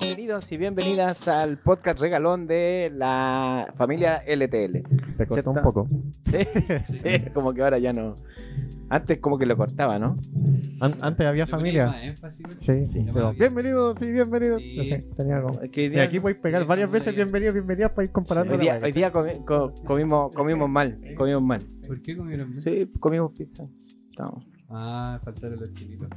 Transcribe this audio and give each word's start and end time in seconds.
Bienvenidos 0.00 0.50
y 0.50 0.56
bienvenidas 0.56 1.28
al 1.28 1.58
podcast 1.58 2.00
regalón 2.00 2.46
de 2.46 2.90
la 2.96 3.74
familia 3.76 4.22
LTL. 4.26 4.84
Te 5.18 5.26
costó 5.26 5.50
un 5.50 5.60
poco. 5.62 5.86
Sí, 6.24 6.38
sí, 6.94 7.20
como 7.34 7.52
que 7.52 7.62
ahora 7.62 7.78
ya 7.78 7.92
no. 7.92 8.16
Antes 8.88 9.18
como 9.18 9.36
que 9.36 9.44
lo 9.44 9.54
cortaba, 9.54 9.98
¿no? 9.98 10.16
An- 10.80 10.96
antes 11.02 11.26
había 11.26 11.46
familia. 11.46 11.92
Sí, 12.56 12.86
Sí. 12.86 13.04
pero 13.12 13.34
bienvenidos 13.34 14.00
y 14.00 14.12
bienvenidos. 14.12 14.62
Sí. 14.62 14.76
No 14.78 14.84
sé, 14.84 14.98
tenía 15.14 15.36
algo. 15.36 15.60
Es 15.60 15.70
que 15.70 15.80
hoy 15.82 15.86
Y 15.88 15.90
día, 15.90 16.04
aquí 16.04 16.18
voy 16.18 16.32
a 16.32 16.40
pegar 16.40 16.64
varias 16.64 16.90
veces 16.90 17.14
bienvenidos, 17.14 17.52
bienvenidas 17.52 17.90
para 17.90 18.04
ir 18.06 18.12
comparando. 18.12 18.52
hoy 18.54 18.56
la 18.56 18.62
día, 18.62 18.72
vaina. 18.72 18.86
hoy 18.86 18.92
día 18.92 19.12
comi- 19.12 19.44
co- 19.44 19.74
comimos, 19.84 20.32
comimos 20.32 20.70
mal, 20.70 20.98
comimos 21.18 21.42
mal. 21.42 21.60
¿Por 21.86 22.00
qué 22.00 22.16
comieron 22.16 22.48
bien? 22.50 22.62
Sí, 22.62 22.90
comimos 22.98 23.32
pizza. 23.32 23.64
No, 24.18 24.42
Ah, 24.70 25.20
faltaron 25.22 25.60
los 25.60 25.74
chinitos. 25.74 26.08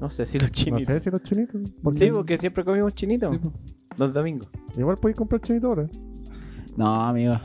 No 0.00 0.10
sé 0.10 0.26
si 0.26 0.38
los 0.38 0.48
No 0.50 0.54
chinitos. 0.54 0.86
sé 0.86 1.00
si 1.00 1.10
los 1.10 1.22
chinitos. 1.22 1.70
¿por 1.82 1.94
Sí, 1.94 2.10
porque 2.10 2.38
siempre 2.38 2.64
comimos 2.64 2.94
chinitos 2.94 3.36
Sí, 3.36 3.40
los 3.96 4.12
domingos. 4.12 4.48
Igual 4.76 4.98
podéis 4.98 5.16
comprar 5.16 5.40
chinitos 5.40 5.68
ahora. 5.68 5.88
No, 6.76 6.86
amigo. 7.02 7.38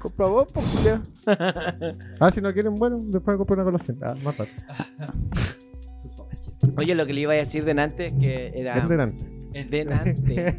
Compra 0.00 0.26
vos, 0.26 0.48
pues, 0.52 0.66
Julio. 0.66 1.02
Ah, 2.20 2.30
si 2.30 2.40
no 2.42 2.52
quieren, 2.52 2.74
bueno, 2.74 3.00
después 3.06 3.36
comprar 3.38 3.58
una 3.60 3.64
colación. 3.64 3.98
Ah, 4.02 4.14
más 4.22 4.36
tarde. 4.36 4.50
Oye, 6.76 6.94
lo 6.94 7.06
que 7.06 7.12
le 7.14 7.20
iba 7.22 7.32
a 7.32 7.36
decir 7.36 7.64
delante 7.64 8.14
que 8.18 8.52
era. 8.54 8.76
Es 8.78 8.88
delante. 8.88 9.24
Delante. 9.70 10.56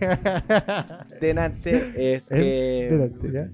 Delante 1.19 2.15
es 2.15 2.31
Es 2.31 2.39
que. 2.39 2.87
delante, 2.91 3.31
¿ya? 3.31 3.49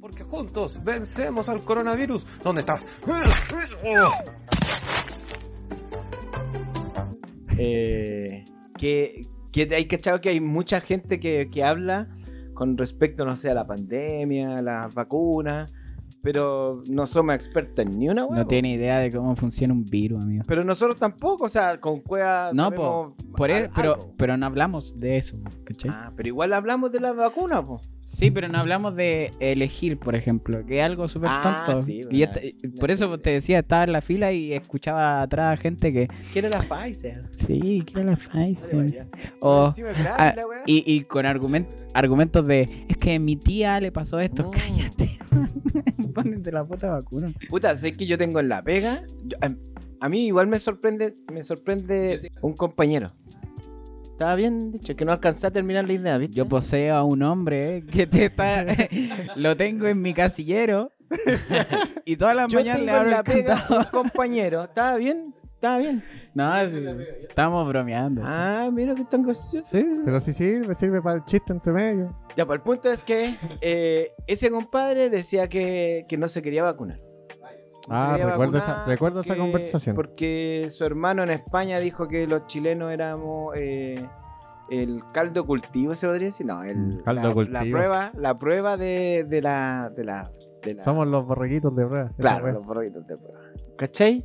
Porque 0.00 0.24
juntos 0.24 0.82
vencemos 0.84 1.48
al 1.48 1.60
coronavirus. 1.62 2.26
¿Dónde 2.42 2.60
estás? 2.62 2.84
Eh, 7.58 8.44
que, 8.78 9.26
que 9.52 9.68
hay 9.74 9.86
cachado 9.86 10.20
que 10.20 10.30
hay 10.30 10.40
mucha 10.40 10.80
gente 10.80 11.20
que, 11.20 11.48
que 11.50 11.64
habla 11.64 12.08
con 12.54 12.78
respecto, 12.78 13.24
no 13.24 13.36
sé, 13.36 13.50
a 13.50 13.54
la 13.54 13.66
pandemia, 13.66 14.58
a 14.58 14.62
las 14.62 14.94
vacunas, 14.94 15.72
pero 16.22 16.82
no 16.88 17.06
somos 17.06 17.34
expertos 17.34 17.84
en 17.84 17.98
ni 17.98 18.08
una 18.08 18.22
No 18.22 18.28
po. 18.28 18.46
tiene 18.46 18.72
idea 18.72 18.98
de 18.98 19.12
cómo 19.12 19.36
funciona 19.36 19.74
un 19.74 19.84
virus, 19.84 20.22
amigo. 20.22 20.44
Pero 20.46 20.64
nosotros 20.64 20.96
tampoco, 20.98 21.44
o 21.44 21.48
sea, 21.48 21.78
con 21.78 22.00
cueva 22.00 22.50
No, 22.54 22.64
sabemos 22.64 23.12
Por 23.36 23.50
eso, 23.50 23.70
pero, 23.76 24.14
pero 24.16 24.36
no 24.36 24.46
hablamos 24.46 24.98
de 24.98 25.18
eso, 25.18 25.36
¿cachai? 25.64 25.90
Ah, 25.92 26.12
pero 26.16 26.28
igual 26.28 26.54
hablamos 26.54 26.90
de 26.92 27.00
la 27.00 27.12
vacuna, 27.12 27.64
po. 27.64 27.80
Sí, 28.04 28.30
pero 28.30 28.48
no 28.48 28.58
hablamos 28.58 28.94
de 28.96 29.32
elegir, 29.40 29.98
por 29.98 30.14
ejemplo, 30.14 30.64
que 30.66 30.78
es 30.80 30.84
algo 30.84 31.08
súper 31.08 31.30
Ah, 31.32 31.64
tonto. 31.66 31.82
sí, 31.82 32.02
y 32.10 32.22
y 32.22 32.68
por 32.78 32.90
eso 32.90 33.18
te 33.18 33.30
decía, 33.30 33.60
estaba 33.60 33.84
en 33.84 33.92
la 33.92 34.02
fila 34.02 34.30
y 34.30 34.52
escuchaba 34.52 35.22
atrás 35.22 35.58
gente 35.58 35.90
que, 35.90 36.08
¿Quién 36.32 36.44
era 36.44 36.58
la 36.62 36.68
Pfizer? 36.68 37.24
sí, 37.32 37.82
que 37.86 38.00
era 38.00 38.10
la 38.10 38.16
Pfizer. 38.16 39.06
O, 39.40 39.72
ah, 40.18 40.34
y, 40.66 40.84
y 40.86 41.00
con 41.04 41.24
argument- 41.24 41.66
argumentos 41.94 42.46
de, 42.46 42.84
es 42.88 42.96
que 42.98 43.14
a 43.14 43.18
mi 43.18 43.36
tía 43.36 43.80
le 43.80 43.90
pasó 43.90 44.20
esto. 44.20 44.48
Mm. 44.48 44.50
Cállate, 44.50 45.10
ponete 46.14 46.52
la 46.52 46.64
puta 46.64 46.90
vacuna. 46.90 47.32
Puta, 47.48 47.74
sé 47.74 47.96
que 47.96 48.04
yo 48.06 48.18
tengo 48.18 48.38
en 48.38 48.50
la 48.50 48.62
pega. 48.62 49.02
yo- 49.24 49.38
a, 49.40 49.50
a 50.00 50.08
mí 50.10 50.26
igual 50.26 50.46
me 50.46 50.58
sorprende, 50.58 51.16
me 51.32 51.42
sorprende 51.42 52.30
un 52.42 52.52
compañero. 52.52 53.12
Estaba 54.14 54.36
bien 54.36 54.70
dicho, 54.70 54.94
que 54.94 55.04
no 55.04 55.10
alcancé 55.10 55.48
a 55.48 55.50
terminar 55.50 55.84
la 55.88 55.92
idea, 55.92 56.16
¿viste? 56.18 56.36
Yo 56.36 56.46
poseo 56.46 56.94
a 56.94 57.02
un 57.02 57.24
hombre 57.24 57.78
eh, 57.78 57.84
que 57.84 58.06
te 58.06 58.26
está. 58.26 58.64
lo 59.34 59.56
tengo 59.56 59.88
en 59.88 60.00
mi 60.00 60.14
casillero. 60.14 60.92
y 62.04 62.16
todas 62.16 62.36
las 62.36 62.46
Yo 62.46 62.60
mañanas 62.60 62.78
tengo 62.78 62.92
le 62.92 62.96
abro 62.96 63.10
la 63.10 63.18
el 63.18 63.24
pega 63.24 63.66
un 63.70 63.84
compañero. 63.86 64.62
¿Estaba 64.62 64.98
bien? 64.98 65.34
¿Estaba 65.54 65.78
bien? 65.78 66.04
No, 66.32 66.68
sí, 66.70 66.78
estamos 67.28 67.66
bromeando. 67.66 68.22
Ah, 68.24 68.70
mira 68.72 68.94
que 68.94 69.04
tan 69.04 69.24
gracioso. 69.24 69.66
Sí, 69.66 69.82
sí, 69.82 69.96
sí. 69.96 70.02
Pero 70.04 70.20
sí 70.20 70.32
sirve, 70.32 70.76
sirve 70.76 71.02
para 71.02 71.16
el 71.16 71.24
chiste 71.24 71.52
entre 71.52 71.72
medio. 71.72 72.16
Ya, 72.36 72.46
pues 72.46 72.58
el 72.58 72.62
punto 72.62 72.92
es 72.92 73.02
que 73.02 73.36
eh, 73.60 74.12
ese 74.28 74.48
compadre 74.48 75.10
decía 75.10 75.48
que, 75.48 76.06
que 76.08 76.16
no 76.16 76.28
se 76.28 76.40
quería 76.40 76.62
vacunar. 76.62 77.00
Ah, 77.88 78.16
recuerdo 78.22 78.58
esa, 78.58 78.84
recuerdo 78.86 79.20
esa 79.20 79.36
conversación. 79.36 79.94
Porque 79.96 80.66
su 80.70 80.84
hermano 80.84 81.22
en 81.22 81.30
España 81.30 81.78
dijo 81.78 82.08
que 82.08 82.26
los 82.26 82.46
chilenos 82.46 82.90
éramos 82.92 83.54
eh, 83.56 84.06
el 84.70 85.02
caldo 85.12 85.44
cultivo, 85.46 85.94
se 85.94 86.06
podría 86.06 86.26
decir. 86.28 86.46
No, 86.46 86.62
el, 86.62 86.76
Mm, 86.76 87.02
caldo 87.04 87.28
la, 87.28 87.34
cultivo. 87.34 87.52
la 87.58 87.70
prueba, 87.70 88.12
la 88.14 88.38
prueba 88.38 88.76
de, 88.76 89.24
de 89.28 89.42
la, 89.42 89.90
de 89.94 90.04
la, 90.04 90.30
de 90.62 90.74
la- 90.74 90.84
Somos 90.84 91.06
los 91.06 91.26
borreguitos 91.26 91.74
de 91.76 91.86
prueba. 91.86 92.10
Claro, 92.18 92.52
los 92.52 92.64
borreguitos 92.64 93.06
de 93.06 93.16
prueba. 93.16 93.38
¿Cachai? 93.76 94.24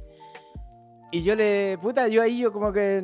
Y 1.12 1.24
yo 1.24 1.34
le, 1.36 1.76
puta, 1.82 2.08
yo 2.08 2.22
ahí 2.22 2.40
yo 2.40 2.54
como 2.54 2.72
que 2.72 3.02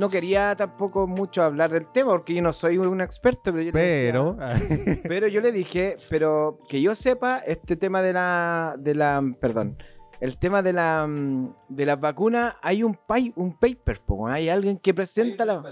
no 0.00 0.08
quería 0.10 0.56
tampoco 0.56 1.06
mucho 1.06 1.40
hablar 1.44 1.70
del 1.70 1.86
tema 1.92 2.10
porque 2.10 2.34
yo 2.34 2.42
no 2.42 2.52
soy 2.52 2.78
un 2.78 3.00
experto, 3.00 3.52
pero 3.52 3.60
yo 3.62 3.70
le 3.70 3.80
decía- 3.80 4.10
Pero. 4.12 4.36
pero 5.08 5.28
yo 5.28 5.40
le 5.40 5.52
dije, 5.52 5.96
pero 6.10 6.58
que 6.68 6.82
yo 6.82 6.96
sepa, 6.96 7.38
este 7.46 7.76
tema 7.76 8.02
de 8.02 8.12
la, 8.12 8.74
de 8.76 8.96
la, 8.96 9.22
perdón, 9.40 9.76
el 10.20 10.38
tema 10.38 10.62
de 10.62 10.72
la, 10.72 11.06
mm, 11.06 11.54
de 11.68 11.86
las 11.86 12.00
vacunas, 12.00 12.54
hay 12.62 12.82
un, 12.82 12.94
pai- 12.94 13.32
un 13.36 13.58
paper, 13.58 14.00
po, 14.00 14.26
hay 14.28 14.48
alguien 14.48 14.78
que 14.78 14.92
presenta 14.94 15.44
la... 15.44 15.62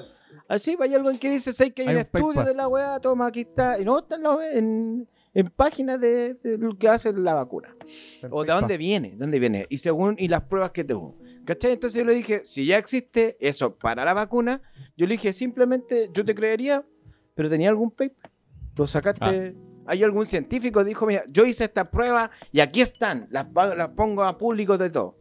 Así, 0.49 0.77
hay 0.81 0.95
alguien 0.95 1.19
que 1.19 1.31
dice, 1.31 1.53
sé 1.53 1.73
que 1.73 1.83
hay, 1.83 1.89
Hay 1.89 1.95
un 1.95 2.01
un 2.01 2.07
estudio 2.07 2.27
paper. 2.35 2.45
de 2.47 2.55
la 2.55 2.69
weá, 2.69 3.01
toma, 3.01 3.27
aquí 3.27 3.41
está, 3.41 3.79
y 3.81 3.85
no, 3.85 3.99
está 4.01 4.17
en, 4.17 4.23
la- 4.23 4.51
en, 4.53 5.09
en 5.35 5.51
páginas 5.51 6.01
de, 6.01 6.35
de 6.35 6.59
lo 6.59 6.77
que 6.77 6.89
hace 6.89 7.13
la 7.13 7.35
vacuna. 7.35 7.75
O 8.31 8.45
de 8.45 8.53
dónde 8.53 8.77
viene, 8.77 9.15
dónde 9.17 9.39
viene, 9.39 9.67
y 9.71 9.79
según, 9.79 10.17
y 10.19 10.29
las 10.29 10.43
pruebas 10.43 10.73
que 10.73 10.85
tuvo. 10.85 11.17
¿Cachai? 11.45 11.73
Entonces 11.73 11.99
yo 11.99 12.05
le 12.09 12.15
dije, 12.15 12.41
si 12.45 12.67
ya 12.67 12.79
existe 12.79 13.37
eso 13.41 13.75
para 13.77 14.05
la 14.05 14.15
vacuna, 14.15 14.61
yo 14.97 15.07
le 15.07 15.13
dije, 15.15 15.33
simplemente, 15.33 16.09
yo 16.13 16.25
te 16.25 16.35
creería, 16.35 16.85
pero 17.35 17.49
tenía 17.51 17.69
algún 17.71 17.91
paper. 17.91 18.31
Lo 18.77 18.87
sacaste. 18.87 19.55
Hay 19.93 20.03
algún 20.03 20.25
científico 20.25 20.83
dijo, 20.85 21.05
mira, 21.07 21.23
yo 21.29 21.45
hice 21.45 21.65
esta 21.65 21.91
prueba 21.91 22.31
y 22.51 22.61
aquí 22.61 22.81
están, 22.81 23.29
las, 23.31 23.47
pongo 23.95 24.25
a 24.25 24.39
público 24.39 24.79
de 24.79 24.89
todo. 24.89 25.17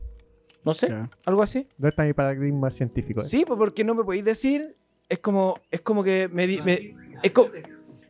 No 0.64 0.74
sé, 0.74 0.94
algo 1.26 1.42
así. 1.44 1.68
¿Dónde 1.78 1.90
está 1.90 2.04
mi 2.04 2.14
paradigma 2.14 2.72
científico? 2.72 3.22
Sí, 3.22 3.44
pues 3.46 3.58
porque 3.58 3.84
no 3.84 3.94
me 3.96 4.06
podéis 4.06 4.24
decir, 4.24 4.78
es 5.10 5.20
como, 5.20 5.56
es 5.70 5.82
como 5.82 6.04
que 6.06 6.30
me, 6.30 6.48
me- 6.48 6.96
es 7.22 7.34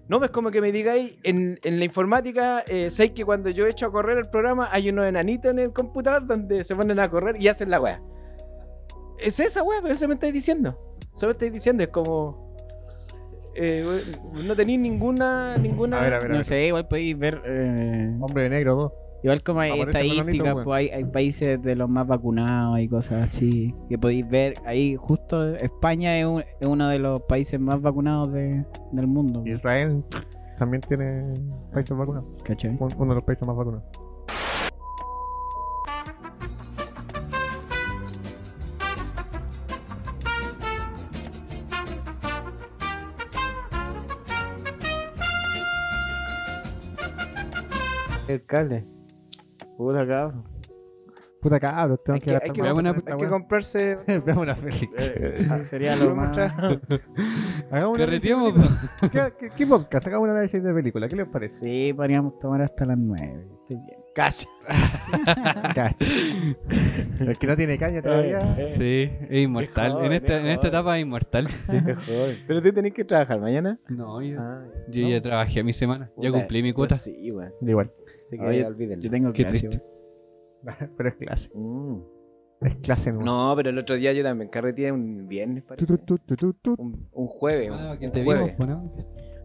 no, 0.08 0.24
es 0.24 0.30
como 0.30 0.52
que 0.52 0.62
me 0.62 0.72
digáis, 0.72 1.16
en, 1.24 1.60
en 1.64 1.80
la 1.80 1.86
informática, 1.86 2.64
eh, 2.68 2.92
sé 2.92 3.12
que 3.12 3.26
cuando 3.26 3.50
yo 3.50 3.66
echo 3.66 3.88
a 3.88 3.92
correr 3.92 4.20
el 4.20 4.30
programa 4.30 4.70
hay 4.72 4.90
unos 4.90 5.08
enanitos 5.08 5.50
en 5.50 5.58
el 5.60 5.74
computador 5.74 6.28
donde 6.28 6.64
se 6.64 6.76
ponen 6.76 7.00
a 7.00 7.10
correr 7.10 7.42
y 7.42 7.48
hacen 7.48 7.72
la 7.72 7.82
weá. 7.82 8.02
Es 9.18 9.40
esa 9.40 9.64
weá, 9.64 9.82
pero 9.82 9.94
eso 9.96 10.08
me 10.08 10.14
estáis 10.14 10.34
diciendo. 10.34 10.78
Eso 11.16 11.26
me 11.26 11.32
estáis 11.32 11.54
diciendo, 11.54 11.82
es 11.84 11.90
como... 11.90 12.51
eh, 13.56 13.86
no 14.46 14.56
tenéis 14.56 14.80
ninguna, 14.80 15.58
ninguna... 15.58 16.00
A 16.00 16.04
ver, 16.04 16.14
a 16.14 16.18
ver, 16.20 16.26
a 16.26 16.30
No 16.30 16.36
ver. 16.36 16.46
sé, 16.46 16.68
igual 16.68 16.88
podéis 16.88 17.18
ver. 17.18 17.42
eh, 17.46 18.16
Hombre 18.20 18.44
de 18.44 18.50
negro, 18.50 18.76
dos. 18.76 18.92
igual 19.24 19.44
como 19.44 19.60
hay 19.60 19.72
Aparece 19.82 20.02
estadísticas, 20.08 20.56
pues 20.64 20.78
hay, 20.78 20.90
hay 20.90 21.06
países 21.06 21.62
de 21.62 21.76
los 21.76 21.90
más 21.90 22.08
vacunados 22.08 22.80
y 22.80 22.88
cosas 22.88 23.24
así. 23.24 23.74
Que 23.90 23.98
podéis 23.98 24.28
ver 24.30 24.54
ahí, 24.66 24.96
justo 24.96 25.56
España 25.56 26.18
es, 26.18 26.26
un- 26.26 26.42
es 26.60 26.68
uno 26.68 26.88
de 26.90 27.00
los 27.00 27.22
países 27.24 27.60
más 27.60 27.82
vacunados 27.82 28.32
de- 28.34 28.66
del 28.92 29.08
mundo. 29.08 29.44
Israel 29.46 30.04
también 30.58 30.82
tiene 30.88 31.34
países 31.74 31.96
vacunados. 31.98 32.28
Uno 32.98 33.10
de 33.14 33.16
los 33.16 33.24
países 33.24 33.48
más 33.48 33.56
vacunados. 33.56 33.84
El 48.32 48.46
cable. 48.46 48.86
Puta 49.78 50.08
cabrón. 50.08 50.44
Puta 51.42 51.60
cabros, 51.60 52.04
tengo 52.04 52.14
Hay 52.16 52.20
que 52.20 52.26
que, 52.28 52.36
hay 52.36 52.52
que, 52.52 52.62
hay 53.24 53.30
comprarse... 53.30 53.98
Veamos 54.08 54.44
una 54.44 54.56
película. 54.56 55.02
eh, 55.04 55.34
Sería 55.64 55.96
¿puedo 55.96 56.10
lo 56.12 56.16
más. 56.16 56.38
Hagamos 56.38 57.96
una 57.98 57.98
Carreteamos. 58.06 58.54
¿Qué, 59.12 59.34
qué, 59.40 59.50
qué 59.58 59.66
podcast? 59.66 60.06
Hagamos 60.06 60.26
un 60.26 60.30
análisis 60.32 60.62
de 60.64 60.72
película. 60.72 61.08
¿Qué 61.10 61.16
les 61.16 61.28
parece? 61.28 61.58
Sí, 61.58 61.94
podríamos 61.94 62.38
tomar 62.38 62.62
hasta 62.62 62.86
las 62.86 62.98
9. 63.00 63.48
Estoy 63.62 63.76
bien. 63.78 64.00
Cacha. 64.14 64.48
Cacha. 65.74 65.96
El 67.20 67.38
que 67.40 67.48
no 67.48 67.56
tiene 67.58 67.78
caña 67.80 68.04
todavía. 68.04 68.38
Eh, 68.60 68.74
Sí, 68.78 69.26
es 69.30 69.44
inmortal. 69.44 69.94
joven, 69.94 70.06
en, 70.06 70.14
esta, 70.14 70.36
es 70.38 70.42
en 70.44 70.48
esta 70.52 70.68
etapa 70.68 70.98
es 70.98 71.02
inmortal. 71.02 71.48
Pero 72.48 72.62
tú 72.62 72.72
tenés 72.72 72.94
que 72.94 73.04
trabajar 73.04 73.40
mañana. 73.40 73.80
No, 73.90 74.22
yo, 74.22 74.40
Ah, 74.40 74.64
yo 74.90 75.02
¿no? 75.04 75.10
ya 75.10 75.22
trabajé 75.24 75.64
mi 75.64 75.74
semana. 75.74 76.12
Ya 76.18 76.30
Puta, 76.30 76.40
cumplí 76.42 76.62
mi 76.62 76.72
cuota. 76.74 76.94
Sí, 76.96 77.32
weón. 77.32 77.52
Igual. 77.62 77.92
Así 78.32 78.38
que 78.40 78.46
Oye, 78.48 78.66
olvídenlo. 78.66 79.04
Yo 79.04 79.12
tengo 79.12 79.34
Qué 79.34 79.44
clase. 79.44 79.82
Pero 80.98 81.10
es 81.10 81.16
clase. 81.16 81.50
Mm. 81.54 81.98
Es 82.62 82.76
clase 82.78 83.12
nueva. 83.12 83.26
No, 83.26 83.54
pero 83.56 83.72
el 83.72 83.78
otro 83.80 83.96
día 83.96 84.14
yo 84.14 84.22
también 84.22 84.48
carreteé 84.52 84.92
un 84.92 85.28
viernes, 85.28 85.64
Tu, 85.64 85.68
parece. 85.68 85.86
tu, 85.88 85.98
tu, 85.98 86.18
tu, 86.20 86.36
tu, 86.36 86.54
tu. 86.54 86.76
Un, 86.78 87.08
un 87.12 87.26
jueves. 87.28 87.72
Ah, 87.74 87.92
un, 87.94 87.98
que 87.98 88.06
un 88.06 88.12
te 88.12 88.20
vimos, 88.22 88.36
jueves. 88.36 88.56
pues, 88.56 88.70
¿no? 88.70 88.94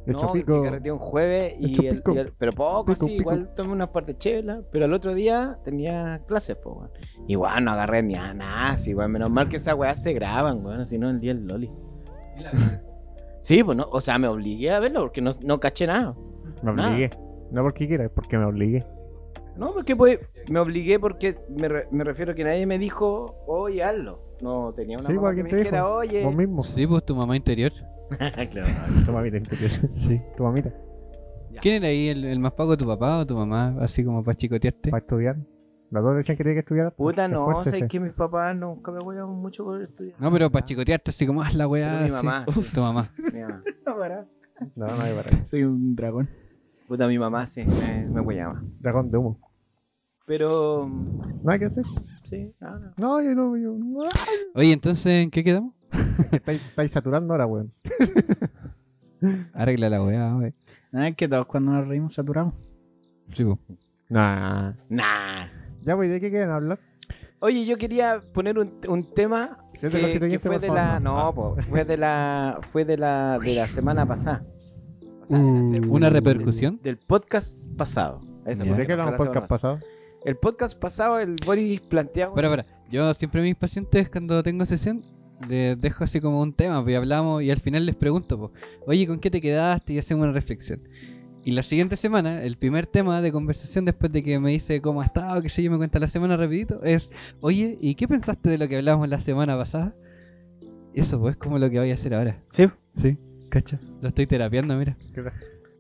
No, 0.06 0.19
chopico. 0.19 0.61
que 0.62 0.69
carreteé 0.69 0.93
un 0.93 0.99
jueves 0.99 1.55
y 1.59 1.87
El 1.87 2.03
y 2.06 2.19
el- 2.19 2.33
pero 2.38 2.53
poco 2.53 2.85
Pico, 2.85 2.93
así, 3.06 3.06
pico. 3.17 3.21
igual 3.33 3.55
tomé 3.56 3.73
unas 3.73 3.88
partes 3.88 4.19
chelas, 4.19 4.62
pero 4.71 4.85
el 4.85 4.93
otro 4.93 5.15
día 5.15 5.59
tenía 5.65 6.21
clases, 6.29 6.56
pues, 6.62 6.77
weón. 6.77 6.91
Igual 7.27 7.65
no 7.65 7.71
agarré 7.73 8.03
ni 8.03 8.15
a 8.17 8.35
nada, 8.35 8.69
así, 8.73 8.94
weón. 8.94 9.11
Menos 9.11 9.31
mal 9.31 9.49
que 9.49 9.56
esas 9.56 9.75
weas 9.75 10.00
se 10.03 10.12
graban, 10.12 10.65
weón, 10.65 10.85
si 10.87 10.99
no 10.99 11.09
el 11.09 11.19
día 11.19 11.32
del 11.35 11.47
Loli. 11.47 11.71
Sí, 13.41 13.62
pues 13.65 13.77
no, 13.79 13.87
o 13.91 14.00
sea, 14.00 14.19
me 14.19 14.29
obligué 14.29 14.71
a 14.73 14.81
verlo 14.81 15.00
porque 15.00 15.21
no, 15.21 15.31
no 15.43 15.59
caché 15.59 15.87
nada. 15.87 16.15
Me 16.62 16.73
Nada. 16.75 17.11
No 17.50 17.62
porque 17.62 17.87
quiera, 17.88 18.04
es 18.04 18.10
porque 18.10 18.38
me 18.38 18.44
obligué. 18.44 18.84
No, 19.56 19.72
porque 19.72 19.96
pues, 19.96 20.19
me 20.50 20.58
obligué 20.60 20.98
porque 21.00 21.34
me, 21.48 21.69
re- 21.69 21.88
me 21.90 22.04
refiero 22.04 22.32
a 22.32 22.34
que 22.34 22.44
nadie 22.44 22.66
me 22.66 22.78
dijo, 22.78 23.37
oye, 23.46 23.82
hazlo. 23.82 24.20
No 24.43 24.72
tenía 24.75 24.98
una 24.98 25.06
Sí, 25.06 25.14
mamá 25.14 25.28
pues, 25.28 25.37
que 25.37 25.43
me 25.44 25.48
dijera, 25.56 25.78
dijo. 25.78 25.93
oye. 25.94 26.25
Vos 26.25 26.34
mismo. 26.37 26.62
Sí, 26.62 26.87
pues 26.87 27.04
tu 27.06 27.16
mamá 27.16 27.37
interior. 27.37 27.72
claro. 28.50 28.75
Tu 29.06 29.12
mamita 29.12 29.37
interior. 29.38 29.70
Sí. 29.96 30.20
Tu 30.37 30.43
mamita. 30.43 30.72
Ya. 31.52 31.60
¿Quién 31.60 31.76
era 31.76 31.87
ahí 31.88 32.08
el, 32.08 32.25
el 32.26 32.38
más 32.38 32.52
pago, 32.52 32.76
tu 32.76 32.87
papá 32.87 33.19
o 33.20 33.26
tu 33.26 33.34
mamá? 33.34 33.76
Así 33.81 34.04
como 34.04 34.22
para 34.22 34.37
chicotearte. 34.37 34.90
Para 34.90 35.00
estudiar. 35.00 35.37
Los 35.90 36.02
dos 36.02 36.16
decían 36.16 36.37
que 36.37 36.43
tenía 36.44 36.54
que 36.56 36.60
estudiar. 36.60 36.93
Puta, 36.94 37.26
no, 37.28 37.48
Esfuércese. 37.48 37.78
sé 37.78 37.88
que 37.88 38.00
mis 38.00 38.12
papás 38.12 38.54
nunca 38.56 38.90
me 38.93 38.98
huevan 39.00 39.31
mucho 39.31 39.64
por 39.64 39.81
estudiar. 39.81 40.20
No, 40.20 40.31
pero 40.32 40.50
para 40.50 40.64
chicotearte 40.66 41.10
así 41.10 41.26
como 41.26 41.40
haz 41.43 41.54
la 41.54 41.66
weá. 41.66 42.02
Mi 42.02 42.10
mamá, 42.10 42.44
Tu 42.75 42.81
mamá. 42.81 43.10
Mi 43.32 43.40
mamá. 43.40 43.62
No, 44.75 44.87
no 44.87 45.00
hay 45.02 45.14
para. 45.14 45.46
Soy 45.46 45.62
un 45.64 45.94
dragón. 45.96 46.28
Puta, 46.88 47.09
mi 47.09 47.19
mamá 47.19 47.47
sí, 47.47 47.65
me, 47.65 48.06
me 48.06 48.21
huellaba. 48.21 48.62
Dragón 48.81 49.11
de 49.11 49.19
humo. 49.19 49.38
Pero, 50.27 50.88
No 51.43 51.53
hay 51.53 51.59
que 51.59 51.67
hacer. 51.67 51.85
sí, 52.29 52.53
no, 52.61 52.79
no. 52.79 52.93
No, 52.97 53.23
yo 53.23 53.35
no. 53.35 53.56
Yo... 53.56 53.73
no. 53.79 54.09
Oye, 54.55 54.73
entonces, 54.73 55.25
¿en 55.25 55.31
qué 55.31 55.44
quedamos? 55.44 55.75
Estáis, 56.33 56.62
estáis 56.65 56.93
saturando 56.93 57.33
ahora, 57.35 57.47
weón. 57.47 57.73
Arregla 59.55 59.88
la 59.88 60.03
weá, 60.03 60.37
wey. 60.37 60.53
Ah, 60.93 61.09
es 61.09 61.17
que 61.17 61.29
todos 61.29 61.47
cuando 61.47 61.73
nos 61.73 61.88
reímos 61.88 62.15
saturamos. 62.15 62.55
Sí, 63.35 63.44
pues. 63.44 63.59
Nah. 64.09 64.73
Nah. 64.89 65.47
Ya, 65.85 65.97
pues, 65.97 66.11
¿de 66.11 66.21
qué 66.21 66.31
quieren 66.31 66.50
hablar? 66.50 66.79
Oye, 67.39 67.65
yo 67.65 67.77
quería 67.77 68.23
poner 68.32 68.59
un, 68.59 68.81
un 68.89 69.15
tema 69.15 69.59
que, 69.75 69.89
que 69.91 70.39
fue 70.39 70.59
de 70.59 70.69
la 70.69 70.99
no. 71.00 71.17
no, 71.17 71.35
po, 71.35 71.56
fue 71.69 71.85
de 71.85 71.97
la 71.97 72.59
fue 72.73 72.85
de 72.85 72.97
la 72.97 73.39
de 73.39 73.55
la 73.55 73.67
semana 73.67 74.06
pasada. 74.06 74.43
O 75.26 75.28
sea, 75.28 75.38
Uh. 75.38 75.75
se- 75.75 75.81
¿Una 75.81 76.08
repercusión? 76.11 76.78
del 76.82 76.99
podcast 76.99 77.69
pasado. 77.76 78.20
Eso, 78.46 78.64
¿De 78.64 78.87
qué 78.87 78.93
hablamos 78.93 79.17
podcast 79.17 79.49
pasado? 79.49 79.78
El 80.25 80.37
podcast 80.37 80.78
pasado 80.78 81.19
el 81.19 81.37
Boris 81.44 81.81
planteaba 81.81 82.31
Espera, 82.32 82.49
espera. 82.49 82.67
Yo 82.90 83.12
siempre 83.14 83.40
a 83.40 83.44
mis 83.44 83.56
pacientes 83.56 84.08
cuando 84.08 84.43
tengo 84.43 84.64
sesión 84.67 85.02
les 85.49 85.81
dejo 85.81 86.05
así 86.05 86.20
como 86.20 86.40
un 86.40 86.52
tema, 86.52 86.81
pues 86.82 86.93
y 86.93 86.96
hablamos 86.96 87.43
y 87.43 87.50
al 87.50 87.58
final 87.61 87.84
les 87.87 87.96
pregunto, 87.96 88.38
pues, 88.38 88.52
oye, 88.87 89.06
¿con 89.06 89.19
qué 89.19 89.31
te 89.31 89.40
quedaste? 89.40 89.93
Y 89.94 89.99
hacemos 89.99 90.25
una 90.25 90.32
reflexión. 90.32 90.81
Y 91.44 91.52
la 91.52 91.62
siguiente 91.62 91.96
semana, 91.96 92.43
el 92.43 92.56
primer 92.56 92.87
tema 92.87 93.20
de 93.20 93.31
conversación 93.32 93.84
después 93.84 94.11
de 94.12 94.22
que 94.22 94.38
me 94.40 94.50
dice 94.50 94.81
cómo 94.81 95.00
ha 95.00 95.05
estado, 95.05 95.43
qué 95.43 95.49
sé 95.49 95.62
yo, 95.62 95.70
me 95.70 95.76
cuenta 95.76 95.99
la 95.99 96.08
semana 96.08 96.37
rapidito, 96.37 96.82
es, 96.82 97.11
oye, 97.40 97.76
¿y 97.81 97.94
qué 97.96 98.08
pensaste 98.08 98.49
de 98.49 98.58
lo 98.58 98.67
que 98.69 98.76
hablamos 98.76 99.08
la 99.08 99.20
semana 99.20 99.56
pasada? 99.56 99.94
Eso 100.94 101.20
pues 101.20 101.32
es 101.32 101.37
como 101.38 101.58
lo 101.58 101.69
que 101.70 101.79
voy 101.79 101.90
a 101.90 101.94
hacer 101.94 102.14
ahora. 102.14 102.40
Sí. 102.49 102.67
Sí, 102.96 103.17
cacha. 103.48 103.78
Lo 104.00 104.08
estoy 104.08 104.26
terapiando, 104.26 104.76
mira. 104.76 104.96
¿Qué 105.14 105.22
tal? 105.22 105.32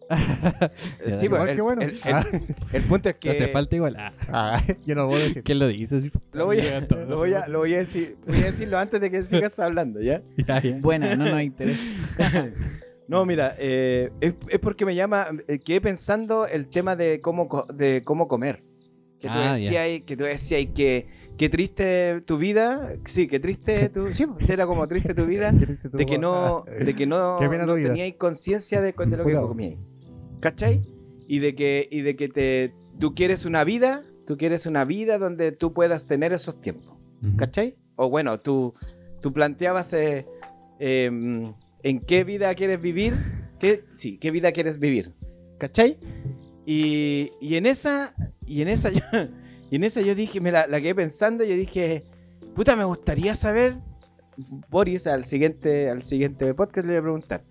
Sí, 1.18 1.24
Igual 1.24 1.40
pues, 1.42 1.50
el, 1.50 1.56
que 1.56 1.62
bueno. 1.62 1.82
el- 1.82 1.90
el- 1.90 2.00
Ah. 2.04 2.24
el 2.72 2.82
punto 2.84 3.08
es 3.08 3.16
No 3.16 3.32
te 3.32 3.38
que 3.38 3.48
falta 3.48 3.74
igual. 3.76 3.96
Ah, 3.98 4.12
Ah, 4.28 4.62
yo 4.86 4.94
no 4.94 5.08
puedo 5.08 5.20
decir. 5.22 5.42
¿Quién 5.42 5.58
lo 5.58 5.66
dice? 5.68 6.10
lo 6.32 6.46
voy, 6.46 6.60
a, 6.60 6.80
lo, 6.80 7.16
voy 7.16 7.34
a, 7.34 7.48
lo 7.48 7.58
voy 7.58 7.74
a 7.74 7.78
decir, 7.78 8.16
voy 8.26 8.38
a 8.38 8.44
decirlo 8.46 8.78
antes 8.78 9.00
de 9.00 9.10
que 9.10 9.24
sigas 9.24 9.58
hablando, 9.58 10.00
¿ya? 10.00 10.22
Ya, 10.46 10.62
ya. 10.62 10.78
Buena, 10.78 11.14
no 11.16 11.24
nos 11.24 11.42
interesa. 11.42 11.82
No, 13.08 13.24
mira, 13.24 13.54
eh, 13.58 14.10
es, 14.20 14.34
es 14.48 14.58
porque 14.58 14.84
me 14.84 14.94
llama, 14.94 15.28
eh, 15.48 15.58
quedé 15.60 15.80
pensando 15.80 16.46
el 16.46 16.68
tema 16.68 16.96
de 16.96 17.20
cómo, 17.20 17.48
co- 17.48 17.66
de 17.72 18.02
cómo 18.04 18.26
comer. 18.28 18.62
Que 19.20 19.28
tú 19.28 19.34
Ah, 19.34 19.50
decías, 19.56 19.86
que 20.04 20.16
tú 20.16 20.24
decías 20.24 20.66
que, 20.74 21.06
que 21.36 21.48
triste 21.48 22.22
tu 22.22 22.38
vida, 22.38 22.94
sí, 23.04 23.28
que 23.28 23.38
triste 23.40 23.88
tu, 23.88 24.12
sí, 24.12 24.26
era 24.48 24.66
como 24.66 24.86
triste 24.88 25.14
tu 25.14 25.26
vida, 25.26 25.52
¿Queriste 25.56 25.88
tú? 25.88 25.98
de 25.98 26.06
que 26.06 26.18
no, 26.18 26.64
de 26.64 26.94
que 26.94 27.06
no, 27.06 27.36
Qué 27.40 27.48
tu 27.48 27.66
no 27.66 27.74
teníais 27.74 28.14
conciencia 28.16 28.80
de, 28.80 28.92
de 28.92 29.16
lo 29.16 29.24
que 29.24 29.34
comíais. 29.34 29.78
¿Cachai? 30.40 30.82
Y 31.28 31.40
de 31.40 31.54
que, 31.54 31.88
y 31.90 32.02
de 32.02 32.16
que 32.16 32.28
te, 32.28 32.74
tú 32.98 33.14
quieres 33.14 33.44
una 33.44 33.64
vida, 33.64 34.04
tú 34.26 34.36
quieres 34.36 34.66
una 34.66 34.84
vida 34.84 35.18
donde 35.18 35.52
tú 35.52 35.72
puedas 35.72 36.06
tener 36.06 36.32
esos 36.32 36.60
tiempos. 36.60 36.94
Ujú. 37.22 37.36
¿Cachai? 37.36 37.76
O 37.96 38.08
bueno, 38.10 38.40
tú, 38.40 38.74
tú 39.20 39.32
planteabas 39.32 39.92
eh, 39.92 40.26
em, 40.78 41.52
en 41.82 42.00
qué 42.00 42.24
vida 42.24 42.54
quieres 42.54 42.80
vivir. 42.80 43.14
¿Qué, 43.58 43.84
sí, 43.94 44.18
qué 44.18 44.30
vida 44.30 44.52
quieres 44.52 44.78
vivir. 44.78 45.14
¿Cachai? 45.58 45.98
Y, 46.66 47.30
y 47.40 47.56
en 47.56 47.64
esa, 47.64 48.14
y 48.44 48.60
en 48.60 48.68
esa 48.68 48.90
y 49.70 49.76
en 49.76 49.84
esa 49.84 50.00
yo 50.00 50.14
dije, 50.14 50.40
me 50.40 50.52
la, 50.52 50.66
la 50.66 50.80
quedé 50.80 50.94
pensando 50.94 51.44
yo 51.44 51.54
dije, 51.54 52.04
puta, 52.54 52.76
me 52.76 52.84
gustaría 52.84 53.34
saber, 53.34 53.76
Boris, 54.70 55.06
al 55.06 55.24
siguiente, 55.24 55.90
al 55.90 56.02
siguiente 56.02 56.54
podcast 56.54 56.86
le 56.86 56.92
voy 56.94 56.98
a 56.98 57.02
preguntar, 57.02 57.44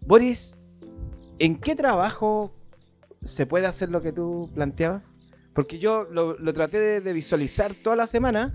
Boris, 0.00 0.58
¿en 1.38 1.56
qué 1.56 1.74
trabajo 1.74 2.54
se 3.22 3.46
puede 3.46 3.66
hacer 3.66 3.90
lo 3.90 4.02
que 4.02 4.12
tú 4.12 4.50
planteabas? 4.54 5.10
Porque 5.54 5.78
yo 5.78 6.04
lo, 6.04 6.38
lo 6.38 6.52
traté 6.52 7.00
de, 7.00 7.12
visualizar 7.12 7.74
toda 7.74 7.96
la 7.96 8.06
semana 8.06 8.52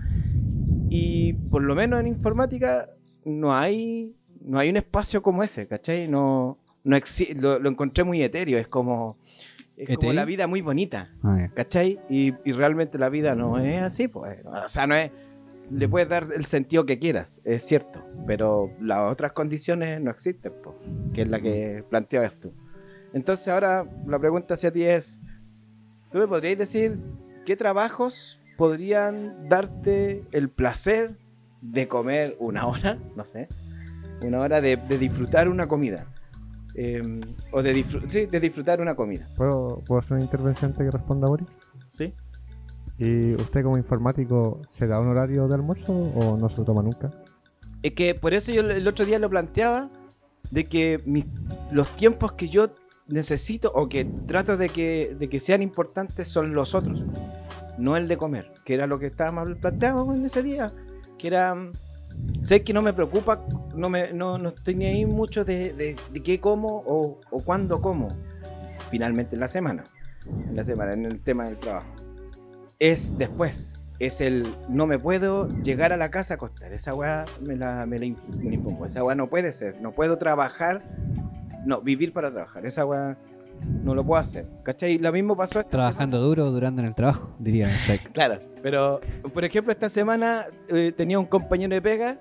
y 0.88 1.34
por 1.50 1.62
lo 1.62 1.74
menos 1.74 2.00
en 2.00 2.06
informática 2.06 2.88
no 3.24 3.54
hay, 3.54 4.14
no 4.40 4.58
hay 4.58 4.70
un 4.70 4.76
espacio 4.76 5.22
como 5.22 5.42
ese, 5.42 5.66
¿cachai? 5.66 6.08
No, 6.08 6.58
no 6.84 6.96
lo, 7.36 7.58
lo 7.58 7.68
encontré 7.68 8.04
muy 8.04 8.22
etéreo, 8.22 8.58
es 8.58 8.68
como, 8.68 9.18
es 9.76 9.96
como 9.96 10.12
la 10.12 10.24
vida 10.24 10.46
muy 10.46 10.60
bonita, 10.60 11.10
Ah. 11.22 11.48
¿cachai? 11.54 11.98
Y, 12.08 12.34
y 12.44 12.52
realmente 12.52 12.98
la 12.98 13.08
vida 13.08 13.34
no 13.34 13.58
es 13.58 13.82
así, 13.82 14.08
pues. 14.08 14.38
O 14.44 14.68
sea, 14.68 14.86
no 14.86 14.94
es. 14.94 15.10
Le 15.70 15.88
puedes 15.88 16.08
dar 16.08 16.26
el 16.34 16.44
sentido 16.44 16.84
que 16.84 16.98
quieras, 16.98 17.40
es 17.44 17.64
cierto, 17.64 18.04
pero 18.26 18.70
las 18.80 19.10
otras 19.10 19.32
condiciones 19.32 20.00
no 20.02 20.10
existen, 20.10 20.52
pues, 20.62 20.76
que 21.14 21.22
es 21.22 21.28
la 21.28 21.40
que 21.40 21.82
planteabas 21.88 22.34
tú. 22.40 22.52
Entonces, 23.14 23.48
ahora 23.48 23.86
la 24.06 24.18
pregunta 24.18 24.54
hacia 24.54 24.70
ti 24.70 24.82
es: 24.84 25.20
¿tú 26.10 26.18
me 26.18 26.26
podrías 26.28 26.58
decir 26.58 26.98
qué 27.46 27.56
trabajos 27.56 28.38
podrían 28.58 29.48
darte 29.48 30.24
el 30.32 30.48
placer 30.50 31.16
de 31.62 31.88
comer 31.88 32.36
una 32.38 32.66
hora? 32.66 32.98
No 33.16 33.24
sé, 33.24 33.48
una 34.20 34.40
hora 34.40 34.60
de, 34.60 34.76
de 34.76 34.98
disfrutar 34.98 35.48
una 35.48 35.66
comida. 35.68 36.06
Eh, 36.74 37.20
o 37.50 37.62
de, 37.62 37.74
disfr- 37.74 38.04
sí, 38.08 38.26
de 38.26 38.40
disfrutar 38.40 38.80
una 38.80 38.94
comida. 38.94 39.26
¿Puedo, 39.36 39.82
¿Puedo 39.86 40.00
hacer 40.00 40.14
una 40.16 40.24
intervención 40.24 40.72
que 40.72 40.90
responda 40.90 41.28
Boris? 41.28 41.48
¿Sí? 41.88 42.12
¿Y 42.98 43.34
usted 43.34 43.62
como 43.62 43.76
informático 43.78 44.60
se 44.70 44.86
da 44.86 45.00
un 45.00 45.08
horario 45.08 45.48
de 45.48 45.54
almuerzo 45.54 45.92
o 45.92 46.36
no 46.36 46.48
se 46.48 46.58
lo 46.58 46.64
toma 46.64 46.82
nunca? 46.82 47.10
Es 47.82 47.92
que 47.92 48.14
por 48.14 48.32
eso 48.32 48.52
yo 48.52 48.62
el 48.62 48.86
otro 48.86 49.04
día 49.04 49.18
lo 49.18 49.28
planteaba, 49.28 49.90
de 50.50 50.64
que 50.66 51.02
mis- 51.04 51.26
los 51.72 51.88
tiempos 51.96 52.32
que 52.32 52.48
yo 52.48 52.70
necesito 53.08 53.72
o 53.74 53.88
que 53.88 54.04
trato 54.26 54.56
de 54.56 54.68
que, 54.68 55.16
de 55.18 55.28
que 55.28 55.40
sean 55.40 55.62
importantes 55.62 56.28
son 56.28 56.54
los 56.54 56.74
otros, 56.74 57.02
no 57.78 57.96
el 57.96 58.06
de 58.08 58.16
comer, 58.16 58.52
que 58.64 58.74
era 58.74 58.86
lo 58.86 58.98
que 58.98 59.06
estábamos 59.06 59.56
planteando 59.58 60.12
en 60.14 60.24
ese 60.24 60.42
día, 60.42 60.72
que 61.18 61.26
era, 61.28 61.56
sé 62.42 62.62
que 62.62 62.72
no 62.72 62.82
me 62.82 62.92
preocupa, 62.92 63.44
no, 63.74 63.88
me, 63.88 64.12
no, 64.12 64.38
no 64.38 64.50
estoy 64.50 64.84
ahí 64.84 65.06
mucho 65.06 65.44
de, 65.44 65.72
de, 65.72 65.96
de 66.12 66.22
qué 66.22 66.40
como 66.40 66.82
o, 66.86 67.20
o 67.30 67.40
cuándo 67.44 67.80
como, 67.80 68.16
finalmente 68.90 69.36
en 69.36 69.40
la 69.40 69.48
semana, 69.48 69.84
en 70.26 70.56
la 70.56 70.64
semana, 70.64 70.92
en 70.92 71.06
el 71.06 71.20
tema 71.20 71.44
del 71.46 71.56
trabajo. 71.56 71.94
Es 72.78 73.16
después, 73.16 73.78
es 73.98 74.20
el 74.20 74.52
no 74.68 74.86
me 74.86 74.98
puedo 74.98 75.48
llegar 75.62 75.92
a 75.92 75.96
la 75.96 76.10
casa 76.10 76.34
a 76.34 76.36
acostar. 76.36 76.72
Esa 76.72 76.92
weá 76.94 77.24
me 77.40 77.54
la, 77.54 77.86
me 77.86 78.00
la 78.00 78.06
impongo. 78.06 78.84
Esa 78.84 79.04
weá 79.04 79.14
no 79.14 79.28
puede 79.28 79.52
ser. 79.52 79.80
No 79.80 79.92
puedo 79.92 80.18
trabajar. 80.18 80.82
No, 81.64 81.80
vivir 81.80 82.12
para 82.12 82.32
trabajar. 82.32 82.66
Esa 82.66 82.84
weá 82.84 83.16
no 83.84 83.94
lo 83.94 84.04
puedo 84.04 84.20
hacer. 84.20 84.46
¿Cachai? 84.62 84.98
Lo 84.98 85.12
mismo 85.12 85.36
pasó 85.36 85.60
esta 85.60 85.70
Trabajando 85.70 86.20
duro, 86.20 86.50
durando 86.50 86.80
en 86.82 86.88
el 86.88 86.94
trabajo, 86.94 87.34
diría. 87.38 87.68
Claro, 88.12 88.40
pero 88.62 89.00
por 89.34 89.44
ejemplo, 89.44 89.72
esta 89.72 89.88
semana 89.88 90.46
eh, 90.68 90.92
tenía 90.96 91.18
un 91.18 91.26
compañero 91.26 91.74
de 91.74 91.82
pega 91.82 92.18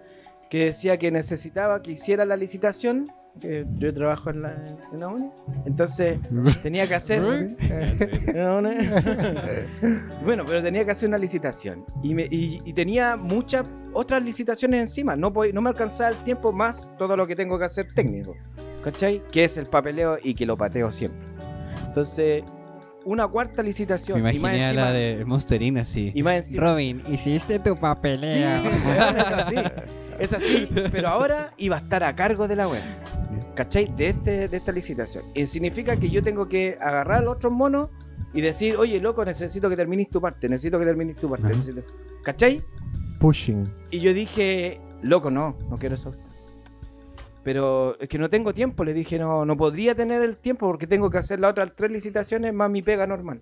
que 0.49 0.65
decía 0.65 0.97
que 0.97 1.11
necesitaba 1.11 1.81
que 1.81 1.91
hiciera 1.91 2.25
la 2.25 2.35
licitación. 2.35 3.07
Que 3.39 3.65
yo 3.75 3.93
trabajo 3.93 4.29
en 4.29 4.41
la, 4.41 4.53
en 4.91 4.99
la 4.99 5.07
uni. 5.07 5.29
Entonces 5.65 6.19
tenía 6.63 6.85
que 6.85 6.95
hacer. 6.95 7.21
No, 8.35 8.61
no. 8.61 8.69
bueno, 10.23 10.43
pero 10.45 10.61
tenía 10.61 10.83
que 10.85 10.91
hacer 10.91 11.07
una 11.09 11.17
licitación. 11.17 11.85
Y, 12.03 12.13
me- 12.13 12.27
y- 12.29 12.61
y 12.65 12.73
tenía 12.73 13.15
muchas 13.15 13.63
otras 13.93 14.21
licitaciones 14.23 14.81
encima. 14.81 15.15
No, 15.15 15.31
no 15.53 15.61
me 15.61 15.69
alcanzaba 15.69 16.09
el 16.09 16.23
tiempo 16.23 16.51
más 16.51 16.89
todo 16.97 17.15
lo 17.15 17.25
que 17.25 17.35
tengo 17.35 17.57
que 17.57 17.65
hacer 17.65 17.87
técnico. 17.93 18.35
¿Cachai? 18.83 19.21
Que 19.31 19.43
es 19.45 19.57
el 19.57 19.67
papeleo 19.67 20.17
y 20.21 20.33
que 20.33 20.45
lo 20.45 20.57
pateo 20.57 20.91
siempre. 20.91 21.21
Entonces, 21.91 22.43
una 23.03 23.27
cuarta 23.27 23.61
Me 23.61 23.67
licitación. 23.67 24.19
y 24.19 24.39
más 24.39 24.53
encima. 24.53 24.73
la 24.85 24.91
de 24.93 25.25
Monsterina 25.25 25.81
así. 25.81 26.11
Y 26.15 26.23
más 26.23 26.35
encima. 26.35 26.63
Robin, 26.63 27.03
hiciste 27.09 27.59
tu 27.59 27.73
Sí, 27.73 27.79
papeleo. 27.81 28.61
weón, 28.63 29.17
es 29.17 29.25
así. 29.27 29.55
Es 30.21 30.33
así. 30.33 30.69
Pero 30.91 31.07
ahora 31.09 31.51
iba 31.57 31.77
a 31.77 31.79
estar 31.79 32.03
a 32.03 32.15
cargo 32.15 32.47
de 32.47 32.55
la 32.55 32.67
web. 32.67 32.83
¿Cachai? 33.55 33.91
De, 33.97 34.09
este, 34.09 34.47
de 34.47 34.55
esta 34.57 34.71
licitación. 34.71 35.23
Y 35.33 35.47
significa 35.47 35.97
que 35.97 36.09
yo 36.11 36.21
tengo 36.21 36.47
que 36.47 36.77
agarrar 36.79 37.17
a 37.19 37.21
los 37.21 37.35
otros 37.37 37.51
monos 37.51 37.89
y 38.33 38.39
decir, 38.41 38.75
oye, 38.77 39.01
loco, 39.01 39.25
necesito 39.25 39.67
que 39.67 39.75
termines 39.75 40.09
tu 40.11 40.21
parte, 40.21 40.47
necesito 40.47 40.77
que 40.79 40.85
termines 40.85 41.15
tu 41.17 41.27
parte. 41.29 41.47
Necesito- 41.47 41.83
¿Cachai? 42.23 42.61
Pushing. 43.19 43.67
Y 43.89 43.99
yo 43.99 44.13
dije, 44.13 44.79
loco, 45.01 45.31
no, 45.31 45.57
no 45.69 45.77
quiero 45.79 45.95
eso. 45.95 46.13
Pero 47.43 47.97
es 47.99 48.07
que 48.09 48.17
no 48.17 48.29
tengo 48.29 48.53
tiempo. 48.53 48.83
Le 48.83 48.93
dije, 48.93 49.17
no, 49.19 49.45
no 49.45 49.57
podría 49.57 49.95
tener 49.95 50.21
el 50.21 50.37
tiempo 50.37 50.67
porque 50.67 50.87
tengo 50.87 51.09
que 51.09 51.17
hacer 51.17 51.39
las 51.39 51.51
otras 51.51 51.73
tres 51.75 51.91
licitaciones 51.91 52.53
más 52.53 52.69
mi 52.69 52.81
pega 52.81 53.05
normal. 53.07 53.41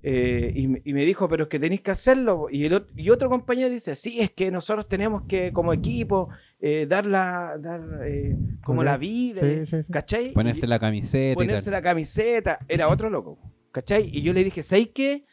Eh, 0.00 0.52
y, 0.54 0.68
me- 0.68 0.80
y 0.84 0.92
me 0.92 1.04
dijo, 1.04 1.28
pero 1.28 1.44
es 1.44 1.48
que 1.48 1.58
tenéis 1.58 1.80
que 1.80 1.90
hacerlo. 1.90 2.46
Y, 2.50 2.64
el, 2.66 2.86
y 2.96 3.10
otro 3.10 3.28
compañero 3.28 3.68
dice, 3.68 3.94
sí, 3.94 4.20
es 4.20 4.30
que 4.30 4.50
nosotros 4.50 4.88
tenemos 4.88 5.22
que, 5.22 5.52
como 5.52 5.72
equipo, 5.72 6.28
eh, 6.60 6.86
dar, 6.88 7.04
la, 7.04 7.56
dar 7.58 7.80
eh, 8.04 8.36
como 8.62 8.84
la 8.84 8.96
vida. 8.96 9.40
Sí, 9.42 9.66
sí, 9.66 9.82
sí. 9.82 9.92
¿Cachai? 9.92 10.32
Ponerse 10.32 10.66
la 10.68 10.78
camiseta 10.78 11.34
ponerse 11.34 11.70
la 11.70 11.82
camiseta, 11.82 12.58
era 12.68 12.88
otro 12.88 13.10
loco, 13.10 13.38
¿cachai? 13.72 14.08
Y 14.12 14.22
yo 14.22 14.32
le 14.32 14.44
dije, 14.44 14.62
¿sabes 14.62 14.88
qué? 14.94 15.24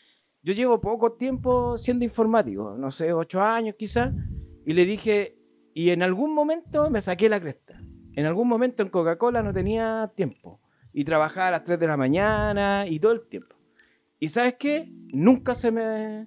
Yo 0.41 0.53
llevo 0.53 0.81
poco 0.81 1.13
tiempo 1.13 1.77
siendo 1.77 2.03
informático, 2.03 2.75
no 2.77 2.91
sé, 2.91 3.13
ocho 3.13 3.41
años 3.41 3.75
quizás, 3.77 4.13
y 4.65 4.73
le 4.73 4.85
dije, 4.85 5.35
y 5.75 5.91
en 5.91 6.01
algún 6.01 6.33
momento 6.33 6.89
me 6.89 7.01
saqué 7.01 7.29
la 7.29 7.39
cresta. 7.39 7.79
En 8.13 8.25
algún 8.25 8.47
momento 8.47 8.81
en 8.81 8.89
Coca-Cola 8.89 9.43
no 9.43 9.53
tenía 9.53 10.09
tiempo, 10.15 10.59
y 10.93 11.03
trabajaba 11.03 11.49
a 11.49 11.51
las 11.51 11.63
3 11.65 11.77
de 11.77 11.87
la 11.87 11.97
mañana 11.97 12.87
y 12.87 12.97
todo 12.99 13.11
el 13.11 13.27
tiempo. 13.27 13.55
Y 14.17 14.29
¿sabes 14.29 14.55
qué? 14.57 14.89
Nunca 15.11 15.53
se 15.53 15.69
me... 15.69 16.25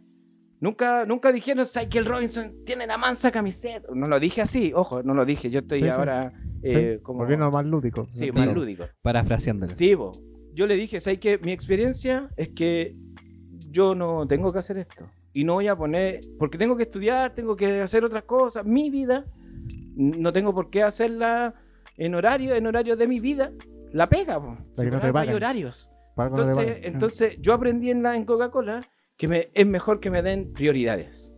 Nunca, 0.61 1.07
nunca 1.07 1.33
dijeron, 1.33 1.65
¿sabes 1.65 1.89
que 1.89 1.99
el 1.99 2.05
Robinson 2.05 2.53
tiene 2.67 2.87
la 2.87 2.99
mansa 2.99 3.31
camiseta? 3.31 3.89
No 3.95 4.07
lo 4.09 4.21
dije 4.21 4.43
así, 4.43 4.73
ojo, 4.75 5.03
no 5.03 5.15
lo 5.15 5.25
dije, 5.25 5.51
yo 5.51 5.61
estoy 5.61 5.79
Sí, 5.81 5.85
sí. 5.87 5.91
ahora 5.91 6.31
Sí, 6.63 6.71
eh, 6.71 7.01
como... 7.03 7.21
Volviendo 7.21 7.47
a 7.47 7.51
más 7.51 7.65
lúdico. 7.65 8.07
Sí, 8.11 8.27
Sí, 8.27 8.33
más 8.33 8.53
lúdico. 8.53 8.85
Parafraseándolo. 9.01 9.73
Sí, 9.73 9.95
bo. 9.95 10.13
yo 10.53 10.67
le 10.67 10.75
dije, 10.77 11.01
¿sabes 11.01 11.21
qué? 11.21 11.39
Mi 11.39 11.53
experiencia 11.53 12.29
es 12.37 12.51
que 12.51 12.95
yo 13.71 13.95
no 13.95 14.27
tengo 14.27 14.53
que 14.53 14.59
hacer 14.59 14.77
esto. 14.79 15.09
Y 15.33 15.45
no 15.45 15.55
voy 15.55 15.69
a 15.69 15.77
poner, 15.77 16.21
porque 16.39 16.59
tengo 16.59 16.77
que 16.77 16.83
estudiar, 16.83 17.35
tengo 17.35 17.57
que 17.57 17.81
hacer 17.81 18.05
otras 18.05 18.25
cosas. 18.25 18.67
Mi 18.67 18.91
vida, 18.91 19.25
no 19.99 20.33
tengo 20.33 20.55
por 20.55 20.71
qué 20.71 20.83
hacerla 20.83 21.55
en 21.97 22.15
horario, 22.15 22.55
en 22.55 22.67
horario 22.67 22.97
de 22.97 23.07
mi 23.07 23.19
vida. 23.19 23.53
La 23.93 24.09
pega, 24.09 24.41
po. 24.41 24.57
Si 24.77 24.87
no 24.87 25.01
te 25.01 25.19
hay 25.19 25.35
horarios. 25.35 25.91
No 26.17 26.27
Entonces, 26.27 26.57
pagan. 26.57 26.81
entonces 26.83 27.39
yo 27.41 27.55
aprendí 27.55 27.91
en, 27.91 28.03
la, 28.03 28.17
en 28.17 28.25
Coca-Cola 28.25 28.87
que 29.17 29.29
me, 29.29 29.51
es 29.55 29.67
mejor 29.67 30.01
que 30.01 30.11
me 30.11 30.23
den 30.23 30.53
prioridades. 30.53 31.35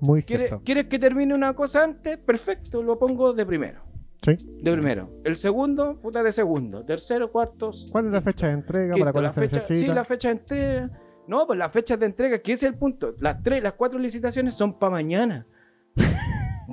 Muy 0.00 0.22
¿Quieres, 0.22 0.48
cierto. 0.48 0.64
¿Quieres 0.64 0.86
que 0.86 0.98
termine 0.98 1.34
una 1.34 1.54
cosa 1.54 1.84
antes? 1.84 2.18
Perfecto, 2.18 2.82
lo 2.82 2.98
pongo 2.98 3.32
de 3.32 3.44
primero. 3.44 3.82
Sí. 4.22 4.36
De 4.62 4.72
primero. 4.72 5.10
El 5.24 5.36
segundo, 5.36 6.00
puta 6.00 6.22
de 6.22 6.32
segundo. 6.32 6.84
Tercero, 6.84 7.30
cuarto, 7.30 7.70
¿Cuál 7.90 8.06
es 8.06 8.12
la 8.12 8.22
fecha 8.22 8.46
de 8.46 8.52
entrega? 8.54 8.94
Quinto, 8.94 9.00
¿Para 9.00 9.12
cuándo 9.12 9.28
la 9.28 9.32
se 9.32 9.40
fecha, 9.40 9.56
necesita? 9.56 9.86
Sí, 9.86 9.94
la 9.94 10.04
fecha 10.04 10.28
de 10.28 10.32
entrega. 10.32 10.90
No, 11.26 11.46
pues 11.46 11.58
las 11.58 11.70
fechas 11.72 12.00
de 12.00 12.06
entrega, 12.06 12.38
que 12.38 12.52
ese 12.52 12.66
es 12.66 12.72
el 12.72 12.78
punto. 12.78 13.14
Las 13.20 13.42
tres, 13.42 13.62
las 13.62 13.74
cuatro 13.74 13.98
licitaciones 13.98 14.54
son 14.54 14.78
para 14.78 14.92
mañana. 14.92 15.46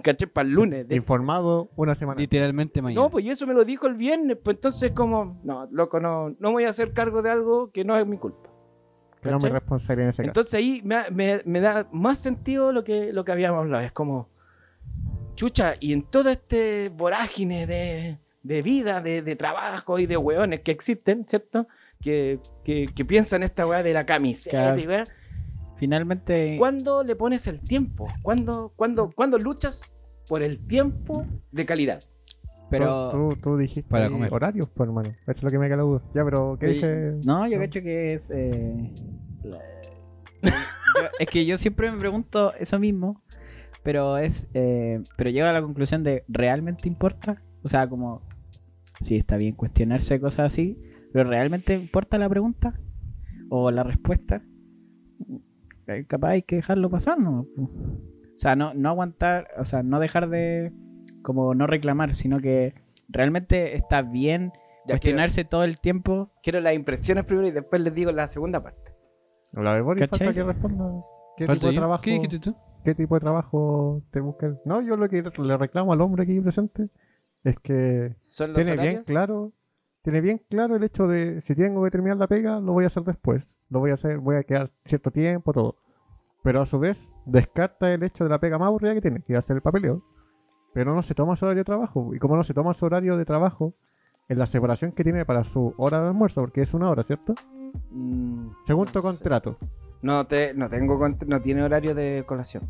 ¿Caché? 0.06 0.28
Para 0.28 0.48
el 0.48 0.54
lunes. 0.54 0.88
De- 0.88 0.96
Informado 0.96 1.70
una 1.76 1.96
semana. 1.96 2.20
Literalmente 2.22 2.82
mañana. 2.82 3.02
No, 3.02 3.10
pues 3.10 3.26
y 3.26 3.30
eso 3.32 3.46
me 3.48 3.54
lo 3.54 3.66
dijo 3.66 3.88
el 3.88 3.96
viernes. 3.96 4.38
Pues 4.44 4.56
entonces, 4.58 4.92
como, 4.92 5.40
no, 5.44 5.68
loco, 5.72 6.00
no, 6.00 6.36
no 6.40 6.52
voy 6.52 6.64
a 6.66 6.70
hacer 6.70 6.94
cargo 6.94 7.22
de 7.22 7.30
algo 7.32 7.72
que 7.72 7.84
no 7.84 7.98
es 7.98 8.06
mi 8.06 8.18
culpa. 8.18 8.50
que 9.22 9.32
no 9.32 9.40
me 9.40 9.50
responsabilidad 9.50 10.06
en 10.06 10.10
ese 10.12 10.22
caso. 10.22 10.30
Entonces 10.30 10.54
ahí 10.54 10.82
me, 10.84 11.10
me- 11.12 11.42
me 11.46 11.60
da 11.60 11.88
más 11.92 12.20
sentido 12.20 12.72
lo 12.72 12.84
que, 12.84 13.12
lo 13.12 13.26
que 13.26 13.32
habíamos 13.32 13.60
hablado. 13.62 13.84
Es 13.84 13.92
como, 13.92 14.30
chucha, 15.36 15.76
y 15.80 15.94
en 15.94 16.04
todo 16.04 16.30
este 16.30 16.90
vorágine 16.90 17.66
de, 17.68 18.20
de 18.44 18.62
vida, 18.62 19.02
de, 19.02 19.22
de 19.24 19.36
trabajo 19.36 19.98
y 20.00 20.06
de 20.06 20.18
hueones 20.18 20.62
que 20.62 20.72
existen, 20.72 21.26
¿cierto? 21.28 21.68
Que, 22.02 22.40
que, 22.64 22.88
que 22.94 23.06
piensan 23.06 23.42
esta 23.42 23.66
weá 23.66 23.82
de 23.82 23.94
la 23.94 24.06
camiseta 24.06 24.58
Claro. 24.58 24.80
y 24.82 24.88
weá. 24.88 25.06
Finalmente, 25.78 26.56
¿Cuándo 26.58 27.04
le 27.04 27.16
pones 27.16 27.48
el 27.48 27.60
tiempo? 27.60 28.08
¿Cuándo, 28.22 28.72
cuándo, 28.76 29.12
cuándo 29.14 29.38
luchas 29.38 29.94
por 30.28 30.42
el 30.44 30.60
tiempo 30.68 31.26
de 31.52 31.66
calidad? 31.66 32.04
pero... 32.70 33.10
Tú, 33.12 33.30
tú, 33.36 33.42
tú 33.42 33.58
dijiste 33.58 33.90
Para 33.90 34.06
ahí 34.06 34.12
comer. 34.12 34.34
horarios, 34.34 34.68
pues 34.74 34.88
hermano. 34.90 35.10
Eso 35.10 35.32
es 35.32 35.44
lo 35.44 35.52
que 35.52 35.60
me 35.60 35.68
queda 35.68 35.78
la 35.78 35.84
duda. 35.84 36.02
Ya, 36.14 36.26
pero 36.26 36.58
¿qué 36.60 36.66
Oye, 36.68 36.74
dice? 36.76 37.12
No, 37.24 37.48
yo 37.48 37.58
No. 37.58 37.64
cacho 37.64 37.82
que 37.82 38.14
es... 38.16 38.32
eh, 38.32 38.92
es 41.20 41.28
que 41.28 41.46
yo 41.46 41.58
siempre 41.58 41.92
me 41.92 41.98
pregunto 42.00 42.54
eso 42.56 42.80
mismo, 42.80 43.22
pero 43.84 44.18
es... 44.18 44.48
eh, 44.54 45.02
pero 45.18 45.30
llego 45.30 45.48
a 45.48 45.54
la 45.54 45.62
conclusión 45.62 46.04
de, 46.04 46.24
¿realmente 46.28 46.88
importa? 46.88 47.42
O 47.64 47.70
sea, 47.70 47.88
como... 47.88 48.22
Sí, 49.00 49.18
está 49.18 49.38
bien 49.38 49.56
cuestionarse 49.56 50.20
cosas 50.20 50.48
así, 50.54 50.78
pero 51.14 51.30
¿realmente 51.30 51.74
importa 51.76 52.18
la 52.18 52.30
pregunta? 52.30 52.80
¿O 53.50 53.70
la 53.72 53.84
respuesta? 53.84 54.42
Eh, 55.88 56.06
Capaz 56.08 56.30
hay 56.30 56.42
que 56.44 56.56
dejarlo 56.58 56.90
pasar, 56.90 57.20
¿no? 57.20 57.46
O 58.36 58.38
sea, 58.38 58.56
no, 58.56 58.74
no 58.74 58.90
aguantar, 58.90 59.48
o 59.58 59.66
sea, 59.66 59.84
no 59.84 60.00
dejar 60.00 60.30
de... 60.30 60.72
Como 61.22 61.56
no 61.56 61.66
reclamar, 61.66 62.16
sino 62.16 62.40
que 62.40 62.76
realmente 63.10 63.76
está 63.76 64.04
bien 64.04 64.52
Ya 64.86 64.94
cuestionarse 64.94 65.44
todo 65.44 65.64
el 65.64 65.80
tiempo 65.80 66.32
Quiero 66.44 66.60
las 66.60 66.76
impresiones 66.76 67.26
primero 67.26 67.48
y 67.48 67.52
después 67.52 67.82
les 67.82 67.96
digo 67.96 68.12
la 68.12 68.28
segunda 68.28 68.62
parte. 68.62 68.94
La 69.54 69.76
de 69.76 69.82
Boris 69.82 70.08
falta 70.08 70.34
que 70.34 70.44
responda. 70.44 70.86
¿Qué 71.38 71.48
¿Falta 71.48 71.62
tipo 71.62 71.72
de 71.72 71.78
trabajo? 71.78 72.02
¿Qué? 72.04 72.30
¿Qué 72.84 72.94
tipo 72.94 73.16
de 73.16 73.22
trabajo 73.22 74.04
te 74.12 74.20
buscan? 74.20 74.60
No, 74.64 74.82
yo 74.82 74.96
lo 74.96 75.10
que 75.10 75.24
le 75.24 75.58
reclamo 75.58 75.94
al 75.94 76.02
hombre 76.02 76.24
aquí 76.24 76.40
presente 76.40 76.90
es 77.44 77.58
que 77.60 78.16
¿Son 78.20 78.54
los 78.54 78.64
tiene 78.64 78.82
bien 78.82 79.04
claro, 79.04 79.54
tiene 80.04 80.22
bien 80.22 80.42
claro 80.50 80.76
el 80.76 80.84
hecho 80.84 81.08
de 81.08 81.42
si 81.42 81.56
tengo 81.56 81.84
que 81.84 81.92
terminar 81.92 82.18
la 82.18 82.28
pega, 82.28 82.60
lo 82.60 82.74
voy 82.74 82.84
a 82.84 82.88
hacer 82.88 83.04
después. 83.04 83.58
Lo 83.70 83.80
voy 83.80 83.92
a 83.92 83.96
hacer, 83.96 84.20
voy 84.20 84.36
a 84.36 84.44
quedar 84.44 84.72
cierto 84.84 85.10
tiempo, 85.10 85.52
todo. 85.52 85.78
Pero 86.46 86.62
a 86.62 86.66
su 86.66 86.80
vez, 86.80 87.18
descarta 87.26 87.92
el 87.92 88.04
hecho 88.04 88.24
de 88.24 88.30
la 88.30 88.40
pega 88.40 88.58
más 88.58 88.68
aburrida 88.68 88.94
que 88.94 89.02
tiene, 89.02 89.22
que 89.22 89.34
va 89.34 89.40
a 89.40 89.42
ser 89.42 89.58
el 89.58 89.62
papeleo. 89.62 90.02
Pero 90.74 90.94
no 90.96 91.02
se 91.04 91.14
toma 91.16 91.36
su 91.36 91.44
horario 91.46 91.62
de 91.62 91.66
trabajo. 91.66 92.14
Y 92.16 92.20
como 92.20 92.38
no 92.38 92.44
se 92.44 92.54
toma 92.54 92.74
su 92.74 92.86
horario 92.86 93.18
de 93.18 93.26
trabajo, 93.26 93.74
en 94.30 94.40
la 94.40 94.46
separación 94.46 94.92
que 94.94 95.04
tiene 95.04 95.26
para 95.26 95.44
su 95.44 95.74
hora 95.78 96.02
de 96.02 96.08
almuerzo, 96.08 96.42
porque 96.42 96.62
es 96.62 96.74
una 96.74 96.90
hora, 96.90 97.04
¿cierto? 97.04 97.34
Mm, 97.92 98.50
Según 98.66 98.86
no 98.86 98.92
tu 98.92 99.00
sé. 99.00 99.04
contrato. 99.08 99.58
No, 100.02 100.28
te, 100.28 100.54
no 100.54 100.70
tengo 100.70 101.00
no 101.28 101.42
tiene 101.42 101.64
horario 101.64 101.96
de 101.96 102.24
colación. 102.28 102.70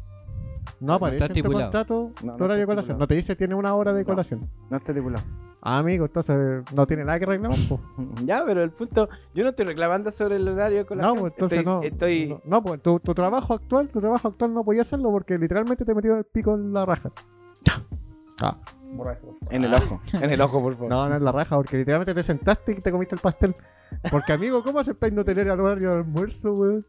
No 0.79 0.93
aparece 0.93 1.25
en 1.25 1.43
tu 1.43 1.51
contrato 1.51 2.11
No, 2.23 2.33
tu 2.33 2.39
no 2.39 2.45
horario 2.45 2.61
de 2.61 2.65
colación. 2.65 2.97
No 2.97 3.07
te 3.07 3.15
dice 3.15 3.35
tiene 3.35 3.55
una 3.55 3.75
hora 3.75 3.93
de 3.93 4.01
No. 4.01 4.05
colación. 4.07 4.49
No 4.69 4.77
está 4.77 4.91
estipulado. 4.93 5.25
Ah, 5.67 5.79
amigo, 5.79 6.05
entonces 6.05 6.63
no 6.75 6.85
tiene 6.85 7.03
nada 7.03 7.17
que 7.19 7.25
reclamar. 7.25 7.57
po. 7.67 7.79
Ya, 8.23 8.43
pero 8.45 8.61
el 8.61 8.69
punto, 8.69 9.09
yo 9.33 9.43
no 9.43 9.49
estoy 9.49 9.65
reclamando 9.65 10.11
sobre 10.11 10.35
el 10.35 10.47
horario 10.47 10.77
de 10.77 10.83
No, 10.83 10.87
colación. 10.87 11.19
pues 11.19 11.33
entonces 11.33 11.59
estoy, 11.59 11.73
no. 11.73 11.81
Estoy, 11.81 12.27
No, 12.29 12.41
no, 12.45 12.63
pues 12.63 12.81
tu, 12.83 12.99
tu 12.99 13.15
trabajo 13.15 13.55
actual, 13.55 13.89
tu 13.89 13.99
trabajo 13.99 14.27
actual 14.27 14.53
no 14.53 14.63
podía 14.63 14.81
hacerlo 14.83 15.09
porque 15.09 15.39
literalmente 15.39 15.83
te 15.83 15.95
metieron 15.95 16.19
el 16.19 16.25
pico 16.25 16.53
en 16.53 16.71
la 16.71 16.85
raja. 16.85 17.11
Ah. 18.41 18.57
en 19.49 19.63
el 19.63 19.73
ojo, 19.73 20.01
en 20.13 20.29
el 20.29 20.41
ojo, 20.41 20.61
por 20.61 20.73
favor. 20.73 20.89
No, 20.89 21.07
no 21.07 21.15
es 21.15 21.21
la 21.21 21.31
raja, 21.31 21.55
porque 21.55 21.77
literalmente 21.77 22.13
te 22.13 22.21
sentaste 22.21 22.73
y 22.73 22.75
te 22.75 22.91
comiste 22.91 23.15
el 23.15 23.21
pastel. 23.21 23.55
Porque, 24.11 24.33
amigo, 24.33 24.61
¿cómo 24.61 24.79
aceptáis 24.79 25.13
no 25.13 25.23
tener 25.23 25.47
el 25.47 25.57
horario 25.57 25.91
de 25.91 25.97
almuerzo, 25.99 26.51
weón? 26.53 26.85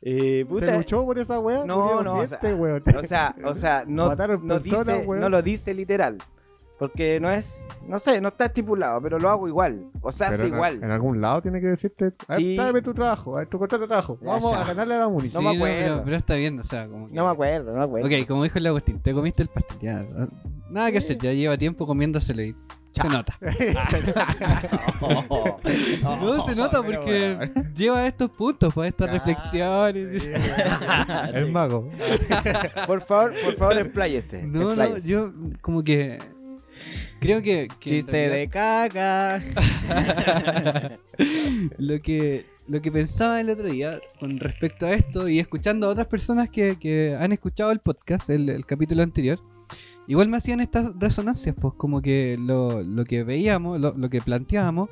Eh, 0.00 0.38
¿Se 0.40 0.46
puta, 0.46 0.76
luchó 0.78 1.04
por 1.04 1.18
esa 1.18 1.38
weá? 1.40 1.62
No, 1.66 2.02
no, 2.02 2.14
o 2.14 2.26
sea, 2.26 2.38
weón. 2.56 2.82
o 2.96 3.02
sea, 3.02 3.34
o 3.44 3.54
sea, 3.54 3.84
no, 3.86 4.08
no, 4.08 4.16
personas, 4.16 4.62
dice, 4.62 5.06
no 5.06 5.28
lo 5.28 5.42
dice 5.42 5.74
literal. 5.74 6.16
Porque 6.78 7.18
no 7.18 7.28
es, 7.30 7.68
no 7.88 7.98
sé, 7.98 8.20
no 8.20 8.28
está 8.28 8.46
estipulado, 8.46 9.00
pero 9.02 9.18
lo 9.18 9.28
hago 9.30 9.48
igual. 9.48 9.86
O 10.00 10.12
sea, 10.12 10.28
hace 10.28 10.46
en, 10.46 10.54
igual. 10.54 10.76
en 10.82 10.90
algún 10.92 11.20
lado 11.20 11.42
tiene 11.42 11.60
que 11.60 11.66
decirte, 11.66 12.04
a 12.04 12.08
ver, 12.08 12.16
Sí. 12.40 12.54
tráeme 12.56 12.82
tu 12.82 12.94
trabajo, 12.94 13.34
a 13.36 13.40
ver, 13.40 13.48
tu 13.48 13.58
contrato 13.58 13.82
de 13.82 13.88
trabajo. 13.88 14.16
Vamos 14.22 14.50
ya. 14.50 14.60
a 14.60 14.64
ganarle 14.64 14.94
a 14.94 14.98
la 15.00 15.08
Muni. 15.08 15.28
No 15.34 15.42
me 15.42 15.56
acuerdo. 15.56 15.76
pero, 15.80 16.04
pero 16.04 16.16
está 16.16 16.34
bien, 16.36 16.60
o 16.60 16.64
sea, 16.64 16.86
como 16.86 17.06
que... 17.08 17.14
No 17.14 17.24
me 17.24 17.32
acuerdo, 17.32 17.72
no 17.72 17.78
me 17.78 17.84
acuerdo. 17.84 18.06
Ok, 18.06 18.28
como 18.28 18.44
dijo 18.44 18.58
el 18.58 18.66
Agustín, 18.68 19.00
te 19.02 19.12
comiste 19.12 19.42
el 19.42 19.48
pastel, 19.48 19.78
ya. 19.80 20.06
Nada 20.70 20.92
que 20.92 20.98
hacer, 20.98 21.18
ya 21.18 21.32
lleva 21.32 21.58
tiempo 21.58 21.84
comiéndoselo 21.84 22.42
y 22.42 22.54
se 22.92 23.08
nota. 23.08 23.36
No 26.02 26.44
se 26.46 26.54
nota 26.56 26.82
porque 26.82 27.50
lleva 27.74 28.06
estos 28.06 28.30
puntos, 28.30 28.72
pues 28.74 28.88
estas 28.90 29.12
reflexiones. 29.12 30.26
El 31.34 31.50
mago. 31.52 31.88
Por 32.86 33.02
favor, 33.02 33.32
por 33.44 33.56
favor, 33.56 33.78
expláyese. 33.78 34.42
No, 34.42 34.74
no, 34.74 34.98
yo 34.98 35.32
como 35.60 35.82
que 35.82 36.18
creo 37.20 37.42
que, 37.42 37.68
Chiste 37.80 38.28
realidad 38.28 38.36
de 38.36 38.48
caca. 38.48 39.42
lo 41.78 42.00
que 42.00 42.46
lo 42.68 42.82
que 42.82 42.92
pensaba 42.92 43.40
el 43.40 43.50
otro 43.50 43.68
día 43.68 44.00
con 44.20 44.38
respecto 44.38 44.86
a 44.86 44.92
esto 44.92 45.28
y 45.28 45.38
escuchando 45.38 45.86
a 45.86 45.90
otras 45.90 46.06
personas 46.06 46.50
que, 46.50 46.76
que 46.76 47.16
han 47.18 47.32
escuchado 47.32 47.70
el 47.72 47.80
podcast, 47.80 48.28
el, 48.28 48.48
el 48.50 48.66
capítulo 48.66 49.02
anterior, 49.02 49.40
igual 50.06 50.28
me 50.28 50.36
hacían 50.36 50.60
estas 50.60 50.92
resonancias, 50.98 51.56
pues 51.58 51.74
como 51.78 52.02
que 52.02 52.36
lo, 52.38 52.82
lo 52.82 53.04
que 53.04 53.24
veíamos, 53.24 53.80
lo, 53.80 53.94
lo 53.96 54.10
que 54.10 54.20
planteábamos, 54.20 54.90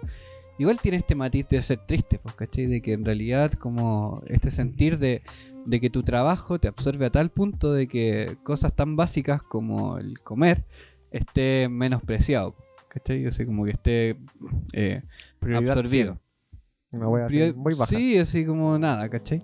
igual 0.59 0.81
tiene 0.81 0.97
este 0.99 1.15
matiz 1.15 1.47
de 1.51 1.61
ser 1.61 1.87
triste, 1.87 2.19
pues, 2.19 2.35
¿cachai? 2.35 2.67
De 2.67 2.81
que 2.81 2.95
en 2.95 3.05
realidad 3.05 3.53
como 3.53 4.23
este 4.27 4.51
sentir 4.51 4.99
de, 4.99 5.23
de 5.67 5.81
que 5.81 5.91
tu 5.91 6.03
trabajo 6.03 6.59
te 6.59 6.69
absorbe 6.69 7.07
a 7.07 7.11
tal 7.11 7.31
punto 7.31 7.73
de 7.73 7.89
que 7.89 8.39
cosas 8.43 8.75
tan 8.75 8.97
básicas 8.97 9.43
como 9.43 9.99
el 9.99 10.21
comer 10.21 10.65
esté 11.19 11.69
menospreciado, 11.69 12.55
¿cachai? 12.89 13.27
O 13.27 13.33
sea, 13.33 13.47
como 13.47 13.65
que 13.65 13.71
esté 13.73 14.17
eh, 14.73 15.03
absorbido. 15.55 16.19
cero. 16.19 16.21
Una 16.93 17.09
wea 17.09 17.27
Prior- 17.27 17.55
muy 17.55 17.75
baja. 17.75 17.87
Sí, 17.95 18.17
así 18.19 18.45
como 18.47 18.79
nada, 18.79 19.09
¿cachai? 19.09 19.43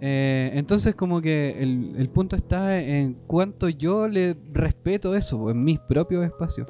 Eh, 0.00 0.50
entonces 0.54 0.94
como 0.94 1.22
que 1.22 1.62
el, 1.62 1.94
el 1.96 2.08
punto 2.10 2.36
está 2.36 2.78
en 2.78 3.14
cuánto 3.26 3.68
yo 3.70 4.08
le 4.08 4.36
respeto 4.52 5.14
eso 5.14 5.38
po, 5.38 5.50
en 5.50 5.64
mis 5.64 5.78
propios 5.80 6.24
espacios. 6.24 6.68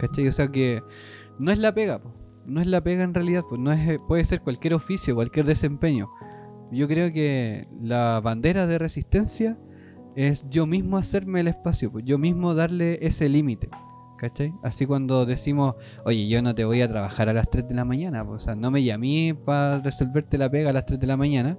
¿Cachai? 0.00 0.26
O 0.28 0.32
sea 0.32 0.48
que 0.48 0.82
no 1.38 1.52
es 1.52 1.58
la 1.58 1.72
pega, 1.74 2.00
po. 2.00 2.12
no 2.46 2.60
es 2.60 2.66
la 2.66 2.80
pega 2.82 3.04
en 3.04 3.14
realidad, 3.14 3.44
pues 3.48 3.60
no 3.60 3.70
es, 3.72 3.98
puede 4.08 4.24
ser 4.24 4.40
cualquier 4.40 4.74
oficio, 4.74 5.14
cualquier 5.14 5.46
desempeño. 5.46 6.08
Yo 6.72 6.88
creo 6.88 7.12
que 7.12 7.68
la 7.80 8.20
bandera 8.24 8.66
de 8.66 8.78
resistencia 8.78 9.56
es 10.16 10.44
yo 10.50 10.66
mismo 10.66 10.96
hacerme 10.96 11.40
el 11.40 11.48
espacio, 11.48 11.90
pues 11.90 12.04
yo 12.04 12.18
mismo 12.18 12.54
darle 12.54 12.98
ese 13.06 13.28
límite. 13.28 13.68
¿Cachai? 14.16 14.54
Así 14.62 14.86
cuando 14.86 15.26
decimos, 15.26 15.74
oye, 16.04 16.28
yo 16.28 16.40
no 16.40 16.54
te 16.54 16.64
voy 16.64 16.80
a 16.80 16.88
trabajar 16.88 17.28
a 17.28 17.32
las 17.32 17.50
3 17.50 17.68
de 17.68 17.74
la 17.74 17.84
mañana, 17.84 18.24
pues, 18.24 18.42
o 18.42 18.44
sea, 18.44 18.54
no 18.54 18.70
me 18.70 18.82
llamé 18.82 19.36
para 19.44 19.80
resolverte 19.80 20.38
la 20.38 20.48
pega 20.48 20.70
a 20.70 20.72
las 20.72 20.86
3 20.86 21.00
de 21.00 21.06
la 21.06 21.16
mañana. 21.16 21.58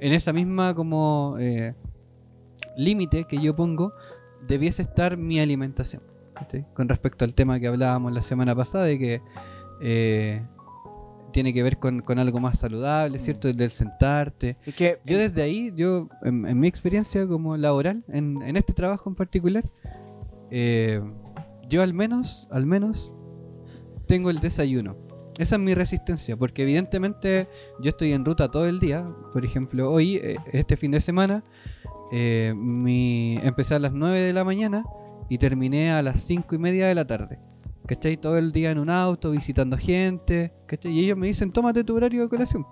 En 0.00 0.12
esa 0.12 0.32
misma 0.32 0.74
como 0.74 1.36
eh, 1.38 1.74
límite 2.76 3.24
que 3.24 3.40
yo 3.40 3.54
pongo, 3.56 3.92
debiese 4.46 4.82
estar 4.82 5.16
mi 5.16 5.40
alimentación. 5.40 6.02
Con 6.74 6.88
respecto 6.88 7.24
al 7.24 7.34
tema 7.34 7.58
que 7.58 7.66
hablábamos 7.66 8.12
la 8.12 8.22
semana 8.22 8.54
pasada, 8.54 8.84
de 8.84 8.98
que 8.98 9.22
eh, 9.80 10.42
tiene 11.32 11.52
que 11.52 11.62
ver 11.62 11.78
con, 11.78 12.00
con 12.00 12.18
algo 12.18 12.40
más 12.40 12.58
saludable, 12.58 13.18
¿cierto? 13.18 13.52
Del 13.52 13.70
sentarte. 13.70 14.56
Es 14.66 14.74
que 14.74 14.98
Yo 15.04 15.18
desde 15.18 15.42
ahí, 15.42 15.72
yo 15.76 16.08
en, 16.22 16.46
en 16.46 16.58
mi 16.58 16.68
experiencia 16.68 17.26
como 17.26 17.56
laboral, 17.56 18.04
en, 18.08 18.40
en 18.42 18.56
este 18.56 18.72
trabajo 18.72 19.10
en 19.10 19.16
particular, 19.16 19.64
eh, 20.50 21.00
yo 21.68 21.82
al 21.82 21.94
menos, 21.94 22.48
al 22.50 22.66
menos, 22.66 23.14
tengo 24.06 24.30
el 24.30 24.40
desayuno. 24.40 24.96
Esa 25.38 25.54
es 25.54 25.62
mi 25.62 25.74
resistencia, 25.74 26.36
porque 26.36 26.62
evidentemente 26.62 27.46
yo 27.80 27.90
estoy 27.90 28.12
en 28.12 28.24
ruta 28.24 28.50
todo 28.50 28.66
el 28.66 28.80
día. 28.80 29.04
Por 29.32 29.44
ejemplo, 29.44 29.90
hoy, 29.90 30.16
eh, 30.16 30.36
este 30.52 30.76
fin 30.76 30.90
de 30.90 31.00
semana, 31.00 31.44
eh, 32.10 32.52
mi, 32.56 33.38
empecé 33.42 33.74
a 33.74 33.78
las 33.78 33.92
9 33.92 34.18
de 34.18 34.32
la 34.32 34.44
mañana 34.44 34.84
y 35.28 35.38
terminé 35.38 35.92
a 35.92 36.02
las 36.02 36.22
5 36.22 36.54
y 36.54 36.58
media 36.58 36.88
de 36.88 36.94
la 36.94 37.06
tarde. 37.06 37.38
¿Cachai? 37.88 38.16
Todo 38.18 38.36
el 38.38 38.52
día 38.52 38.70
en 38.70 38.78
un 38.78 38.90
auto, 38.90 39.30
visitando 39.32 39.76
gente. 39.76 40.52
¿Cachai? 40.66 40.92
Y 40.92 41.04
ellos 41.04 41.16
me 41.18 41.26
dicen, 41.26 41.50
tómate 41.52 41.82
tu 41.84 41.96
horario 41.96 42.22
de 42.22 42.28
colación. 42.28 42.64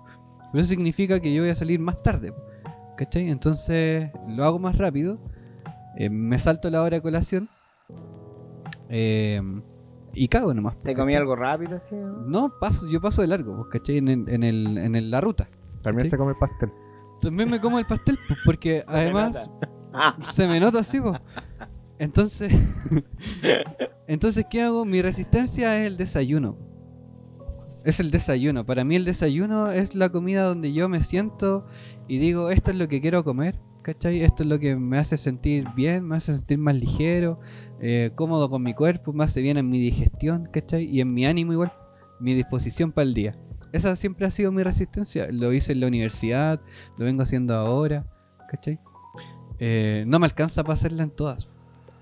Pero 0.51 0.61
eso 0.61 0.69
significa 0.69 1.19
que 1.19 1.33
yo 1.33 1.41
voy 1.41 1.49
a 1.49 1.55
salir 1.55 1.79
más 1.79 2.01
tarde. 2.03 2.33
¿Cachai? 2.97 3.29
Entonces 3.29 4.09
lo 4.27 4.43
hago 4.45 4.59
más 4.59 4.77
rápido. 4.77 5.19
eh, 5.97 6.09
me 6.09 6.37
salto 6.39 6.69
la 6.69 6.81
hora 6.83 6.97
de 6.97 7.01
colación. 7.01 7.49
eh, 8.89 9.41
y 10.13 10.27
cago 10.29 10.53
nomás. 10.53 10.75
te 10.83 10.95
comí 10.95 11.13
algo 11.15 11.35
rápido, 11.35 11.75
así. 11.77 11.93
¿no? 11.95 12.17
No, 12.27 12.53
paso, 12.59 12.87
yo 12.87 12.99
paso 13.01 13.21
de 13.21 13.27
largo, 13.27 13.55
pues, 13.57 13.67
¿cachai? 13.69 13.97
En, 13.97 14.07
el- 14.07 14.29
en, 14.29 14.43
el, 14.43 14.77
en 14.77 14.95
el- 14.95 15.11
la 15.11 15.21
ruta. 15.21 15.47
También 15.83 16.09
se 16.09 16.17
come 16.17 16.31
el 16.31 16.37
pastel. 16.39 16.71
También 17.21 17.49
me 17.51 17.59
como 17.59 17.77
el 17.79 17.85
pastel, 17.85 18.17
pues, 18.27 18.39
porque 18.45 18.83
además 18.87 19.33
se 20.19 20.47
me 20.47 20.59
nota 20.59 20.79
así, 20.79 20.99
pues. 20.99 21.19
Entonces, 21.99 22.53
entonces, 24.07 24.45
¿qué 24.49 24.61
hago? 24.61 24.85
Mi 24.85 25.01
resistencia 25.01 25.79
es 25.79 25.87
el 25.87 25.97
desayuno. 25.97 26.57
Es 27.83 27.99
el 27.99 28.11
desayuno. 28.11 28.65
Para 28.65 28.83
mí 28.83 28.95
el 28.95 29.05
desayuno 29.05 29.71
es 29.71 29.95
la 29.95 30.09
comida 30.09 30.43
donde 30.43 30.73
yo 30.73 30.89
me 30.89 31.01
siento 31.01 31.65
y 32.07 32.17
digo, 32.17 32.49
esto 32.49 32.71
es 32.71 32.77
lo 32.77 32.87
que 32.87 33.01
quiero 33.01 33.23
comer, 33.23 33.59
¿cachai? 33.81 34.21
Esto 34.21 34.43
es 34.43 34.49
lo 34.49 34.59
que 34.59 34.75
me 34.75 34.97
hace 34.97 35.17
sentir 35.17 35.65
bien, 35.75 36.05
me 36.07 36.17
hace 36.17 36.33
sentir 36.35 36.57
más 36.57 36.75
ligero, 36.75 37.39
eh, 37.79 38.11
cómodo 38.15 38.49
con 38.49 38.61
mi 38.61 38.73
cuerpo, 38.73 39.13
me 39.13 39.23
hace 39.23 39.41
bien 39.41 39.57
en 39.57 39.69
mi 39.69 39.79
digestión, 39.79 40.49
¿cachai? 40.51 40.83
Y 40.85 41.01
en 41.01 41.13
mi 41.13 41.25
ánimo 41.25 41.53
igual, 41.53 41.73
mi 42.19 42.35
disposición 42.35 42.91
para 42.91 43.03
el 43.03 43.13
día. 43.13 43.37
Esa 43.71 43.95
siempre 43.95 44.25
ha 44.25 44.31
sido 44.31 44.51
mi 44.51 44.63
resistencia. 44.63 45.27
Lo 45.31 45.53
hice 45.53 45.71
en 45.73 45.81
la 45.81 45.87
universidad, 45.87 46.61
lo 46.97 47.05
vengo 47.05 47.23
haciendo 47.23 47.55
ahora, 47.55 48.05
¿cachai? 48.49 48.79
Eh, 49.59 50.03
no 50.07 50.19
me 50.19 50.25
alcanza 50.25 50.63
para 50.63 50.73
hacerla 50.73 51.03
en 51.03 51.11
todas. 51.11 51.49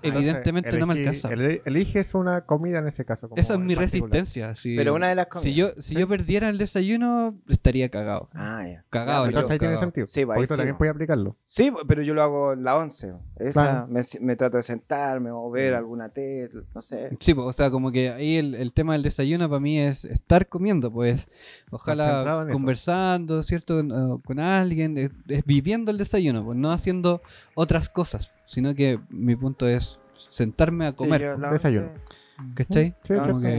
Evidentemente 0.07 0.77
no 0.77 0.87
me 0.87 0.93
alcanza. 0.93 1.29
eli- 1.31 1.61
eliges 1.65 2.13
una 2.15 2.41
comida 2.41 2.79
en 2.79 2.87
ese 2.87 3.05
caso. 3.05 3.29
como 3.29 3.39
Esa 3.39 3.53
es 3.53 3.59
mi 3.59 3.75
particular. 3.75 4.11
resistencia. 4.11 4.55
sí. 4.55 4.75
pero 4.75 4.93
una 4.95 5.09
de 5.09 5.15
las 5.15 5.27
comidas. 5.27 5.43
Si 5.43 5.53
yo, 5.53 5.69
si 5.79 5.95
yo 5.95 6.07
perdiera 6.07 6.49
el 6.49 6.57
desayuno, 6.57 7.35
estaría 7.49 7.89
cagado. 7.89 8.29
Ah, 8.33 8.63
ya. 8.67 8.83
Cagado, 8.89 9.25
ahí 9.25 9.57
tiene 9.59 9.77
sentido. 9.77 10.07
Sí, 10.07 10.21
también 10.25 10.47
pues. 10.47 10.73
puedes 10.77 10.93
aplicarlo. 10.93 11.35
Sí, 11.45 11.71
pero 11.87 12.01
yo 12.01 12.13
lo 12.13 12.21
hago 12.21 12.53
en 12.53 12.63
la 12.63 12.77
11. 12.77 13.13
Esa, 13.37 13.61
Claro. 13.61 13.87
me, 13.87 14.01
me 14.21 14.35
trato 14.35 14.57
de 14.57 14.63
sentarme 14.63 15.29
o 15.31 15.49
ver 15.49 15.73
alguna 15.73 16.09
tele, 16.09 16.49
no 16.73 16.81
sé. 16.81 17.09
Sí, 17.19 17.33
pues, 17.33 17.47
o 17.47 17.53
sea, 17.53 17.69
como 17.71 17.91
que 17.91 18.09
ahí 18.11 18.35
el, 18.37 18.55
el 18.55 18.73
tema 18.73 18.93
del 18.93 19.03
desayuno 19.03 19.49
para 19.49 19.59
mí 19.59 19.79
es 19.79 20.05
estar 20.05 20.47
comiendo, 20.47 20.91
pues. 20.91 21.27
Ojalá 21.71 22.43
eso. 22.43 22.53
conversando, 22.53 23.43
¿cierto? 23.43 23.75
Con, 23.75 24.21
con 24.21 24.39
alguien, 24.39 24.97
es, 24.97 25.11
es 25.27 25.43
viviendo 25.45 25.91
el 25.91 25.97
desayuno, 25.97 26.43
pues 26.45 26.57
no 26.57 26.71
haciendo 26.71 27.21
otras 27.53 27.89
cosas, 27.89 28.31
sino 28.45 28.73
que 28.75 28.99
mi 29.09 29.35
punto 29.35 29.67
es 29.67 29.99
sentarme 30.29 30.87
a 30.87 30.93
comer, 30.93 31.35
Sí, 31.37 31.41
desayuno. 31.51 31.87
11. 31.87 32.53
¿cachai? 32.55 32.95
Sí, 33.03 33.13
Como 33.13 33.33
sí. 33.33 33.47
que, 33.49 33.55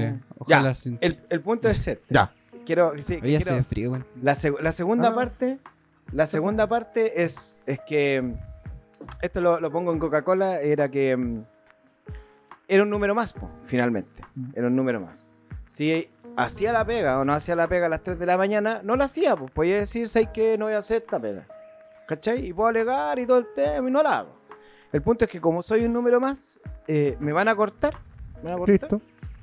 Ya, 0.47 0.59
ojalá 0.59 0.75
sin- 0.75 0.99
El, 1.01 1.21
el 1.31 1.41
punto 1.41 1.69
es 1.69 1.79
set. 1.79 2.03
Ya. 2.11 2.33
Quiero, 2.67 2.93
sí, 3.01 3.19
Oye, 3.23 3.39
quiero- 3.41 3.65
frío, 3.65 3.91
bueno. 3.91 4.05
La, 4.23 4.33
seg- 4.33 4.61
la 4.61 4.73
segunda 4.73 5.09
Ah. 5.09 5.15
parte, 5.15 5.59
la 6.13 6.27
segunda 6.27 6.67
parte 6.69 7.23
es, 7.23 7.61
es 7.67 7.79
que 7.87 8.21
mm, 8.21 8.35
esto 9.23 9.41
lo, 9.41 9.61
lo 9.61 9.71
pongo 9.71 9.93
en 9.93 9.99
Coca-Cola, 9.99 10.61
era 10.61 10.91
que 10.91 11.17
mm, 11.17 11.45
era 12.69 12.83
un 12.83 12.91
número 12.91 13.15
más, 13.15 13.33
po, 13.33 13.49
finalmente. 13.67 14.23
Era 14.55 14.67
un 14.67 14.75
número 14.77 15.01
más. 15.01 15.33
Si 15.67 16.09
hacía 16.37 16.73
la 16.73 16.85
pega 16.85 17.19
o 17.21 17.25
no 17.25 17.33
hacía 17.33 17.55
la 17.57 17.69
pega 17.69 17.87
a 17.87 17.89
las 17.89 18.03
3 18.03 18.19
de 18.19 18.27
la 18.27 18.37
mañana, 18.37 18.81
no 18.83 18.97
la 18.97 19.05
hacía, 19.05 19.37
pues 19.37 19.51
podía 19.53 19.77
decir, 19.79 20.09
¿sabes 20.09 20.29
que 20.35 20.59
No 20.59 20.67
voy 20.67 20.75
a 20.75 20.79
hacer 20.79 20.99
esta 21.03 21.19
pega. 21.21 21.47
¿Cachai? 22.09 22.47
Y 22.47 22.53
puedo 22.53 22.69
alegar 22.69 23.19
y 23.19 23.27
todo 23.27 23.39
el 23.39 23.47
tema 23.55 23.89
y 23.89 23.93
no 23.93 24.03
la 24.03 24.19
hago. 24.19 24.36
El 24.97 25.03
punto 25.03 25.27
es 25.27 25.31
que 25.31 25.43
como 25.43 25.61
soy 25.61 25.85
un 25.85 25.93
número 25.93 26.19
más, 26.21 26.59
eh, 26.89 27.19
me 27.21 27.31
van 27.33 27.49
a 27.49 27.55
cortar. 27.55 27.99
Me 28.43 28.45
van 28.45 28.55
a 28.55 28.57
cortar. 28.57 28.81
Listo. 28.81 28.97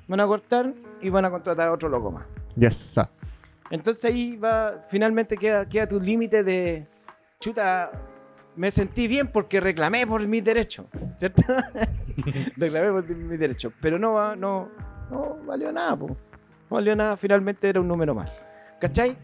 Me 0.08 0.18
van 0.18 0.20
a 0.22 0.26
cortar 0.26 0.74
y 1.00 1.10
van 1.12 1.26
a 1.26 1.30
contratar 1.30 1.68
a 1.68 1.72
otro 1.74 1.90
loco 1.90 2.10
más. 2.10 2.26
Yes. 2.56 2.98
ah. 2.98 3.08
Entonces 3.70 4.04
ahí 4.06 4.36
va, 4.36 4.84
finalmente 4.90 5.38
queda, 5.38 5.70
queda 5.70 5.88
tu 5.88 6.00
límite 6.00 6.44
de 6.44 6.88
chuta. 7.40 7.92
Me 8.56 8.72
sentí 8.72 9.08
bien 9.08 9.28
porque 9.28 9.60
reclamé 9.60 10.08
por 10.08 10.26
mis 10.28 10.44
derechos, 10.44 10.88
¿cierto? 11.18 11.44
reclamé 12.58 12.90
por 12.92 13.08
mis 13.08 13.40
derechos, 13.40 13.74
pero 13.80 14.00
no, 14.00 14.14
va- 14.14 14.36
no, 14.36 14.70
no 15.12 15.38
valió 15.46 15.72
nada, 15.72 15.96
po. 15.96 16.08
no 16.08 16.16
valió 16.70 16.96
nada, 16.96 17.16
finalmente 17.16 17.70
era 17.70 17.80
un 17.80 17.88
número 17.88 18.16
más. 18.16 18.42
¿Cachai? 18.80 19.16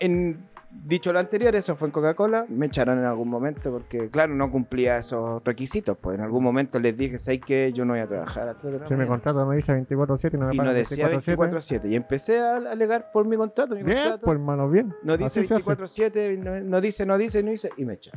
En, 0.00 0.44
dicho 0.70 1.12
lo 1.12 1.18
anterior, 1.18 1.54
eso 1.56 1.74
fue 1.76 1.88
en 1.88 1.92
Coca-Cola, 1.92 2.46
me 2.48 2.66
echaron 2.66 2.98
en 2.98 3.04
algún 3.04 3.28
momento 3.28 3.70
porque, 3.72 4.08
claro, 4.10 4.34
no 4.34 4.50
cumplía 4.50 4.98
esos 4.98 5.42
requisitos, 5.44 5.96
pues 6.00 6.18
en 6.18 6.24
algún 6.24 6.42
momento 6.44 6.78
les 6.78 6.96
dije, 6.96 7.18
¿sabes 7.18 7.40
qué? 7.44 7.72
Yo 7.72 7.84
no 7.84 7.92
voy 7.94 8.00
a 8.02 8.06
trabajar 8.06 8.56
Si 8.60 8.66
me 8.68 8.78
mañana". 8.80 9.06
contrata 9.06 9.44
me 9.44 9.56
dice 9.56 9.72
24-7 9.74 10.34
y 10.34 10.36
no 10.38 10.46
me 10.46 10.54
Y 10.54 10.58
no 10.58 10.72
decía 10.72 11.08
24-7. 11.10 11.82
24-7. 11.82 11.88
Y 11.90 11.96
empecé 11.96 12.40
a 12.40 12.56
alegar 12.56 13.10
por 13.12 13.26
mi 13.26 13.36
contrato. 13.36 13.74
Mi 13.74 13.82
Bien, 13.82 13.98
contrato 13.98 14.24
pues 14.26 14.34
hermano, 14.38 14.68
bien. 14.70 14.94
no 15.02 15.16
dice 15.16 15.40
Así 15.40 15.48
se 15.48 15.54
hace. 15.54 15.64
24-7, 15.76 16.38
no, 16.38 16.60
no 16.60 16.80
dice, 16.80 17.04
no 17.06 17.18
dice, 17.18 17.42
no 17.42 17.50
dice, 17.50 17.70
y 17.76 17.84
me 17.84 17.94
echa. 17.94 18.12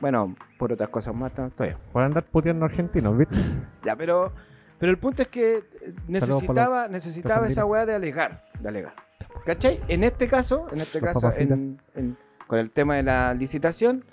Bueno, 0.00 0.36
por 0.58 0.72
otras 0.72 0.88
cosas 0.90 1.14
más, 1.14 1.32
todavía. 1.34 1.76
Por 1.92 2.02
andar 2.02 2.24
puteando 2.24 2.64
argentinos, 2.64 3.18
¿viste? 3.18 3.36
Ya, 3.84 3.96
pero, 3.96 4.32
pero 4.78 4.90
el 4.92 4.98
punto 4.98 5.22
es 5.22 5.28
que 5.28 5.56
eh, 5.56 5.94
necesitaba, 6.06 6.76
para 6.82 6.88
necesitaba 6.88 7.46
esa 7.46 7.64
weá 7.64 7.86
de 7.86 7.94
alegar, 7.94 8.44
de 8.60 8.68
alegar. 8.68 8.94
¿Cachai? 9.44 9.80
En 9.88 10.04
este 10.04 10.28
caso, 10.28 10.66
en 10.72 10.78
este 10.80 11.00
Los 11.00 11.12
caso, 11.12 11.32
en- 11.36 11.80
en- 11.94 12.16
con 12.46 12.58
el 12.58 12.70
tema 12.70 12.96
de 12.96 13.02
la 13.02 13.34
licitación, 13.34 14.04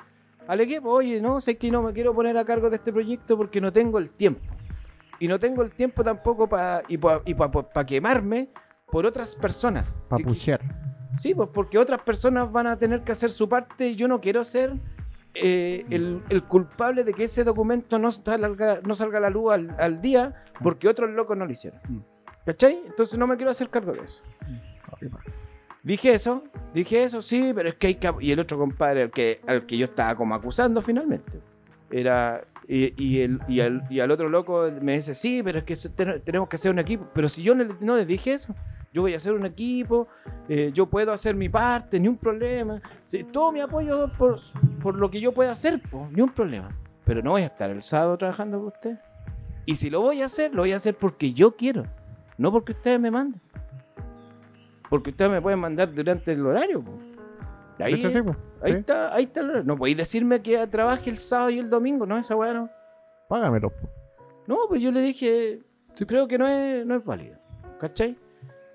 alegué, 0.48 0.82
pues, 0.82 0.94
oye, 0.94 1.22
no, 1.22 1.40
sé 1.42 1.58
que 1.58 1.72
no 1.72 1.82
me 1.82 1.94
quiero 1.94 2.14
poner 2.14 2.38
a 2.38 2.46
cargo 2.46 2.70
de 2.70 2.76
este 2.78 2.92
proyecto 2.92 3.38
porque 3.38 3.60
no 3.62 3.72
tengo 3.72 3.98
el 4.00 4.10
tiempo. 4.10 4.42
Y 5.20 5.28
no 5.28 5.40
tengo 5.40 5.62
el 5.64 5.72
tiempo 5.72 6.04
tampoco 6.04 6.48
para 6.50 6.84
y 6.88 6.98
pa, 6.98 7.22
y 7.26 7.34
pa- 7.34 7.50
pa- 7.50 7.70
pa 7.70 7.86
quemarme 7.86 8.50
por 8.92 9.06
otras 9.06 9.36
personas. 9.36 10.02
Pa' 10.10 10.18
que 10.18 10.24
quis- 10.24 10.28
puchear. 10.28 10.62
Sí, 11.18 11.34
pues 11.34 11.48
porque 11.54 11.78
otras 11.78 12.02
personas 12.02 12.52
van 12.52 12.68
a 12.68 12.78
tener 12.78 13.02
que 13.04 13.14
hacer 13.14 13.32
su 13.32 13.48
parte 13.48 13.88
y 13.90 13.96
yo 13.96 14.08
no 14.10 14.20
quiero 14.20 14.44
ser 14.44 14.74
eh, 15.36 15.86
el, 15.90 16.22
el 16.30 16.44
culpable 16.44 17.04
de 17.04 17.14
que 17.14 17.26
ese 17.26 17.44
documento 17.44 18.00
no 18.00 18.12
salga, 18.12 18.80
no 18.84 18.96
salga 18.96 19.18
a 19.18 19.22
la 19.22 19.30
luz 19.30 19.54
al, 19.54 19.76
al 19.80 20.02
día 20.02 20.44
porque 20.64 20.88
otros 20.88 21.10
locos 21.12 21.38
no 21.38 21.46
lo 21.46 21.52
hicieron. 21.52 21.80
Mm. 21.88 22.00
¿Cachai? 22.46 22.82
Entonces 22.86 23.18
no 23.20 23.28
me 23.28 23.36
quiero 23.36 23.52
hacer 23.52 23.70
cargo 23.70 23.92
de 23.92 24.04
eso. 24.04 24.24
Dije 25.84 26.14
eso, 26.14 26.44
dije 26.74 27.04
eso, 27.04 27.22
sí, 27.22 27.52
pero 27.54 27.70
es 27.70 27.76
que 27.76 27.88
hay 27.88 27.96
que... 27.96 28.12
Y 28.20 28.32
el 28.32 28.40
otro 28.40 28.58
compadre 28.58 29.04
al 29.04 29.12
que, 29.12 29.40
al 29.46 29.66
que 29.66 29.78
yo 29.78 29.86
estaba 29.86 30.16
como 30.16 30.34
acusando 30.34 30.82
finalmente, 30.82 31.40
era... 31.92 32.44
Y, 32.68 32.94
y 32.98 33.22
el, 33.22 33.40
y, 33.48 33.60
al, 33.60 33.84
y 33.92 34.00
al 34.00 34.10
otro 34.10 34.28
loco 34.28 34.68
me 34.82 34.94
dice, 34.94 35.14
sí, 35.14 35.44
pero 35.44 35.60
es 35.60 35.66
que 35.66 35.76
tenemos 36.24 36.50
que 36.50 36.56
hacer 36.56 36.72
un 36.72 36.80
equipo. 36.80 37.08
Pero 37.14 37.30
si 37.30 37.44
yo 37.44 37.54
no, 37.54 37.78
no 37.80 37.96
les 37.98 38.08
dije 38.08 38.34
eso, 38.34 38.56
yo 38.96 39.02
voy 39.02 39.14
a 39.14 39.18
hacer 39.18 39.34
un 39.34 39.46
equipo, 39.46 40.08
eh, 40.48 40.72
yo 40.74 40.86
puedo 40.86 41.12
hacer 41.12 41.36
mi 41.36 41.50
parte, 41.50 42.00
ni 42.00 42.08
un 42.08 42.16
problema. 42.18 42.82
Sí, 43.04 43.26
todo 43.26 43.52
mi 43.52 43.60
apoyo 43.60 44.10
por, 44.18 44.40
por 44.82 44.96
lo 44.96 45.12
que 45.12 45.20
yo 45.20 45.34
pueda 45.34 45.52
hacer, 45.52 45.82
po, 45.92 46.08
ni 46.12 46.22
un 46.22 46.30
problema. 46.30 46.70
Pero 47.04 47.22
no 47.22 47.32
voy 47.32 47.42
a 47.42 47.48
estar 47.48 47.70
el 47.70 47.82
sábado 47.82 48.18
trabajando 48.18 48.58
con 48.58 48.68
usted. 48.68 48.98
Y 49.66 49.76
si 49.76 49.90
lo 49.90 50.00
voy 50.00 50.22
a 50.22 50.26
hacer, 50.26 50.56
lo 50.56 50.62
voy 50.62 50.72
a 50.72 50.78
hacer 50.78 50.96
porque 50.96 51.34
yo 51.34 51.58
quiero, 51.58 51.84
no 52.38 52.54
porque 52.54 52.72
ustedes 52.72 52.98
me 53.00 53.12
manden. 53.12 53.42
Porque 54.90 55.10
ustedes 55.10 55.30
me 55.32 55.42
pueden 55.42 55.60
mandar 55.60 55.94
durante 55.94 56.32
el 56.32 56.46
horario. 56.46 56.82
po. 56.82 56.94
Ahí, 57.80 57.96
sí, 58.02 58.22
pues. 58.22 58.38
ahí 58.62 58.72
está, 58.72 59.14
ahí 59.14 59.24
está. 59.26 59.42
el- 59.42 59.66
No 59.68 59.76
podéis 59.76 59.98
decirme 59.98 60.42
que 60.42 60.66
trabaje 60.68 61.10
el 61.10 61.18
sábado 61.18 61.50
y 61.50 61.60
el 61.60 61.70
domingo, 61.70 62.06
¿no? 62.06 62.18
Esa 62.18 62.36
weá 62.36 62.54
no. 62.54 62.70
Págamelo. 63.28 63.70
po. 63.72 63.90
No, 64.48 64.58
pues 64.70 64.82
yo 64.82 64.92
le 64.92 65.02
dije, 65.02 65.60
creo 66.08 66.28
que 66.30 66.38
no 66.38 66.48
es, 66.48 66.86
no 66.86 66.96
es 66.96 67.04
válido. 67.04 67.38
¿Cachai? 67.80 68.16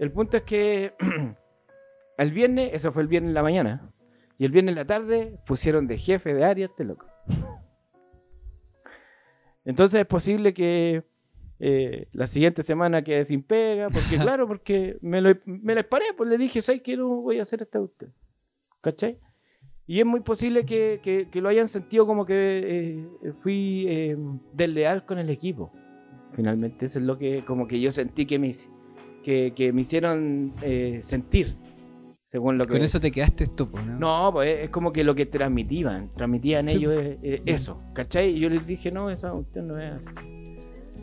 El 0.00 0.10
punto 0.10 0.36
es 0.38 0.42
que 0.42 0.94
el 2.18 2.32
viernes, 2.32 2.70
eso 2.72 2.90
fue 2.90 3.02
el 3.02 3.08
viernes 3.08 3.28
en 3.30 3.34
la 3.34 3.42
mañana, 3.42 3.92
y 4.38 4.44
el 4.46 4.50
viernes 4.50 4.72
en 4.72 4.76
la 4.78 4.86
tarde 4.86 5.38
pusieron 5.46 5.86
de 5.86 5.96
jefe 5.98 6.34
de 6.34 6.42
área 6.44 6.66
este 6.66 6.84
loco. 6.84 7.06
Entonces 9.64 10.00
es 10.00 10.06
posible 10.06 10.54
que 10.54 11.04
eh, 11.58 12.08
la 12.12 12.26
siguiente 12.26 12.62
semana 12.62 13.02
quede 13.02 13.24
sin 13.24 13.42
pega, 13.42 13.90
porque 13.90 14.16
claro, 14.20 14.46
porque 14.48 14.96
me, 15.02 15.20
lo, 15.20 15.34
me 15.44 15.74
la 15.74 15.82
paré, 15.82 16.06
pues 16.16 16.28
le 16.30 16.38
dije, 16.38 16.62
¿sabes 16.62 16.80
qué? 16.82 16.96
No 16.96 17.08
voy 17.20 17.38
a 17.38 17.42
hacer 17.42 17.62
esta 17.62 17.80
usted. 17.80 18.08
¿Cachai? 18.80 19.18
Y 19.86 19.98
es 20.00 20.06
muy 20.06 20.20
posible 20.20 20.64
que, 20.64 21.00
que- 21.02 21.28
que 21.30 21.40
lo 21.40 21.48
hayan 21.48 21.68
sentido 21.68 22.06
como 22.06 22.24
que 22.24 23.04
eh, 23.24 23.32
fui 23.40 23.84
eh, 23.88 24.16
desleal 24.54 25.04
con 25.04 25.18
el 25.18 25.28
equipo. 25.28 25.72
Finalmente, 26.32 26.86
eso 26.86 26.98
es 27.00 27.04
lo 27.04 27.18
que 27.18 27.44
como 27.44 27.66
que 27.66 27.80
yo 27.80 27.90
sentí 27.90 28.24
que 28.24 28.38
me, 28.38 28.48
hice- 28.48 28.70
que, 29.24 29.52
que 29.54 29.72
me 29.72 29.82
hicieron 29.82 30.52
eh, 30.62 30.98
sentir, 31.02 31.54
según 32.22 32.58
lo 32.58 32.64
que... 32.66 32.72
Con 32.74 32.82
eso 32.82 33.00
te 33.00 33.10
quedaste 33.10 33.46
tú, 33.48 33.68
po, 33.70 33.80
¿no? 33.80 33.98
No, 33.98 34.32
pues 34.32 34.64
es- 34.64 34.70
como 34.70 34.92
que 34.92 35.04
lo 35.04 35.14
que 35.14 35.26
transmitían, 35.26 36.10
transmitían 36.16 36.66
Sí. 36.68 36.76
ellos 36.76 36.94
eh, 36.96 37.18
eh, 37.22 37.42
eso, 37.46 37.82
¿cachai? 37.92 38.36
Y 38.36 38.40
yo 38.40 38.48
les 38.48 38.66
dije, 38.66 38.90
no, 38.90 39.10
esa 39.10 39.32
usted 39.32 39.62
no 39.62 39.78
es 39.78 39.92
así. 39.92 40.08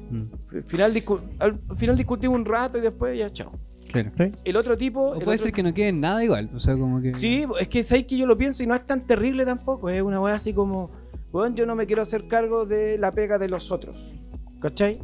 Mm, 0.09 0.23
Al 0.55 0.63
final, 0.63 0.93
discu- 0.95 1.21
al 1.39 1.59
al 1.69 1.77
final 1.77 1.97
discutimos 1.97 2.37
un 2.39 2.45
rato 2.45 2.77
y 2.77 2.81
después 2.81 3.17
ya, 3.19 3.29
chao. 3.29 3.51
claro. 3.91 4.11
El 4.45 4.55
otro 4.55 4.77
tipo... 4.77 5.01
O 5.01 5.13
el 5.15 5.23
puede 5.23 5.35
otro- 5.35 5.43
ser 5.45 5.51
que 5.53 5.63
no 5.63 5.73
quede 5.73 5.91
nada 5.91 6.23
igual, 6.23 6.49
o 6.55 6.59
sea, 6.59 6.75
como 6.77 7.01
que... 7.01 7.13
Sí, 7.13 7.45
es 7.59 7.67
que 7.67 7.83
sabes 7.83 8.05
que 8.05 8.17
yo 8.17 8.25
lo 8.25 8.37
pienso 8.37 8.63
y 8.63 8.67
no 8.67 8.73
es 8.75 8.85
tan 8.85 9.05
terrible 9.05 9.45
tampoco. 9.45 9.89
Es 9.89 10.01
una 10.01 10.19
wea 10.21 10.35
así 10.35 10.53
como, 10.53 10.91
bueno, 11.31 11.55
yo 11.55 11.65
no 11.65 11.75
me 11.75 11.85
quiero 11.85 12.01
hacer 12.01 12.27
cargo 12.27 12.65
de 12.65 12.97
la 12.97 13.11
pega 13.11 13.37
de 13.37 13.49
los 13.49 13.69
otros. 13.71 14.13
¿Cachai? 14.61 14.97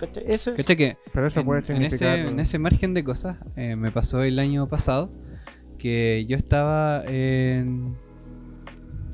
¿Cachai? 0.00 0.24
Eso 0.26 0.52
es. 0.54 0.56
¿Cachai 0.56 0.76
que 0.76 0.98
Pero 1.12 1.26
eso 1.28 1.40
en, 1.40 1.46
puede 1.46 1.60
en 1.60 1.64
significar. 1.66 2.18
ese, 2.18 2.28
en 2.28 2.40
ese 2.40 2.58
margen 2.58 2.94
de 2.94 3.04
cosas, 3.04 3.38
eh, 3.56 3.76
me 3.76 3.92
pasó 3.92 4.22
el 4.22 4.38
año 4.38 4.68
pasado 4.68 5.12
que 5.78 6.26
yo 6.28 6.36
estaba 6.36 7.04
en 7.06 8.00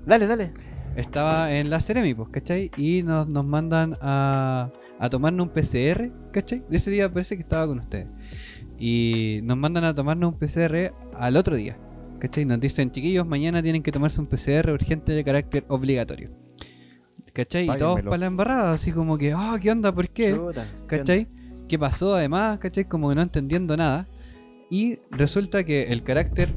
Dale, 0.06 0.26
dale. 0.26 0.52
estaba 0.94 1.52
en 1.52 1.70
la 1.70 1.80
Ceremi, 1.80 2.14
pues, 2.14 2.28
¿cachai? 2.30 2.72
Y 2.76 3.02
nos, 3.02 3.28
nos 3.28 3.44
mandan 3.44 3.96
a, 4.00 4.72
a 4.98 5.10
tomarnos 5.10 5.48
un 5.48 5.52
PCR, 5.52 6.12
¿cachai? 6.32 6.64
De 6.68 6.76
ese 6.76 6.90
día 6.90 7.12
parece 7.12 7.36
que 7.36 7.42
estaba 7.42 7.66
con 7.66 7.80
ustedes. 7.80 8.08
Y 8.78 9.40
nos 9.44 9.56
mandan 9.58 9.84
a 9.84 9.94
tomarnos 9.94 10.32
un 10.34 10.38
PCR 10.38 10.94
al 11.14 11.36
otro 11.36 11.56
día, 11.56 11.78
¿cachai? 12.20 12.44
Nos 12.44 12.60
dicen, 12.60 12.90
chiquillos, 12.92 13.26
mañana 13.26 13.62
tienen 13.62 13.82
que 13.82 13.92
tomarse 13.92 14.20
un 14.20 14.28
PCR 14.28 14.70
urgente 14.72 15.12
de 15.12 15.24
carácter 15.24 15.64
obligatorio. 15.68 16.30
¿Cachai? 17.36 17.64
Y 17.64 17.78
todos 17.78 18.00
para 18.00 18.16
la 18.16 18.26
embarrada, 18.26 18.72
así 18.72 18.92
como 18.92 19.18
que, 19.18 19.34
ah, 19.36 19.58
¿qué 19.60 19.70
onda? 19.70 19.92
¿Por 19.92 20.08
qué? 20.08 20.32
Chuta, 20.32 20.72
¿Cachai? 20.86 21.28
¿Qué 21.68 21.78
pasó 21.78 22.14
además? 22.14 22.58
¿Cachai? 22.58 22.86
Como 22.86 23.10
que 23.10 23.14
no 23.14 23.20
entendiendo 23.20 23.76
nada. 23.76 24.06
Y 24.70 25.00
resulta 25.10 25.62
que 25.62 25.84
el 25.92 26.02
carácter 26.02 26.54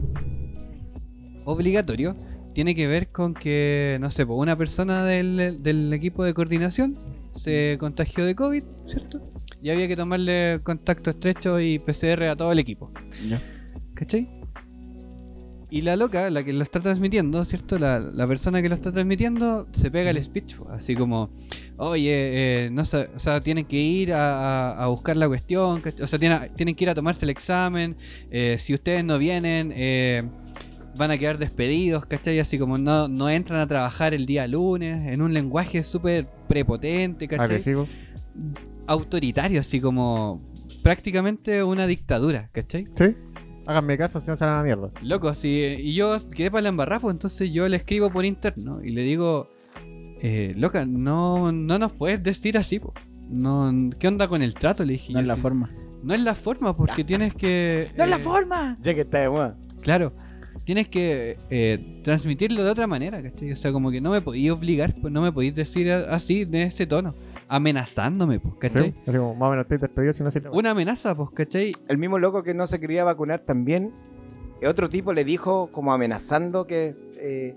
obligatorio 1.44 2.16
tiene 2.54 2.76
que 2.76 2.88
ver 2.88 3.10
con 3.10 3.34
que, 3.34 3.98
no 4.00 4.10
sé, 4.10 4.26
pues 4.26 4.40
una 4.40 4.56
persona 4.56 5.04
del, 5.04 5.62
del 5.62 5.92
equipo 5.92 6.24
de 6.24 6.34
coordinación 6.34 6.96
se 7.36 7.76
contagió 7.78 8.24
de 8.24 8.36
COVID, 8.36 8.64
¿cierto? 8.88 9.22
Y 9.62 9.72
había 9.72 9.90
que 9.90 9.98
tomarle 9.98 10.62
contacto 10.64 11.10
estrecho 11.10 11.60
y 11.60 11.80
PCR 11.80 12.24
a 12.24 12.38
todo 12.38 12.54
el 12.54 12.60
equipo. 12.60 12.90
¿Cachai? 13.96 14.39
Y 15.72 15.82
la 15.82 15.96
loca, 15.96 16.30
la 16.32 16.44
que 16.44 16.52
lo 16.52 16.64
está 16.64 16.80
transmitiendo, 16.80 17.46
¿cierto? 17.46 17.78
La, 17.78 18.00
la 18.00 18.26
persona 18.28 18.60
que 18.62 18.70
lo 18.70 18.76
está 18.76 18.92
transmitiendo 18.92 19.68
se 19.72 19.92
pega 19.92 20.10
el 20.10 20.24
speech, 20.24 20.56
así 20.72 20.96
como, 20.96 21.30
oye, 21.78 22.66
eh, 22.66 22.70
no 22.72 22.84
sé, 22.86 23.08
o 23.16 23.20
sea, 23.20 23.40
tienen 23.40 23.66
que 23.66 23.78
ir 23.78 24.12
a, 24.14 24.72
a- 24.72 24.84
a 24.84 24.88
buscar 24.88 25.16
la 25.16 25.28
cuestión, 25.28 25.82
o 26.02 26.08
sea, 26.08 26.18
tienen, 26.18 26.52
tienen 26.56 26.74
que 26.74 26.86
ir 26.86 26.90
a 26.90 26.96
tomarse 26.96 27.24
el 27.26 27.30
examen, 27.30 27.96
eh, 28.32 28.56
si 28.58 28.74
ustedes 28.74 29.06
no 29.06 29.20
vienen, 29.20 29.72
eh, 29.76 30.24
van 30.98 31.12
a 31.12 31.20
quedar 31.20 31.38
despedidos, 31.38 32.04
¿cachai? 32.08 32.40
Así 32.40 32.58
como 32.58 32.80
no, 32.80 33.08
no 33.08 33.30
entran 33.30 33.60
a 33.60 33.68
trabajar 33.68 34.16
el 34.16 34.26
día 34.26 34.48
lunes, 34.48 35.04
en 35.04 35.22
un 35.22 35.36
lenguaje 35.36 35.84
súper 35.84 36.26
prepotente, 36.48 37.28
¿cachai? 37.28 37.46
agresivo. 37.46 37.88
Autoritario, 38.88 39.60
así 39.60 39.80
como 39.80 40.42
prácticamente 40.82 41.64
una 41.64 41.86
dictadura, 41.86 42.50
¿cachai? 42.54 42.88
Sí. 42.96 43.16
Háganme 43.70 44.00
caso, 44.00 44.20
si 44.20 44.28
no 44.28 44.36
se 44.36 44.46
van 44.46 44.56
a 44.56 44.58
la 44.58 44.64
mierda. 44.64 44.90
Loco, 45.04 45.36
si, 45.36 45.50
y 45.50 45.94
yo 45.94 46.18
quedé 46.36 46.50
para 46.50 46.64
la 46.64 46.70
embarrada, 46.70 47.02
pues 47.02 47.14
entonces 47.14 47.52
yo 47.52 47.68
le 47.68 47.78
escribo 47.78 48.10
por 48.10 48.26
interno 48.26 48.84
y 48.84 48.90
le 48.90 49.04
digo, 49.04 49.48
eh, 50.24 50.56
loca, 50.58 50.88
no, 50.88 51.52
no 51.52 51.78
nos 51.78 51.92
puedes 51.92 52.24
decir 52.24 52.58
así, 52.58 52.80
po. 52.80 52.96
No, 53.30 53.72
¿Qué 54.00 54.08
onda 54.08 54.28
con 54.28 54.42
el 54.42 54.56
trato? 54.56 54.84
Le 54.84 54.94
dije. 54.94 55.14
No 55.14 55.20
yo, 55.20 55.22
es 55.22 55.28
la 55.28 55.36
sí. 55.36 55.42
forma. 55.42 55.70
No 56.02 56.16
es 56.16 56.22
la 56.22 56.34
forma, 56.34 56.76
porque 56.76 57.04
tienes 57.04 57.36
que... 57.36 57.92
eh, 57.96 58.20
forma! 58.20 58.76
Ya 58.82 58.96
que 58.96 59.02
está 59.02 59.20
de 59.20 59.30
moda. 59.30 59.56
Claro, 59.84 60.14
tienes 60.66 60.88
que 60.88 61.38
eh, 61.50 62.02
transmitirlo 62.04 62.64
de 62.64 62.70
otra 62.70 62.88
manera, 62.88 63.22
¿cachai? 63.22 63.52
O 63.52 63.56
sea, 63.56 63.72
como 63.72 63.92
que 63.92 64.02
no 64.02 64.12
me 64.12 64.22
podías 64.22 64.56
obligar, 64.56 64.94
pues 65.00 65.12
no 65.12 65.22
me 65.22 65.32
podías 65.32 65.56
decir 65.56 65.92
así, 65.92 66.46
de 66.46 66.64
ese 66.64 66.86
tono, 66.88 67.16
amenazándome, 67.48 68.40
pues, 68.40 68.56
¿cachai? 68.56 68.92
Sí. 68.92 69.00
Así 69.08 69.18
como, 69.18 69.36
más 69.36 69.48
o 69.48 69.50
menos 69.52 69.64
estoy 69.66 69.78
despedido 69.78 70.14
si 70.14 70.24
no 70.24 70.32
se 70.32 70.42
Una 70.50 70.72
amenaza, 70.72 71.16
pues, 71.16 71.30
¿cachai? 71.32 71.72
El 71.88 71.98
mismo 71.98 72.20
loco 72.20 72.44
que 72.44 72.54
no 72.54 72.68
se 72.68 72.80
quería 72.80 73.04
vacunar 73.04 73.42
también, 73.42 73.92
eh, 74.62 74.68
otro 74.68 74.90
tipo 74.90 75.14
le 75.14 75.24
dijo 75.24 75.70
como 75.72 75.94
amenazando 75.94 76.68
que, 76.68 76.92
eh, 77.18 77.56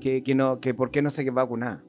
que, 0.00 0.22
que 0.22 0.34
no, 0.34 0.60
que 0.60 0.74
por 0.74 0.90
qué 0.90 1.02
no 1.02 1.10
se 1.10 1.28
vacunar. 1.30 1.80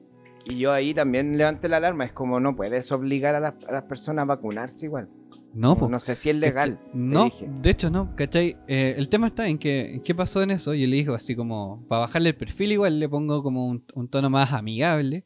Y 0.44 0.58
yo 0.58 0.72
ahí 0.72 0.92
también 0.94 1.38
levanté 1.38 1.68
la 1.68 1.78
alarma. 1.78 2.04
Es 2.04 2.12
como 2.12 2.38
no 2.38 2.54
puedes 2.54 2.92
obligar 2.92 3.34
a 3.34 3.40
las, 3.40 3.64
a 3.64 3.72
las 3.72 3.84
personas 3.84 4.22
a 4.22 4.26
vacunarse 4.26 4.86
igual. 4.86 5.08
No, 5.54 5.70
Como 5.70 5.80
pues. 5.80 5.90
no 5.92 5.98
sé 6.00 6.16
si 6.16 6.30
es 6.30 6.36
legal. 6.36 6.80
le 6.92 6.98
No, 6.98 7.30
de 7.62 7.70
hecho 7.70 7.88
no, 7.88 8.14
¿cachai? 8.16 8.56
Eh, 8.66 8.94
el 8.98 9.08
tema 9.08 9.28
está 9.28 9.46
en 9.46 9.58
que, 9.58 9.94
en 9.94 10.02
qué 10.02 10.14
pasó 10.14 10.42
en 10.42 10.50
eso. 10.50 10.74
Yo 10.74 10.86
le 10.86 10.96
digo 10.96 11.14
así 11.14 11.36
como, 11.36 11.84
para 11.88 12.00
bajarle 12.00 12.30
el 12.30 12.36
perfil 12.36 12.72
igual 12.72 12.98
le 12.98 13.08
pongo 13.08 13.42
como 13.42 13.66
un, 13.66 13.84
un 13.94 14.08
tono 14.08 14.28
más 14.30 14.52
amigable. 14.52 15.24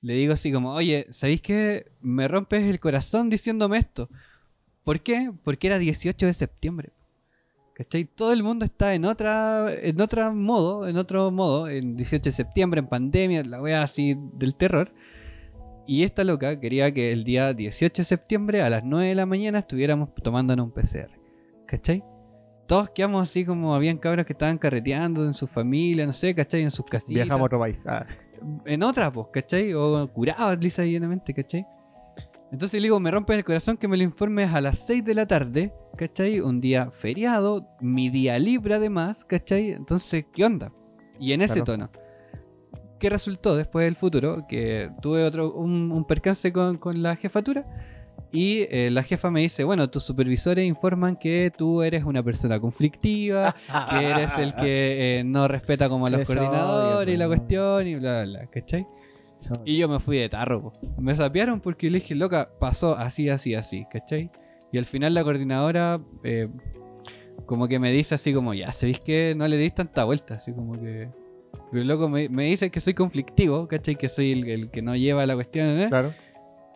Le 0.00 0.14
digo 0.14 0.32
así 0.32 0.50
como, 0.50 0.72
oye, 0.72 1.06
¿sabéis 1.10 1.42
qué? 1.42 1.90
Me 2.00 2.26
rompes 2.26 2.62
el 2.64 2.80
corazón 2.80 3.28
diciéndome 3.28 3.78
esto. 3.78 4.08
¿Por 4.84 5.00
qué? 5.00 5.32
Porque 5.44 5.66
era 5.66 5.78
18 5.78 6.26
de 6.26 6.32
septiembre. 6.32 6.92
¿Cachai? 7.74 8.04
Todo 8.06 8.32
el 8.32 8.42
mundo 8.42 8.64
está 8.64 8.94
en 8.94 9.04
otra, 9.04 9.66
en 9.82 10.00
otro 10.00 10.32
modo, 10.32 10.88
en 10.88 10.96
otro 10.96 11.30
modo, 11.30 11.68
en 11.68 11.96
18 11.96 12.24
de 12.24 12.32
septiembre, 12.32 12.78
en 12.78 12.86
pandemia, 12.86 13.44
la 13.44 13.60
wea 13.60 13.82
así 13.82 14.16
del 14.34 14.54
terror. 14.54 14.90
Y 15.86 16.02
esta 16.02 16.24
loca 16.24 16.58
quería 16.58 16.92
que 16.92 17.12
el 17.12 17.22
día 17.24 17.52
18 17.54 18.02
de 18.02 18.04
septiembre 18.04 18.62
a 18.62 18.68
las 18.70 18.82
9 18.84 19.08
de 19.08 19.14
la 19.14 19.26
mañana 19.26 19.60
estuviéramos 19.60 20.12
tomándonos 20.22 20.66
un 20.66 20.72
PCR. 20.72 21.10
¿Cachai? 21.66 22.02
Todos 22.66 22.90
quedamos 22.90 23.22
así 23.22 23.44
como 23.44 23.74
habían 23.74 23.98
cabros 23.98 24.26
que 24.26 24.32
estaban 24.32 24.58
carreteando 24.58 25.24
en 25.24 25.34
su 25.34 25.46
familia, 25.46 26.04
no 26.04 26.12
sé, 26.12 26.34
¿cachai? 26.34 26.62
En 26.62 26.72
sus 26.72 26.84
casitas. 26.86 27.14
Viajamos 27.14 27.42
a 27.42 27.44
otro 27.44 27.60
país. 27.60 27.84
Ah, 27.86 28.04
En 28.64 28.82
otra, 28.82 29.12
pues, 29.12 29.28
¿cachai? 29.32 29.72
O 29.74 30.08
curados, 30.12 30.58
lisa 30.58 30.84
y 30.84 30.92
llanamente, 30.92 31.32
¿cachai? 31.32 31.64
Entonces 32.50 32.80
le 32.80 32.86
digo, 32.86 32.98
me 33.00 33.10
rompe 33.10 33.34
el 33.34 33.44
corazón 33.44 33.76
que 33.76 33.86
me 33.88 33.96
lo 33.96 34.02
informes 34.02 34.52
a 34.52 34.60
las 34.60 34.80
6 34.86 35.04
de 35.04 35.14
la 35.14 35.26
tarde, 35.26 35.72
¿cachai? 35.96 36.40
Un 36.40 36.60
día 36.60 36.90
feriado, 36.90 37.68
mi 37.80 38.10
día 38.10 38.38
libre 38.38 38.74
además, 38.74 39.24
¿cachai? 39.24 39.70
Entonces, 39.70 40.24
¿qué 40.32 40.44
onda? 40.44 40.72
Y 41.20 41.32
en 41.32 41.42
ese 41.42 41.54
Claro. 41.62 41.64
tono. 41.64 41.90
¿Qué 42.98 43.10
resultó 43.10 43.56
después 43.56 43.84
del 43.84 43.96
futuro? 43.96 44.46
Que 44.48 44.90
tuve 45.02 45.24
otro 45.24 45.52
un, 45.52 45.92
un 45.92 46.06
percance 46.06 46.52
con, 46.52 46.78
con 46.78 47.02
la 47.02 47.16
jefatura 47.16 47.64
y 48.32 48.66
eh, 48.70 48.90
la 48.90 49.02
jefa 49.02 49.30
me 49.30 49.40
dice, 49.40 49.64
bueno, 49.64 49.88
tus 49.88 50.04
supervisores 50.04 50.66
informan 50.66 51.16
que 51.16 51.52
tú 51.56 51.82
eres 51.82 52.04
una 52.04 52.22
persona 52.22 52.60
conflictiva, 52.60 53.54
que 53.90 54.10
eres 54.10 54.36
el 54.38 54.54
que 54.54 55.20
eh, 55.20 55.24
no 55.24 55.48
respeta 55.48 55.88
como 55.88 56.06
a 56.06 56.10
los 56.10 56.20
Eso 56.22 56.32
odio, 56.32 56.42
coordinadores 56.42 57.14
y 57.14 57.16
la 57.16 57.24
po. 57.24 57.28
cuestión 57.30 57.86
y 57.86 57.94
bla, 57.94 58.24
bla, 58.24 58.40
bla, 58.40 58.46
¿cachai? 58.50 58.86
Y 59.64 59.76
yo 59.76 59.88
me 59.88 60.00
fui 60.00 60.18
de 60.18 60.28
tarro. 60.28 60.72
Me 60.98 61.14
sapearon 61.14 61.60
porque 61.60 61.90
le 61.90 61.98
dije, 61.98 62.14
loca, 62.14 62.50
pasó 62.58 62.96
así, 62.96 63.28
así, 63.28 63.54
así, 63.54 63.86
¿cachai? 63.90 64.30
Y 64.72 64.78
al 64.78 64.86
final 64.86 65.14
la 65.14 65.22
coordinadora 65.22 66.00
eh, 66.24 66.48
como 67.44 67.68
que 67.68 67.78
me 67.78 67.92
dice 67.92 68.14
así 68.14 68.32
como, 68.32 68.54
ya, 68.54 68.72
¿sabéis 68.72 69.00
que 69.00 69.34
no 69.36 69.46
le 69.46 69.56
deis 69.56 69.74
tanta 69.74 70.04
vuelta? 70.04 70.34
Así 70.34 70.52
como 70.52 70.72
que... 70.72 71.08
Pero 71.72 71.84
loco, 71.84 72.08
me, 72.08 72.28
me 72.28 72.44
dice 72.44 72.70
que 72.70 72.80
soy 72.80 72.94
conflictivo, 72.94 73.66
¿cachai? 73.68 73.96
Que 73.96 74.08
soy 74.08 74.32
el, 74.32 74.48
el 74.48 74.70
que 74.70 74.82
no 74.82 74.94
lleva 74.96 75.26
la 75.26 75.34
cuestión, 75.34 75.66
¿eh? 75.80 75.86
claro, 75.88 76.12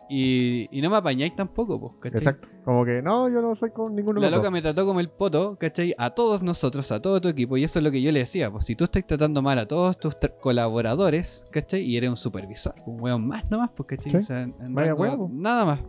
Y, 0.09 0.67
y 0.77 0.81
no 0.81 0.89
me 0.89 0.97
apañáis 0.97 1.33
tampoco, 1.35 1.79
pues, 1.79 1.93
¿cachai? 2.01 2.17
exacto. 2.19 2.49
Como 2.65 2.83
que 2.83 3.01
no, 3.01 3.29
yo 3.29 3.41
no 3.41 3.55
soy 3.55 3.71
con 3.71 3.95
ninguno 3.95 4.19
de 4.19 4.25
La 4.29 4.31
loca 4.35 4.47
dos. 4.47 4.51
me 4.53 4.61
trató 4.61 4.85
como 4.85 4.99
el 4.99 5.09
poto, 5.09 5.55
¿cachai? 5.57 5.95
A 5.97 6.09
todos 6.13 6.43
nosotros, 6.43 6.91
a 6.91 7.01
todo 7.01 7.21
tu 7.21 7.29
equipo. 7.29 7.55
Y 7.57 7.63
eso 7.63 7.79
es 7.79 7.83
lo 7.85 7.89
que 7.91 8.01
yo 8.01 8.11
le 8.11 8.19
decía. 8.19 8.51
Pues 8.51 8.65
si 8.65 8.75
tú 8.75 8.83
estás 8.83 9.07
tratando 9.07 9.41
mal 9.41 9.57
a 9.57 9.65
todos 9.65 9.97
tus 9.97 10.15
colaboradores, 10.41 11.45
¿cachai? 11.51 11.81
Y 11.83 11.95
eres 11.97 12.09
un 12.09 12.17
supervisor, 12.17 12.75
un 12.85 12.99
weón 13.01 13.25
más 13.25 13.49
nomás, 13.49 13.69
pues, 13.75 13.87
¿cachai? 13.87 14.11
Sí. 14.11 14.17
O 14.17 14.21
sea, 14.21 14.41
en- 14.41 14.53
en 14.59 14.75
Vaya 14.75 14.89
rango- 14.91 15.01
huevo. 15.01 15.29
Nada 15.31 15.63
más. 15.65 15.79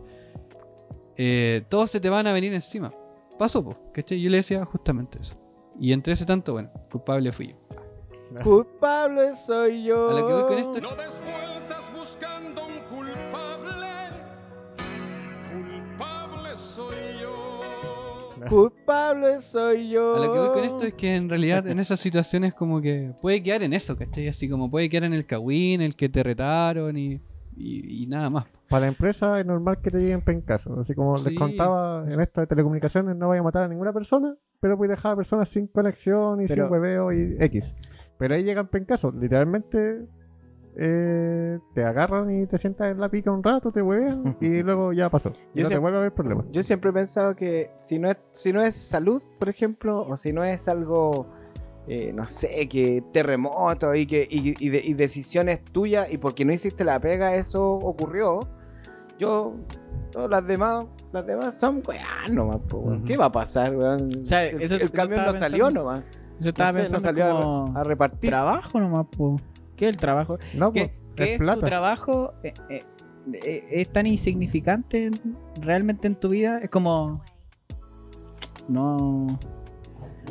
Eh, 1.17 1.63
todos 1.69 1.91
se 1.91 1.99
te 1.99 2.09
van 2.09 2.25
a 2.25 2.33
venir 2.33 2.53
encima. 2.53 2.91
Pasó, 3.37 3.63
pues, 3.63 3.77
¿cachai? 3.93 4.21
Yo 4.21 4.29
le 4.29 4.37
decía 4.37 4.63
justamente 4.65 5.19
eso. 5.19 5.35
Y 5.79 5.91
entre 5.91 6.13
ese 6.13 6.25
tanto, 6.25 6.53
bueno, 6.53 6.69
culpable 6.91 7.31
fui 7.31 7.49
yo. 7.49 7.55
Culpable 8.43 9.33
soy 9.33 9.83
yo. 9.83 10.09
A 10.09 10.13
lo 10.19 10.27
que 10.27 10.33
voy 10.33 10.43
con 10.43 10.57
esto 10.57 10.77
es 10.77 10.83
No 10.83 10.89
des 10.95 11.21
vueltas 11.23 11.91
buscando 11.95 12.61
un 12.65 12.79
culpable. 12.97 13.83
Culpable 15.51 16.49
soy 16.57 16.95
yo. 17.21 17.61
Culpable 18.49 19.39
soy 19.39 19.89
yo. 19.89 20.15
A 20.15 20.19
lo 20.19 20.33
que 20.33 20.39
voy 20.39 20.49
con 20.49 20.63
esto 20.63 20.85
es 20.85 20.93
que 20.95 21.15
en 21.15 21.29
realidad 21.29 21.65
en 21.67 21.79
esas 21.79 21.99
situaciones 21.99 22.53
como 22.53 22.81
que 22.81 23.11
puede 23.21 23.41
quedar 23.41 23.63
en 23.63 23.73
eso, 23.73 23.95
¿cachai? 23.97 24.27
Así 24.27 24.49
como 24.49 24.69
puede 24.69 24.89
quedar 24.89 25.05
en 25.05 25.13
el 25.13 25.25
cagüín, 25.25 25.81
el 25.81 25.95
que 25.95 26.09
te 26.09 26.23
retaron 26.23 26.97
y, 26.97 27.21
y, 27.55 28.03
y 28.03 28.07
nada 28.07 28.29
más. 28.29 28.45
Para 28.69 28.81
la 28.81 28.87
empresa 28.87 29.39
es 29.39 29.45
normal 29.45 29.77
que 29.81 29.91
te 29.91 29.99
lleguen 29.99 30.21
pencazos. 30.21 30.77
Así 30.79 30.95
como 30.95 31.17
Sí. 31.19 31.29
les 31.29 31.37
contaba 31.39 32.03
en 32.11 32.19
esta 32.19 32.41
de 32.41 32.47
telecomunicaciones, 32.47 33.15
no 33.15 33.27
vaya 33.29 33.41
a 33.41 33.43
matar 33.43 33.63
a 33.63 33.67
ninguna 33.67 33.93
persona, 33.93 34.35
pero 34.59 34.75
puedes 34.77 34.95
dejar 34.97 35.13
a 35.13 35.15
personas 35.15 35.47
sin 35.49 35.67
conexión 35.67 36.41
y 36.41 36.47
Pero- 36.47 36.65
sin 36.65 36.71
hueveo 36.73 37.11
y 37.13 37.37
X. 37.39 37.75
Pero 38.17 38.35
ahí 38.35 38.43
llegan 38.43 38.67
pencazos. 38.67 39.13
Literalmente 39.15 40.05
eh, 40.75 41.59
te 41.75 41.83
agarran 41.83 42.31
y 42.41 42.47
te 42.47 42.57
sientas 42.57 42.91
en 42.91 42.99
la 42.99 43.09
pica 43.09 43.31
un 43.31 43.43
rato, 43.43 43.71
te 43.71 43.81
huevean 43.81 44.37
y 44.41 44.63
luego 44.63 44.93
ya 44.93 45.09
pasó. 45.09 45.29
Y 45.29 45.33
Yo 45.33 45.37
no 45.37 45.43
te 45.53 45.59
siempre- 45.61 45.79
vuelve 45.79 45.97
a 45.97 45.99
haber 46.01 46.13
problema. 46.13 46.43
Yo 46.51 46.63
siempre 46.63 46.89
he 46.89 46.93
pensado 46.93 47.35
que 47.35 47.71
si 47.77 47.99
no 47.99 48.09
es, 48.09 48.17
si 48.31 48.53
no 48.53 48.61
es 48.61 48.75
salud, 48.75 49.21
por 49.39 49.49
ejemplo, 49.49 50.01
o 50.07 50.17
si 50.17 50.33
no 50.33 50.43
es 50.43 50.67
algo, 50.67 51.27
eh, 51.87 52.11
no 52.13 52.27
sé, 52.27 52.67
que 52.69 53.03
terremoto 53.11 53.93
y 53.93 54.07
que 54.07 54.27
y, 54.29 54.55
y 54.65 54.69
de- 54.69 54.81
y 54.83 54.93
decisiones 54.93 55.63
tuyas 55.65 56.11
y 56.11 56.17
porque 56.17 56.43
no 56.45 56.53
hiciste 56.53 56.83
la 56.83 56.99
pega 56.99 57.35
eso 57.35 57.63
ocurrió, 57.73 58.39
yo, 59.19 59.53
no, 60.15 60.27
las 60.27 60.45
demás, 60.47 60.85
las 61.11 61.25
demás 61.27 61.59
son 61.59 61.83
weá 61.85 62.27
nomás, 62.31 62.57
po, 62.67 62.77
weón. 62.79 63.03
¿qué 63.05 63.15
va 63.15 63.25
a 63.25 63.31
pasar, 63.31 63.75
weón? 63.75 64.21
O 64.21 64.25
sea, 64.25 64.45
el, 64.47 64.61
el 64.61 64.91
camión 64.91 65.23
no 65.25 65.33
salió 65.33 65.69
nomás. 65.69 66.03
Eso 66.39 66.49
estaba 66.49 66.71
No 66.71 66.77
sé, 66.77 66.83
no 66.83 66.89
pensando 66.91 67.07
salió 67.21 67.25
a- 67.25 67.41
como 67.41 67.77
a, 67.77 67.83
repartir. 67.83 68.29
trabajo 68.29 68.79
nomás, 68.79 69.05
po. 69.07 69.39
¿Qué 69.75 69.85
es 69.89 69.95
el 69.95 69.97
trabajo? 70.01 70.37
No, 70.55 70.71
¿Qué, 70.73 70.81
pues, 70.85 70.91
qué 71.15 71.23
es 71.23 71.29
es 71.31 71.37
tu 71.37 71.43
plata. 71.43 71.61
trabajo? 71.65 72.33
Eh, 72.43 72.53
eh, 72.69 72.83
eh, 73.33 73.67
¿Es 73.71 73.91
tan 73.93 74.05
insignificante 74.07 75.05
en- 75.05 75.37
realmente 75.61 76.07
en 76.07 76.15
tu 76.15 76.29
vida? 76.29 76.59
Es 76.61 76.69
como... 76.69 77.23
No... 78.67 79.39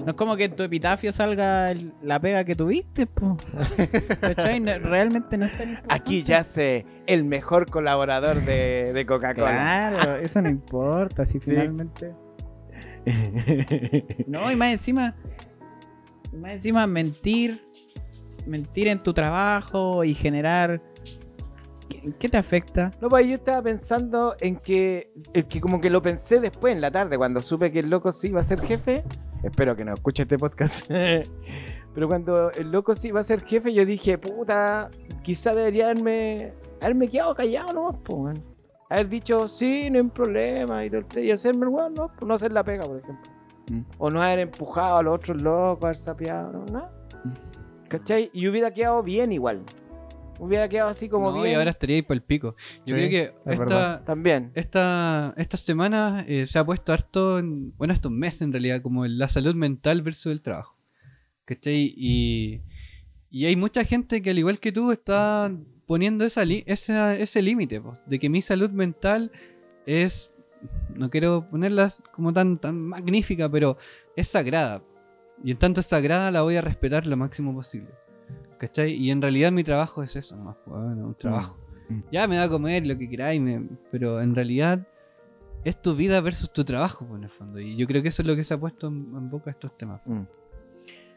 No 0.06 0.10
es 0.12 0.14
como 0.14 0.36
que 0.36 0.44
en 0.44 0.56
tu 0.56 0.62
epitafio 0.62 1.12
salga 1.12 1.70
el- 1.70 1.92
la 2.02 2.18
pega 2.18 2.44
que 2.44 2.54
tuviste, 2.54 3.06
po. 3.06 3.36
No- 4.62 4.78
realmente 4.78 5.36
no 5.36 5.44
es 5.46 5.52
tan 5.58 5.68
importante. 5.70 5.94
Aquí 5.94 6.22
yace 6.22 6.86
el 7.06 7.24
mejor 7.24 7.70
colaborador 7.70 8.36
de, 8.42 8.92
de 8.94 9.06
Coca-Cola. 9.06 9.90
Claro, 9.90 10.16
eso 10.22 10.40
no 10.40 10.48
importa, 10.48 11.26
si 11.26 11.38
Sí. 11.40 11.50
finalmente... 11.50 12.14
No, 14.26 14.50
y 14.50 14.56
más 14.56 14.72
encima... 14.72 15.14
Más 16.32 16.52
encima 16.52 16.86
mentir... 16.86 17.62
Mentir 18.46 18.88
en 18.88 19.02
tu 19.02 19.12
trabajo 19.12 20.04
y 20.04 20.14
generar... 20.14 20.80
¿Qué, 22.18 22.28
te 22.28 22.36
afecta? 22.36 22.90
No, 23.00 23.08
pues 23.08 23.26
yo 23.26 23.34
estaba 23.34 23.62
pensando 23.62 24.34
en 24.40 24.56
que, 24.56 25.12
en 25.34 25.44
que 25.44 25.60
como 25.60 25.80
que 25.80 25.90
lo 25.90 26.00
pensé 26.00 26.40
después 26.40 26.74
en 26.74 26.80
la 26.80 26.90
tarde, 26.90 27.18
cuando 27.18 27.42
supe 27.42 27.70
que 27.70 27.80
el 27.80 27.90
loco 27.90 28.10
sí 28.10 28.28
iba 28.28 28.40
a 28.40 28.42
ser 28.42 28.60
jefe. 28.60 29.04
Espero 29.42 29.76
que 29.76 29.84
no 29.84 29.94
escuche 29.94 30.22
este 30.22 30.38
podcast. 30.38 30.90
Pero 31.94 32.08
cuando 32.08 32.50
el 32.52 32.72
loco 32.72 32.94
sí 32.94 33.08
iba 33.08 33.20
a 33.20 33.22
ser 33.22 33.44
jefe, 33.44 33.74
yo 33.74 33.84
dije, 33.84 34.16
puta, 34.16 34.90
quizá 35.22 35.54
debería 35.54 35.84
haberme, 35.84 36.54
haberme 36.80 37.08
quedado 37.08 37.34
callado 37.34 38.00
weón. 38.08 38.42
Haber 38.88 39.08
dicho, 39.08 39.46
sí, 39.48 39.90
no 39.90 39.98
hay 39.98 40.04
problema, 40.04 40.84
y, 40.84 40.90
y 41.16 41.30
hacerme 41.30 41.66
el 41.66 41.68
weón, 41.68 41.94
no, 41.94 42.08
pues 42.08 42.26
no 42.26 42.34
hacer 42.34 42.52
la 42.52 42.64
pega, 42.64 42.84
por 42.84 42.98
ejemplo. 42.98 43.31
Mm. 43.68 43.80
O 43.98 44.10
no 44.10 44.20
haber 44.22 44.40
empujado 44.40 44.98
a 44.98 45.02
los 45.02 45.14
otros 45.14 45.40
locos, 45.40 45.84
haber 45.84 45.96
sapeado, 45.96 46.52
no, 46.52 46.66
nada. 46.66 46.92
¿Cachai? 47.88 48.30
Y 48.32 48.48
hubiera 48.48 48.72
quedado 48.72 49.02
bien 49.02 49.32
igual. 49.32 49.62
Hubiera 50.38 50.68
quedado 50.68 50.88
así 50.88 51.08
como 51.08 51.30
no, 51.30 51.42
bien. 51.42 51.52
y 51.52 51.54
ahora 51.54 51.70
estaría 51.70 51.96
ahí 51.96 52.02
por 52.02 52.16
el 52.16 52.22
pico. 52.22 52.56
Yo 52.84 52.96
Sí, 52.96 53.08
creo 53.08 53.10
que 53.10 53.22
es 53.52 53.60
esta. 53.60 54.04
También. 54.04 54.50
esta, 54.54 55.34
esta 55.36 55.56
semana 55.56 56.24
eh, 56.26 56.46
se 56.46 56.58
ha 56.58 56.64
puesto 56.64 56.92
harto, 56.92 57.38
en- 57.38 57.76
bueno, 57.76 57.94
estos 57.94 58.10
meses 58.10 58.42
en 58.42 58.50
realidad, 58.52 58.82
como 58.82 59.06
la 59.06 59.28
salud 59.28 59.54
mental 59.54 60.02
versus 60.02 60.32
el 60.32 60.40
trabajo. 60.42 60.76
¿Cachai? 61.44 61.94
Y, 61.96 62.62
y 63.30 63.44
hay 63.46 63.54
mucha 63.56 63.84
gente 63.84 64.20
que 64.22 64.30
al 64.30 64.38
igual 64.38 64.58
que 64.58 64.72
tú 64.72 64.90
está 64.90 65.52
poniendo 65.86 66.24
esa 66.24 66.44
li- 66.44 66.64
esa- 66.66 67.14
ese 67.14 67.40
límite, 67.42 67.80
de 68.06 68.18
que 68.18 68.28
mi 68.28 68.42
salud 68.42 68.70
mental 68.70 69.30
es, 69.86 70.31
no 70.94 71.10
quiero 71.10 71.46
ponerla 71.50 71.92
como 72.12 72.32
tan, 72.32 72.58
tan 72.58 72.78
magnífica, 72.78 73.48
pero 73.48 73.76
es 74.16 74.28
sagrada. 74.28 74.82
Y 75.44 75.50
en 75.52 75.58
tanto 75.58 75.80
es 75.80 75.86
sagrada 75.86 76.30
la 76.30 76.42
voy 76.42 76.56
a 76.56 76.60
respetar 76.60 77.06
lo 77.06 77.16
máximo 77.16 77.54
posible. 77.54 77.90
¿Cachai? 78.58 78.92
Y 78.92 79.10
en 79.10 79.20
realidad 79.20 79.50
mi 79.50 79.64
trabajo 79.64 80.02
es 80.02 80.14
eso, 80.14 80.36
nomás, 80.36 80.56
po, 80.64 80.70
bueno, 80.72 81.06
un 81.08 81.14
trabajo. 81.16 81.58
Mm. 81.88 82.00
Ya 82.12 82.28
me 82.28 82.36
da 82.36 82.44
a 82.44 82.48
comer 82.48 82.86
lo 82.86 82.96
que 82.96 83.08
queráis, 83.08 83.40
me- 83.40 83.66
pero 83.90 84.20
en 84.20 84.34
realidad 84.36 84.86
es 85.64 85.80
tu 85.82 85.96
vida 85.96 86.20
versus 86.20 86.52
tu 86.52 86.64
trabajo, 86.64 87.04
po, 87.06 87.16
en 87.16 87.24
el 87.24 87.30
fondo. 87.30 87.58
Y 87.58 87.76
yo 87.76 87.86
creo 87.88 88.02
que 88.02 88.08
eso 88.08 88.22
es 88.22 88.28
lo 88.28 88.36
que 88.36 88.44
se 88.44 88.54
ha 88.54 88.60
puesto 88.60 88.86
en, 88.86 88.94
en 89.16 89.30
boca 89.30 89.50
estos 89.50 89.76
temas. 89.76 90.00
Mm. 90.06 90.22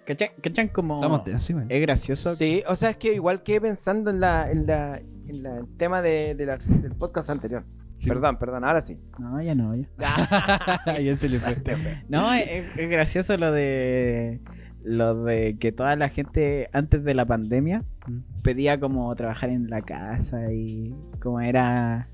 ¿Cachan, 0.06 0.30
cachan 0.42 0.68
como... 0.70 1.24
Encima. 1.28 1.66
Es 1.70 1.82
gracioso. 1.82 2.36
Sí, 2.36 2.64
o 2.68 2.76
sea, 2.76 2.92
es 2.92 2.98
que 2.98 3.14
igual 3.14 3.42
que 3.44 3.60
pensando 3.62 4.10
en 4.12 4.20
la, 4.20 4.50
en 4.52 4.66
la, 4.68 4.98
en 5.28 5.44
la- 5.44 5.58
el 5.60 5.78
tema 5.78 6.02
de, 6.02 6.34
de 6.36 6.46
la- 6.48 6.58
del 6.58 6.94
podcast 6.96 7.30
anterior. 7.30 7.64
Sí. 8.06 8.10
Perdón, 8.10 8.38
perdón, 8.38 8.63
ahora 8.63 8.82
sí. 8.82 8.98
No, 9.20 9.41
ya 9.41 9.54
no, 9.56 9.76
ya. 9.76 9.86
Ya 11.02 11.18
se 11.18 11.30
le 11.30 11.38
fue. 11.39 12.04
No, 12.08 12.34
es, 12.34 12.65
es 12.78 12.89
gracioso 12.89 13.36
lo 13.38 13.52
de 13.52 14.39
lo 14.84 15.24
de 15.24 15.58
que 15.60 15.72
toda 15.72 15.96
la 15.96 16.10
gente 16.10 16.70
antes 16.72 17.04
de 17.04 17.13
la 17.15 17.26
pandemia 17.26 17.84
Mm. 18.08 18.20
pedía 18.44 18.80
como 18.80 19.13
trabajar 19.15 19.50
en 19.50 19.70
la 19.70 19.82
casa 19.82 20.52
y 20.54 20.94
como 21.22 21.41
era 21.41 22.08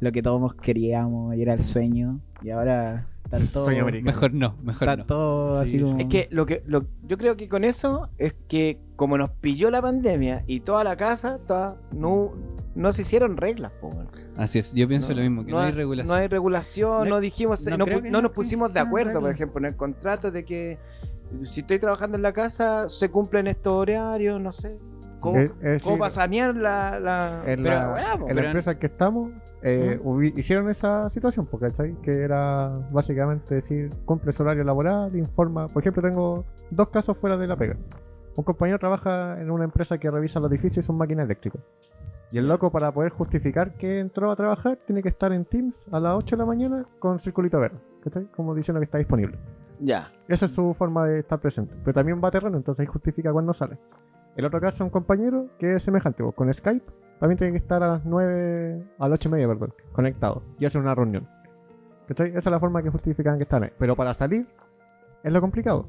lo 0.00 0.12
que 0.12 0.22
todos 0.22 0.54
queríamos 0.54 1.34
y 1.36 1.42
era 1.42 1.54
el 1.54 1.62
sueño 1.62 2.20
y 2.40 2.50
ahora 2.50 3.06
está 3.24 3.38
todo. 3.52 3.68
Mejor 3.68 4.32
no, 4.32 4.56
mejor 4.62 4.88
está 4.88 4.96
no. 4.96 5.04
todo 5.06 5.62
Sí, 5.66 5.76
así 5.76 5.84
como 5.84 5.98
Es 5.98 6.06
que 6.06 6.28
lo 6.30 6.46
que 6.46 6.62
lo, 6.66 6.86
yo 7.02 7.18
creo 7.18 7.36
que 7.36 7.48
con 7.48 7.64
eso 7.64 8.08
es 8.16 8.34
que 8.48 8.80
como 8.96 9.18
nos 9.18 9.30
pilló 9.30 9.70
la 9.70 9.82
pandemia 9.82 10.44
y 10.46 10.60
toda 10.60 10.82
la 10.84 10.96
casa, 10.96 11.40
toda, 11.46 11.76
no, 11.92 12.32
no 12.78 12.92
se 12.92 13.02
hicieron 13.02 13.36
reglas. 13.36 13.72
po. 13.80 13.92
Así 14.36 14.60
es, 14.60 14.72
yo 14.72 14.86
pienso 14.88 15.12
lo 15.12 15.20
mismo, 15.20 15.44
que 15.44 15.50
no, 15.50 15.58
hay 15.58 15.72
regulación. 15.72 16.06
No 16.08 16.14
hay 16.14 16.28
regulación, 16.28 17.08
No- 17.08 17.16
no, 17.16 17.20
dijimos, 17.20 17.66
no 17.66 17.76
no, 17.86 18.22
nos 18.22 18.32
pusimos 18.32 18.72
de 18.72 18.80
acuerdo, 18.80 19.20
por 19.20 19.30
ejemplo, 19.30 19.58
en 19.58 19.64
el 19.66 19.76
contrato 19.76 20.30
de 20.30 20.44
que 20.44 20.78
si 21.42 21.60
estoy 21.60 21.78
trabajando 21.78 22.16
en 22.16 22.22
la 22.22 22.32
casa, 22.32 22.88
se 22.88 23.10
cumplen 23.10 23.48
estos 23.48 23.72
horarios, 23.74 24.40
no 24.40 24.52
sé. 24.52 24.76
¿Cómo, 25.20 25.36
Es- 25.38 25.50
es 25.60 25.82
cómo 25.82 25.96
decir, 25.96 25.98
para 25.98 26.10
sanear 26.10 26.54
la... 26.56 27.00
la... 27.00 27.42
en 27.44 27.62
pero, 27.64 27.74
la, 27.74 27.92
weá, 27.92 28.16
po. 28.16 28.28
en 28.28 28.36
la 28.36 28.42
pero- 28.42 28.46
empresa 28.46 28.70
en 28.72 28.78
que 28.78 28.86
estamos 28.86 29.30
eh, 29.60 30.00
hicieron 30.36 30.70
esa 30.70 31.10
situación 31.10 31.44
porque 31.46 31.72
que 32.04 32.22
era 32.22 32.68
básicamente 32.92 33.56
decir 33.56 33.90
cumple 34.04 34.32
su 34.32 34.44
horario 34.44 34.62
laboral 34.62 35.16
informa 35.16 35.66
por 35.66 35.82
ejemplo 35.82 36.00
tengo 36.00 36.44
dos 36.70 36.90
casos 36.90 37.18
fuera 37.18 37.36
de 37.36 37.48
la 37.48 37.56
pega 37.56 37.76
un 38.36 38.44
compañero 38.44 38.78
trabaja 38.78 39.36
en 39.40 39.50
una 39.50 39.64
empresa 39.64 39.98
que 39.98 40.08
revisa 40.12 40.38
los 40.38 40.48
edificios 40.52 40.84
y 40.84 40.86
son 40.86 40.96
máquinas 40.96 41.24
eléctricas 41.24 41.60
y 42.30 42.38
el 42.38 42.46
loco 42.48 42.70
para 42.70 42.92
poder 42.92 43.10
justificar 43.12 43.74
que 43.74 44.00
entró 44.00 44.30
a 44.30 44.36
trabajar 44.36 44.78
tiene 44.86 45.02
que 45.02 45.08
estar 45.08 45.32
en 45.32 45.44
Teams 45.44 45.88
a 45.92 45.98
las 46.00 46.14
8 46.14 46.36
de 46.36 46.40
la 46.40 46.46
mañana 46.46 46.86
con 46.98 47.18
circulito 47.18 47.58
verde 47.58 47.78
¿cachai? 48.02 48.26
como 48.36 48.54
diciendo 48.54 48.80
que 48.80 48.84
está 48.84 48.98
disponible 48.98 49.38
Ya. 49.80 50.10
esa 50.28 50.46
es 50.46 50.52
su 50.52 50.74
forma 50.74 51.06
de 51.06 51.20
estar 51.20 51.38
presente. 51.40 51.74
Pero 51.84 51.94
también 51.94 52.20
va 52.22 52.28
a 52.28 52.30
terreno, 52.32 52.56
entonces 52.56 52.80
ahí 52.80 52.86
justifica 52.86 53.32
cuando 53.32 53.52
sale. 53.54 53.78
El 54.36 54.44
otro 54.44 54.60
caso 54.60 54.76
es 54.76 54.80
un 54.82 54.90
compañero 54.90 55.46
que 55.58 55.76
es 55.76 55.82
semejante, 55.82 56.22
pues, 56.22 56.34
con 56.34 56.52
Skype 56.52 56.84
también 57.18 57.38
tiene 57.38 57.52
que 57.52 57.58
estar 57.58 57.82
a 57.82 57.88
las 57.88 58.04
9, 58.04 58.84
a 58.98 59.08
las 59.08 59.16
8 59.18 59.28
y 59.28 59.32
media, 59.32 59.48
perdón, 59.48 59.74
conectado 59.92 60.42
y 60.60 60.66
hacer 60.66 60.80
una 60.80 60.94
reunión. 60.94 61.26
¿Cachai? 62.06 62.28
Esa 62.30 62.38
es 62.38 62.46
la 62.50 62.60
forma 62.60 62.82
que 62.82 62.90
justifican 62.90 63.36
que 63.38 63.42
están 63.42 63.64
ahí. 63.64 63.70
Pero 63.78 63.96
para 63.96 64.14
salir 64.14 64.46
es 65.24 65.32
lo 65.32 65.40
complicado. 65.40 65.86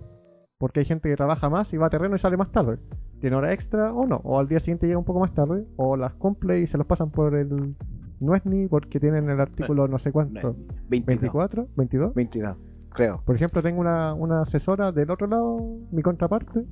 Porque 0.59 0.81
hay 0.81 0.85
gente 0.85 1.09
que 1.09 1.15
trabaja 1.15 1.49
más 1.49 1.73
y 1.73 1.77
va 1.77 1.87
a 1.87 1.89
terreno 1.89 2.15
y 2.15 2.19
sale 2.19 2.37
más 2.37 2.51
tarde. 2.51 2.77
Tiene 3.19 3.35
hora 3.35 3.53
extra 3.53 3.93
o 3.93 4.05
no. 4.05 4.17
O 4.17 4.39
al 4.39 4.47
día 4.47 4.59
siguiente 4.59 4.85
llega 4.85 4.99
un 4.99 5.05
poco 5.05 5.21
más 5.21 5.33
tarde. 5.33 5.65
O 5.77 5.97
las 5.97 6.13
cumple 6.13 6.59
y 6.59 6.67
se 6.67 6.77
los 6.77 6.85
pasan 6.85 7.09
por 7.09 7.33
el 7.35 7.75
no 8.19 8.35
es 8.35 8.45
ni 8.45 8.67
porque 8.67 8.99
tienen 8.99 9.29
el 9.29 9.39
artículo 9.39 9.87
no 9.87 9.97
sé 9.97 10.11
cuánto. 10.11 10.55
22. 10.89 11.05
24, 11.05 11.67
22. 11.75 12.13
22, 12.13 12.57
creo. 12.89 13.21
Por 13.25 13.35
ejemplo, 13.35 13.63
tengo 13.63 13.79
una, 13.79 14.13
una 14.13 14.41
asesora 14.41 14.91
del 14.91 15.09
otro 15.09 15.27
lado, 15.27 15.57
mi 15.91 16.01
contraparte, 16.01 16.65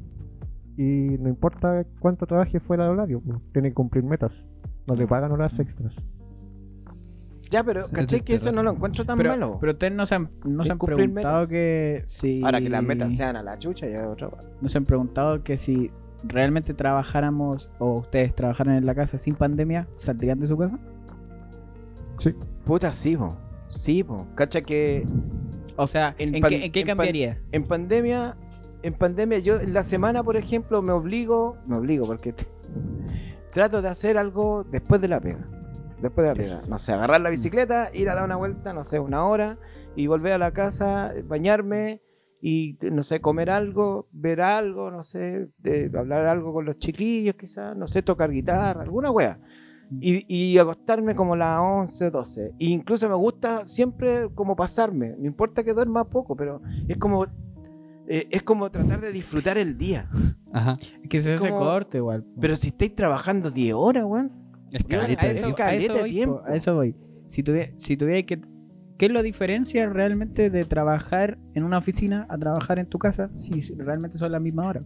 y 0.78 1.17
no 1.19 1.30
importa 1.30 1.86
cuánto 2.00 2.26
trabaje 2.28 2.60
fuera 2.60 2.84
de 2.86 2.89
horario, 2.91 3.21
pues, 3.21 3.39
tiene 3.54 3.69
que 3.69 3.76
cumplir 3.76 4.04
metas. 4.04 4.45
No 4.86 4.95
le 4.95 5.08
pagan 5.08 5.32
horas 5.32 5.60
extras. 5.60 5.95
Ya, 7.49 7.63
pero 7.63 7.88
caché 7.89 8.21
que 8.21 8.36
eso 8.36 8.51
no 8.51 8.62
lo 8.63 8.71
encuentro 8.71 9.05
tan 9.05 9.17
pero, 9.17 9.29
malo. 9.31 9.57
pero 9.60 9.71
ustedes 9.73 9.93
no 9.93 10.05
se 10.05 10.15
han, 10.15 10.29
no 10.45 10.65
se 10.65 10.71
han 10.71 10.77
preguntado 10.77 11.38
metas. 11.39 11.49
que 11.49 12.03
si 12.05 12.43
Ahora 12.43 12.60
que 12.60 12.69
las 12.69 12.83
metas 12.83 13.15
sean 13.15 13.36
a 13.38 13.43
la 13.43 13.57
chucha, 13.57 13.88
ya 13.88 14.01
es 14.01 14.07
otra 14.07 14.29
no 14.62 14.67
se 14.69 14.77
han 14.77 14.86
preguntado 14.86 15.43
que 15.43 15.57
si 15.57 15.91
realmente 16.23 16.73
trabajáramos 16.73 17.69
o 17.79 17.97
ustedes 17.99 18.36
trabajaran 18.36 18.75
en 18.75 18.86
la 18.86 18.95
casa 18.95 19.17
sin 19.17 19.36
pandemia, 19.36 19.88
¿saldrían 19.93 20.39
de 20.39 20.47
su 20.47 20.57
casa? 20.57 20.77
Puta, 22.65 22.91
sí, 22.93 23.15
po. 23.15 23.36
Sí, 23.69 24.03
po. 24.03 24.25
Cacha 24.36 24.62
que 24.62 25.05
O 25.75 25.88
sea, 25.88 26.15
¿en, 26.17 26.36
En 26.36 26.41
pan- 26.41 26.49
qué, 26.49 26.65
en 26.65 26.71
qué 26.71 26.79
en 26.81 26.88
pan- 26.88 26.97
cambiaría? 26.97 27.38
en 27.51 27.63
pandemia 27.63 28.36
en 28.83 28.93
pandemia, 28.93 29.39
yo 29.39 29.60
en 29.60 29.73
la 29.73 29.83
semana, 29.83 30.23
por 30.23 30.38
ejemplo, 30.38 30.81
me 30.81 30.91
obligo, 30.93 31.57
me 31.67 31.75
obligo 31.75 32.05
porque 32.05 32.31
te- 32.33 32.45
trato 33.53 33.81
de 33.81 33.89
hacer 33.89 34.17
algo 34.17 34.65
después 34.71 35.01
de 35.01 35.07
la 35.07 35.19
pega. 35.19 35.39
Después 36.01 36.27
de 36.27 36.33
la 36.33 36.36
pega. 36.36 36.60
No 36.69 36.77
sé, 36.79 36.93
agarrar 36.93 37.21
la 37.21 37.29
bicicleta, 37.29 37.89
ir 37.93 38.10
a 38.10 38.15
dar 38.15 38.23
una 38.23 38.36
vuelta, 38.36 38.73
no 38.73 38.83
sé, 38.83 38.99
una 38.99 39.25
hora, 39.25 39.57
y 39.95 40.07
volver 40.07 40.33
a 40.33 40.38
la 40.38 40.51
casa, 40.51 41.12
bañarme 41.25 42.01
y, 42.41 42.77
no 42.91 43.01
sé, 43.01 43.19
comer 43.19 43.49
algo, 43.49 44.07
ver 44.12 44.41
algo, 44.41 44.91
no 44.91 45.01
sé, 45.03 45.49
de- 45.57 45.91
hablar 45.97 46.25
algo 46.27 46.53
con 46.53 46.65
los 46.65 46.77
chiquillos 46.77 47.36
quizás, 47.36 47.75
no 47.75 47.88
sé, 47.88 48.03
tocar 48.03 48.29
guitarra, 48.31 48.81
alguna 48.81 49.10
wea. 49.10 49.39
Y, 50.01 50.25
y 50.27 50.57
acostarme 50.57 51.15
como 51.15 51.36
las 51.36 51.60
11, 51.62 52.12
12. 52.12 52.45
E 52.60 52.65
incluso 52.65 53.07
me 53.10 53.15
gusta 53.15 53.65
siempre 53.65 54.27
como 54.36 54.55
pasarme, 54.55 55.15
no 55.17 55.25
importa 55.25 55.63
que 55.63 55.73
duerma 55.73 56.03
poco, 56.10 56.36
pero 56.36 56.62
es 56.88 56.97
como 56.97 57.25
eh, 58.10 58.27
es 58.29 58.43
como 58.43 58.69
tratar 58.69 59.01
de 59.01 59.12
disfrutar 59.12 59.57
el 59.57 59.77
día. 59.77 60.10
Ajá. 60.53 60.75
Que 61.10 61.19
se 61.21 61.33
hace 61.33 61.49
corto 61.49 61.97
igual. 61.97 62.25
Pero 62.39 62.55
si 62.55 62.67
estáis 62.67 62.95
trabajando 62.95 63.49
10 63.49 63.73
horas, 63.75 64.03
weón. 64.05 64.31
Es 64.71 64.84
a 64.91 65.27
eso, 65.27 65.56
a 65.58 65.73
eso 65.73 65.93
de 65.93 65.99
voy, 65.99 66.12
tiempo. 66.12 66.41
a 66.45 66.56
eso 66.56 66.75
voy. 66.75 66.95
Si 67.27 67.43
tuviera, 67.43 67.71
si 67.77 67.97
tuviera 67.97 68.23
que... 68.25 68.39
¿Qué 68.97 69.06
es 69.06 69.12
la 69.12 69.21
diferencia 69.21 69.88
realmente 69.88 70.49
de 70.49 70.63
trabajar 70.63 71.38
en 71.53 71.63
una 71.63 71.77
oficina 71.77 72.25
a 72.30 72.38
trabajar 72.39 72.80
en 72.80 72.88
tu 72.88 72.97
casa 72.97 73.30
si 73.36 73.62
realmente 73.75 74.17
son 74.17 74.32
la 74.32 74.39
misma 74.39 74.67
hora? 74.67 74.84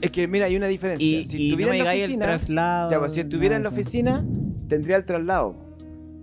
Es 0.00 0.12
que 0.12 0.28
mira, 0.28 0.46
hay 0.46 0.54
una 0.54 0.68
diferencia. 0.68 1.04
Y, 1.04 1.24
si 1.24 1.36
y 1.36 1.48
no 1.48 1.54
estuviera 1.56 1.72
en 1.72 1.78
la 1.78 1.84
digáis 1.84 2.02
el 2.02 2.10
oficina, 2.10 2.26
traslado... 2.26 2.90
ya, 2.90 2.98
pues, 3.00 3.14
si 3.14 3.20
estuviera 3.20 3.56
en 3.56 3.64
la 3.64 3.70
oficina, 3.70 4.24
tendría 4.68 4.96
el 4.96 5.04
traslado. 5.04 5.56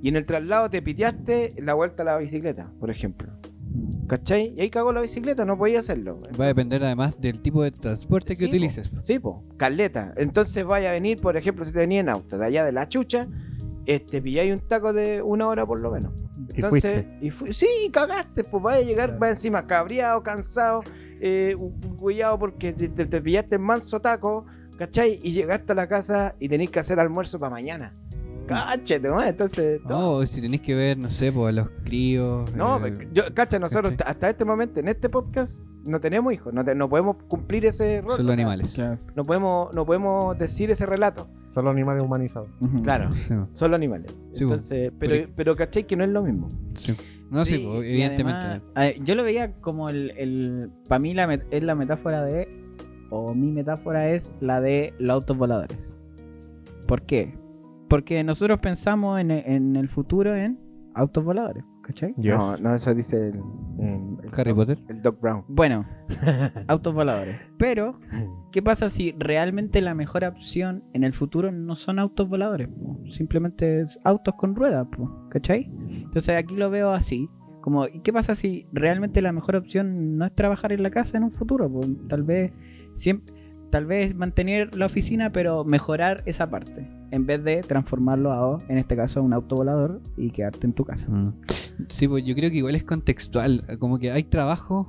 Y 0.01 0.07
en 0.07 0.15
el 0.15 0.25
traslado 0.25 0.69
te 0.69 0.81
piteaste 0.81 1.55
la 1.61 1.73
vuelta 1.73 2.03
a 2.03 2.05
la 2.05 2.17
bicicleta, 2.17 2.71
por 2.79 2.89
ejemplo. 2.89 3.36
¿Cachai? 4.07 4.53
Y 4.55 4.61
ahí 4.61 4.69
cagó 4.69 4.93
la 4.93 5.01
bicicleta, 5.01 5.43
no 5.45 5.57
podía 5.57 5.79
hacerlo. 5.79 6.21
Va 6.39 6.45
a 6.45 6.47
depender 6.47 6.83
además 6.83 7.19
del 7.19 7.41
tipo 7.41 7.61
de 7.63 7.71
transporte 7.71 8.29
que 8.35 8.41
Sí, 8.41 8.45
po. 8.45 8.49
utilices. 8.49 8.91
Sí, 9.01 9.19
po, 9.19 9.43
caleta. 9.57 10.13
Entonces 10.15 10.63
vaya 10.65 10.89
a 10.89 10.93
venir, 10.93 11.19
por 11.21 11.35
ejemplo, 11.35 11.65
si 11.65 11.73
te 11.73 11.79
venía 11.79 11.99
en 11.99 12.09
auto 12.09 12.37
de 12.37 12.45
allá 12.45 12.63
de 12.65 12.71
la 12.71 12.87
chucha, 12.87 13.27
este, 13.85 14.21
pilláis 14.21 14.53
un 14.53 14.59
taco 14.67 14.93
de 14.93 15.21
una 15.21 15.47
hora 15.47 15.65
por 15.65 15.79
lo 15.79 15.91
menos. 15.91 16.13
Y 16.49 16.55
Entonces, 16.55 17.03
fuiste. 17.05 17.17
y 17.25 17.29
fui, 17.31 17.53
sí, 17.53 17.67
cagaste, 17.91 18.43
pues 18.45 18.63
vaya 18.63 18.77
a 18.77 18.81
llegar, 18.81 19.07
Claro. 19.09 19.19
va 19.19 19.29
encima 19.29 19.67
cabreado, 19.67 20.23
cansado, 20.23 20.81
eh, 21.19 21.57
cuidado 21.97 22.39
porque 22.39 22.71
te, 22.73 22.87
te- 22.89 23.05
te 23.05 23.21
pillaste 23.21 23.55
en 23.55 23.61
manso 23.61 23.99
taco, 23.99 24.45
¿cachai? 24.77 25.19
Y 25.21 25.31
llegaste 25.31 25.73
a 25.73 25.75
la 25.75 25.87
casa 25.87 26.35
y 26.39 26.47
tenés 26.47 26.69
que 26.69 26.79
hacer 26.79 26.99
almuerzo 26.99 27.39
para 27.39 27.49
mañana. 27.49 27.93
Cáchate, 28.47 29.07
¿no? 29.07 29.21
Entonces, 29.23 29.81
no. 29.83 29.89
No, 29.89 30.11
o 30.11 30.25
si 30.25 30.41
tenéis 30.41 30.61
que 30.61 30.73
ver, 30.75 30.97
no 30.97 31.11
sé, 31.11 31.31
pues 31.31 31.53
a 31.53 31.55
los 31.61 31.69
críos. 31.83 32.51
No, 32.55 32.85
eh, 32.85 33.07
yo, 33.13 33.23
cacha, 33.33 33.59
nosotros 33.59 33.93
¿cachai? 33.95 34.11
hasta 34.11 34.29
este 34.29 34.45
momento, 34.45 34.79
en 34.79 34.87
este 34.87 35.09
podcast, 35.09 35.63
no 35.83 35.99
tenemos 35.99 36.33
hijos, 36.33 36.53
no, 36.53 36.63
te- 36.63 36.75
no 36.75 36.89
podemos 36.89 37.17
cumplir 37.27 37.65
ese 37.65 38.01
rol. 38.01 38.11
Solo 38.17 38.23
o 38.31 38.33
sea, 38.33 38.33
animales. 38.33 38.73
Claro. 38.73 38.97
No 39.15 39.23
podemos, 39.23 39.73
no 39.73 39.85
podemos 39.85 40.37
decir 40.37 40.71
ese 40.71 40.85
relato. 40.85 41.27
Son 41.51 41.65
los 41.65 41.71
animales 41.73 42.03
humanizados. 42.03 42.49
Claro, 42.83 43.11
Sí, 43.13 43.33
po. 43.33 43.47
solo 43.53 43.75
animales. 43.75 44.11
Sí, 44.35 44.43
Entonces, 44.43 44.91
pero, 44.99 45.15
ej- 45.15 45.29
pero 45.35 45.55
cachai 45.55 45.85
que 45.85 45.95
no 45.95 46.03
es 46.03 46.09
lo 46.09 46.21
mismo. 46.23 46.49
Sí. 46.77 46.95
No, 47.31 47.43
sí, 47.45 47.57
pues, 47.57 47.83
evidentemente. 47.89 48.61
además, 48.75 48.95
yo 49.05 49.15
lo 49.15 49.23
veía 49.23 49.51
como 49.59 49.89
el, 49.89 50.11
el 50.17 50.69
para 50.87 50.99
mí 50.99 51.13
la 51.13 51.27
met- 51.27 51.45
es 51.51 51.63
la 51.63 51.75
metáfora 51.75 52.23
de 52.23 52.47
o 53.09 53.33
mi 53.33 53.51
metáfora 53.51 54.09
es 54.11 54.33
la 54.39 54.61
de 54.61 54.93
los 54.99 55.15
autos 55.15 55.37
voladores. 55.37 55.77
¿Por 56.85 57.01
qué? 57.01 57.33
Porque 57.89 58.23
nosotros 58.23 58.59
pensamos 58.59 59.19
en, 59.19 59.31
en 59.31 59.75
el 59.75 59.87
futuro 59.89 60.35
en 60.35 60.59
autos 60.93 61.23
voladores, 61.23 61.63
¿cachai? 61.83 62.13
Yes. 62.17 62.25
No, 62.35 62.57
no, 62.57 62.73
eso 62.75 62.93
dice 62.95 63.29
el, 63.29 63.35
el- 63.79 64.17
el 64.23 64.29
Harry 64.33 64.51
Doc- 64.51 64.55
Potter. 64.55 64.79
El 64.89 65.01
Doc 65.01 65.21
Brown. 65.21 65.43
Bueno, 65.47 65.85
autos 66.67 66.93
voladores. 66.93 67.37
Pero, 67.57 67.99
¿qué 68.51 68.61
pasa 68.61 68.89
si 68.89 69.13
realmente 69.19 69.81
la 69.81 69.93
mejor 69.93 70.23
opción 70.25 70.83
en 70.93 71.03
el 71.03 71.13
futuro 71.13 71.51
no 71.51 71.75
son 71.75 71.99
autos 71.99 72.27
voladores? 72.27 72.67
po? 72.69 72.99
Simplemente 73.11 73.81
es 73.81 73.99
autos 74.03 74.33
con 74.35 74.55
ruedas, 74.55 74.87
po, 74.87 75.27
¿cachai? 75.29 75.71
Entonces 75.89 76.35
aquí 76.35 76.55
lo 76.55 76.69
veo 76.69 76.91
así. 76.93 77.29
Como, 77.61 77.85
¿y 77.85 77.99
qué 77.99 78.13
pasa 78.13 78.33
si 78.33 78.65
realmente 78.71 79.21
la 79.21 79.33
mejor 79.33 79.57
opción 79.57 80.17
no 80.17 80.25
es 80.25 80.33
trabajar 80.33 80.71
en 80.71 80.81
la 80.83 80.89
casa 80.89 81.17
en 81.17 81.25
un 81.25 81.31
futuro? 81.31 81.69
po? 81.69 81.81
tal 82.07 82.23
vez 82.23 82.51
siempre, 82.95 83.33
tal 83.69 83.85
vez 83.85 84.15
mantener 84.15 84.75
la 84.75 84.85
oficina, 84.85 85.31
pero 85.31 85.63
mejorar 85.63 86.23
esa 86.25 86.49
parte. 86.49 86.87
En 87.11 87.25
vez 87.25 87.43
de 87.43 87.61
transformarlo 87.61 88.31
a, 88.31 88.59
en 88.67 88.77
este 88.77 88.95
caso, 88.95 89.19
a 89.19 89.23
un 89.23 89.33
auto 89.33 89.55
volador 89.55 90.01
y 90.17 90.31
quedarte 90.31 90.67
en 90.67 90.73
tu 90.73 90.85
casa. 90.85 91.09
Mm. 91.09 91.33
Sí, 91.89 92.07
pues 92.07 92.25
yo 92.25 92.35
creo 92.35 92.49
que 92.49 92.57
igual 92.57 92.75
es 92.75 92.83
contextual. 92.83 93.63
Como 93.79 93.99
que 93.99 94.11
hay 94.11 94.23
trabajos 94.23 94.87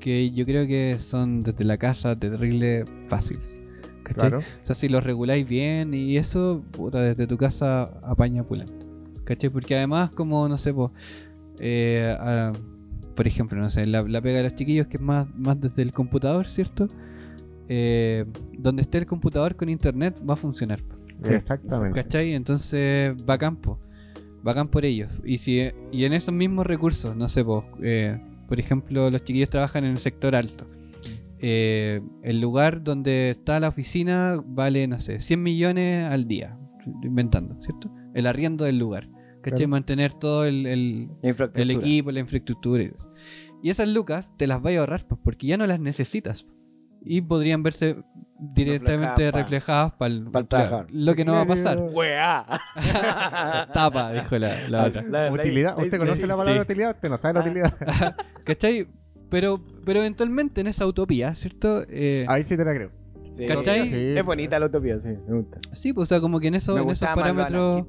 que 0.00 0.30
yo 0.30 0.44
creo 0.44 0.66
que 0.66 0.98
son 0.98 1.42
desde 1.42 1.64
la 1.64 1.78
casa 1.78 2.16
terrible 2.16 2.84
fáciles. 3.08 3.60
¿cachai? 4.02 4.30
Claro. 4.30 4.38
O 4.38 4.66
sea, 4.66 4.74
si 4.74 4.88
los 4.88 5.02
reguláis 5.02 5.48
bien 5.48 5.94
y 5.94 6.16
eso, 6.16 6.62
puta, 6.72 7.00
desde 7.00 7.26
tu 7.26 7.36
casa 7.36 7.90
apaña 8.02 8.44
pulento. 8.44 8.86
¿Cachai? 9.24 9.50
Porque 9.50 9.76
además, 9.76 10.10
como, 10.12 10.48
no 10.48 10.58
sé, 10.58 10.72
pues, 10.72 10.90
eh, 11.58 12.16
ah, 12.20 12.52
por 13.16 13.26
ejemplo, 13.26 13.58
no 13.58 13.70
sé, 13.70 13.86
la, 13.86 14.02
la 14.02 14.20
pega 14.20 14.38
de 14.38 14.44
los 14.44 14.54
chiquillos 14.54 14.86
que 14.86 14.98
es 14.98 15.02
más, 15.02 15.26
más 15.36 15.60
desde 15.60 15.82
el 15.82 15.92
computador, 15.92 16.48
¿cierto? 16.48 16.86
Eh, 17.68 18.24
donde 18.58 18.82
esté 18.82 18.98
el 18.98 19.06
computador 19.06 19.56
con 19.56 19.68
internet 19.68 20.20
va 20.28 20.34
a 20.34 20.36
funcionar. 20.36 20.80
Exactamente. 21.24 22.00
¿Cachai? 22.00 22.34
Entonces, 22.34 23.16
bacán, 23.24 23.56
po. 23.56 23.80
Bacán 24.42 24.68
por 24.68 24.84
ellos. 24.84 25.10
Y 25.24 25.38
si 25.38 25.70
y 25.90 26.04
en 26.04 26.12
esos 26.12 26.32
mismos 26.32 26.66
recursos, 26.66 27.16
no 27.16 27.28
sé, 27.28 27.44
po, 27.44 27.64
eh, 27.82 28.20
por 28.48 28.60
ejemplo, 28.60 29.10
los 29.10 29.24
chiquillos 29.24 29.50
trabajan 29.50 29.84
en 29.84 29.92
el 29.92 29.98
sector 29.98 30.36
alto. 30.36 30.66
Eh, 31.38 32.00
el 32.22 32.40
lugar 32.40 32.82
donde 32.82 33.30
está 33.30 33.60
la 33.60 33.68
oficina 33.68 34.42
vale, 34.46 34.86
no 34.86 34.98
sé, 34.98 35.20
100 35.20 35.42
millones 35.42 36.06
al 36.10 36.26
día. 36.28 36.56
Inventando, 37.02 37.60
¿cierto? 37.60 37.90
El 38.14 38.26
arriendo 38.26 38.64
del 38.64 38.78
lugar. 38.78 39.08
¿Cachai? 39.42 39.58
Claro. 39.58 39.68
Mantener 39.68 40.12
todo 40.14 40.44
el, 40.44 40.66
el- 40.66 41.70
equipo, 41.70 42.10
la 42.10 42.20
infraestructura. 42.20 42.84
Y, 43.62 43.70
esas 43.70 43.88
lucas 43.88 44.30
te 44.36 44.46
las 44.46 44.62
vas 44.62 44.74
a 44.74 44.80
ahorrar, 44.80 45.06
pues, 45.06 45.20
porque 45.22 45.48
ya 45.48 45.56
no 45.56 45.66
las 45.66 45.80
necesitas. 45.80 46.46
Y 47.08 47.20
podrían 47.22 47.62
verse 47.62 47.96
directamente 48.38 49.30
Reflejadas 49.30 49.92
pa- 49.92 50.08
reflejadas 50.08 50.72
para 50.72 50.84
el. 50.86 51.04
Lo 51.04 51.14
que 51.14 51.24
no 51.24 51.32
va 51.32 51.42
a 51.42 51.46
pasar. 51.46 51.78
¡Weá! 51.78 52.44
Tapa, 53.72 54.12
dijo 54.12 54.38
la, 54.38 54.68
la 54.68 54.84
otra. 54.86 55.02
La- 55.02 55.30
la- 55.30 55.32
Utilidad. 55.32 55.78
¿Usted 55.78 55.92
la- 55.92 55.98
conoce 56.04 56.26
la 56.26 56.34
sí. 56.34 56.38
palabra 56.38 56.62
utilidad? 56.62 56.90
Usted 56.96 57.08
no 57.08 57.18
sabe 57.18 57.34
la 57.34 57.40
Ah. 57.40 57.42
utilidad. 57.44 58.16
¿Cachai? 58.44 58.88
Pero, 59.30 59.60
pero 59.84 60.00
eventualmente 60.00 60.60
en 60.60 60.66
esa 60.68 60.86
utopía, 60.86 61.34
¿cierto? 61.34 61.82
Eh, 61.88 62.26
Ahí 62.28 62.44
sí 62.44 62.56
te 62.56 62.64
la 62.64 62.74
creo. 62.74 62.90
Sí, 63.32 63.46
¿Cachai? 63.46 63.88
sí, 63.88 64.14
Es 64.16 64.24
bonita 64.24 64.58
la 64.58 64.66
utopía, 64.66 64.98
sí, 65.00 65.10
me 65.28 65.36
gusta. 65.38 65.58
sí, 65.72 65.92
pues, 65.92 66.06
o 66.06 66.08
sea, 66.08 66.20
como 66.20 66.40
que 66.40 66.48
en, 66.48 66.54
eso, 66.54 66.74
me 66.74 66.80
en 66.82 66.90
esos 66.90 67.08
parámetros. 67.08 67.84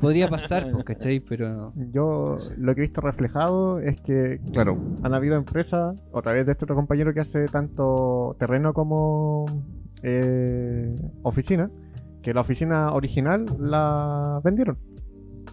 Podría 0.00 0.28
pasar, 0.28 0.70
pues, 0.70 0.84
¿cachai? 0.84 1.20
Pero. 1.20 1.72
Yo 1.92 2.36
lo 2.56 2.74
que 2.74 2.80
he 2.80 2.86
visto 2.86 3.00
reflejado 3.00 3.78
es 3.80 4.00
que, 4.00 4.40
claro, 4.52 4.78
han 5.02 5.14
habido 5.14 5.36
empresas, 5.36 5.96
a 6.14 6.22
través 6.22 6.46
de 6.46 6.52
este 6.52 6.64
otro 6.64 6.76
compañero 6.76 7.12
que 7.12 7.20
hace 7.20 7.46
tanto 7.46 8.36
terreno 8.38 8.72
como 8.72 9.46
eh, 10.02 10.94
oficina, 11.22 11.70
que 12.22 12.34
la 12.34 12.40
oficina 12.40 12.92
original 12.92 13.46
la 13.58 14.40
vendieron. 14.44 14.78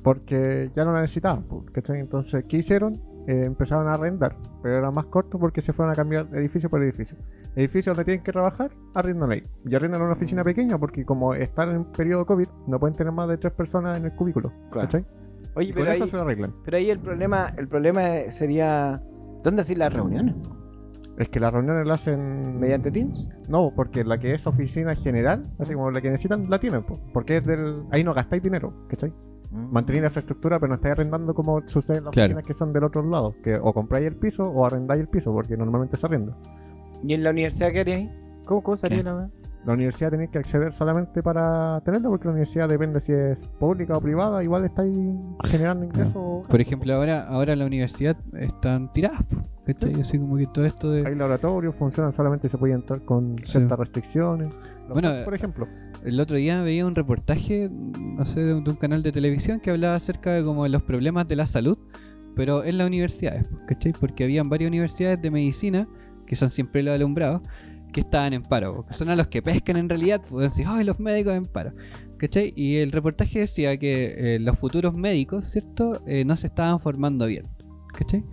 Porque 0.03 0.71
ya 0.75 0.85
no 0.85 0.93
la 0.93 1.01
necesitaban. 1.01 1.43
pues, 1.43 1.71
¿cachai? 1.71 1.99
Entonces, 1.99 2.45
¿qué 2.47 2.57
hicieron? 2.57 3.14
Eh, 3.27 3.43
empezaron 3.45 3.87
a 3.87 3.93
arrendar, 3.93 4.35
pero 4.61 4.77
era 4.77 4.91
más 4.91 5.05
corto 5.05 5.39
porque 5.39 5.61
se 5.61 5.73
fueron 5.73 5.91
a 5.91 5.95
cambiar 5.95 6.27
edificio 6.33 6.69
por 6.69 6.81
edificio. 6.83 7.17
Edificio 7.55 7.91
donde 7.93 8.05
tienen 8.05 8.23
que 8.23 8.31
trabajar, 8.31 8.71
arrendan 8.93 9.31
ahí. 9.31 9.41
Y 9.65 9.73
arrendan 9.75 10.01
una 10.01 10.13
oficina 10.13 10.43
pequeña 10.43 10.77
porque 10.77 11.05
como 11.05 11.33
están 11.33 11.71
en 11.71 11.85
periodo 11.85 12.25
COVID, 12.25 12.47
no 12.67 12.79
pueden 12.79 12.95
tener 12.95 13.11
más 13.13 13.27
de 13.29 13.37
tres 13.37 13.53
personas 13.53 13.97
en 13.97 14.05
el 14.05 14.11
cubículo. 14.15 14.51
Claro. 14.71 14.87
¿cachai? 14.87 15.05
Oye, 15.55 15.69
Y 15.69 15.73
pero 15.73 15.85
con 15.85 15.91
ahí, 15.91 15.97
eso 15.97 16.07
se 16.07 16.15
lo 16.17 16.21
arreglan. 16.23 16.53
pero 16.65 16.77
ahí 16.77 16.89
el 16.89 16.99
problema, 16.99 17.53
el 17.57 17.67
problema 17.67 18.01
sería 18.29 19.01
¿dónde 19.43 19.61
hacer 19.61 19.77
las 19.77 19.93
reuniones? 19.93 20.35
Es 21.17 21.29
que 21.29 21.39
las 21.39 21.53
reuniones 21.53 21.87
las 21.87 22.01
hacen. 22.01 22.59
¿Mediante 22.59 22.91
Teams? 22.91 23.29
No, 23.47 23.71
porque 23.73 24.03
la 24.03 24.17
que 24.17 24.33
es 24.33 24.45
oficina 24.47 24.93
general, 24.95 25.43
así 25.59 25.73
como 25.73 25.89
la 25.89 26.01
que 26.01 26.09
necesitan, 26.09 26.49
la 26.49 26.59
tienen. 26.59 26.83
po. 26.83 26.99
Porque 27.13 27.37
es 27.37 27.43
del. 27.45 27.83
Ahí 27.91 28.03
no 28.03 28.13
gastáis 28.13 28.43
dinero, 28.43 28.73
¿cachai? 28.89 29.13
Mantenéis 29.55 30.01
la 30.03 30.07
infraestructura, 30.07 30.59
pero 30.59 30.69
no 30.69 30.75
estáis 30.75 30.91
arrendando 30.93 31.33
como 31.33 31.61
sucede 31.67 31.97
en 31.99 32.05
las 32.05 32.13
Claro. 32.13 32.25
oficinas 32.27 32.45
que 32.45 32.53
son 32.53 32.73
del 32.73 32.83
otro 32.83 33.03
lado. 33.03 33.35
Que 33.43 33.55
o 33.55 33.73
compráis 33.73 34.05
el 34.07 34.15
piso 34.15 34.47
o 34.47 34.65
arrendáis 34.65 35.01
el 35.01 35.07
piso, 35.07 35.31
porque 35.33 35.55
normalmente 35.57 35.97
se 35.97 36.05
arrenda. 36.05 36.35
¿Y 37.03 37.13
en 37.13 37.23
la 37.23 37.29
universidad 37.31 37.71
qué 37.71 37.79
haría 37.81 37.95
ahí? 37.95 38.11
¿Cómo, 38.45 38.61
cómo 38.63 38.77
sería 38.77 39.01
la 39.03 39.29
La 39.65 39.73
universidad 39.73 40.11
tenéis 40.11 40.29
que 40.29 40.37
acceder 40.37 40.73
solamente 40.73 41.23
para 41.23 41.81
tenerlo, 41.83 42.09
porque 42.11 42.25
la 42.25 42.31
universidad 42.33 42.69
depende 42.69 42.99
si 42.99 43.13
es 43.13 43.39
pública 43.59 43.97
o 43.97 44.01
privada, 44.01 44.43
igual 44.43 44.63
estáis 44.65 44.95
generando 45.45 45.85
ingresos. 45.85 46.15
o 46.15 46.43
Por 46.47 46.61
ejemplo, 46.61 46.93
ahora, 46.93 47.27
ahora 47.27 47.53
en 47.53 47.59
la 47.59 47.65
universidad 47.65 48.15
están 48.33 48.93
tiradas, 48.93 49.23
¿cachai? 49.65 49.99
Así 49.99 50.19
como 50.19 50.37
que 50.37 50.45
todo 50.47 50.65
esto 50.65 50.91
de. 50.91 51.07
Hay 51.07 51.15
laboratorios, 51.15 51.73
funcionan 51.75 52.13
solamente 52.13 52.47
se 52.47 52.57
puede 52.59 52.73
entrar 52.73 53.01
con 53.05 53.37
Sí. 53.39 53.53
ciertas 53.53 53.79
restricciones. 53.79 54.53
Los 54.87 54.93
Bueno, 54.93 55.11
por 55.23 55.35
ejemplo. 55.35 55.67
El 56.03 56.19
otro 56.19 56.35
día 56.35 56.61
veía 56.61 56.85
un 56.85 56.93
reportaje, 56.93 57.69
no 57.69 58.25
sé, 58.25 58.41
de 58.41 58.53
un, 58.53 58.63
de 58.63 58.71
un 58.71 58.75
canal 58.75 59.01
de 59.01 59.11
televisión 59.11 59.59
que 59.59 59.71
hablaba 59.71 59.95
acerca 59.95 60.31
de 60.31 60.43
como 60.43 60.67
los 60.67 60.83
problemas 60.83 61.27
de 61.27 61.35
la 61.35 61.47
salud, 61.47 61.77
pero 62.35 62.63
en 62.63 62.77
las 62.77 62.87
universidades, 62.87 63.47
¿cachai? 63.67 63.93
Porque 63.93 64.23
habían 64.23 64.49
varias 64.49 64.69
universidades 64.69 65.21
de 65.21 65.31
medicina 65.31 65.87
que 66.27 66.35
son 66.35 66.51
siempre 66.51 66.83
los 66.83 66.93
alumbrados, 66.93 67.41
que 67.93 68.01
estaban 68.01 68.33
en 68.33 68.43
paro, 68.43 68.85
que 68.85 68.93
son 68.93 69.09
a 69.09 69.15
los 69.15 69.27
que 69.27 69.41
pescan 69.41 69.77
en 69.77 69.87
realidad, 69.87 70.21
pueden 70.21 70.49
decir, 70.49 70.65
¡ay, 70.67 70.83
los 70.83 70.99
médicos 70.99 71.33
en 71.33 71.45
paro! 71.45 71.71
¿Cachai? 72.17 72.53
Y 72.55 72.77
el 72.77 72.91
reportaje 72.91 73.39
decía 73.39 73.77
que 73.77 74.35
eh, 74.35 74.39
los 74.39 74.57
futuros 74.57 74.93
médicos, 74.93 75.45
¿cierto? 75.45 76.01
Eh, 76.07 76.25
no 76.25 76.35
se 76.35 76.47
estaban 76.47 76.79
formando 76.79 77.25
bien, 77.25 77.47
¿cachai? 77.93 78.23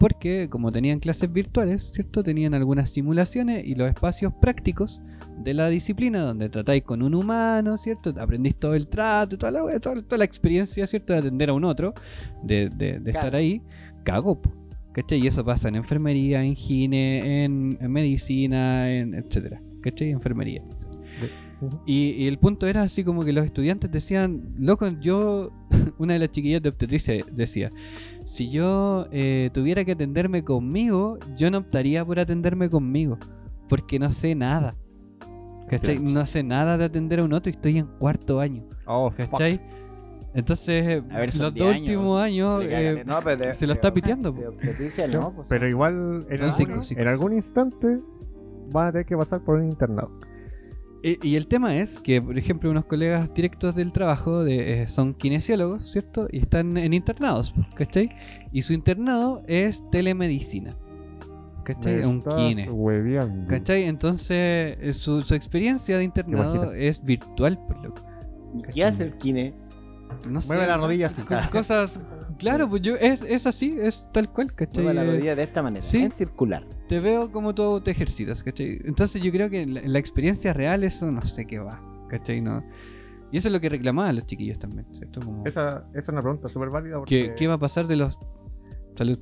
Porque 0.00 0.48
como 0.50 0.72
tenían 0.72 0.98
clases 0.98 1.32
virtuales, 1.32 1.92
¿cierto? 1.94 2.22
Tenían 2.22 2.54
algunas 2.54 2.90
simulaciones 2.90 3.64
y 3.64 3.74
los 3.74 3.88
espacios 3.88 4.32
prácticos 4.40 5.00
de 5.42 5.54
la 5.54 5.68
disciplina 5.68 6.20
donde 6.22 6.48
tratáis 6.48 6.82
con 6.84 7.02
un 7.02 7.14
humano, 7.14 7.76
¿cierto? 7.76 8.12
Aprendís 8.20 8.56
todo 8.56 8.74
el 8.74 8.88
trato, 8.88 9.36
toda 9.38 9.52
la, 9.52 9.80
toda, 9.80 10.02
toda 10.02 10.18
la 10.18 10.24
experiencia, 10.24 10.86
¿cierto? 10.86 11.12
De 11.12 11.18
atender 11.20 11.50
a 11.50 11.52
un 11.54 11.64
otro, 11.64 11.94
de, 12.42 12.68
de- 12.68 12.98
de 13.00 13.10
estar 13.10 13.34
ahí, 13.34 13.60
cagó, 14.04 14.40
po, 14.40 14.52
¿cachai? 14.92 15.20
Y 15.22 15.26
eso 15.26 15.44
pasa 15.44 15.68
en 15.68 15.76
enfermería, 15.76 16.42
en 16.44 16.54
gine, 16.54 17.44
en, 17.44 17.78
en 17.80 17.92
medicina, 17.92 18.90
en 18.92 19.14
etcétera, 19.14 19.60
¿cachai? 19.82 20.10
Enfermería. 20.10 20.62
Y 21.86 22.26
el 22.26 22.38
punto 22.38 22.66
era 22.66 22.82
así 22.82 23.04
como 23.04 23.24
que 23.24 23.32
los 23.32 23.44
estudiantes 23.44 23.88
decían, 23.90 24.42
loco, 24.58 24.88
yo, 25.00 25.52
una 25.98 26.14
de 26.14 26.18
las 26.18 26.32
chiquillas 26.32 26.60
de 26.60 26.70
obstetricia 26.70 27.24
decía, 27.30 27.70
si 28.24 28.50
yo 28.50 29.06
eh, 29.12 29.48
tuviera 29.54 29.84
que 29.84 29.92
atenderme 29.92 30.42
conmigo, 30.42 31.18
yo 31.36 31.50
no 31.52 31.58
optaría 31.58 32.04
por 32.04 32.18
atenderme 32.18 32.68
conmigo, 32.68 33.16
porque 33.68 34.00
no 34.00 34.12
sé 34.12 34.34
nada. 34.34 34.74
¿Cachai? 35.78 35.98
No 35.98 36.26
sé 36.26 36.42
nada 36.42 36.76
de 36.78 36.84
atender 36.84 37.20
a 37.20 37.24
un 37.24 37.32
otro 37.32 37.50
y 37.50 37.54
estoy 37.54 37.78
en 37.78 37.86
cuarto 37.98 38.40
año. 38.40 38.64
Oh, 38.86 39.10
fuck. 39.10 39.30
¿Cachai? 39.30 39.60
Entonces, 40.34 41.02
A 41.10 41.18
ver, 41.18 41.26
los 41.26 41.54
10 41.54 41.64
dos 41.66 41.74
años, 41.74 41.80
últimos 41.80 42.22
años 42.22 42.64
eh, 42.64 43.00
en- 43.00 43.06
No, 43.06 43.18
pero 43.22 43.36
de- 43.36 43.54
se 43.54 43.66
lo 43.66 43.74
de- 43.74 43.78
está 43.78 43.90
de 43.90 43.94
no, 45.08 45.34
pues, 45.34 45.46
Pero 45.48 45.68
igual, 45.68 46.26
en, 46.30 46.40
algún, 46.40 46.52
cinco, 46.54 46.82
cinco. 46.82 47.00
en 47.02 47.08
algún 47.08 47.32
instante, 47.34 47.98
van 48.72 48.88
a 48.88 48.92
tener 48.92 49.06
que 49.06 49.16
pasar 49.16 49.42
por 49.44 49.58
un 49.58 49.66
internado. 49.66 50.10
Y, 51.02 51.18
y 51.28 51.36
el 51.36 51.48
tema 51.48 51.74
es 51.76 51.98
que, 51.98 52.22
por 52.22 52.38
ejemplo, 52.38 52.70
unos 52.70 52.84
colegas 52.86 53.32
directos 53.34 53.74
del 53.74 53.92
trabajo 53.92 54.42
de, 54.44 54.82
eh, 54.82 54.88
son 54.88 55.14
kinesiólogos, 55.14 55.90
¿cierto? 55.92 56.28
Y 56.30 56.38
están 56.38 56.76
en 56.78 56.92
internados, 56.94 57.52
¿cachai? 57.74 58.10
Y 58.52 58.62
su 58.62 58.72
internado 58.72 59.42
es 59.48 59.82
telemedicina. 59.90 60.76
¿Cachai? 61.64 61.96
Me 61.96 62.06
Un 62.06 62.22
kine. 62.22 62.68
Entonces, 63.86 64.76
eh, 64.80 64.92
su, 64.92 65.22
su 65.22 65.34
experiencia 65.34 65.96
de 65.98 66.04
internado 66.04 66.72
es 66.72 67.02
virtual, 67.04 67.58
por 67.66 67.82
loco. 67.84 68.02
¿Qué 68.74 68.84
hace 68.84 69.04
el 69.04 69.16
kine? 69.16 69.54
No 70.28 70.40
sé. 70.40 70.48
Mueve 70.48 70.66
la 70.66 70.76
rodilla 70.76 71.06
así. 71.06 71.22
co- 71.22 71.34
Cosas. 71.50 71.98
Claro, 72.38 72.68
pues 72.68 72.82
yo. 72.82 72.96
Es, 72.96 73.22
es 73.22 73.46
así, 73.46 73.76
es 73.80 74.06
tal 74.12 74.30
cual, 74.30 74.52
¿cachai? 74.54 74.82
Mueve 74.82 74.94
la 74.94 75.04
Eh, 75.04 75.10
rodilla 75.14 75.36
de 75.36 75.42
esta 75.44 75.62
manera, 75.62 75.82
sí. 75.84 75.98
en 75.98 76.12
circular. 76.12 76.66
te 76.88 77.00
veo 77.00 77.30
como 77.32 77.54
tú 77.54 77.80
te 77.80 77.92
ejercitas, 77.92 78.42
¿cachai? 78.42 78.78
Entonces 78.84 79.22
yo 79.22 79.30
creo 79.32 79.48
que 79.48 79.62
en 79.62 79.74
la, 79.74 79.80
la 79.82 79.98
experiencia 79.98 80.52
real 80.52 80.84
eso 80.84 81.10
no 81.10 81.22
sé 81.22 81.46
qué 81.46 81.58
va, 81.60 81.80
¿cachai? 82.08 82.40
No. 82.42 82.62
Y 83.30 83.38
eso 83.38 83.48
es 83.48 83.52
lo 83.52 83.60
que 83.60 83.70
reclamaban 83.70 84.14
los 84.16 84.26
chiquillos 84.26 84.58
también, 84.58 84.84
¿cierto? 84.92 85.20
Como, 85.20 85.46
Esa, 85.46 85.86
esa 85.92 85.98
es 86.00 86.08
una 86.08 86.20
pregunta 86.20 86.48
súper 86.50 86.68
válida 86.68 86.96
porque 86.98 87.28
¿qué, 87.28 87.34
qué 87.34 87.48
va 87.48 87.54
a 87.54 87.58
pasar 87.58 87.86
de 87.86 87.96
los... 87.96 88.18
Salud. 88.98 89.18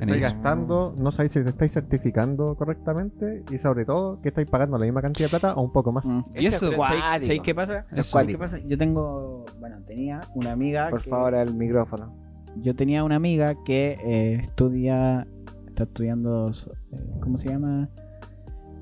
Estáis 0.00 0.22
gastando, 0.22 0.94
no 0.98 1.12
sabéis 1.12 1.32
si 1.32 1.42
te 1.42 1.48
estáis 1.48 1.72
certificando 1.72 2.54
correctamente 2.56 3.42
y 3.50 3.58
sobre 3.58 3.84
todo 3.84 4.20
que 4.20 4.28
estáis 4.28 4.48
pagando 4.48 4.78
la 4.78 4.84
misma 4.84 5.02
cantidad 5.02 5.26
de 5.30 5.38
plata 5.38 5.54
o 5.54 5.62
un 5.62 5.72
poco 5.72 5.92
más. 5.92 6.04
Mm. 6.04 6.20
Y 6.36 6.46
eso, 6.46 6.70
¿Sabéis 6.70 7.40
qué 7.42 7.54
pasa? 7.54 7.84
¿Sabéis 7.88 8.32
qué 8.32 8.38
pasa? 8.38 8.58
Yo 8.66 8.76
tengo, 8.78 9.44
bueno, 9.60 9.78
tenía 9.86 10.20
una 10.34 10.52
amiga. 10.52 10.90
Por 10.90 11.02
que- 11.02 11.10
favor, 11.10 11.34
al 11.34 11.54
micrófono. 11.54 12.14
Yo 12.56 12.74
tenía 12.74 13.04
una 13.04 13.16
amiga 13.16 13.54
que 13.64 13.98
eh, 14.02 14.34
estudia, 14.42 15.26
está 15.68 15.84
estudiando, 15.84 16.50
eh, 16.50 16.96
¿cómo 17.20 17.38
se 17.38 17.48
llama? 17.50 17.88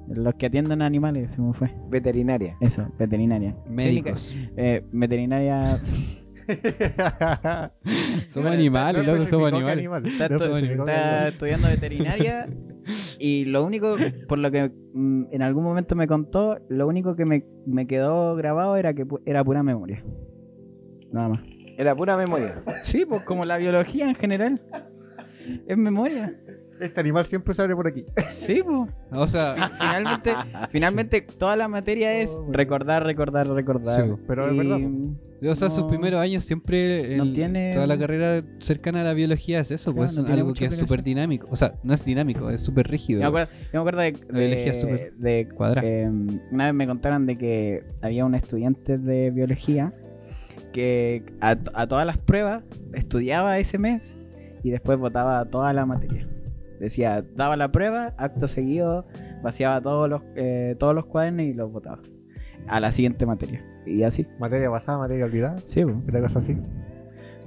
Los 0.09 0.35
que 0.37 0.47
atienden 0.47 0.83
a 0.83 0.87
animales, 0.87 1.33
se 1.33 1.43
me 1.43 1.53
fue. 1.53 1.71
Veterinaria. 1.91 2.57
Eso, 2.61 2.87
veterinaria. 2.99 3.57
Médicos. 3.69 4.35
Eh, 4.57 4.85
veterinaria. 4.93 5.79
Somos 8.31 8.51
animales, 8.53 9.05
No 9.07 9.15
loco, 9.15 9.29
somos 9.29 9.53
animales. 9.53 9.79
animal. 9.79 10.07
Está, 10.07 10.29
No 10.29 10.47
está 10.47 11.29
estudiando 11.29 11.69
veterinaria 11.69 12.49
y 13.19 13.45
lo 13.47 13.65
único, 13.65 13.97
por 14.29 14.39
lo 14.39 14.51
que 14.51 14.71
mm, 14.95 15.25
en 15.33 15.43
algún 15.43 15.65
momento 15.65 15.97
me 15.97 16.07
contó, 16.07 16.59
lo 16.69 16.87
único 16.87 17.17
que 17.17 17.25
me, 17.25 17.45
me 17.67 17.87
quedó 17.87 18.37
grabado 18.37 18.77
era 18.77 18.95
que 18.95 19.05
era 19.25 19.43
pura 19.45 19.63
memoria. 19.63 20.05
Nada 21.13 21.29
más. 21.31 21.41
Era 21.79 21.95
pura 21.95 22.17
memoria. 22.17 22.63
Sí, 22.83 23.05
pues 23.05 23.23
como 23.25 23.45
la 23.45 23.57
biología 23.59 24.09
en 24.09 24.15
general. 24.15 24.63
Es 25.67 25.77
memoria. 25.77 26.35
Este 26.81 27.01
animal 27.01 27.27
siempre 27.27 27.55
se 27.55 27.63
abre 27.63 27.75
por 27.75 27.87
aquí. 27.89 28.05
Sí, 28.31 28.61
pues. 28.65 28.91
O 29.13 29.27
sea, 29.27 29.71
Finalmente, 29.79 30.33
finalmente 30.71 31.21
toda 31.23 31.57
la 31.57 31.69
materia 31.69 32.13
es 32.21 32.39
recordar, 32.51 33.05
recordar, 33.05 33.47
recordar. 33.49 34.05
Sí, 34.07 34.13
pero 34.27 34.51
es 34.51 34.57
verdad, 34.57 34.79
o 35.51 35.55
sea 35.55 35.69
sus 35.71 35.85
No. 35.85 35.89
primeros 35.89 36.21
años 36.21 36.45
siempre... 36.45 37.17
No 37.17 37.25
el- 37.25 37.33
tiene- 37.33 37.73
Toda 37.75 37.87
la 37.87 37.99
carrera 37.99 38.43
cercana 38.61 39.03
a 39.03 39.05
la 39.05 39.13
biología 39.15 39.61
es 39.61 39.71
eso, 39.71 39.93
Claro, 39.93 40.07
pues 40.07 40.15
no 40.17 40.23
es 40.23 40.27
tiene 40.27 40.41
algo 40.41 40.55
que 40.55 40.65
es 40.65 40.71
que 40.71 40.77
súper 40.81 41.03
dinámico. 41.03 41.47
O 41.51 41.57
sea, 41.57 41.75
no 41.83 41.93
es 41.95 42.05
dinámico, 42.05 42.49
es 42.51 42.63
súper 42.63 42.89
rígido. 42.89 43.21
Yo 43.21 43.31
me 43.33 43.41
acuerdo, 43.43 43.53
yo 43.65 43.69
me 43.73 43.79
acuerdo 43.81 44.01
de, 44.01 44.13
La 44.31 44.39
biología 44.39 44.71
es 44.73 44.77
de- 44.77 44.81
súper 44.83 45.13
de- 45.15 45.49
cuadrada. 45.55 45.87
eh, 45.89 46.11
una 46.51 46.65
vez 46.67 46.75
me 46.75 46.87
contaron 46.87 47.27
de 47.27 47.37
que 47.39 47.85
había 48.03 48.25
un 48.25 48.35
estudiante 48.35 48.97
de 48.99 49.31
biología 49.31 49.93
que 50.73 51.23
a, 51.41 51.57
a 51.75 51.87
todas 51.87 52.07
las 52.07 52.19
pruebas 52.19 52.65
estudiaba 52.95 53.59
ese 53.59 53.79
mes 53.79 54.17
y 54.63 54.71
después 54.71 54.99
votaba 54.99 55.45
toda 55.47 55.73
la 55.73 55.85
materia. 55.87 56.27
Decía, 56.81 57.25
daba 57.35 57.57
la 57.57 57.73
prueba, 57.73 58.15
acto 58.19 58.49
seguido, 58.49 59.07
vaciaba 59.43 59.81
todos 59.81 60.09
los, 60.09 60.23
eh, 60.35 60.77
todos 60.79 60.95
los 60.95 61.07
cuadernos 61.07 61.47
y 61.47 61.55
los 61.55 61.73
votaba 61.73 62.01
a 62.69 62.81
la 62.81 62.93
siguiente 62.93 63.25
materia. 63.27 63.65
Y 63.87 64.03
así. 64.03 64.27
Materia 64.39 64.69
basada, 64.69 64.99
materia 64.99 65.25
olvidada. 65.25 65.59
Sí, 65.59 65.85
po. 65.85 65.93
Una 66.09 66.21
cosa 66.21 66.39
así. 66.41 66.57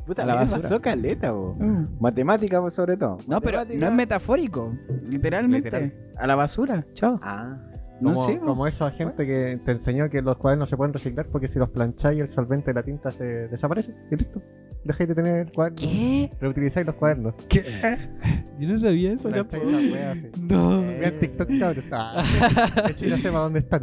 Puta, 0.05 0.23
A 0.23 0.25
la 0.25 0.35
basura. 0.35 0.61
pasó 0.61 0.81
caleta, 0.81 1.31
bo. 1.31 1.55
Matemática, 1.99 2.59
pues, 2.61 2.73
sobre 2.73 2.97
todo. 2.97 3.17
No, 3.27 3.41
pero 3.41 3.63
no 3.65 3.87
es 3.87 3.93
metafórico. 3.93 4.73
Literalmente. 5.07 5.69
Literal. 5.69 5.93
A 6.17 6.27
la 6.27 6.35
basura. 6.35 6.85
Chao. 6.93 7.19
Ah. 7.21 7.57
No 8.01 8.13
Como, 8.13 8.21
sé, 8.25 8.35
po. 8.37 8.45
como 8.45 8.67
esa 8.67 8.91
gente 8.91 9.25
que 9.25 9.59
te 9.65 9.71
enseñó 9.71 10.09
que 10.09 10.21
los 10.21 10.37
cuadernos 10.37 10.69
se 10.69 10.77
pueden 10.77 10.93
reciclar 10.93 11.27
porque 11.27 11.47
si 11.47 11.59
los 11.59 11.69
plancháis 11.69 12.21
el 12.21 12.29
solvente 12.29 12.67
de 12.71 12.73
la 12.75 12.83
tinta 12.83 13.11
se 13.11 13.23
desaparece 13.23 13.93
y 14.11 14.15
listo. 14.15 14.41
Dejáis 14.85 15.09
de 15.09 15.15
tener 15.15 15.51
cuadernos. 15.51 15.81
¿Qué? 15.81 16.31
Reutilizáis 16.39 16.85
los 16.87 16.95
cuadernos. 16.95 17.35
Yo 18.59 18.67
no 18.69 18.79
sabía 18.79 19.11
eso, 19.13 19.29
esa 19.29 19.43
wea 19.59 20.11
así. 20.11 20.29
No. 20.41 20.81
Vean 20.81 21.19
TikTok, 21.19 21.49
cabros. 21.59 21.85
Ah, 21.91 22.23
que 22.87 22.93
China 22.95 23.17
sepa 23.17 23.39
dónde 23.39 23.59
están. 23.59 23.81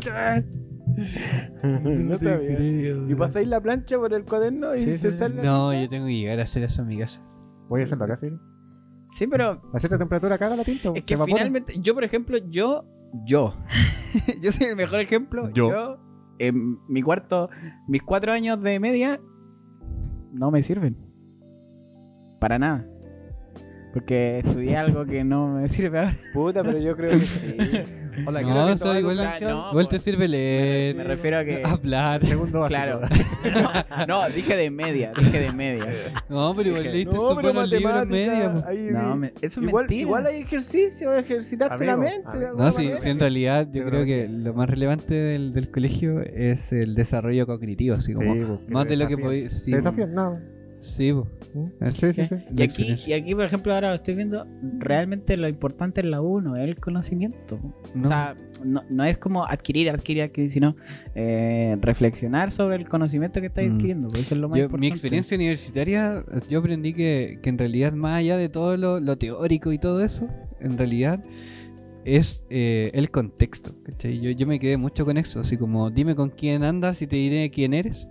no 1.72 2.18
te 2.18 2.24
creo. 2.24 3.10
Y 3.10 3.14
pasáis 3.14 3.46
la 3.48 3.60
plancha 3.60 3.98
por 3.98 4.12
el 4.14 4.24
cuaderno 4.24 4.74
y 4.74 4.78
Sí, 4.80 4.94
se 4.94 5.12
sí, 5.12 5.18
sale. 5.18 5.42
No, 5.42 5.72
yo 5.78 5.88
tengo 5.88 6.06
que 6.06 6.14
llegar 6.14 6.40
a 6.40 6.44
hacer 6.44 6.62
eso 6.62 6.82
en 6.82 6.88
mi 6.88 6.98
casa. 6.98 7.20
Voy 7.68 7.82
a 7.82 7.84
hacerlo 7.84 8.04
acá, 8.04 8.16
sí. 8.16 8.28
Sí, 9.10 9.26
pero 9.26 9.62
A 9.72 9.78
cierta 9.78 9.98
temperatura 9.98 10.38
caga 10.38 10.56
la 10.56 10.64
tinta. 10.64 10.90
Es 10.94 11.04
que 11.04 11.16
finalmente, 11.18 11.74
yo 11.80 11.94
por 11.94 12.04
ejemplo, 12.04 12.38
yo, 12.38 12.84
yo, 13.24 13.54
yo 14.40 14.52
soy 14.52 14.68
el 14.68 14.76
mejor 14.76 15.00
ejemplo. 15.00 15.50
Yo. 15.50 15.70
Yo. 15.70 15.98
en 16.38 16.78
mi 16.88 17.02
cuarto, 17.02 17.50
mis 17.88 18.02
cuatro 18.02 18.32
años 18.32 18.62
de 18.62 18.78
media, 18.80 19.20
no 20.32 20.50
me 20.50 20.62
sirven. 20.62 20.96
Para 22.40 22.58
nada. 22.58 22.86
Porque 23.96 24.40
estudié 24.44 24.76
algo 24.76 25.06
que 25.06 25.24
no 25.24 25.48
me 25.48 25.70
sirve 25.70 25.98
ahora. 25.98 26.18
Puta, 26.34 26.62
pero 26.62 26.76
yo 26.78 26.94
creo 26.94 27.12
que 27.12 27.20
sí. 27.20 27.56
Hola, 28.26 28.42
No, 28.42 28.46
quiero 28.48 28.66
que 28.74 28.78
tomar 28.78 28.98
igual, 29.00 29.16
educación. 29.16 29.50
no, 29.52 29.56
igual 29.70 29.72
pues, 29.72 29.88
te 29.88 29.98
sirve 29.98 30.28
leer, 30.28 30.96
Me 30.96 31.04
refiero 31.04 31.38
a 31.38 31.44
que. 31.46 31.62
hablar. 31.64 32.26
Segundo 32.26 32.60
básico. 32.60 32.68
Claro. 32.68 33.00
No, 34.06 34.28
dije 34.28 34.54
de 34.54 34.70
media, 34.70 35.12
dije 35.18 35.40
de 35.40 35.52
media. 35.52 35.86
No, 36.28 36.54
pero 36.54 36.68
igual 36.68 36.84
leíste 36.84 37.14
No, 37.14 37.28
súper 37.28 37.44
buenos 37.44 37.68
libros 37.70 38.06
media. 38.06 38.54
ahí- 38.66 38.88
No, 38.92 39.16
me- 39.16 39.32
eso 39.40 39.60
es 39.60 39.66
igual, 39.66 39.84
mentira. 39.84 40.00
igual 40.02 40.26
hay 40.26 40.36
ejercicio, 40.42 41.14
ejercitarte 41.14 41.86
la 41.86 41.96
mente. 41.96 42.22
amigo. 42.26 42.52
No, 42.58 42.70
sí, 42.72 42.90
sí, 43.00 43.08
en 43.08 43.18
realidad 43.18 43.66
yo 43.72 43.82
creo 43.86 44.04
creo 44.04 44.04
que 44.04 44.28
lo 44.28 44.52
más 44.52 44.68
relevante 44.68 45.14
del, 45.14 45.54
del 45.54 45.70
colegio 45.70 46.20
es 46.20 46.70
el 46.70 46.94
desarrollo 46.94 47.46
cognitivo, 47.46 47.94
así 47.96 48.12
como 48.12 48.34
Sí, 48.34 48.40
pues, 48.46 48.60
más 48.68 48.86
de 48.86 48.96
lo 48.98 49.08
que 49.08 49.16
podéis. 49.16 49.62
Sí, 49.64 49.70
¿Te 49.70 49.78
desafían? 49.78 50.12
No. 50.14 50.38
Sí, 50.80 51.12
po. 51.12 51.26
¿Mm? 51.54 51.90
Sí, 51.90 52.12
sí, 52.12 52.26
sí. 52.26 52.34
Y 52.56 52.62
aquí, 52.62 52.96
y 53.06 53.12
aquí, 53.12 53.34
por 53.34 53.44
ejemplo, 53.44 53.72
ahora 53.74 53.88
lo 53.90 53.94
estoy 53.96 54.14
viendo, 54.14 54.46
realmente 54.78 55.36
lo 55.36 55.48
importante 55.48 56.00
en 56.00 56.10
la 56.10 56.20
U 56.20 56.40
no 56.40 56.56
es 56.56 56.64
el 56.68 56.76
conocimiento. 56.76 57.58
No. 57.94 58.04
O 58.04 58.08
sea, 58.08 58.36
no, 58.64 58.82
no 58.90 59.04
es 59.04 59.16
como 59.18 59.46
adquirir, 59.46 59.90
adquirir, 59.90 60.24
adquirir, 60.24 60.50
sino 60.50 60.76
eh, 61.14 61.76
reflexionar 61.80 62.52
sobre 62.52 62.76
el 62.76 62.88
conocimiento 62.88 63.40
que 63.40 63.46
estás 63.46 63.64
Mm. 63.66 63.72
adquiriendo. 63.74 64.08
porque 64.08 64.20
eso 64.20 64.34
es 64.34 64.40
lo 64.40 64.48
más 64.48 64.58
Yo- 64.58 64.64
importante. 64.64 64.80
mi 64.80 64.88
experiencia 64.88 65.36
universitaria, 65.36 66.24
yo 66.48 66.58
aprendí 66.60 66.92
que, 66.94 67.38
que 67.42 67.48
en 67.48 67.58
realidad, 67.58 67.92
más 67.92 68.16
allá 68.18 68.36
de 68.36 68.48
todo 68.48 68.76
lo, 68.76 69.00
lo 69.00 69.16
teórico 69.16 69.72
y 69.72 69.78
todo 69.78 70.02
eso, 70.04 70.28
en 70.60 70.76
realidad 70.76 71.22
es 72.04 72.44
eh, 72.50 72.90
el 72.94 73.10
contexto. 73.10 73.74
Yo, 74.00 74.30
yo 74.30 74.46
me 74.46 74.60
quedé 74.60 74.76
mucho 74.76 75.04
con 75.04 75.16
eso, 75.16 75.40
así 75.40 75.56
como 75.56 75.90
dime 75.90 76.14
con 76.14 76.30
quién 76.30 76.62
andas 76.62 77.02
y 77.02 77.06
te 77.06 77.16
diré 77.16 77.50
quién 77.50 77.74
eres. 77.74 78.08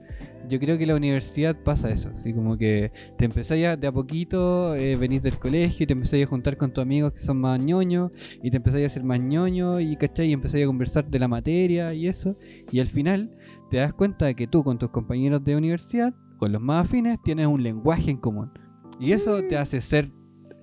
Yo 0.47 0.59
creo 0.59 0.77
que 0.77 0.85
la 0.85 0.95
universidad 0.95 1.55
pasa 1.63 1.89
eso, 1.91 2.11
así 2.15 2.33
como 2.33 2.57
que 2.57 2.91
te 3.17 3.25
empezáis 3.25 3.65
a, 3.67 3.75
de 3.77 3.87
a 3.87 3.91
poquito, 3.91 4.75
eh, 4.75 4.95
venís 4.95 5.21
del 5.23 5.37
colegio 5.39 5.83
y 5.83 5.87
te 5.87 5.93
empezáis 5.93 6.25
a 6.25 6.29
juntar 6.29 6.57
con 6.57 6.71
tus 6.71 6.81
amigos 6.81 7.13
que 7.13 7.19
son 7.19 7.39
más 7.41 7.63
ñoños 7.63 8.11
y 8.41 8.51
te 8.51 8.57
empezáis 8.57 8.83
a 8.83 8.87
hacer 8.87 9.03
más 9.03 9.19
ñoño 9.19 9.79
y 9.79 9.95
cachai 9.97 10.27
y 10.29 10.33
empezáis 10.33 10.63
a 10.63 10.67
conversar 10.67 11.05
de 11.09 11.19
la 11.19 11.27
materia 11.27 11.93
y 11.93 12.07
eso 12.07 12.35
y 12.71 12.79
al 12.79 12.87
final 12.87 13.31
te 13.71 13.77
das 13.77 13.93
cuenta 13.93 14.25
de 14.25 14.35
que 14.35 14.47
tú 14.47 14.63
con 14.63 14.77
tus 14.77 14.89
compañeros 14.91 15.43
de 15.43 15.55
universidad, 15.55 16.13
con 16.37 16.51
los 16.51 16.61
más 16.61 16.85
afines, 16.85 17.19
tienes 17.23 17.47
un 17.47 17.63
lenguaje 17.63 18.11
en 18.11 18.17
común 18.17 18.51
y 18.99 19.11
eso 19.11 19.41
te 19.43 19.57
hace 19.57 19.81
ser 19.81 20.11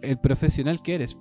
el 0.02 0.18
profesional 0.18 0.82
que 0.82 0.94
eres. 0.96 1.16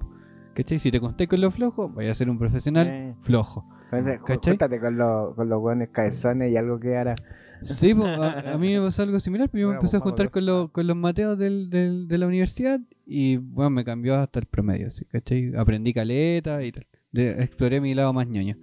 ¿Cachai? 0.55 0.79
Si 0.79 0.91
te 0.91 0.99
conté 0.99 1.27
con 1.27 1.39
lo 1.39 1.49
flojo, 1.51 1.87
vaya 1.89 2.11
a 2.11 2.15
ser 2.15 2.29
un 2.29 2.37
profesional 2.37 3.15
flojo. 3.21 3.65
Entonces, 3.85 4.19
ju- 4.19 4.25
¿Cachai? 4.25 4.53
Júntate 4.53 4.79
con 4.79 4.97
los 4.97 5.35
con 5.35 5.49
los 5.49 5.59
buenos 5.61 5.89
cabezones 5.91 6.51
y 6.51 6.57
algo 6.57 6.79
que 6.79 6.95
hará. 6.97 7.15
Sí, 7.63 7.93
pues, 7.93 8.07
a, 8.19 8.39
a 8.53 8.57
mí 8.57 8.73
me 8.73 8.81
pasó 8.81 9.03
algo 9.03 9.19
similar, 9.19 9.49
pero 9.49 9.61
yo 9.61 9.67
me 9.67 9.73
Bueno, 9.73 9.79
empecé 9.81 9.97
a 9.97 9.99
pues, 9.99 10.09
juntar 10.11 10.29
con, 10.31 10.45
los 10.45 10.71
con 10.71 10.87
los 10.87 10.95
mateos 10.95 11.37
del, 11.37 11.69
del- 11.69 12.07
de 12.07 12.17
la 12.17 12.27
universidad 12.27 12.79
y 13.05 13.37
bueno, 13.37 13.69
me 13.71 13.85
cambió 13.85 14.15
hasta 14.15 14.39
el 14.39 14.45
promedio, 14.45 14.89
¿sí? 14.91 15.05
¿cachai? 15.05 15.53
Aprendí 15.55 15.93
caleta 15.93 16.63
y 16.63 16.71
tal. 16.71 16.85
De- 17.11 17.43
exploré 17.43 17.81
mi 17.81 17.93
lado 17.93 18.13
más 18.13 18.27
ñoño. 18.27 18.57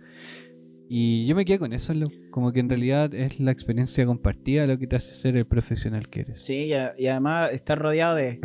Y 0.91 1.27
yo 1.27 1.37
me 1.37 1.45
quedé 1.45 1.59
con 1.59 1.75
eso, 1.75 1.93
lo- 1.93 2.11
como 2.31 2.51
que 2.53 2.61
en 2.61 2.69
realidad 2.71 3.13
es 3.15 3.39
la 3.41 3.51
experiencia 3.51 4.07
compartida 4.07 4.67
lo 4.67 4.79
que 4.79 4.87
te 4.87 4.97
hace 4.97 5.15
ser 5.15 5.37
el 5.37 5.45
profesional 5.47 6.09
que 6.09 6.21
eres. 6.21 6.45
Sí, 6.45 6.65
y, 6.65 6.73
a- 6.73 6.95
y 6.99 7.07
además 7.09 7.53
estar 7.53 7.79
rodeado 7.79 8.17
de 8.17 8.41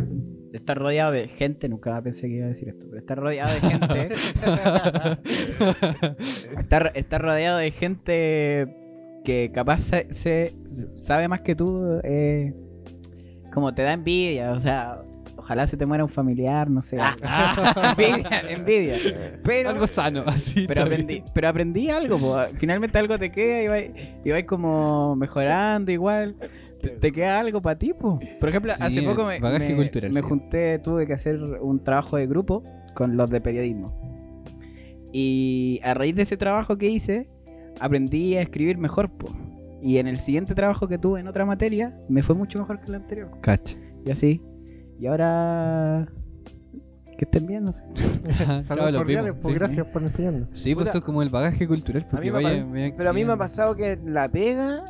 estar 0.51 0.78
rodeado 0.78 1.14
de 1.14 1.30
gente, 1.30 1.68
nunca 1.68 1.99
pensé 2.04 2.28
que 2.28 2.36
iba 2.36 2.45
a 2.45 2.49
decir 2.49 2.70
esto, 2.70 2.86
pero 2.88 2.99
estar 2.99 3.18
rodeado 3.18 3.51
de 3.54 3.60
gente, 3.62 4.10
estar, 6.60 6.91
estar 6.95 7.22
rodeado 7.22 7.58
de 7.58 7.72
gente 7.72 8.68
que 9.24 9.51
capaz 9.53 9.80
se, 9.82 10.13
se- 10.13 10.53
sabe 10.97 11.28
más 11.28 11.41
que 11.41 11.55
tú, 11.55 11.99
eh, 12.03 12.53
como 13.53 13.74
te 13.74 13.82
da 13.84 13.93
envidia, 13.93 14.51
o 14.51 14.59
sea, 14.59 15.01
ojalá 15.38 15.67
se 15.67 15.78
te 15.78 15.86
muera 15.86 16.03
un 16.03 16.09
familiar, 16.09 16.69
no 16.69 16.82
sé. 16.82 16.97
envidia, 17.97 18.41
envidia. 18.49 18.97
Pero, 19.43 19.69
Algo 19.69 19.88
sano, 19.88 20.24
así. 20.28 20.65
pero 20.67 20.82
también. 20.82 21.01
aprendí, 21.01 21.24
pero 21.34 21.47
aprendí 21.49 21.89
algo, 21.89 22.17
po. 22.19 22.38
finalmente 22.59 22.97
algo 22.97 23.17
te 23.19 23.32
queda 23.32 23.61
y 23.63 23.67
vais, 23.67 23.91
y 24.24 24.32
vais 24.32 24.45
como 24.45 25.15
mejorando 25.15 25.91
igual. 25.91 26.36
Te, 26.82 26.89
te 26.89 27.11
queda 27.13 27.39
algo 27.39 27.61
para 27.61 27.78
ti, 27.80 27.93
po. 27.93 28.19
Por 28.41 28.49
ejemplo, 28.49 28.74
Sí, 28.76 28.84
hace 28.84 29.01
poco 29.03 29.26
me, 29.26 29.39
bagaje 29.39 29.69
me- 29.69 29.76
cultural, 29.76 30.11
me 30.11 30.21
sí. 30.21 30.28
junté, 30.28 30.80
tuve 30.80 31.07
que 31.07 31.13
hacer 31.13 31.38
un 31.39 31.82
trabajo 31.84 32.17
de 32.17 32.28
grupo 32.28 32.63
con 32.93 33.15
los 33.15 33.30
de 33.30 33.39
periodismo. 33.39 33.93
Y 35.13 35.80
a 35.84 35.93
raíz 35.93 36.15
de 36.15 36.24
ese 36.24 36.38
trabajo 36.38 36.78
que 36.78 36.88
hice, 36.88 37.28
aprendí 37.80 38.36
a 38.38 38.41
escribir 38.41 38.78
mejor, 38.78 39.09
po. 39.09 39.28
Y 39.82 39.97
en 39.97 40.07
el 40.07 40.17
siguiente 40.17 40.55
trabajo 40.55 40.88
que 40.88 40.97
tuve 40.97 41.19
en 41.19 41.28
otra 41.28 41.45
materia, 41.45 41.93
me 42.07 42.24
fue 42.24 42.36
mucho 42.36 42.57
mejor 42.59 42.80
que 42.80 42.86
el 42.88 42.95
anterior. 42.95 43.30
Cacha. 43.41 43.76
Y 44.05 44.11
así. 44.11 44.41
Y 44.99 45.07
ahora... 45.07 46.07
Que 47.17 47.26
estén 47.26 47.45
bien, 47.45 47.65
no 47.65 47.74
sé. 47.74 47.84
Saludos 48.63 48.93
cordiales, 48.95 49.34
pues 49.41 49.53
Sí, 49.53 49.59
gracias 49.59 49.86
por 49.88 50.01
enseñarnos. 50.01 50.47
Sí, 50.53 50.74
pues 50.74 50.89
eso 50.89 50.97
es 50.99 51.03
como 51.03 51.21
el 51.21 51.30
bagaje 51.30 51.67
cultural. 51.67 52.03
A 52.07 52.09
Porque 52.11 52.26
mí 52.26 52.32
me 52.32 52.43
vaya, 52.43 52.63
pas- 52.63 52.71
vaya 52.71 52.93
pero 52.97 53.09
a 53.09 53.13
mí 53.13 53.24
me 53.26 53.34
ha 53.34 53.38
pasado 53.38 53.76
que 53.76 53.99
la 54.05 54.28
pega. 54.30 54.84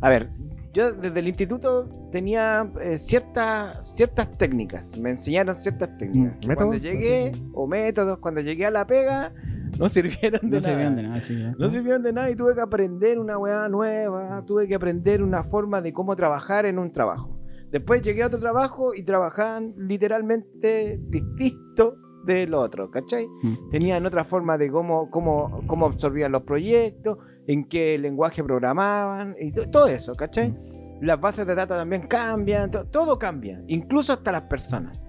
A 0.00 0.08
ver, 0.08 0.30
yo 0.72 0.92
desde 0.92 1.20
el 1.20 1.28
instituto 1.28 1.90
tenía 2.10 2.70
eh, 2.80 2.96
ciertas 2.96 3.78
ciertas 3.94 4.30
técnicas. 4.38 4.96
Me 4.98 5.10
enseñaron 5.10 5.54
ciertas 5.54 5.94
técnicas. 5.98 6.36
Mm, 6.46 6.54
cuando 6.54 6.76
llegué, 6.76 7.32
o 7.52 7.66
métodos, 7.66 8.18
cuando 8.18 8.40
llegué 8.40 8.64
a 8.66 8.70
la 8.70 8.86
pega, 8.86 9.32
no 9.78 9.88
sirvieron 9.88 10.50
de 10.50 10.60
No 10.60 10.66
nada. 10.66 10.76
vean 10.76 10.96
de 10.96 11.02
nada, 11.02 11.20
sí. 11.20 11.34
¿no? 11.36 11.52
No 11.58 11.70
sirvieron 11.70 12.02
de 12.02 12.12
nada 12.12 12.30
y 12.30 12.36
tuve 12.36 12.54
que 12.54 12.60
aprender 12.60 13.18
una 13.18 13.38
weá 13.38 13.68
nueva, 13.68 14.42
tuve 14.46 14.66
que 14.68 14.74
aprender 14.74 15.22
una 15.22 15.44
forma 15.44 15.80
de 15.82 15.92
cómo 15.92 16.16
trabajar 16.16 16.66
en 16.66 16.78
un 16.78 16.92
trabajo. 16.92 17.36
Después 17.70 18.02
llegué 18.02 18.22
a 18.22 18.26
otro 18.26 18.40
trabajo 18.40 18.94
y 18.94 19.04
trabajaban 19.04 19.74
literalmente 19.76 20.98
distinto 21.08 21.96
del 22.24 22.52
otro, 22.54 22.90
¿cachai? 22.90 23.26
Mm. 23.42 23.70
Tenían 23.70 24.04
otra 24.06 24.24
forma 24.24 24.58
de 24.58 24.70
cómo, 24.70 25.08
cómo, 25.10 25.62
cómo 25.66 25.86
absorbían 25.86 26.32
los 26.32 26.42
proyectos, 26.42 27.18
en 27.46 27.64
qué 27.64 27.98
lenguaje 27.98 28.44
programaban 28.44 29.34
y 29.40 29.52
to- 29.52 29.70
todo 29.70 29.86
eso, 29.86 30.14
¿cachai? 30.14 30.54
Las 31.00 31.18
bases 31.20 31.46
de 31.46 31.54
datos 31.54 31.78
también 31.78 32.02
cambian, 32.08 32.70
to- 32.70 32.84
todo 32.86 33.18
cambia, 33.18 33.62
incluso 33.68 34.12
hasta 34.12 34.32
las 34.32 34.42
personas. 34.42 35.08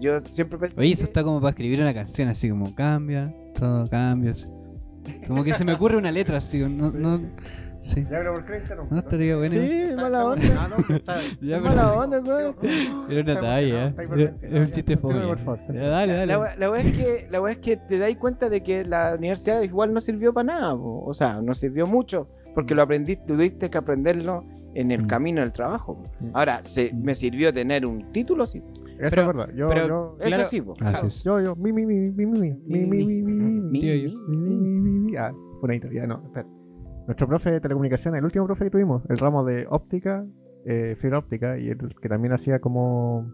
Yo 0.00 0.18
siempre 0.20 0.58
pensé 0.58 0.80
Oye, 0.80 0.92
eso 0.92 1.02
que- 1.04 1.10
está 1.10 1.22
como 1.24 1.40
para 1.40 1.50
escribir 1.50 1.80
una 1.80 1.94
canción, 1.94 2.28
así 2.28 2.48
como 2.50 2.74
cambia, 2.74 3.32
todo 3.58 3.86
cambia. 3.88 4.32
así. 4.32 4.46
Como 5.26 5.42
que 5.44 5.54
se 5.54 5.64
me 5.64 5.72
ocurre 5.74 5.96
una 5.96 6.10
letra 6.12 6.38
así, 6.38 6.58
no, 6.60 6.90
no, 6.92 7.20
sí. 7.82 8.02
Ya, 8.02 8.18
pero 8.18 8.34
¿por 8.34 8.44
qué 8.46 8.58
interrumpes? 8.58 8.92
No 8.92 8.98
estaría 9.00 9.36
bueno. 9.36 9.52
Sí, 9.52 9.94
mala 9.96 10.24
onda. 10.26 10.46
Ah, 10.58 10.68
no, 10.88 10.94
está- 10.94 11.16
Ya, 11.40 11.60
mala 11.60 11.74
pero- 11.90 12.00
onda, 12.00 12.20
weón. 12.20 12.56
Era 13.10 13.22
una 13.32 13.40
talla, 13.40 13.90
no, 13.90 14.02
¿eh? 14.20 14.34
Era- 14.42 14.60
un 14.60 14.70
chiste 14.70 14.96
fome. 14.96 15.18
dale, 15.18 16.12
dale. 16.12 16.26
La, 16.26 16.54
la 16.56 16.78
es 16.78 16.96
que, 16.96 17.26
la 17.30 17.50
es 17.50 17.58
que 17.58 17.76
te 17.76 17.98
dais 17.98 18.16
cuenta 18.16 18.48
de 18.48 18.62
que 18.62 18.84
la 18.84 19.14
universidad 19.18 19.60
igual 19.62 19.92
no 19.92 20.00
sirvió 20.00 20.32
para 20.32 20.44
nada, 20.44 20.76
po. 20.76 21.02
o 21.04 21.14
sea, 21.14 21.40
no 21.42 21.52
sirvió 21.54 21.86
mucho, 21.86 22.28
porque 22.54 22.74
lo 22.74 22.82
aprendiste, 22.82 23.24
tuviste 23.26 23.68
que 23.70 23.78
aprenderlo 23.78 24.44
en 24.74 24.90
el 24.92 25.02
Mm. 25.02 25.06
camino 25.08 25.40
del 25.40 25.50
trabajo. 25.52 26.02
Mm. 26.20 26.28
Ahora, 26.34 26.62
¿se, 26.62 26.92
¿me 26.94 27.14
sirvió 27.14 27.52
tener 27.52 27.84
un 27.86 28.12
título? 28.12 28.46
Sí. 28.46 28.62
Eso 29.02 29.10
Pero- 29.10 29.22
es 29.22 29.26
verdad. 29.36 29.54
Yo, 29.54 29.68
pero- 29.68 29.88
yo, 29.88 30.16
Eso 30.20 30.28
Claro. 30.28 30.44
sí, 30.44 30.60
po. 30.62 30.74
Así 30.80 31.06
es. 31.06 31.24
yo, 31.24 31.40
yo, 31.40 31.56
mi, 31.56 31.72
mi, 31.72 31.84
mi, 31.86 31.98
mi, 32.12 32.26
mi, 32.26 32.26
mi, 32.26 32.50
mi, 32.66 32.86
mi, 32.86 32.86
mi, 32.86 33.22
mi, 33.22 33.32
mi, 33.32 33.60
mi, 33.60 33.80
Tío, 33.80 33.94
yo. 34.10 34.18
mi, 34.28 34.36
mi, 34.36 34.56
mi, 34.56 34.80
mi, 34.80 34.98
mi. 35.00 35.16
Ah, 35.16 35.32
bonito, 35.60 35.88
ya 35.90 36.06
no, 36.06 36.22
espera. 36.24 36.46
Nuestro 37.06 37.26
profe 37.26 37.50
de 37.50 37.60
telecomunicaciones, 37.60 38.18
el 38.20 38.24
último 38.24 38.46
profe 38.46 38.64
que 38.64 38.70
tuvimos, 38.70 39.02
el 39.08 39.18
ramo 39.18 39.44
de 39.44 39.66
óptica, 39.68 40.24
eh, 40.64 40.96
fibra 41.00 41.18
óptica, 41.18 41.58
y 41.58 41.68
el 41.68 41.78
que 42.00 42.08
también 42.08 42.32
hacía 42.32 42.60
como 42.60 43.26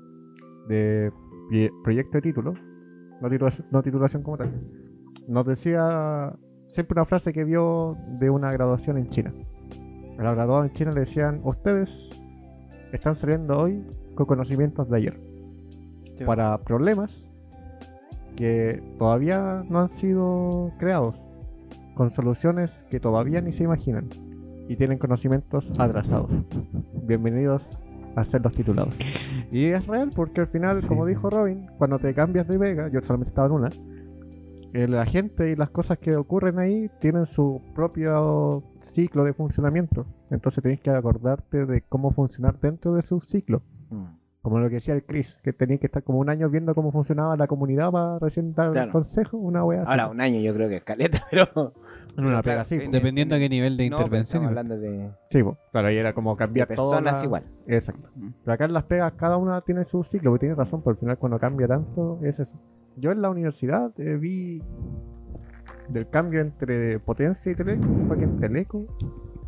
de 0.69 1.13
proyecto 1.85 2.13
de 2.19 2.23
título, 2.23 2.55
no 3.21 3.29
titulación, 3.29 3.69
no 3.71 3.83
titulación 3.83 4.23
como 4.23 4.39
tal, 4.39 4.51
nos 5.27 5.47
decía 5.47 6.33
siempre 6.69 6.95
una 6.95 7.05
frase 7.05 7.33
que 7.35 7.45
vio 7.45 7.97
de 8.19 8.31
una 8.31 8.51
graduación 8.51 8.97
en 8.97 9.09
China. 9.11 9.35
A 10.19 10.23
los 10.23 10.35
graduados 10.35 10.67
en 10.69 10.73
China 10.73 10.91
le 10.93 11.01
decían, 11.01 11.41
ustedes 11.45 12.23
están 12.93 13.15
saliendo 13.15 13.59
hoy 13.59 13.85
con 14.15 14.25
conocimientos 14.27 14.89
de 14.89 14.97
ayer 14.97 15.21
para 16.27 16.59
problemas 16.59 17.25
que 18.37 18.83
todavía 18.99 19.65
no 19.69 19.81
han 19.81 19.91
sido 19.91 20.73
creados, 20.79 21.27
con 21.95 22.11
soluciones 22.11 22.85
que 22.91 23.01
todavía 23.01 23.41
ni 23.41 23.53
se 23.53 23.65
imaginan 23.65 24.09
y 24.69 24.77
tienen 24.77 24.99
conocimientos 24.99 25.73
atrasados. 25.79 26.31
Bienvenidos 27.07 27.83
a 28.15 28.25
ser 28.25 28.43
los 28.43 28.53
titulados. 28.53 28.97
Y 29.51 29.67
es 29.67 29.87
real 29.87 30.11
porque 30.15 30.43
al 30.43 30.49
final, 30.49 30.87
como 30.87 31.07
dijo 31.07 31.31
Robin, 31.31 31.67
cuando 31.79 31.99
te 31.99 32.15
cambias 32.15 32.47
de 32.47 32.59
Vega, 32.59 32.89
yo 32.89 33.01
solamente 33.01 33.31
estaba 33.31 33.49
en 33.49 33.53
una, 33.55 33.71
eh, 34.75 34.87
la 34.87 35.07
gente 35.07 35.51
y 35.51 35.57
las 35.57 35.71
cosas 35.71 35.99
que 35.99 36.15
ocurren 36.17 36.59
ahí 36.59 36.91
tienen 37.01 37.27
su 37.27 37.63
propio 37.75 38.63
ciclo 38.81 39.25
de 39.25 39.33
funcionamiento. 39.33 40.07
Entonces 40.31 40.63
tienes 40.63 40.81
que 40.81 40.91
acordarte 40.91 41.65
de 41.65 41.83
cómo 41.83 42.11
funcionar 42.11 42.61
dentro 42.61 42.95
de 42.95 43.03
su 43.03 43.21
ciclo. 43.21 43.63
Mm. 43.91 44.18
Como 44.49 44.61
lo 44.61 44.69
que 44.71 44.77
decía 44.77 44.95
el 44.95 45.03
Chris, 45.05 45.39
que 45.43 45.53
tenía 45.53 45.77
que 45.77 45.87
estar 45.87 46.03
como 46.03 46.19
un 46.21 46.31
año 46.31 46.49
viendo 46.49 46.75
cómo 46.75 46.91
funcionaba 46.91 47.37
la 47.37 47.47
comunidad 47.47 47.91
para 47.93 48.19
recién 48.19 48.55
dar 48.55 48.73
Claro. 48.73 48.93
consejo, 48.93 49.37
una 49.37 49.63
wea 49.63 49.83
así. 49.83 49.91
Ahora, 49.91 50.09
un 50.09 50.21
año 50.23 50.41
yo 50.41 50.55
creo 50.55 50.69
que 50.71 50.77
es 50.77 50.85
caleta, 50.85 51.23
pero. 51.31 51.47
claro, 52.17 52.65
en- 52.71 52.87
po. 52.87 52.91
Dependiendo 52.93 53.35
a 53.35 53.39
qué 53.39 53.49
nivel 53.51 53.77
de 53.77 53.91
No, 53.91 53.97
intervención. 53.99 54.47
hablando 54.47 54.79
de, 54.79 55.11
Sí, 55.31 55.43
po. 55.43 55.59
claro, 55.71 55.89
ahí 55.89 55.99
era 55.99 56.15
como 56.15 56.31
de 56.33 56.37
cambiar 56.39 56.67
toda 56.69 56.77
personas 56.97 57.19
la- 57.21 57.25
igual. 57.27 57.43
Exacto. 57.67 58.09
Mm. 58.17 58.29
Pero 58.43 58.53
acá 58.55 58.65
en 58.65 58.73
las 58.73 58.85
pegas 58.85 59.13
cada 59.13 59.37
una 59.37 59.61
tiene 59.61 59.85
su 59.85 60.03
ciclo, 60.03 60.31
porque 60.31 60.41
tiene 60.47 60.55
razón, 60.55 60.81
por 60.81 60.95
al 60.95 60.99
final 60.99 61.19
cuando 61.19 61.39
cambia 61.39 61.69
tanto 61.69 62.19
es 62.23 62.41
eso. 62.41 62.59
Yo 62.97 63.13
en 63.13 63.21
la 63.21 63.29
universidad 63.29 63.93
eh, 64.01 64.17
vi 64.17 64.63
del 65.89 66.09
cambio 66.09 66.41
entre 66.41 66.99
potencia 67.01 67.53
y 67.53 67.55
teleco, 67.55 67.87
fue 68.07 68.19
que 68.19 68.25
en 68.25 68.39
teleco 68.41 68.87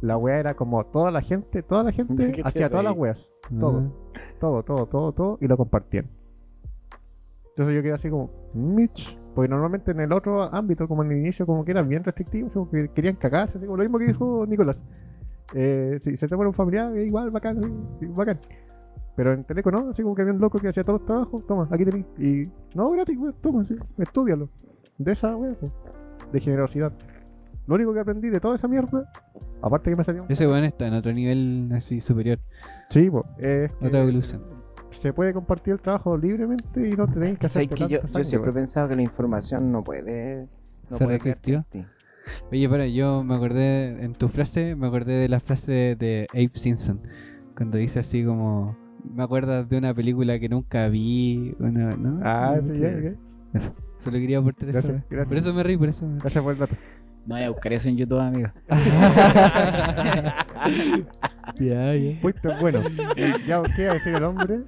la 0.01 0.16
wea 0.16 0.38
era 0.38 0.55
como 0.55 0.84
toda 0.86 1.11
la 1.11 1.20
gente, 1.20 1.62
toda 1.62 1.82
la 1.84 1.92
gente 1.92 2.14
¿Qué 2.32 2.42
te 2.42 2.48
hacía 2.48 2.68
todas 2.70 2.84
las 2.84 2.96
weas, 2.96 3.28
todo, 3.59 4.09
todo, 4.41 4.64
todo, 4.64 4.86
todo, 4.86 5.12
todo, 5.12 5.38
y 5.41 5.47
lo 5.47 5.57
compartían. 5.57 6.07
Entonces 7.51 7.76
yo 7.76 7.82
quedé 7.82 7.93
así 7.93 8.11
como, 8.11 8.30
Mitch, 8.55 9.16
porque 9.34 9.49
normalmente 9.49 9.91
en 9.91 10.01
el 10.01 10.12
otro 10.12 10.43
ámbito, 10.43 10.88
como 10.88 11.05
en 11.05 11.12
el 11.12 11.18
inicio, 11.18 11.47
como 11.47 11.64
que 11.64 11.72
eran 11.72 11.88
bien 11.88 12.03
restrictivos, 12.03 12.53
como 12.53 12.70
que 12.70 12.88
querían 12.88 13.16
cagarse, 13.16 13.59
así 13.59 13.66
como 13.66 13.76
lo 13.76 13.84
mismo 13.84 13.99
que 13.99 14.07
dijo 14.07 14.47
Nicolás. 14.47 14.82
Eh, 15.55 15.99
si 16.01 16.16
se 16.16 16.26
te 16.26 16.36
muere 16.36 16.49
un 16.49 16.55
familiar, 16.55 16.97
igual, 16.97 17.30
bacán, 17.30 17.61
bacán. 18.16 18.41
Pero 19.16 19.32
en 19.34 19.45
Teleco 19.45 19.70
no, 19.70 19.91
así 19.91 20.03
como 20.03 20.14
que 20.14 20.22
había 20.22 20.34
un 20.34 20.41
loco 20.41 20.59
que 20.59 20.68
hacía 20.68 20.84
todos 20.84 21.01
los 21.01 21.07
trabajos, 21.07 21.47
toma, 21.47 21.68
aquí 21.70 21.84
tenés. 21.84 22.07
Y 22.18 22.49
no, 22.74 22.91
gratis, 22.91 23.18
weón, 23.18 23.34
toma, 23.43 23.64
sí, 23.64 23.76
estudialo. 23.99 24.49
De 24.97 25.12
esa 25.12 25.36
weón, 25.36 25.57
de 26.32 26.41
generosidad. 26.41 26.93
Lo 27.70 27.76
único 27.76 27.94
que 27.94 28.00
aprendí 28.00 28.30
de 28.30 28.40
toda 28.40 28.56
esa 28.56 28.66
mierda, 28.66 29.08
aparte 29.62 29.90
que 29.90 29.96
me 29.96 30.02
salió 30.02 30.24
un... 30.24 30.32
Ese 30.32 30.44
weón 30.44 30.64
está 30.64 30.88
en 30.88 30.94
otro 30.94 31.12
nivel 31.12 31.70
así 31.72 32.00
superior, 32.00 32.40
Sí, 32.88 33.08
po, 33.08 33.24
es 33.38 33.70
que 33.70 33.86
otra 33.86 34.02
evolución. 34.02 34.42
se 34.90 35.12
puede 35.12 35.32
compartir 35.32 35.74
el 35.74 35.80
trabajo 35.80 36.18
libremente 36.18 36.88
y 36.88 36.94
no 36.94 37.06
te 37.06 37.20
tenés 37.20 37.38
que 37.38 37.46
hacer 37.46 37.68
¿Sabes 37.68 37.80
que 37.80 37.94
yo, 37.94 38.00
yo 38.02 38.24
siempre 38.24 38.50
he 38.50 38.54
pensado 38.54 38.88
que 38.88 38.96
la 38.96 39.02
información 39.02 39.70
no 39.70 39.84
puede. 39.84 40.48
No 40.90 40.98
¿Ser 40.98 41.06
restrictiva? 41.06 41.64
Oye, 42.50 42.68
para, 42.68 42.88
yo 42.88 43.22
me 43.22 43.36
acordé, 43.36 44.04
en 44.04 44.14
tu 44.14 44.28
frase, 44.28 44.74
me 44.74 44.88
acordé 44.88 45.12
de 45.12 45.28
la 45.28 45.38
frase 45.38 45.94
de 45.96 46.26
Abe 46.32 46.50
Simpson, 46.54 47.00
cuando 47.56 47.78
dice 47.78 48.00
así 48.00 48.24
como, 48.24 48.76
me 49.14 49.22
acuerdas 49.22 49.68
de 49.68 49.78
una 49.78 49.94
película 49.94 50.40
que 50.40 50.48
nunca 50.48 50.88
vi, 50.88 51.54
una, 51.60 51.94
¿no? 51.94 52.18
Ah, 52.24 52.58
sí, 52.60 52.76
ya, 52.80 52.98
ya. 52.98 53.14
Solo 54.02 54.16
quería 54.16 54.38
aportar 54.38 54.70
eso. 54.70 54.72
Gracias, 54.72 55.04
gracias. 55.08 55.28
Por 55.28 55.38
eso 55.38 55.54
me 55.54 55.62
reí, 55.62 55.76
por 55.76 55.88
eso 55.88 56.04
me 56.04 56.12
reí. 56.14 56.20
Gracias 56.20 56.42
por 56.42 56.52
el 56.54 56.58
dato. 56.58 56.74
No 57.30 57.36
voy 57.36 57.44
a 57.44 57.50
buscar 57.50 57.72
eso 57.72 57.88
en 57.88 57.96
YouTube, 57.96 58.18
amigo. 58.18 58.48
ya, 61.60 61.94
ya. 61.94 62.16
Fuiste 62.20 62.48
bueno. 62.60 62.82
ya, 63.46 63.62
¿qué 63.76 63.82
iba 63.82 63.90
a 63.92 63.94
decir 63.94 64.14
el 64.16 64.24
hombre? 64.24 64.60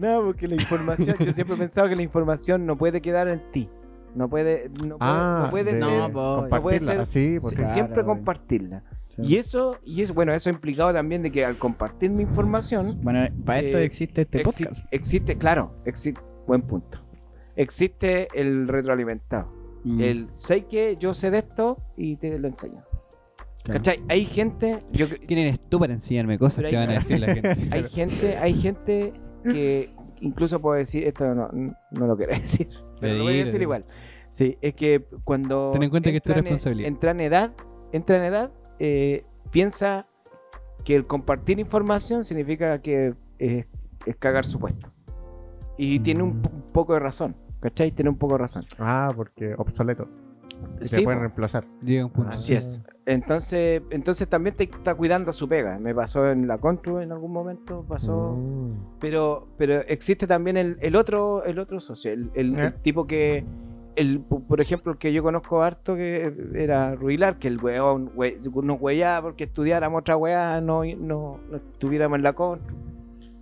No, 0.00 0.22
porque 0.24 0.48
la 0.48 0.56
información, 0.56 1.16
yo 1.20 1.30
siempre 1.32 1.54
he 1.54 1.58
pensado 1.60 1.88
que 1.88 1.94
la 1.94 2.02
información 2.02 2.66
no 2.66 2.76
puede 2.76 3.00
quedar 3.00 3.28
en 3.28 3.40
ti. 3.52 3.68
No 4.16 4.28
puede, 4.28 4.68
no 4.84 4.98
puede, 4.98 5.10
Ah, 5.10 5.42
no 5.44 5.50
puede 5.50 5.64
de 5.74 5.80
ser. 5.80 5.88
No, 5.88 6.10
po, 6.12 6.20
no 6.42 6.48
puede 6.48 6.78
compartirla. 6.78 6.92
ser- 6.92 7.00
Así, 7.02 7.36
pues 7.40 7.54
sí. 7.54 7.64
Siempre 7.64 8.04
compartirla. 8.04 8.82
Sí. 9.14 9.22
Y 9.22 9.36
eso, 9.36 9.78
y 9.84 10.02
eso, 10.02 10.12
bueno, 10.12 10.32
eso 10.32 10.50
ha 10.50 10.52
implicado 10.52 10.92
también 10.92 11.22
de 11.22 11.30
que 11.30 11.44
al 11.44 11.56
compartir 11.56 12.10
mi 12.10 12.24
información, 12.24 12.98
Bueno, 13.00 13.28
para 13.44 13.60
esto 13.60 13.78
Eh, 13.78 13.84
existe 13.84 14.22
este 14.22 14.42
exi- 14.42 14.66
podcast. 14.66 14.86
existe, 14.90 15.38
claro, 15.38 15.72
existe, 15.84 16.20
buen 16.48 16.62
punto. 16.62 16.98
Existe 17.54 18.26
el 18.34 18.66
retroalimentado. 18.66 19.62
Mm. 19.84 20.00
El 20.00 20.28
sé 20.32 20.64
que 20.66 20.96
yo 20.98 21.14
sé 21.14 21.30
de 21.30 21.38
esto 21.38 21.78
y 21.96 22.16
te 22.16 22.38
lo 22.38 22.48
enseño. 22.48 22.82
Claro. 23.62 23.78
¿Cachai? 23.80 24.02
Hay 24.08 24.24
gente, 24.24 24.80
yo, 24.92 25.06
¿Quién 25.26 25.38
eres 25.38 25.60
tú 25.68 25.78
para 25.78 25.92
enseñarme 25.94 26.38
cosas 26.38 26.64
que 26.68 26.76
van 26.76 26.90
a 26.90 26.94
decir 26.94 27.18
la 27.20 27.32
gente? 27.34 27.68
hay 27.70 27.84
gente, 27.88 28.36
hay 28.36 28.54
gente 28.54 29.12
que 29.42 29.90
incluso 30.20 30.60
puedo 30.60 30.76
decir, 30.76 31.06
esto 31.06 31.34
no, 31.34 31.48
no 31.52 32.06
lo 32.06 32.16
quiero 32.16 32.32
decir, 32.34 32.68
pero 33.00 33.14
lo 33.14 33.24
voy 33.24 33.40
a 33.40 33.44
decir 33.44 33.62
igual. 33.62 33.84
Sí, 34.30 34.58
es 34.60 34.74
que 34.74 35.06
cuando 35.22 35.70
Ten 35.72 35.82
en 35.84 35.90
cuenta 35.90 36.10
que 36.10 36.16
es 36.16 36.22
tu 36.22 36.32
en- 36.32 36.38
responsabilidad. 36.42 36.88
entra 36.88 37.10
en 37.12 37.20
edad, 37.20 37.52
entra 37.92 38.16
en 38.18 38.24
edad, 38.24 38.50
eh, 38.80 39.24
piensa 39.50 40.06
que 40.84 40.94
el 40.96 41.06
compartir 41.06 41.58
información 41.60 42.24
significa 42.24 42.82
que 42.82 43.14
es 43.38 43.66
cagar 44.18 44.44
su 44.44 44.58
puesto. 44.58 44.90
Y 45.78 46.00
tiene 46.00 46.22
un, 46.22 46.30
un 46.30 46.62
poco 46.72 46.92
de 46.94 47.00
razón, 47.00 47.34
¿cachai? 47.64 47.90
Tiene 47.92 48.10
un 48.10 48.16
poco 48.18 48.34
de 48.34 48.38
razón. 48.40 48.64
Ah, 48.78 49.10
porque 49.16 49.54
obsoleto. 49.56 50.06
Y 50.80 50.84
Sí, 50.84 50.96
te 50.96 51.02
pueden 51.02 51.20
reemplazar. 51.20 51.66
Llega 51.82 52.04
un 52.04 52.12
punto. 52.12 52.30
Así 52.30 52.54
es. 52.54 52.82
Entonces, 53.06 53.82
entonces 53.90 54.28
también 54.28 54.54
te 54.54 54.64
está 54.64 54.94
cuidando 54.94 55.32
su 55.32 55.48
pega. 55.48 55.78
Me 55.78 55.94
pasó 55.94 56.30
en 56.30 56.46
la 56.46 56.58
Contru 56.58 56.98
en 57.00 57.10
algún 57.10 57.32
momento, 57.32 57.84
pasó. 57.88 58.34
Mm. 58.38 58.98
Pero, 59.00 59.48
pero 59.56 59.80
existe 59.88 60.26
también 60.26 60.56
el, 60.58 60.76
el 60.80 60.94
otro, 60.96 61.42
el 61.44 61.58
otro 61.58 61.80
socio, 61.80 62.12
el, 62.12 62.30
el- 62.34 62.58
¿Eh? 62.58 62.66
el 62.66 62.74
tipo 62.82 63.06
que, 63.06 63.44
el, 63.96 64.20
por 64.20 64.60
ejemplo, 64.60 64.92
el 64.92 64.98
que 64.98 65.12
yo 65.12 65.22
conozco 65.22 65.62
harto 65.62 65.96
que 65.96 66.32
era 66.54 66.94
Ruilar, 66.94 67.38
que 67.38 67.48
el 67.48 67.62
weón 67.62 68.10
we- 68.14 68.38
nos 68.62 68.80
huellaba 68.80 69.22
porque 69.28 69.44
estudiáramos 69.44 70.00
otra 70.00 70.16
weá, 70.16 70.60
no, 70.60 70.82
no, 70.84 71.40
no 71.50 71.56
estuviéramos 71.56 72.16
en 72.16 72.22
la 72.22 72.32
Contru. 72.34 72.76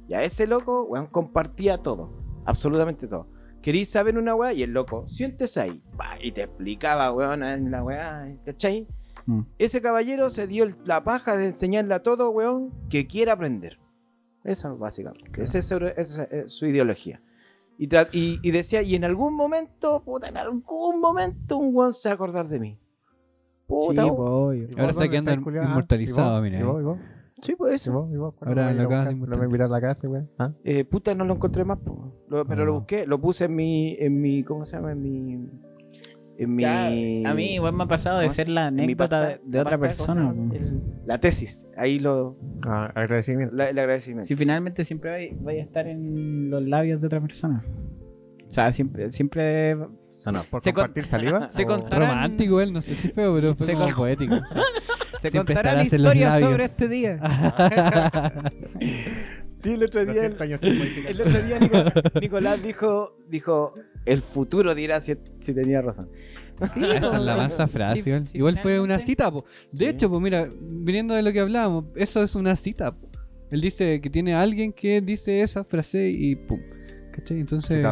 Y 0.09 0.15
a 0.15 0.23
ese 0.23 0.47
loco, 0.47 0.85
weón, 0.85 1.07
compartía 1.07 1.79
todo, 1.79 2.11
absolutamente 2.45 3.07
todo. 3.07 3.27
Querías 3.63 3.89
saber 3.89 4.19
una 4.19 4.35
weá 4.35 4.53
y 4.53 4.63
el 4.63 4.73
loco, 4.73 5.09
siéntese 5.09 5.61
ahí, 5.61 5.83
y 6.21 6.33
te 6.33 6.43
explicaba, 6.43 7.13
weón, 7.13 7.43
en 7.45 7.71
la 7.71 7.83
weá, 7.83 8.29
¿cachai? 8.45 8.87
Mm. 9.27 9.43
Ese 9.59 9.81
caballero 9.81 10.29
se 10.31 10.47
dio 10.49 10.65
el- 10.65 10.77
la 10.85 11.05
paja 11.05 11.37
de 11.37 11.47
enseñarle 11.47 11.95
a 11.95 12.03
todo, 12.03 12.31
weón, 12.31 12.73
que 12.91 13.07
quiera 13.07 13.35
aprender. 13.35 13.79
Eso, 14.45 14.77
básicamente. 14.77 15.41
Esa 15.41 15.59
es, 15.59 15.67
su- 15.69 15.77
esa 15.97 16.25
es 16.25 16.53
su 16.53 16.67
ideología. 16.67 17.23
Y, 17.79 17.89
tra- 17.89 18.09
y, 18.13 18.41
y 18.43 18.51
decía, 18.51 18.83
y 18.83 18.97
en 18.97 19.05
algún 19.05 19.35
momento, 19.35 20.03
puta, 20.05 20.29
en 20.29 20.37
algún 20.37 21.01
momento 21.01 21.57
un 21.59 21.75
weón 21.75 21.93
se 21.93 22.09
va 22.09 22.13
a 22.13 22.15
acordar 22.15 22.49
de 22.49 22.59
mí. 22.59 22.71
Sí, 22.73 22.79
Puta, 23.69 24.05
weón. 24.07 24.17
po, 24.17 24.23
obvio. 24.25 24.65
¿Y 24.65 24.67
vos 24.67 24.79
Ahora 24.81 24.91
está 24.91 25.09
quedando? 25.09 25.31
Ah, 25.31 25.65
inmortalizado, 25.65 26.43
mira, 26.43 26.59
¿Y 26.59 26.63
vos? 26.65 26.77
eh. 26.77 26.81
¿Y 26.81 26.85
vos? 26.85 26.99
Sí, 27.43 27.55
pues 27.57 27.73
¿Y 27.73 27.75
eso. 27.75 27.93
vos? 27.93 28.11
¿Y 28.13 28.17
vos? 28.17 28.35
¿Cuándo 28.39 28.61
Ahora 28.61 28.73
me 28.73 28.79
a 28.79 28.83
a 28.83 28.87
acabas 28.87 29.09
de? 29.21 29.27
¿Lo 29.27 29.37
me 29.39 29.45
invitar 29.47 29.67
a 29.67 29.71
la 29.71 29.81
casa, 29.81 30.07
güey? 30.09 30.23
¿Ah? 30.39 30.53
Eh, 30.65 30.85
puta, 30.85 31.15
no 31.15 31.25
lo 31.25 31.35
encontré 31.35 31.65
más, 31.65 31.79
po. 31.81 32.13
Lo- 32.29 32.45
pero 32.47 32.65
lo 32.65 32.73
Ah. 32.75 32.79
busqué, 32.79 33.07
lo 33.07 33.21
puse 33.21 33.45
en 33.47 33.57
mi, 33.57 33.97
en 33.99 34.21
mi, 34.21 34.43
¿cómo 34.45 34.65
se 34.65 34.77
llama? 34.77 34.93
En 34.93 35.03
mi, 35.03 35.49
en 36.39 36.55
mi... 36.55 36.63
Ya, 36.63 36.87
a 37.31 37.35
mí 37.35 37.55
igual 37.55 37.75
me 37.75 37.83
ha 37.85 37.87
pasado 37.89 38.19
de 38.21 38.27
¿cómo 38.27 38.35
ser 38.35 38.47
se- 38.47 38.53
la 38.53 38.69
en 38.69 38.77
mi 38.77 38.83
anécdota 38.85 39.21
pasta- 39.21 39.41
de, 39.45 39.61
otra 39.61 39.77
pasta, 39.77 39.77
¿cómo 39.77 39.93
se 39.93 39.99
persona. 39.99 40.23
llama? 40.33 40.49
po. 40.51 40.55
El- 40.55 40.83
la 41.07 41.19
tesis, 41.19 41.69
ahí 41.77 41.99
lo, 41.99 42.37
Ah, 42.65 42.93
agradecimiento. 42.95 43.55
la- 43.57 43.69
el 43.71 43.79
agradecimiento. 43.79 44.27
Si 44.29 44.37
finalmente 44.37 44.85
siempre 44.85 45.37
vais 45.41 45.61
a 45.61 45.65
estar 45.65 45.87
en 45.89 46.49
los 46.49 46.63
labios 46.63 47.01
de 47.01 47.07
otra 47.09 47.21
persona. 47.21 47.65
O 48.49 48.53
sea, 48.53 48.73
siempre, 48.73 49.11
siempre 49.11 49.77
Sonó. 50.13 50.45
¿Por 50.45 50.63
Se 50.63 50.73
con- 50.73 50.85
compartir 50.85 51.07
saliva? 51.07 51.51
se 51.51 51.65
o- 51.65 51.67
contará- 51.67 52.09
Romántico 52.11 52.61
él, 52.61 52.73
no 52.73 52.81
sé 52.83 52.95
si 52.95 53.09
feo, 53.09 53.35
pero 53.35 53.55
fue 53.55 53.67
Se 53.67 53.73
como 53.73 53.87
con- 53.87 53.95
poético. 53.97 54.35
se 55.21 55.31
Siempre 55.31 55.55
contará 55.55 55.75
la 55.77 55.83
estarás 55.83 55.93
en 55.93 56.03
los 56.03 56.15
historia 56.15 56.29
labios. 56.31 56.51
sobre 56.51 56.65
este 56.65 56.89
día. 56.89 58.43
Sí, 59.49 59.75
el 59.75 59.85
otro 59.85 60.05
día... 60.05 60.15
200 60.15 60.41
años 60.41 60.61
sin 60.61 60.77
modificar. 60.79 61.11
El 61.13 61.21
otro 61.21 61.43
día 61.43 61.59
Nico- 61.61 62.21
Nicolás 62.21 62.63
dijo, 62.65 63.17
dijo, 63.29 63.75
el 64.07 64.21
futuro 64.23 64.75
dirá 64.75 65.01
si, 65.01 65.15
si 65.41 65.55
tenía 65.55 65.81
razón. 65.81 66.09
Sí, 66.75 66.81
Esa 66.85 67.15
es 67.15 67.21
la 67.21 67.37
mansa 67.37 67.69
frase. 67.69 68.03
Sí, 68.03 68.09
igual 68.11 68.27
sí, 68.27 68.39
Igual 68.39 68.59
fue 68.61 68.81
una 68.81 68.99
cita, 68.99 69.31
po. 69.31 69.45
De 69.71 69.79
Sí. 69.79 69.85
hecho, 69.87 70.11
pues 70.11 70.21
mira, 70.21 70.49
viniendo 70.61 71.15
de 71.15 71.23
lo 71.23 71.33
que 71.33 71.39
hablábamos, 71.39 71.85
eso 71.95 72.25
es 72.25 72.35
una 72.35 72.57
cita. 72.57 72.91
po. 72.93 73.09
Él 73.53 73.61
dice 73.61 74.01
que 74.01 74.11
tiene 74.11 74.35
a 74.35 74.43
alguien 74.43 74.73
que 74.73 75.01
dice 75.01 75.43
esa 75.43 75.63
frase 75.63 76.09
y 76.11 76.35
pum. 76.35 76.61
¿Cachai? 77.13 77.39
Entonces. 77.41 77.87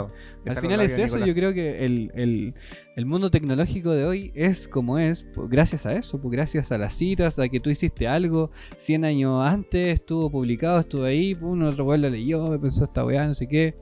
Al 0.47 0.59
final 0.61 0.81
es 0.81 0.97
eso. 0.99 1.25
Yo 1.25 1.35
creo 1.35 1.53
que 1.53 1.85
el, 1.85 2.11
el- 2.15 2.55
el 2.97 3.07
mundo 3.07 3.31
tecnológico 3.31 3.93
de 3.93 4.05
hoy 4.05 4.31
es 4.35 4.69
como 4.69 4.99
es, 4.99 5.25
pues, 5.35 5.49
gracias 5.49 5.87
a 5.87 5.95
eso, 5.95 6.21
pues, 6.21 6.33
gracias 6.33 6.71
a 6.73 6.77
las 6.79 6.93
citas, 6.95 7.39
a 7.39 7.49
que 7.49 7.61
tú 7.61 7.71
hiciste 7.71 8.07
algo 8.09 8.51
100 8.77 9.05
años 9.05 9.43
antes, 9.47 9.95
estuvo 9.95 10.31
publicado, 10.31 10.81
estuvo 10.81 11.05
ahí, 11.05 11.35
pum, 11.35 11.51
uno 11.53 11.69
otro 11.71 11.85
weón 11.85 12.03
lo 12.03 12.11
leyó, 12.11 12.61
pensó 12.61 12.85
esta 12.85 13.05
weá, 13.05 13.27
no 13.27 13.35
sé 13.35 13.47
qué. 13.49 13.75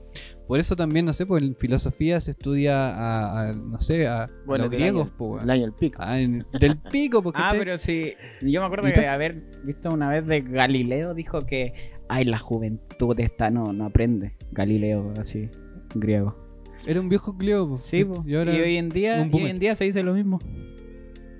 Por 0.47 0.59
eso 0.59 0.75
también, 0.75 1.05
no 1.05 1.13
sé, 1.13 1.25
pues 1.27 1.43
en 1.43 1.55
filosofía 1.55 2.19
se 2.21 2.31
estudia 2.31 2.89
a, 2.95 3.49
a, 3.49 3.53
no 3.53 3.79
sé, 3.81 4.07
a, 4.07 4.29
Bueno, 4.45 4.63
los 4.65 4.71
griegos, 4.73 5.07
año- 5.07 5.13
pues, 5.17 5.29
weón. 5.31 5.43
El 5.43 5.49
año 5.51 5.61
del 5.63 5.73
pico. 5.73 5.97
Ah, 6.01 6.19
en- 6.19 6.45
del 6.59 6.77
pico, 6.91 7.21
porque 7.23 7.39
Ah, 7.43 7.53
pero 7.57 7.77
sí. 7.77 8.13
Yo 8.41 8.61
me 8.61 8.65
acuerdo 8.67 8.87
¿Y 8.87 8.91
de 8.91 9.01
tú? 9.01 9.07
haber 9.07 9.35
visto 9.63 9.91
una 9.91 10.09
vez 10.09 10.25
de 10.25 10.41
Galileo, 10.41 11.13
dijo 11.13 11.45
que, 11.45 11.73
ay, 12.07 12.25
la 12.25 12.37
juventud 12.39 13.19
esta 13.19 13.49
no, 13.51 13.73
no 13.73 13.85
aprende. 13.85 14.33
Galileo, 14.51 15.13
así, 15.19 15.49
griego. 15.93 16.48
Era 16.85 16.99
un 16.99 17.09
viejo 17.09 17.37
Cleo. 17.37 17.77
Sí, 17.77 18.03
po. 18.05 18.23
y 18.25 18.35
ahora 18.35 18.55
y 18.55 18.61
hoy 18.61 18.77
en 18.77 18.89
día, 18.89 19.25
y 19.25 19.33
hoy 19.33 19.45
en 19.49 19.59
día 19.59 19.75
se 19.75 19.85
dice 19.85 20.03
lo 20.03 20.13
mismo. 20.13 20.39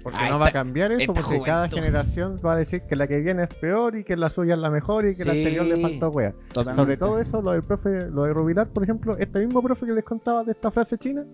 Porque 0.02 0.20
Ah, 0.22 0.30
no 0.30 0.40
va 0.40 0.48
a 0.48 0.52
cambiar 0.52 0.94
eso, 0.94 1.14
porque 1.14 1.42
cada 1.42 1.68
generación 1.68 2.40
va 2.44 2.54
a 2.54 2.56
decir 2.56 2.84
que 2.84 2.96
la 2.96 3.06
que 3.08 3.20
viene 3.20 3.44
es 3.44 3.50
peor 3.56 3.98
y 3.98 4.06
que 4.06 4.16
la 4.16 4.30
suya 4.30 4.54
es 4.54 4.60
la 4.60 4.70
mejor 4.70 5.06
y 5.06 5.14
que 5.16 5.26
la 5.26 5.34
anterior 5.34 5.66
le 5.66 5.78
faltó 5.82 6.10
wea. 6.10 6.34
Totalmente. 6.54 6.82
Sobre 6.82 6.98
todo 6.98 7.20
eso, 7.20 7.42
lo 7.42 7.52
del 7.52 7.64
profe, 7.64 8.10
lo 8.10 8.24
de 8.24 8.34
Rubilar, 8.34 8.70
por 8.70 8.84
ejemplo, 8.84 9.18
este 9.18 9.40
mismo 9.46 9.62
profe 9.62 9.86
que 9.86 9.92
les 9.92 10.06
contaba 10.06 10.44
de 10.46 10.54
esta 10.54 10.72
frase 10.72 10.98
china. 10.98 11.26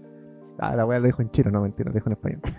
Ah, 0.57 0.75
la 0.75 0.85
wea 0.85 0.97
lo 0.99 1.05
dijo 1.05 1.21
en 1.21 1.29
chino, 1.29 1.51
no 1.51 1.61
mentira, 1.61 1.89
lo 1.89 1.93
dijo 1.93 2.09
en 2.09 2.13
español. 2.13 2.41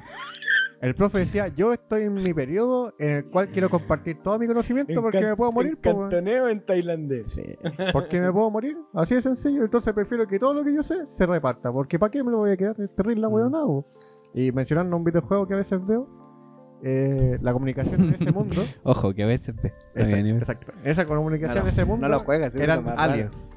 El 0.80 0.94
profe 0.94 1.18
decía, 1.18 1.48
yo 1.48 1.72
estoy 1.72 2.02
en 2.02 2.14
mi 2.14 2.34
periodo 2.34 2.94
en 2.98 3.10
el 3.10 3.24
cual 3.26 3.48
quiero 3.48 3.70
compartir 3.70 4.18
todo 4.22 4.38
mi 4.38 4.46
conocimiento 4.46 5.00
porque 5.00 5.20
me 5.20 5.36
puedo 5.36 5.50
morir, 5.52 5.78
weón. 5.82 6.00
cantoneo 6.02 6.48
en 6.48 6.60
tailandés. 6.60 7.30
Sí. 7.32 7.42
porque 7.92 8.20
me 8.20 8.30
puedo 8.32 8.50
morir, 8.50 8.76
así 8.94 9.14
de 9.14 9.22
sencillo, 9.22 9.64
entonces 9.64 9.92
prefiero 9.94 10.26
que 10.26 10.38
todo 10.38 10.54
lo 10.54 10.64
que 10.64 10.74
yo 10.74 10.82
sé 10.82 11.06
se 11.06 11.26
reparta, 11.26 11.72
porque 11.72 11.98
¿para 11.98 12.10
qué 12.10 12.22
me 12.22 12.30
lo 12.30 12.38
voy 12.38 12.50
a 12.50 12.56
quedar? 12.56 12.78
Es 12.80 12.94
terrible 12.94 13.22
la 13.22 13.28
weón 13.28 13.84
Y 14.34 14.52
mencionando 14.52 14.96
un 14.96 15.04
videojuego 15.04 15.46
que 15.46 15.54
a 15.54 15.58
veces 15.58 15.84
veo, 15.86 16.08
eh, 16.82 17.38
la 17.40 17.52
comunicación 17.54 18.02
en 18.04 18.14
ese 18.14 18.30
mundo, 18.30 18.62
Ojo, 18.82 19.14
que 19.14 19.22
a 19.22 19.26
veces 19.26 19.54
ve. 19.60 19.72
exacto, 19.94 20.72
esa 20.84 21.06
comunicación 21.06 21.64
en 21.64 21.68
ese 21.68 21.84
mundo 21.86 22.06
No 22.06 22.14
lo 22.14 22.20
juegas, 22.20 22.54
eran 22.54 22.84
raro. 22.84 23.00
aliens. 23.00 23.50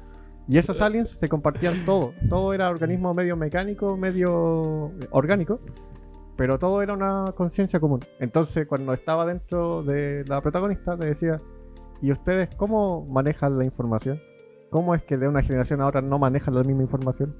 Y 0.48 0.58
esos 0.58 0.80
aliens 0.80 1.10
se 1.10 1.28
compartían 1.28 1.84
todo. 1.86 2.12
Todo 2.28 2.52
era 2.52 2.70
organismo 2.70 3.14
medio 3.14 3.36
mecánico, 3.36 3.96
medio 3.96 4.90
orgánico. 5.10 5.60
Pero 6.40 6.58
todo 6.58 6.80
era 6.80 6.94
una 6.94 7.34
conciencia 7.36 7.80
común. 7.80 8.00
Entonces, 8.18 8.66
cuando 8.66 8.94
estaba 8.94 9.26
dentro 9.26 9.82
de 9.82 10.24
la 10.26 10.40
protagonista, 10.40 10.96
le 10.96 11.08
decía: 11.08 11.38
¿Y 12.00 12.12
ustedes 12.12 12.48
cómo 12.56 13.04
manejan 13.04 13.58
la 13.58 13.66
información? 13.66 14.18
¿Cómo 14.70 14.94
es 14.94 15.02
que 15.02 15.18
de 15.18 15.28
una 15.28 15.42
generación 15.42 15.82
a 15.82 15.86
otra 15.86 16.00
no 16.00 16.18
manejan 16.18 16.54
la 16.54 16.62
misma 16.62 16.84
información? 16.84 17.36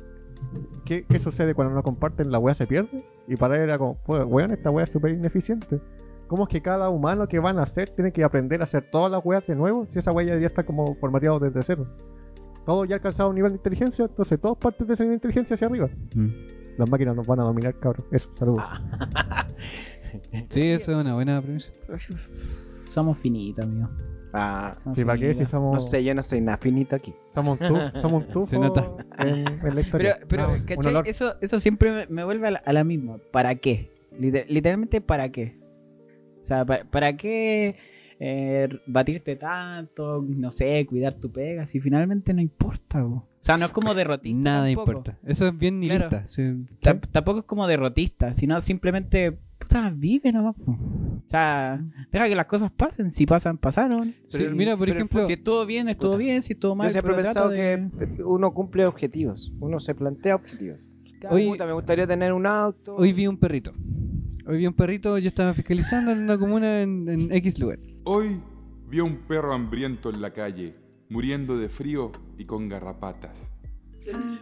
¿Qué, 0.84 1.06
qué 1.06 1.18
sucede 1.18 1.54
cuando 1.54 1.72
no 1.74 1.82
comparten? 1.82 2.30
¿La 2.30 2.38
wea 2.38 2.54
se 2.54 2.66
pierde? 2.66 3.02
Y 3.26 3.36
para 3.36 3.56
él 3.56 3.62
era 3.62 3.78
como: 3.78 3.96
pues, 4.04 4.22
weón, 4.26 4.50
esta 4.50 4.70
wea 4.70 4.84
es 4.84 4.90
súper 4.90 5.12
ineficiente. 5.12 5.80
¿Cómo 6.26 6.42
es 6.42 6.50
que 6.50 6.60
cada 6.60 6.90
humano 6.90 7.26
que 7.26 7.38
van 7.38 7.58
a 7.58 7.62
hacer 7.62 7.88
tiene 7.88 8.12
que 8.12 8.22
aprender 8.22 8.60
a 8.60 8.64
hacer 8.64 8.90
todas 8.90 9.10
las 9.10 9.24
weas 9.24 9.46
de 9.46 9.56
nuevo? 9.56 9.86
Si 9.88 9.98
esa 9.98 10.12
wea 10.12 10.38
ya 10.38 10.46
está 10.46 10.66
como 10.66 10.94
formateado 10.96 11.38
desde 11.38 11.62
cero 11.62 11.86
todos 12.66 12.86
ya 12.86 12.96
alcanzado 12.96 13.30
un 13.30 13.34
nivel 13.34 13.52
de 13.52 13.56
inteligencia, 13.56 14.04
entonces 14.04 14.40
todos 14.40 14.58
parten 14.58 14.86
de 14.86 14.94
ese 14.94 15.02
nivel 15.02 15.14
de 15.14 15.16
inteligencia 15.16 15.54
hacia 15.54 15.66
arriba. 15.66 15.88
Mm. 16.14 16.28
Las 16.78 16.88
máquinas 16.90 17.14
nos 17.16 17.26
van 17.26 17.40
a 17.40 17.42
dominar, 17.44 17.74
cabrón. 17.78 18.06
Eso, 18.10 18.30
saludos. 18.38 18.64
Sí, 20.50 20.62
eso 20.70 20.90
es 20.90 20.98
una 20.98 21.14
buena 21.14 21.40
premisa. 21.40 21.72
Somos 22.88 23.16
finitos, 23.18 23.64
amigo. 23.64 23.88
Ah, 24.32 24.76
Somos 24.82 24.96
Sí, 24.96 25.04
¿para 25.04 25.18
qué? 25.18 25.26
Si 25.28 25.32
finitos. 25.34 25.50
somos, 25.50 25.72
no 25.74 25.80
sé, 25.80 26.02
yo 26.04 26.14
no 26.16 26.22
soy 26.22 26.40
nada 26.40 26.58
finito 26.58 26.96
aquí. 26.96 27.14
somos 27.32 27.58
tufo, 27.60 28.00
somos 28.00 28.28
tufo 28.28 28.48
Se 28.48 28.58
nota. 28.58 28.90
En, 29.18 29.46
en 29.64 29.74
la 29.74 29.80
historia. 29.80 30.18
Pero, 30.28 30.48
pero 30.48 30.58
Ah, 30.60 30.64
¿cachai? 30.66 31.02
Eso, 31.06 31.36
eso 31.40 31.60
siempre 31.60 31.92
me, 31.92 32.06
me 32.08 32.24
vuelve 32.24 32.48
a 32.48 32.50
la, 32.52 32.58
a 32.58 32.72
la 32.72 32.82
misma. 32.82 33.18
¿Para 33.30 33.54
qué? 33.54 33.92
Liter- 34.18 34.46
literalmente, 34.48 35.00
¿para 35.00 35.30
qué? 35.30 35.56
O 36.42 36.44
sea, 36.44 36.64
¿para, 36.64 36.84
para 36.84 37.16
qué 37.16 37.76
eh, 38.22 38.68
batirte 38.86 39.34
tanto? 39.36 40.22
No 40.28 40.50
sé, 40.50 40.86
cuidar 40.86 41.14
tu 41.14 41.32
pega, 41.32 41.66
si 41.66 41.80
finalmente 41.80 42.32
no 42.34 42.40
importa, 42.42 43.00
po. 43.02 43.08
O 43.08 43.42
sea, 43.42 43.56
no 43.56 43.64
es 43.64 43.70
como 43.72 43.94
derrotista. 43.94 44.38
Nada 44.38 44.66
tampoco. 44.66 44.90
importa. 44.90 45.18
Eso 45.24 45.48
es 45.48 45.58
bien 45.58 45.80
Claro. 45.80 46.10
nihilista. 46.10 46.28
sí. 46.28 46.66
Ta- 46.82 47.00
Tampoco 47.00 47.38
es 47.40 47.44
como 47.46 47.66
derrotista, 47.66 48.34
sino 48.34 48.60
simplemente, 48.60 49.32
puta, 49.58 49.90
vive 49.96 50.30
nomás. 50.32 50.54
po. 50.56 50.72
O 50.72 51.22
sea, 51.30 51.80
deja 52.12 52.28
que 52.28 52.34
las 52.34 52.44
cosas 52.46 52.70
pasen. 52.70 53.10
Si 53.12 53.24
pasan, 53.24 53.56
pasaron. 53.56 54.08
Sí, 54.28 54.38
Pero 54.38 54.50
el- 54.50 54.56
mira, 54.56 54.76
por 54.76 54.86
pero 54.86 54.98
ejemplo, 54.98 55.24
Si 55.24 55.32
estuvo 55.32 55.64
bien, 55.64 55.88
estuvo 55.88 56.10
Puta. 56.12 56.18
bien. 56.18 56.42
Si 56.42 56.52
estuvo 56.52 56.74
mal, 56.74 56.88
Yo 56.88 56.92
siempre 56.92 57.14
he 57.14 57.16
pensado 57.16 57.48
de- 57.48 57.88
que 58.16 58.22
uno 58.22 58.52
cumple 58.52 58.84
objetivos, 58.84 59.50
uno 59.60 59.80
se 59.80 59.94
plantea 59.94 60.34
objetivos. 60.34 60.78
Hoy- 61.30 61.48
Puta, 61.48 61.64
me 61.66 61.72
gustaría 61.72 62.06
tener 62.06 62.34
un 62.34 62.46
auto. 62.46 62.96
hoy 62.96 63.14
vi 63.14 63.26
un 63.26 63.38
perrito. 63.38 63.72
Hoy 64.46 64.58
vi 64.58 64.66
un 64.66 64.74
perrito, 64.74 65.16
yo 65.18 65.28
estaba 65.28 65.54
fiscalizando 65.54 66.10
en 66.12 66.18
una 66.20 66.36
comuna 66.38 66.82
en, 66.82 67.08
en 67.08 67.32
X 67.32 67.58
lugar. 67.58 67.78
Hoy 68.04 68.40
vi 68.88 68.98
a 69.00 69.04
un 69.04 69.18
perro 69.28 69.52
hambriento 69.52 70.10
en 70.10 70.22
la 70.22 70.32
calle, 70.32 70.74
muriendo 71.10 71.58
de 71.58 71.68
frío 71.68 72.12
y 72.38 72.44
con 72.46 72.68
garrapatas. 72.68 73.52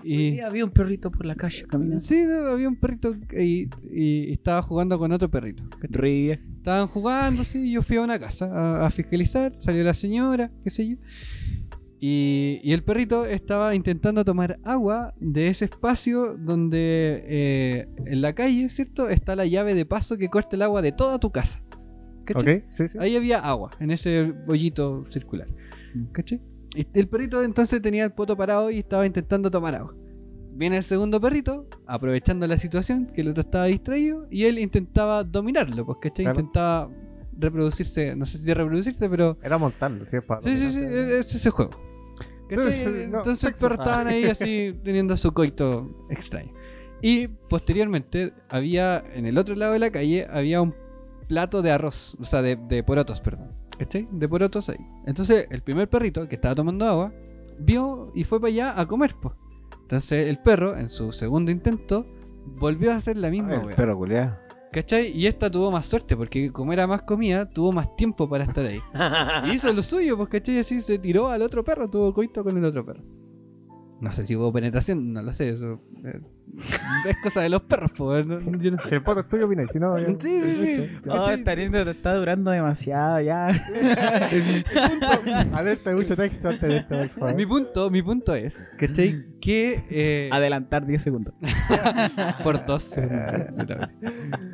Y 0.05 0.39
vi 0.53 0.63
un 0.63 0.71
perrito 0.71 1.11
por 1.11 1.27
la 1.27 1.35
calle 1.35 1.65
caminando. 1.67 2.01
sí, 2.01 2.23
había 2.23 2.69
un 2.69 2.77
perrito 2.77 3.17
y, 3.37 3.69
y 3.93 4.33
estaba 4.33 4.63
jugando 4.63 4.99
con 4.99 5.11
otro 5.11 5.29
perrito. 5.29 5.65
Ríe. 5.81 6.41
Estaban 6.57 6.87
jugando, 6.87 7.43
sí, 7.43 7.73
yo 7.73 7.83
fui 7.83 7.97
a 7.97 8.03
una 8.03 8.19
casa 8.19 8.47
a, 8.47 8.87
a 8.87 8.91
fiscalizar, 8.91 9.53
salió 9.59 9.83
la 9.83 9.95
señora, 9.95 10.53
qué 10.63 10.71
sé 10.71 10.89
yo. 10.91 10.97
Y, 12.01 12.61
y 12.63 12.73
el 12.73 12.85
perrito 12.85 13.27
estaba 13.27 13.75
intentando 13.75 14.25
tomar 14.25 14.61
agua 14.63 15.15
de 15.19 15.49
ese 15.49 15.65
espacio 15.65 16.37
donde 16.39 17.25
eh, 17.27 17.89
en 18.07 18.23
la 18.23 18.35
calle, 18.35 18.69
¿cierto? 18.69 19.09
Está 19.09 19.35
la 19.35 19.47
llave 19.47 19.75
de 19.75 19.85
paso 19.85 20.17
que 20.17 20.29
corta 20.29 20.55
el 20.55 20.63
agua 20.63 20.81
de 20.81 20.93
toda 20.93 21.19
tu 21.19 21.33
casa. 21.33 21.61
¿Cachai? 22.35 22.59
¿Ok? 22.59 22.65
Sí, 22.75 22.89
sí. 22.89 22.99
Ahí 23.01 23.17
había 23.17 23.39
agua, 23.39 23.71
en 23.81 23.91
ese 23.91 24.33
bollito 24.47 25.07
circular. 25.11 25.49
¿Cachai? 26.13 26.41
Y 26.75 26.87
el 26.93 27.09
perrito 27.09 27.43
entonces 27.43 27.81
tenía 27.81 28.05
el 28.05 28.13
poto 28.13 28.37
parado 28.37 28.71
y 28.71 28.79
estaba 28.79 29.07
intentando 29.07 29.51
tomar 29.51 29.75
agua. 29.75 29.95
Viene 30.53 30.77
el 30.79 30.85
segundo 30.85 31.21
perrito, 31.21 31.67
aprovechando 31.87 32.47
la 32.47 32.59
situación, 32.59 33.07
que 33.07 33.23
el 33.23 33.29
otro 33.29 33.43
estaba 33.43 33.67
distraído, 33.67 34.27
y 34.31 34.45
él 34.45 34.59
intentaba 34.59 35.25
dominarlo, 35.25 35.87
pues, 35.87 35.99
¿cachai? 36.03 36.25
Claro. 36.25 36.41
Intentaba 36.41 36.91
reproducirse, 37.39 38.17
no 38.17 38.27
sé 38.27 38.39
si 38.39 38.53
reproducirse, 38.53 39.09
pero... 39.09 39.39
Era 39.43 39.57
montarlo, 39.57 40.05
sí, 40.07 40.19
para 40.21 40.43
Sí, 40.43 40.57
sí, 40.57 40.71
sí, 40.71 40.81
es 40.81 41.27
es 41.27 41.35
ese 41.35 41.51
juego. 41.51 41.73
Sí, 42.49 42.57
no, 42.57 43.19
Entonces 43.19 43.27
el 43.27 43.39
sexo. 43.39 43.69
perro 43.69 43.75
estaban 43.83 44.07
ahí 44.09 44.25
así 44.25 44.75
teniendo 44.85 45.17
su 45.17 45.33
coito 45.33 46.07
extraño. 46.11 46.53
Y 47.03 47.29
posteriormente 47.29 48.33
había, 48.49 49.05
en 49.15 49.27
el 49.27 49.39
otro 49.39 49.55
lado 49.55 49.75
de 49.75 49.79
la 49.79 49.91
calle, 49.91 50.27
había 50.31 50.61
un 50.61 50.75
plato 51.29 51.63
de 51.63 51.71
arroz, 51.71 52.17
o 52.21 52.25
sea, 52.25 52.43
de, 52.43 52.57
de 52.57 52.83
porotos, 52.83 53.21
perdón. 53.21 53.53
¿Cachai? 53.79 54.09
De 54.11 54.29
porotos 54.29 54.69
ahí. 54.69 54.85
Entonces 55.07 55.47
el 55.51 55.63
primer 55.63 55.89
perrito 55.89 56.27
que 56.29 56.35
estaba 56.35 56.55
tomando 56.55 56.85
agua, 56.87 57.13
vio 57.61 58.11
y 58.15 58.25
fue 58.25 58.41
para 58.41 58.49
allá 58.49 58.81
a 58.81 58.87
comer, 58.87 59.15
pues. 59.21 59.35
Entonces 59.83 60.29
el 60.29 60.39
perro, 60.39 60.77
en 60.77 60.89
su 60.89 61.13
segundo 61.13 61.51
intento, 61.51 62.05
volvió 62.57 62.93
a 62.93 62.97
hacer 62.97 63.17
la 63.17 63.31
misma 63.31 63.59
wea. 63.61 63.77
perro 63.77 63.97
culiao. 63.97 64.37
¿Cachai? 64.73 65.17
Y 65.17 65.27
esta 65.27 65.51
tuvo 65.51 65.71
más 65.71 65.87
suerte, 65.87 66.15
porque 66.17 66.53
como 66.53 66.73
era 66.73 66.87
más 66.87 67.03
comida, 67.03 67.49
tuvo 67.49 67.73
más 67.73 67.95
tiempo 67.97 68.29
para 68.29 68.45
estar 68.45 68.67
ahí. 68.67 68.81
Y 69.51 69.55
hizo 69.55 69.73
lo 69.73 69.83
suyo, 69.83 70.17
pues, 70.17 70.29
¿cachai? 70.29 70.59
Así 70.59 70.81
se 70.81 70.99
tiró 70.99 71.29
al 71.29 71.41
otro 71.43 71.65
perro, 71.65 71.89
tuvo 71.89 72.13
coito 72.13 72.45
con 72.45 72.57
el 72.59 72.65
otro 72.65 72.85
perro. 72.85 73.03
No 74.01 74.13
sé 74.13 74.27
si 74.27 74.37
hubo 74.37 74.53
penetración, 74.53 75.13
no 75.13 75.23
lo 75.23 75.33
sé, 75.33 75.49
eso 75.51 75.81
eh, 76.05 76.21
es 77.09 77.17
cosa 77.23 77.41
de 77.41 77.49
los 77.49 77.63
perros, 77.63 77.91
pues. 77.97 78.25
no- 78.27 78.39
yo 78.59 78.71
no- 78.71 78.79
Si 78.89 78.95
el 78.95 79.03
tuyo, 79.29 79.49
si 79.73 79.79
no, 79.81 79.99
ya- 79.99 80.07
Sí, 80.21 80.41
sí, 80.43 80.55
sí. 81.03 81.11
Oh, 81.11 81.29
esta 81.31 81.51
anécdota 81.53 81.91
está 81.91 82.15
durando 82.15 82.51
demasiado 82.53 83.21
ya. 83.21 83.49
Alerta 85.53 85.91
de 85.91 85.97
mucho 85.97 86.17
texto 86.17 86.49
antes 86.49 86.69
de 86.69 86.77
esto, 86.79 86.97
por 86.97 87.09
favor. 87.11 87.35
Mi 87.35 87.47
punto, 87.47 87.91
mi 87.91 88.03
punto 88.03 88.35
es, 88.35 88.69
¿cachai? 88.79 89.25
Que 89.41 89.85
eh, 89.91 90.29
Adelantar 90.33 90.87
10 90.87 91.03
segundos. 91.03 91.35
por 92.43 92.65
dos. 92.67 92.95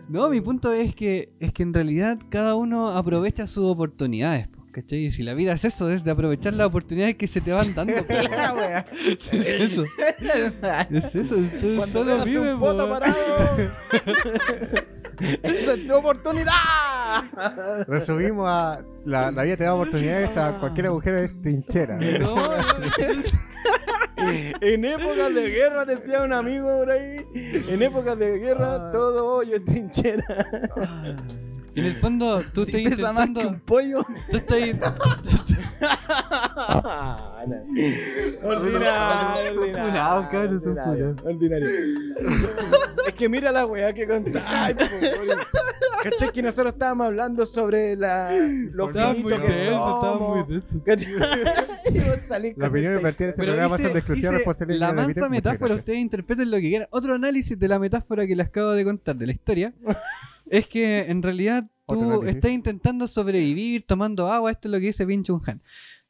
No, 0.09 0.29
mi 0.31 0.41
punto 0.41 0.73
es 0.73 0.95
que 0.95 1.33
es 1.41 1.53
que 1.53 1.63
en 1.63 1.75
realidad 1.75 2.19
cada 2.31 2.55
uno 2.55 2.89
aprovecha 2.89 3.47
sus 3.47 3.65
oportunidades, 3.65 4.49
pues, 4.49 4.64
¿cachai? 4.75 5.07
Y 5.07 5.13
si 5.13 5.23
la 5.23 5.35
vida 5.35 5.53
es 5.53 5.65
eso, 5.65 5.91
es 5.91 6.03
de 6.05 6.11
aprovechar 6.11 6.53
las 6.53 6.67
oportunidades 6.67 7.15
que 7.15 7.27
se 7.29 7.41
te 7.41 7.53
van 7.53 7.75
dando. 7.75 7.95
pues. 8.05 8.29
es 9.33 9.33
eso. 9.33 9.85
Es 9.99 11.15
eso. 11.15 11.37
entonces 11.37 11.77
Cuando 11.77 12.05
solo 12.05 12.25
vive, 12.25 12.55
un 12.55 12.61
poto 12.61 12.85
po. 12.85 12.91
parado. 12.93 13.15
Esa 15.43 15.75
es 15.75 15.87
tu 15.87 15.95
oportunidad. 15.95 17.85
Resumimos 17.87 18.49
a 18.49 18.81
la, 19.05 19.31
la 19.31 19.43
vida 19.45 19.57
te 19.57 19.65
da 19.65 19.75
oportunidades 19.75 20.37
a 20.37 20.59
cualquier 20.59 20.87
agujero 20.87 21.21
de 21.23 21.29
trinchera. 21.29 21.99
No, 22.21 22.35
no, 22.35 22.53
En 24.61 24.85
épocas 24.85 25.35
de 25.35 25.51
guerra, 25.51 25.85
decía 25.85 26.23
un 26.23 26.33
amigo 26.33 26.79
por 26.79 26.91
ahí. 26.91 27.17
En 27.35 27.83
épocas 27.83 28.19
de 28.19 28.39
guerra, 28.39 28.91
todo 28.93 29.37
hoyo 29.37 29.57
es 29.57 29.65
trinchera. 29.65 30.25
En 31.77 31.85
el 31.87 31.95
fondo, 31.97 32.43
tú 32.53 32.63
estás 32.63 32.81
pesa 32.83 33.13
más 33.13 33.25
que 33.27 33.29
intentando. 33.31 33.49
un 33.51 33.61
pollo. 33.61 34.07
Tú 34.31 34.37
estás, 34.37 34.59
Ordinario, 38.43 39.61
Funado, 39.61 40.29
cabrón, 40.31 40.61
son 40.63 40.79
ordinario, 40.79 41.17
ordinario. 41.25 41.69
Es 43.07 43.13
que 43.15 43.29
mira 43.29 43.53
la 43.53 43.67
weá 43.67 43.93
que 43.93 44.07
contáis. 44.07 44.77
Que 46.33 46.43
nosotros 46.43 46.73
estábamos 46.73 47.07
hablando 47.07 47.45
sobre 47.47 47.97
la, 47.97 48.31
lo 48.73 48.89
Estaba 48.89 49.15
finito 49.15 49.29
muy 49.29 49.39
que 49.47 49.53
denso, 49.53 49.63
estaba 49.73 50.19
muy 50.19 50.41
somos. 50.43 50.49
denso. 50.49 50.83
¿Cachai? 50.85 51.13
Y 51.95 51.99
vos 52.01 52.19
salís 52.27 52.57
La 52.57 52.69
opinión 52.69 52.95
este- 52.95 53.03
en 53.25 53.31
este 53.31 53.33
programa 53.35 53.77
son 53.77 53.93
de 53.93 53.99
exclusiva 53.99 54.31
dice 54.31 54.37
responsabilidad 54.39 54.87
La 54.89 54.93
mansa 55.03 55.29
metáfora, 55.29 55.75
ustedes 55.75 55.99
interpreten 55.99 56.51
lo 56.51 56.57
que 56.57 56.63
quieran. 56.63 56.89
Otro 56.91 57.13
análisis 57.15 57.59
de 57.59 57.69
la 57.69 57.79
metáfora 57.79 58.27
que 58.27 58.35
les 58.35 58.47
acabo 58.47 58.73
de 58.73 58.85
contar 58.85 59.17
de 59.17 59.27
la 59.27 59.33
historia 59.33 59.73
es 60.59 60.69
que 60.69 61.01
en 61.01 61.23
realidad 61.23 61.69
tú 61.87 62.23
estás 62.25 62.51
intentando 62.51 63.07
sobrevivir 63.07 63.85
tomando 63.87 64.31
agua. 64.31 64.51
Esto 64.51 64.69
es 64.69 64.73
lo 64.73 64.79
que 64.79 64.87
dice 64.87 65.05
Bin 65.05 65.23
Chun 65.25 65.41
Han. 65.47 65.63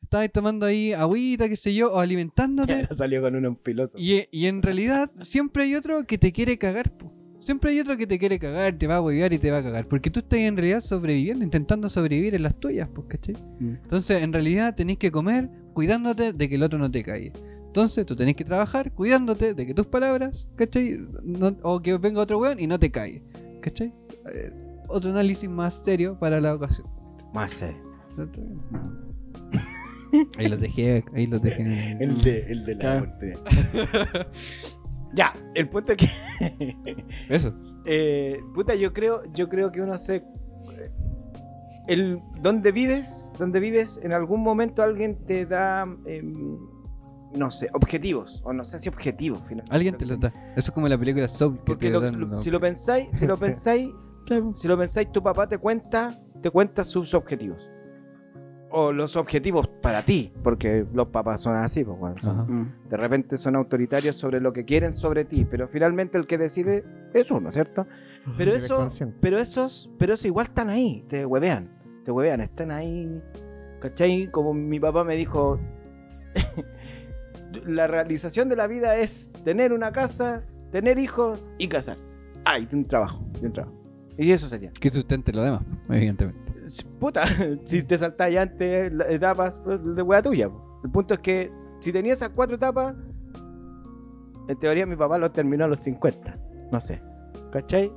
Estás 0.02 0.30
tomando 0.32 0.66
ahí 0.66 0.92
agüita, 0.92 1.48
qué 1.48 1.56
sé 1.56 1.74
yo, 1.74 1.92
o 1.92 1.98
alimentándote. 1.98 2.86
Salió 2.94 3.22
con 3.22 3.34
un 3.34 3.56
piloso. 3.56 3.96
Y, 3.98 4.26
y 4.30 4.46
en 4.46 4.60
realidad 4.62 5.10
siempre 5.22 5.64
hay 5.64 5.74
otro 5.74 6.04
que 6.04 6.18
te 6.18 6.30
quiere 6.32 6.58
cagar, 6.58 6.90
po. 6.96 7.12
Siempre 7.40 7.70
hay 7.70 7.80
otro 7.80 7.96
que 7.96 8.06
te 8.06 8.18
quiere 8.18 8.38
cagar, 8.38 8.78
te 8.78 8.86
va 8.86 8.96
a 8.96 9.02
huevear 9.02 9.32
y 9.32 9.38
te 9.38 9.50
va 9.50 9.58
a 9.58 9.62
cagar. 9.62 9.86
Porque 9.86 10.10
tú 10.10 10.20
estás 10.20 10.38
en 10.38 10.56
realidad 10.56 10.80
sobreviviendo, 10.82 11.44
intentando 11.44 11.88
sobrevivir 11.88 12.34
en 12.34 12.42
las 12.42 12.58
tuyas, 12.58 12.88
pues, 12.94 13.06
¿cachai? 13.08 13.34
Mm. 13.60 13.74
Entonces, 13.82 14.22
en 14.22 14.32
realidad 14.32 14.74
tenés 14.74 14.96
que 14.98 15.10
comer 15.10 15.50
cuidándote 15.74 16.32
de 16.32 16.48
que 16.48 16.54
el 16.54 16.62
otro 16.62 16.78
no 16.78 16.90
te 16.90 17.02
caiga. 17.02 17.32
Entonces, 17.66 18.06
tú 18.06 18.14
tenés 18.14 18.36
que 18.36 18.44
trabajar 18.44 18.92
cuidándote 18.92 19.52
de 19.52 19.66
que 19.66 19.74
tus 19.74 19.86
palabras, 19.86 20.46
¿cachai? 20.56 20.98
No- 21.22 21.56
o 21.62 21.80
que 21.82 21.98
venga 21.98 22.20
otro 22.22 22.38
weón 22.38 22.60
y 22.60 22.66
no 22.66 22.78
te 22.78 22.90
caiga, 22.90 23.20
¿cachai? 23.64 23.92
Eh, 24.34 24.52
otro 24.88 25.10
análisis 25.10 25.48
más 25.48 25.74
serio 25.82 26.18
para 26.18 26.38
la 26.40 26.54
ocasión. 26.54 26.86
Más 27.32 27.50
sé. 27.50 27.74
Ahí 30.38 30.46
los 30.46 30.60
dejé, 30.60 31.04
ahí 31.16 31.26
los 31.26 31.42
dejé. 31.42 31.96
El 31.98 32.22
de, 32.22 32.46
el 32.46 32.64
de 32.64 32.76
la 32.76 32.98
oportunidad. 32.98 34.28
ya, 35.14 35.34
el 35.54 35.68
punto 35.68 35.92
es 35.92 35.98
que. 35.98 36.06
Eso. 37.28 37.52
eh, 37.84 38.38
puta, 38.54 38.76
yo 38.76 38.92
creo, 38.92 39.24
yo 39.32 39.48
creo 39.48 39.72
que 39.72 39.80
uno 39.80 39.98
se. 39.98 40.22
El, 41.88 42.20
donde 42.42 42.70
vives, 42.70 43.32
donde 43.38 43.58
vives, 43.58 43.98
en 44.04 44.12
algún 44.12 44.40
momento 44.42 44.84
alguien 44.84 45.16
te 45.26 45.46
da. 45.46 45.82
em, 46.06 46.58
no 47.34 47.50
sé, 47.50 47.68
objetivos. 47.72 48.40
O 48.44 48.52
no 48.52 48.64
sé 48.64 48.78
si 48.78 48.88
objetivos, 48.88 49.40
finalmente. 49.42 49.74
Alguien 49.74 49.96
te 49.96 50.06
lo 50.06 50.16
da. 50.16 50.28
Eso 50.56 50.68
es 50.68 50.70
como 50.70 50.88
la 50.88 50.96
película 50.98 51.28
Soul 51.28 51.56
que 51.58 51.62
Porque 51.64 51.86
te 51.86 51.92
lo- 51.92 52.00
dan 52.00 52.18
lo- 52.20 52.38
si 52.38 52.50
lo 52.50 52.60
pensáis, 52.60 53.08
si 53.12 53.26
lo 53.26 53.36
pensáis, 53.38 53.90
si 54.54 54.68
lo 54.68 54.78
pensáis, 54.78 55.10
tu 55.12 55.22
papá 55.22 55.46
te 55.48 55.58
cuenta, 55.58 56.10
te 56.42 56.50
cuenta 56.50 56.84
sus 56.84 57.12
objetivos. 57.14 57.70
O 58.76 58.92
los 58.92 59.14
objetivos 59.16 59.68
para 59.82 60.04
ti, 60.04 60.32
porque 60.42 60.84
los 60.92 61.06
papás 61.08 61.40
son 61.42 61.54
así, 61.54 61.84
pues, 61.84 61.96
bueno, 61.98 62.16
son- 62.20 62.40
Ajá. 62.40 62.76
de 62.88 62.96
repente 62.96 63.36
son 63.36 63.54
autoritarios 63.54 64.16
sobre 64.16 64.40
lo 64.40 64.52
que 64.52 64.64
quieren 64.64 64.92
sobre 64.92 65.24
ti, 65.24 65.44
pero 65.48 65.68
finalmente 65.68 66.18
el 66.18 66.26
que 66.26 66.38
decide 66.38 66.84
es 67.12 67.30
uno, 67.30 67.52
¿cierto? 67.52 67.86
Pero 68.36 68.52
eso, 68.54 68.88
pero 69.20 69.38
esos, 69.38 69.90
pero 69.98 70.14
eso 70.14 70.26
igual 70.26 70.46
están 70.46 70.70
ahí, 70.70 71.04
te 71.08 71.24
huevean, 71.26 71.70
te 72.04 72.10
huevean, 72.10 72.40
están 72.40 72.70
ahí, 72.72 73.22
¿cachai? 73.80 74.28
Como 74.32 74.52
mi 74.54 74.80
papá 74.80 75.04
me 75.04 75.14
dijo, 75.14 75.60
la 77.66 77.86
realización 77.86 78.48
de 78.48 78.56
la 78.56 78.66
vida 78.66 78.96
es 78.96 79.32
tener 79.44 79.72
una 79.72 79.92
casa, 79.92 80.42
tener 80.72 80.98
hijos 80.98 81.48
y 81.58 81.68
casarse. 81.68 82.16
Ah, 82.44 82.58
y 82.58 82.68
un 82.72 82.86
trabajo, 82.86 83.24
y 83.40 83.46
un 83.46 83.52
trabajo. 83.52 83.74
Y 84.18 84.30
eso 84.30 84.46
sería. 84.46 84.70
Que 84.80 84.90
sustente 84.90 85.32
lo 85.32 85.42
demás, 85.42 85.62
evidentemente. 85.88 86.40
Puta, 86.98 87.24
si 87.64 87.82
te 87.82 87.98
saltáis 87.98 88.38
antes 88.38 88.92
etapas, 89.08 89.58
pues 89.58 89.80
de 89.82 90.02
wea 90.02 90.22
tuya. 90.22 90.48
po. 90.48 90.80
El 90.84 90.90
punto 90.90 91.14
es 91.14 91.20
que 91.20 91.52
si 91.80 91.92
tenía 91.92 92.12
esas 92.12 92.30
cuatro 92.30 92.56
etapas, 92.56 92.94
en 94.48 94.58
teoría 94.58 94.86
mi 94.86 94.96
papá 94.96 95.18
lo 95.18 95.30
terminó 95.30 95.64
a 95.64 95.68
los 95.68 95.80
50. 95.80 96.38
No 96.70 96.80
sé. 96.80 97.02
¿Cachai? 97.52 97.90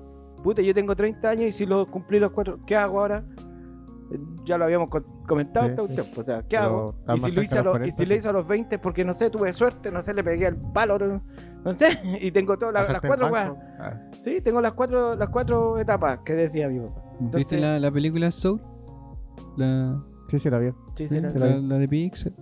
puta, 0.43 0.61
yo 0.61 0.73
tengo 0.73 0.95
30 0.95 1.29
años 1.29 1.45
y 1.47 1.51
si 1.51 1.65
lo 1.65 1.89
cumplí 1.89 2.19
los 2.19 2.31
cuatro, 2.31 2.59
¿qué 2.65 2.75
hago 2.75 3.01
ahora? 3.01 3.23
Ya 4.45 4.57
lo 4.57 4.65
habíamos 4.65 4.89
co- 4.89 5.03
comentado 5.27 5.65
Sí, 5.65 5.71
esta 5.71 5.81
sí. 5.81 5.87
cuestión, 5.87 6.07
O 6.23 6.25
sea, 6.25 6.41
¿qué 6.43 6.57
Pero 6.57 6.63
hago? 6.63 6.95
Y 7.15 7.19
si, 7.19 7.31
lo 7.31 7.41
hice 7.41 7.59
a 7.59 7.63
los 7.63 7.75
y 7.75 7.91
si 7.91 7.95
40, 7.97 8.05
lo 8.05 8.15
hice 8.15 8.27
a 8.29 8.31
los 8.31 8.47
20 8.47 8.79
porque 8.79 9.03
no 9.05 9.13
sé, 9.13 9.29
tuve 9.29 9.51
suerte, 9.53 9.91
no 9.91 10.01
sé, 10.01 10.13
le 10.13 10.23
pegué 10.23 10.47
al 10.47 10.55
palo, 10.73 10.97
no, 10.99 11.21
no 11.65 11.73
sé, 11.73 11.87
y 12.21 12.31
tengo 12.31 12.57
todas 12.57 12.73
las, 12.89 13.01
cuatro 13.01 13.27
el 13.27 13.33
weas. 13.33 13.53
Ah, 13.79 13.99
Sí, 14.21 14.39
tengo 14.41 14.61
las 14.61 14.73
cuatro, 14.73 15.15
las 15.15 15.29
cuatro 15.29 15.77
etapas 15.77 16.19
que 16.25 16.33
decía 16.33 16.69
mi 16.69 16.79
papá. 16.79 17.01
¿Viste 17.19 17.57
la, 17.59 17.79
la 17.79 17.91
película 17.91 18.31
Soul? 18.31 18.61
La, 19.57 20.01
Sí, 20.29 20.39
sí, 20.39 20.47
era 20.47 20.59
bien. 20.59 20.75
Sí, 20.97 21.07
Sí, 21.09 21.19
la 21.21 21.29
la, 21.29 21.57
vi. 21.57 21.67
la 21.67 21.77
de 21.77 21.87
Pixar. 21.87 22.33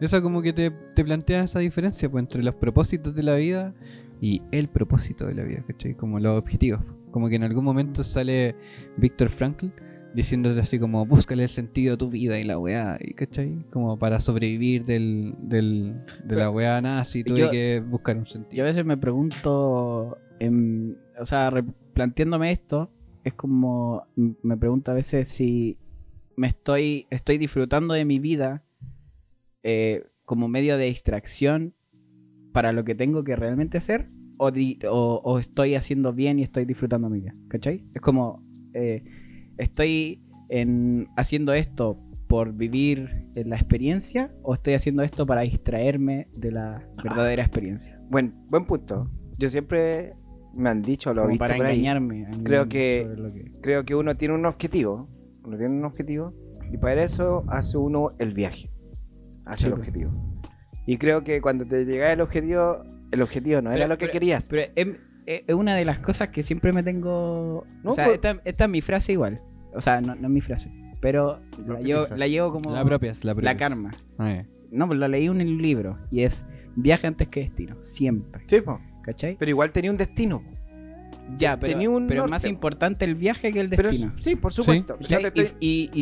Esa 0.00 0.22
como 0.22 0.40
que 0.42 0.52
te, 0.52 0.70
te 0.70 1.04
plantea 1.04 1.42
esa 1.44 1.58
diferencia 1.58 2.10
pues, 2.10 2.22
entre 2.22 2.42
los 2.42 2.54
propósitos 2.54 3.14
de 3.14 3.22
la 3.22 3.34
vida 3.36 3.74
y 4.20 4.42
el 4.52 4.68
propósito 4.68 5.26
de 5.26 5.34
la 5.34 5.42
vida, 5.44 5.62
¿cachai? 5.66 5.94
Como 5.94 6.18
los 6.18 6.38
objetivos. 6.38 6.80
Como 7.10 7.28
que 7.28 7.36
en 7.36 7.42
algún 7.44 7.64
momento 7.64 8.02
sale 8.02 8.54
Víctor 8.96 9.30
Frankl 9.30 9.66
diciéndote 10.14 10.60
así 10.60 10.78
como 10.78 11.06
búscale 11.06 11.44
el 11.44 11.48
sentido 11.48 11.94
a 11.94 11.96
tu 11.96 12.10
vida 12.10 12.38
y 12.38 12.42
la 12.44 12.58
weá, 12.58 12.98
y, 13.00 13.14
¿cachai? 13.14 13.64
Como 13.70 13.98
para 13.98 14.18
sobrevivir 14.20 14.84
del, 14.84 15.34
del, 15.38 15.94
de 16.24 16.36
la 16.36 16.50
weá 16.50 16.80
nazi 16.80 17.22
tuve 17.24 17.38
yo- 17.38 17.50
que 17.50 17.80
buscar 17.86 18.16
un 18.16 18.24
Yo 18.24 18.32
sentido. 18.32 18.64
a 18.64 18.66
veces 18.68 18.84
me 18.84 18.96
pregunto, 18.96 20.18
em, 20.40 20.96
o 21.18 21.24
sea, 21.24 21.50
replanteándome 21.50 22.50
esto, 22.52 22.90
es 23.24 23.34
como, 23.34 24.04
me 24.16 24.56
pregunto 24.56 24.90
a 24.90 24.94
veces 24.94 25.28
si 25.28 25.76
me 26.36 26.48
estoy, 26.48 27.06
estoy 27.10 27.38
disfrutando 27.38 27.94
de 27.94 28.04
mi 28.04 28.18
vida 28.18 28.62
eh, 29.62 30.04
como 30.24 30.48
medio 30.48 30.76
de 30.78 30.86
distracción 30.86 31.74
para 32.52 32.72
lo 32.72 32.84
que 32.84 32.94
tengo 32.94 33.22
que 33.24 33.36
realmente 33.36 33.78
hacer, 33.78 34.08
o, 34.38 34.50
di- 34.50 34.78
o, 34.88 35.20
o 35.22 35.38
estoy 35.38 35.74
haciendo 35.74 36.12
bien 36.12 36.38
y 36.38 36.42
estoy 36.42 36.64
disfrutando 36.64 37.10
mi 37.10 37.20
vida, 37.20 37.34
¿cachai? 37.48 37.84
Es 37.94 38.00
como, 38.00 38.42
eh, 38.74 39.04
estoy 39.60 40.22
en, 40.48 41.08
haciendo 41.16 41.52
esto 41.52 41.98
por 42.26 42.52
vivir 42.52 43.26
en 43.34 43.50
la 43.50 43.56
experiencia, 43.56 44.30
o 44.42 44.54
estoy 44.54 44.74
haciendo 44.74 45.02
esto 45.02 45.26
para 45.26 45.40
distraerme 45.42 46.28
de 46.36 46.52
la 46.52 46.82
verdadera 47.02 47.42
experiencia. 47.42 48.00
Buen, 48.08 48.34
buen 48.48 48.66
punto. 48.66 49.10
Yo 49.38 49.48
siempre 49.48 50.14
me 50.54 50.68
han 50.70 50.82
dicho, 50.82 51.12
lo 51.12 51.22
Como 51.22 51.30
visto 51.30 51.40
para 51.42 51.56
por 51.56 51.66
engañarme. 51.66 52.26
Creo 52.44 52.68
que- 52.68 53.06
creo 53.62 53.84
que 53.84 53.94
uno 53.94 54.16
tiene 54.16 54.34
un 54.34 54.46
objetivo, 54.46 55.08
uno 55.44 55.56
tiene 55.56 55.74
un 55.74 55.84
objetivo 55.84 56.32
y 56.72 56.76
para 56.76 57.02
eso 57.02 57.44
hace 57.48 57.78
uno 57.78 58.12
el 58.18 58.32
viaje 58.32 58.70
hacia 59.46 59.66
Sí, 59.68 59.72
el 59.72 59.72
objetivo. 59.74 60.12
Y 60.86 60.98
creo 60.98 61.24
que 61.24 61.40
cuando 61.40 61.64
te 61.66 61.84
llega 61.84 62.12
el 62.12 62.20
objetivo, 62.20 62.84
el 63.10 63.22
objetivo 63.22 63.60
no 63.62 63.72
era 63.72 63.86
lo 63.88 63.96
que 63.98 64.06
pero- 64.06 64.12
querías. 64.12 64.48
Pero 64.48 64.72
es, 64.76 64.86
es- 65.26 65.42
es 65.48 65.54
una 65.54 65.74
de 65.74 65.84
las 65.84 65.98
cosas 65.98 66.28
que 66.28 66.42
siempre 66.44 66.72
me 66.72 66.82
tengo. 66.84 67.64
No, 67.82 67.90
o 67.90 67.92
sea, 67.92 68.04
pues- 68.04 68.16
esta, 68.16 68.40
esta 68.44 68.64
es 68.64 68.70
mi 68.70 68.80
frase 68.82 69.12
igual. 69.12 69.40
O 69.74 69.80
sea, 69.80 70.00
no, 70.00 70.14
no 70.14 70.26
es 70.28 70.32
mi 70.32 70.40
frase. 70.40 70.70
Pero 71.00 71.40
la 71.66 71.80
llevo, 71.80 72.06
la 72.16 72.26
llevo 72.28 72.52
como. 72.52 72.72
La 72.72 72.84
propia, 72.84 73.12
la 73.22 73.34
propia. 73.34 73.52
la 73.52 73.56
karma. 73.56 73.90
Ah, 74.18 74.42
No, 74.70 74.86
pues 74.86 74.98
la 74.98 75.08
leí 75.08 75.24
en 75.26 75.30
un 75.32 75.62
libro. 75.62 75.98
Y 76.10 76.22
es 76.22 76.44
viaje 76.76 77.06
antes 77.06 77.28
que 77.28 77.40
destino. 77.40 77.76
Siempre. 77.84 78.42
Sí, 78.46 78.60
po. 78.60 78.80
¿Cachai? 79.02 79.36
pero 79.38 79.48
igual 79.48 79.72
tenía 79.72 79.90
un 79.90 79.96
destino. 79.96 80.42
ya, 81.38 81.58
pero, 81.58 81.72
tenía 81.72 81.88
un 81.88 82.06
pero 82.06 82.20
norte, 82.22 82.30
más 82.30 82.42
po. 82.42 82.48
importante 82.48 83.04
el 83.06 83.14
viaje 83.14 83.50
que 83.50 83.60
el 83.60 83.70
Pero 83.70 83.88
destino. 83.88 84.12
sí, 84.20 84.36
por 84.36 84.52
supuesto. 84.52 84.96
Y, 84.98 85.02
no 85.02 85.08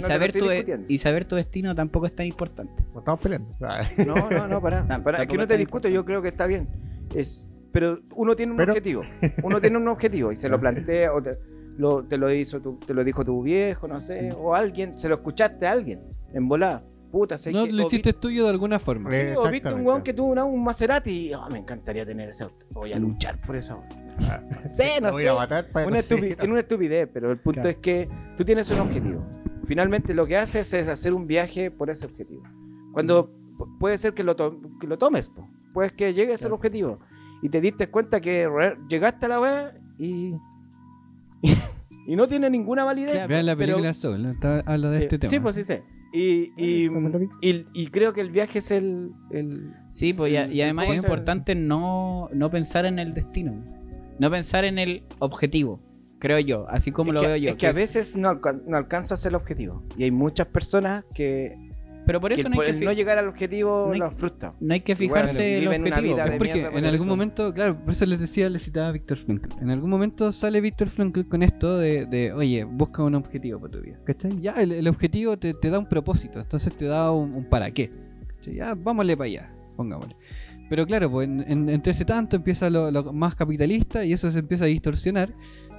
saber 0.06 0.32
tu, 0.32 0.46
y 0.88 0.98
saber 0.98 1.24
tu 1.26 1.36
destino 1.36 1.74
tampoco 1.76 2.06
es 2.06 2.14
tan 2.16 2.26
importante. 2.26 2.82
No 2.92 2.98
estamos 2.98 3.20
peleando. 3.20 3.48
Ah, 3.62 3.88
No, 4.04 4.14
no, 4.30 4.48
no, 4.48 4.60
para. 4.60 4.84
Tam- 4.88 5.02
para. 5.04 5.18
Es 5.18 5.22
que 5.22 5.26
tampoco 5.28 5.36
no 5.42 5.46
te 5.46 5.56
discuto, 5.56 5.88
yo 5.88 6.04
creo 6.04 6.20
que 6.22 6.28
está 6.28 6.46
bien. 6.46 6.68
Es, 7.14 7.48
pero 7.72 8.00
uno 8.16 8.34
tiene 8.34 8.52
un 8.52 8.58
Pero- 8.58 8.72
objetivo. 8.72 9.02
Uno 9.44 9.60
tiene 9.60 9.76
un 9.76 9.86
objetivo 9.88 10.32
y 10.32 10.36
se 10.36 10.48
lo 10.48 10.58
plantea 10.58 11.14
o 11.14 11.22
te 11.22 11.38
lo, 11.78 12.04
te 12.04 12.18
lo 12.18 12.30
hizo 12.32 12.60
tu- 12.60 12.76
te 12.78 12.92
lo 12.92 13.02
dijo 13.04 13.24
tu 13.24 13.42
viejo, 13.42 13.88
no 13.88 14.00
sé, 14.00 14.30
o 14.38 14.54
alguien, 14.54 14.98
se 14.98 15.08
lo 15.08 15.14
escuchaste 15.14 15.66
a 15.66 15.72
alguien 15.72 16.00
en 16.34 16.46
volada. 16.48 16.84
Puta, 17.10 17.38
sé 17.38 17.50
No, 17.52 17.64
que, 17.64 17.72
lo 17.72 17.86
hiciste 17.86 18.12
tuyo 18.12 18.44
de 18.44 18.50
alguna 18.50 18.78
forma. 18.78 19.08
vi- 19.08 19.16
sí, 19.16 19.22
o 19.22 19.26
viste 19.26 19.38
un 19.38 19.54
Exactamente. 19.54 19.88
weón 19.88 20.02
que 20.02 20.12
tuvo 20.12 20.26
una- 20.32 20.44
un 20.44 20.62
Maserati 20.62 21.28
y 21.28 21.34
oh, 21.34 21.48
me 21.50 21.58
encantaría 21.60 22.04
tener 22.04 22.28
ese 22.28 22.44
auto. 22.44 22.66
Voy 22.70 22.92
a 22.92 22.98
Mm. 22.98 23.02
luchar 23.02 23.40
por 23.40 23.56
eso. 23.56 23.82
No 24.18 24.68
sé, 24.68 24.84
no 25.00 25.06
Lo 25.06 25.12
voy 25.14 25.22
sé. 25.22 25.28
a 25.30 25.34
matar 25.34 25.70
para 25.70 25.86
Una, 25.86 26.00
estupi- 26.00 26.36
es 26.38 26.48
una 26.48 26.60
estupidez, 26.60 27.08
pero 27.10 27.30
el 27.32 27.38
punto 27.38 27.62
Claro. 27.62 27.70
es 27.70 27.76
que 27.76 28.08
tú 28.36 28.44
tienes 28.44 28.70
un 28.70 28.80
objetivo. 28.80 29.24
Finalmente 29.66 30.12
lo 30.12 30.26
que 30.26 30.36
haces 30.36 30.72
es 30.74 30.86
hacer 30.88 31.14
un 31.14 31.26
viaje 31.26 31.70
por 31.70 31.88
ese 31.88 32.04
objetivo. 32.04 32.42
Cuando 32.92 33.30
pu- 33.56 33.78
puede 33.78 33.96
ser 33.96 34.12
que 34.12 34.22
lo, 34.24 34.36
to- 34.36 34.60
que 34.80 34.86
lo 34.86 34.98
tomes, 34.98 35.28
po. 35.30 35.48
puedes 35.72 35.92
que 35.92 36.12
llegues 36.12 36.40
al 36.42 36.48
Claro. 36.48 36.54
objetivo 36.56 36.98
y 37.42 37.48
te 37.48 37.60
diste 37.60 37.88
cuenta 37.88 38.20
que 38.20 38.48
re- 38.48 38.76
llegaste 38.88 39.26
a 39.26 39.28
la 39.30 39.40
weá 39.40 39.74
y, 39.98 40.34
y 42.06 42.16
no 42.16 42.26
tiene 42.28 42.48
ninguna 42.50 42.84
validez. 42.84 43.26
Vean 43.28 43.46
la 43.46 43.54
pero- 43.56 43.72
película 43.74 43.94
Soul, 43.94 44.22
¿no? 44.22 44.30
Está- 44.30 44.60
habla 44.60 44.90
de 44.90 44.96
sí, 44.98 45.02
este 45.04 45.18
tema. 45.18 45.30
sí, 45.30 45.40
pues 45.40 45.56
sí 45.56 45.64
sé. 45.64 45.82
Y, 46.12 46.52
y, 46.56 46.88
y- 47.42 47.66
y 47.74 47.86
creo 47.88 48.14
que 48.14 48.22
el 48.22 48.30
viaje 48.30 48.60
es 48.60 48.70
el... 48.70 49.10
el- 49.30 49.72
Sí, 49.90 50.14
pues 50.14 50.32
y, 50.32 50.62
además 50.62 50.86
¿Cómo 50.86 50.94
es 50.94 51.02
importante 51.02 51.54
no, 51.54 52.30
no 52.32 52.50
pensar 52.50 52.86
en 52.86 52.98
el 52.98 53.12
destino. 53.12 53.62
No 54.18 54.30
pensar 54.30 54.64
en 54.64 54.78
el 54.78 55.02
objetivo. 55.18 55.80
Creo 56.18 56.38
yo. 56.40 56.66
Así 56.70 56.90
como 56.92 57.10
es 57.10 57.14
lo 57.16 57.20
que, 57.20 57.26
veo 57.26 57.36
yo. 57.36 57.50
es 57.50 57.56
que 57.56 57.66
a 57.66 57.70
es- 57.70 57.76
veces 57.76 58.16
no, 58.16 58.40
no 58.66 58.76
alcanzas 58.78 59.24
el 59.26 59.34
objetivo. 59.34 59.84
Y 59.98 60.04
hay 60.04 60.10
muchas 60.10 60.46
personas 60.46 61.04
que, 61.14 61.67
Pero 62.08 62.20
por 62.22 62.32
eso 62.32 62.48
no 62.48 62.58
hay 62.60 62.72
que, 62.72 62.78
el 62.78 62.84
no 62.86 62.92
llegar 62.92 63.18
al 63.18 63.28
objetivo 63.28 63.84
no 63.88 63.92
hay- 63.92 63.98
los 64.00 64.14
frustra. 64.14 64.54
no 64.60 64.72
hay 64.74 64.80
que 64.80 64.94
bueno, 64.94 65.14
fijarse 65.14 65.58
en 65.58 65.62
el 65.62 65.68
objetivo. 65.68 66.18
Es 66.18 66.30
porque 66.38 66.64
por 66.70 66.78
en 66.78 66.84
algún 66.86 66.94
eso. 66.94 67.04
momento, 67.04 67.52
claro, 67.54 67.78
por 67.84 67.92
eso 67.92 68.06
les 68.06 68.18
decía, 68.18 68.48
les 68.48 68.62
citaba 68.64 68.88
a 68.88 68.92
Víctor 68.92 69.18
Frankl. 69.18 69.50
En 69.62 69.68
algún 69.70 69.90
momento 69.90 70.32
sale 70.32 70.60
Víctor 70.62 70.88
Frankl 70.88 71.22
con 71.28 71.42
esto 71.42 71.76
de, 71.76 72.06
de, 72.06 72.32
oye, 72.32 72.64
busca 72.64 73.04
un 73.04 73.14
objetivo 73.14 73.60
para 73.60 73.72
tu 73.72 73.80
vida. 73.82 73.98
¿Cachai? 74.04 74.40
Ya, 74.40 74.52
el, 74.54 74.72
el 74.72 74.88
objetivo 74.88 75.36
te, 75.38 75.52
te 75.52 75.68
da 75.70 75.78
un 75.78 75.86
propósito, 75.88 76.40
entonces 76.40 76.72
te 76.74 76.86
da 76.86 77.12
un, 77.12 77.34
un 77.34 77.44
para 77.44 77.70
qué. 77.70 77.90
¿Cachai? 78.36 78.54
Ya, 78.54 78.74
vámonos 78.74 79.14
para 79.16 79.26
allá, 79.26 79.52
pongámosle. 79.76 80.16
Pero 80.70 80.86
claro, 80.86 81.10
pues 81.10 81.28
en- 81.28 81.44
en- 81.46 81.68
entre 81.68 81.92
ese 81.92 82.04
tanto 82.06 82.36
empieza 82.36 82.68
lo, 82.70 82.90
lo 82.90 83.12
más 83.12 83.34
capitalista 83.36 84.04
y 84.04 84.12
eso 84.14 84.30
se 84.30 84.38
empieza 84.38 84.64
a 84.64 84.68
distorsionar. 84.68 85.32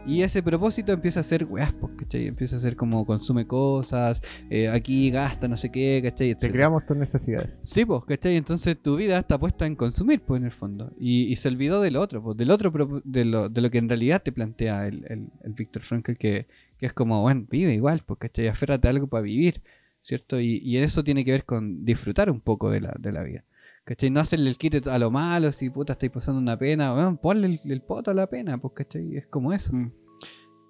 Y 0.06 0.24
ese 0.24 0.42
propósito 0.42 0.92
empieza 0.92 1.20
a 1.20 1.24
ser 1.24 1.46
weas, 1.46 1.74
¿cachai? 1.98 2.28
Empieza 2.28 2.56
a 2.56 2.60
ser 2.60 2.76
como 2.76 3.06
consume 3.06 3.46
cosas, 3.46 4.22
eh, 4.50 4.68
aquí 4.68 5.12
gasta 5.12 5.48
no 5.48 5.56
sé 5.56 5.72
qué, 5.72 6.02
¿cachai? 6.04 6.34
Te 6.36 6.52
creamos 6.52 6.86
tus 6.88 6.98
necesidades. 6.98 7.60
Sí, 7.64 7.86
pues, 7.86 8.06
¿cachai? 8.06 8.36
Entonces 8.36 8.82
tu 8.82 8.96
vida 8.96 9.20
está 9.20 9.38
puesta 9.38 9.68
en 9.68 9.76
consumir, 9.76 10.22
pues, 10.22 10.40
en 10.40 10.46
el 10.46 10.52
fondo. 10.52 10.92
Y, 11.00 11.26
y 11.26 11.36
se 11.36 11.50
olvidó 11.50 11.82
del 11.82 11.96
otro, 11.96 12.24
pues, 12.24 12.38
del 12.38 12.50
otro, 12.50 13.02
de 13.04 13.26
lo, 13.26 13.50
de 13.50 13.62
lo 13.62 13.70
que 13.70 13.78
en 13.78 13.90
realidad 13.90 14.24
te 14.24 14.32
plantea 14.32 14.88
el, 14.88 15.06
el, 15.10 15.28
el 15.44 15.54
Víctor 15.54 15.84
Frankl, 15.84 16.14
que, 16.14 16.48
que 16.80 16.86
es 16.88 16.94
como, 16.94 17.22
bueno, 17.22 17.46
vive 17.50 17.74
igual, 17.74 18.02
pues, 18.06 18.20
¿cachai? 18.20 18.48
Aférrate 18.48 18.88
a 18.88 18.92
algo 18.92 19.08
para 19.08 19.22
vivir, 19.22 19.62
¿cierto? 20.02 20.40
Y, 20.40 20.58
y 20.64 20.78
eso 20.78 21.04
tiene 21.04 21.24
que 21.24 21.34
ver 21.34 21.46
con 21.46 21.86
disfrutar 21.86 22.32
un 22.32 22.42
poco 22.42 22.72
de 22.72 22.82
la, 22.82 22.96
de 22.98 23.12
la 23.12 23.22
vida. 23.22 23.44
¿Cachai? 23.90 24.12
No 24.12 24.20
hacerle 24.20 24.52
el 24.52 24.58
quite 24.58 24.88
a 24.88 25.00
lo 25.00 25.10
malo, 25.10 25.52
si 25.52 25.70
puta 25.72 25.94
estáis 25.94 26.12
pasando 26.12 26.40
una 26.40 26.56
pena, 26.58 26.94
bueno, 26.94 27.20
ponle 27.20 27.48
el, 27.48 27.60
el 27.72 27.82
poto 27.82 28.12
a 28.12 28.14
la 28.14 28.28
pena, 28.28 28.58
pues, 28.60 28.74
¿cachai? 28.76 29.16
Es 29.18 29.26
como 29.28 29.52
eso. 29.52 29.74
Mm. 29.74 29.92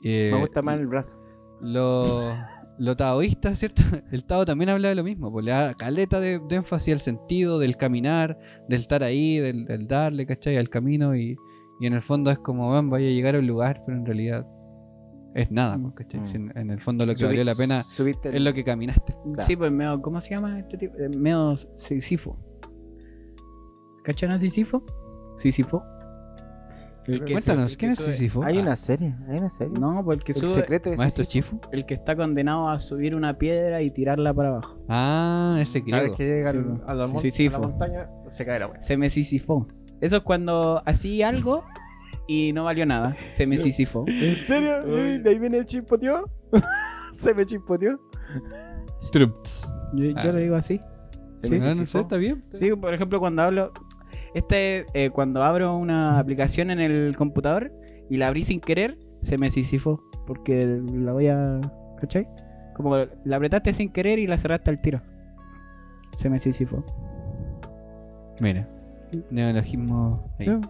Eh, 0.06 0.30
Me 0.34 0.40
gusta 0.40 0.62
más 0.62 0.80
el 0.80 0.88
brazo. 0.88 1.18
lo, 1.60 2.34
lo 2.78 2.96
taoísta, 2.96 3.54
¿cierto? 3.56 3.82
El 4.14 4.24
Tao 4.24 4.46
también 4.46 4.70
habla 4.70 4.88
de 4.88 4.96
lo 4.96 5.04
mismo, 5.04 5.30
pues 5.34 5.44
le 5.44 5.52
da 5.52 5.74
caleta 5.74 6.22
de, 6.22 6.40
de 6.48 6.56
énfasis 6.56 6.94
al 6.94 7.02
sentido 7.02 7.60
del 7.60 7.76
caminar, 7.76 8.40
del 8.70 8.80
estar 8.80 9.04
ahí, 9.04 9.38
del, 9.38 9.66
del 9.66 9.86
darle, 9.90 10.26
¿cachai? 10.26 10.56
Al 10.56 10.70
camino 10.70 11.14
y, 11.14 11.36
y 11.82 11.86
en 11.88 11.94
el 11.94 12.02
fondo 12.02 12.32
es 12.32 12.40
como, 12.40 12.70
van, 12.72 12.90
vaya 12.90 13.08
a 13.08 13.12
llegar 13.12 13.36
a 13.36 13.40
un 13.40 13.48
lugar, 13.48 13.84
pero 13.86 13.98
en 13.98 14.06
realidad 14.06 14.48
es 15.36 15.52
nada, 15.52 15.78
pues, 15.78 15.94
¿cachai? 15.96 16.22
Mm. 16.22 16.28
En, 16.36 16.58
en 16.58 16.70
el 16.72 16.80
fondo 16.80 17.06
lo 17.06 17.14
que 17.16 17.26
valió 17.26 17.44
la 17.44 17.52
pena 17.54 17.84
subiste 17.84 18.30
el- 18.30 18.36
es 18.38 18.42
lo 18.44 18.54
que 18.54 18.64
caminaste. 18.64 19.14
Claro. 19.34 19.42
Sí, 19.42 19.58
pues 19.58 19.70
medio, 19.74 20.02
¿cómo 20.02 20.22
se 20.22 20.30
llama 20.30 20.58
este 20.60 20.78
tipo? 20.78 20.96
Eh, 20.98 21.10
Medio 21.10 21.58
Sísifo. 21.76 22.40
¿Cachan 24.10 24.32
a 24.32 24.40
Sísifo? 24.40 24.82
Sísifo. 25.38 25.84
El 27.06 27.24
que 27.24 27.34
Cuéntanos, 27.34 27.78
¿quién 27.78 27.92
es 27.92 28.00
Sísifo? 28.00 28.44
Hay 28.44 28.58
Ah, 28.58 28.62
una 28.62 28.76
serie, 28.76 29.16
hay 29.30 29.38
una 29.38 29.52
serie. 29.52 29.80
No, 29.80 30.04
pues 30.04 30.18
el 30.18 30.24
que 30.24 30.32
el 30.32 30.38
sube, 30.40 30.50
secreto 30.50 30.90
de 30.90 30.98
¿Maestro. 30.98 31.26
Chifu? 31.26 31.60
el 31.72 31.86
que 31.86 31.94
está 31.94 32.16
condenado 32.16 32.70
a 32.70 32.80
subir 32.80 33.14
una 33.14 33.38
piedra 33.38 33.84
y 33.84 33.92
tirarla 33.92 34.34
para 34.34 34.50
abajo. 34.50 34.80
Ah, 34.90 35.58
ese 35.62 35.84
Cada 35.86 36.02
vez 36.04 36.14
griego. 36.14 36.18
que 36.18 36.24
llega 36.26 36.52
Sí, 36.52 36.58
al- 36.58 36.84
a, 36.88 36.94
la, 36.96 37.08
mon- 37.08 37.22
Sí, 37.22 37.30
sí, 37.30 37.46
a 37.48 37.52
la 37.52 37.60
montaña, 37.60 38.10
se 38.30 38.46
cae 38.48 38.60
la 38.60 38.68
wea. 38.68 38.82
Se 38.82 38.98
me 38.98 39.12
sisifó. 39.12 39.68
Eso 40.02 40.18
es 40.18 40.24
cuando 40.24 40.82
hacía 40.88 41.30
algo 41.30 41.64
y 42.28 42.52
no 42.54 42.64
valió 42.64 42.88
nada. 42.88 43.14
Se 43.16 43.46
me 43.46 43.60
sisifó. 43.60 44.06
¿En 44.08 44.36
serio? 44.36 44.84
Uy, 44.88 45.20
¿De 45.20 45.30
ahí 45.30 45.38
viene 45.38 45.60
el 45.60 45.66
chispoteó? 45.66 46.28
¿Se 47.14 47.36
me 47.36 47.46
chispoteó? 47.46 48.00
Strups. 49.04 49.72
Yo, 49.94 50.06
yo 50.06 50.14
Ah. 50.16 50.24
lo 50.26 50.36
digo 50.38 50.56
así. 50.56 50.82
Se 51.44 51.48
Sí, 51.48 51.54
me 51.60 51.70
Ah, 51.70 51.76
no 51.76 51.86
sé, 51.86 52.00
está 52.02 52.18
bien. 52.18 52.44
Sí, 52.54 52.70
por 52.76 52.92
ejemplo, 52.94 53.20
cuando 53.20 53.44
hablo. 53.44 53.72
Este, 54.34 54.86
eh, 54.94 55.10
cuando 55.10 55.44
abro 55.44 55.76
una 55.76 56.20
aplicación 56.20 56.72
en 56.72 56.80
el 56.80 57.16
computador 57.18 57.72
y 58.10 58.18
la 58.18 58.28
abrí 58.28 58.44
sin 58.44 58.60
querer, 58.60 58.98
se 59.24 59.38
me 59.38 59.50
sisifó. 59.52 60.02
Porque 60.28 60.66
la 60.94 61.14
voy 61.14 61.28
a. 61.28 61.60
¿Cachai? 62.00 62.28
Como 62.76 62.96
la 63.26 63.36
apretaste 63.36 63.74
sin 63.74 63.92
querer 63.92 64.20
y 64.20 64.28
la 64.28 64.38
cerraste 64.38 64.70
al 64.70 64.82
tiro. 64.82 65.02
Se 66.18 66.30
me 66.30 66.40
sisifó. 66.40 66.86
Mira, 68.40 68.68
neologismo 69.32 70.32
ahí. 70.40 70.46
Sí. 70.46 70.62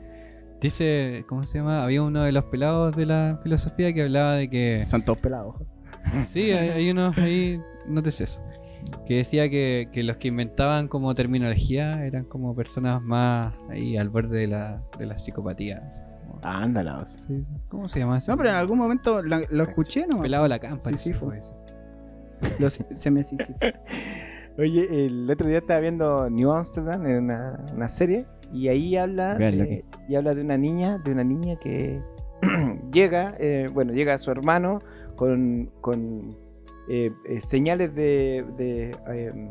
Dice, 0.61 1.25
¿cómo 1.27 1.45
se 1.45 1.59
llama? 1.59 1.83
Había 1.83 2.03
uno 2.03 2.23
de 2.23 2.31
los 2.31 2.43
pelados 2.45 2.95
de 2.95 3.05
la 3.05 3.39
filosofía 3.43 3.93
que 3.93 4.03
hablaba 4.03 4.33
de 4.33 4.49
que. 4.49 4.83
Son 4.87 5.03
todos 5.03 5.19
pelados. 5.19 5.55
Sí, 6.25 6.51
hay, 6.51 6.69
hay 6.69 6.91
unos 6.91 7.17
ahí, 7.17 7.61
no 7.85 8.01
te 8.01 8.11
sé 8.11 8.23
eso. 8.23 8.41
Que 9.05 9.17
decía 9.17 9.49
que, 9.49 9.89
que 9.91 10.03
los 10.03 10.17
que 10.17 10.27
inventaban 10.29 10.87
como 10.87 11.13
terminología 11.15 12.05
eran 12.05 12.25
como 12.25 12.55
personas 12.55 13.01
más 13.01 13.53
ahí 13.69 13.97
al 13.97 14.09
borde 14.09 14.37
de 14.39 14.47
la, 14.47 14.81
de 14.97 15.05
la 15.05 15.17
psicopatía. 15.17 15.81
Ándala. 16.43 17.05
Sí. 17.07 17.43
¿Cómo 17.69 17.89
se 17.89 17.99
llama 17.99 18.17
eso? 18.19 18.31
No, 18.31 18.37
pero 18.37 18.49
en 18.49 18.55
algún 18.55 18.77
momento 18.77 19.21
lo, 19.21 19.39
lo 19.49 19.63
escuché, 19.63 20.05
¿no? 20.07 20.21
Pelado 20.21 20.47
la 20.47 20.59
campa. 20.59 20.89
Sí, 20.91 20.97
sí, 20.97 21.13
fue. 21.13 21.39
ese. 21.39 21.53
Lo- 22.59 22.69
se 22.69 23.11
me 23.11 23.23
sí, 23.23 23.35
sí. 23.45 23.53
Oye, 24.57 25.05
el 25.05 25.29
otro 25.29 25.47
día 25.47 25.59
estaba 25.59 25.79
viendo 25.79 26.29
New 26.29 26.51
Amsterdam 26.51 27.05
en 27.05 27.23
una, 27.23 27.65
una 27.73 27.87
serie 27.89 28.25
y 28.53 28.67
ahí 28.67 28.95
habla 28.97 29.35
de, 29.35 29.85
y 30.07 30.15
habla 30.15 30.35
de 30.35 30.41
una 30.41 30.57
niña, 30.57 30.97
de 30.97 31.11
una 31.11 31.23
niña 31.23 31.55
que 31.57 32.01
llega, 32.91 33.35
eh, 33.39 33.69
bueno, 33.73 33.93
llega 33.93 34.13
a 34.13 34.17
su 34.17 34.31
hermano 34.31 34.81
con, 35.15 35.69
con 35.81 36.35
eh, 36.89 37.11
eh, 37.27 37.41
señales 37.41 37.93
de, 37.95 38.43
de 38.57 38.91
em, 39.07 39.49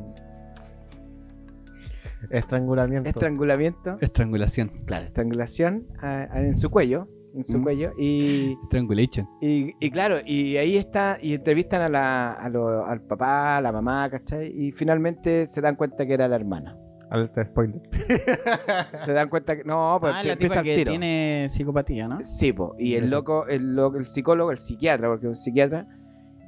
Estrangulamiento. 2.31 3.09
estrangulamiento, 3.09 3.97
Estrangulación. 4.01 4.71
claro, 4.87 5.07
estrangulación 5.07 5.87
ah, 6.03 6.27
ah, 6.31 6.41
en 6.41 6.57
su 6.57 6.69
cuello, 6.69 7.09
en 7.35 7.45
su 7.45 7.59
Mm. 7.59 7.63
cuello 7.63 7.93
y 7.99 8.57
Strangulation. 8.67 9.27
Y, 9.41 9.73
y 9.79 9.91
claro, 9.91 10.17
y 10.27 10.57
ahí 10.57 10.77
está, 10.77 11.19
y 11.23 11.35
entrevistan 11.35 11.81
a 11.83 11.89
la, 11.89 12.33
a 12.33 12.49
lo- 12.49 12.85
al 12.85 13.03
papá, 13.03 13.59
a 13.59 13.61
la 13.61 13.71
mamá, 13.71 14.11
¿cachai? 14.11 14.49
Y 14.53 14.73
finalmente 14.73 15.47
se 15.47 15.61
dan 15.61 15.77
cuenta 15.77 16.05
que 16.07 16.15
era 16.15 16.27
la 16.29 16.37
hermana. 16.37 16.77
Alerta 17.11 17.43
spoiler. 17.43 17.81
Se 18.93 19.15
dan 19.15 19.31
cuenta 19.31 19.57
que. 19.57 19.65
No, 19.65 19.97
pues 19.99 20.13
Ah, 20.15 20.23
la 20.23 20.35
empieza 20.35 20.57
tipa 20.57 20.63
que 20.65 20.77
tiro. 20.77 20.91
tiene 20.91 21.47
psicopatía, 21.49 22.07
¿no? 22.07 22.19
Sí, 22.21 22.53
po. 22.53 22.75
Y 22.79 22.97
el 22.97 23.09
loco, 23.09 23.47
el 23.47 23.75
loco, 23.75 23.97
el 23.97 24.05
psicólogo, 24.05 24.51
el 24.51 24.59
psiquiatra, 24.59 25.09
porque 25.09 25.25
es 25.25 25.29
un 25.31 25.37
psiquiatra, 25.37 25.87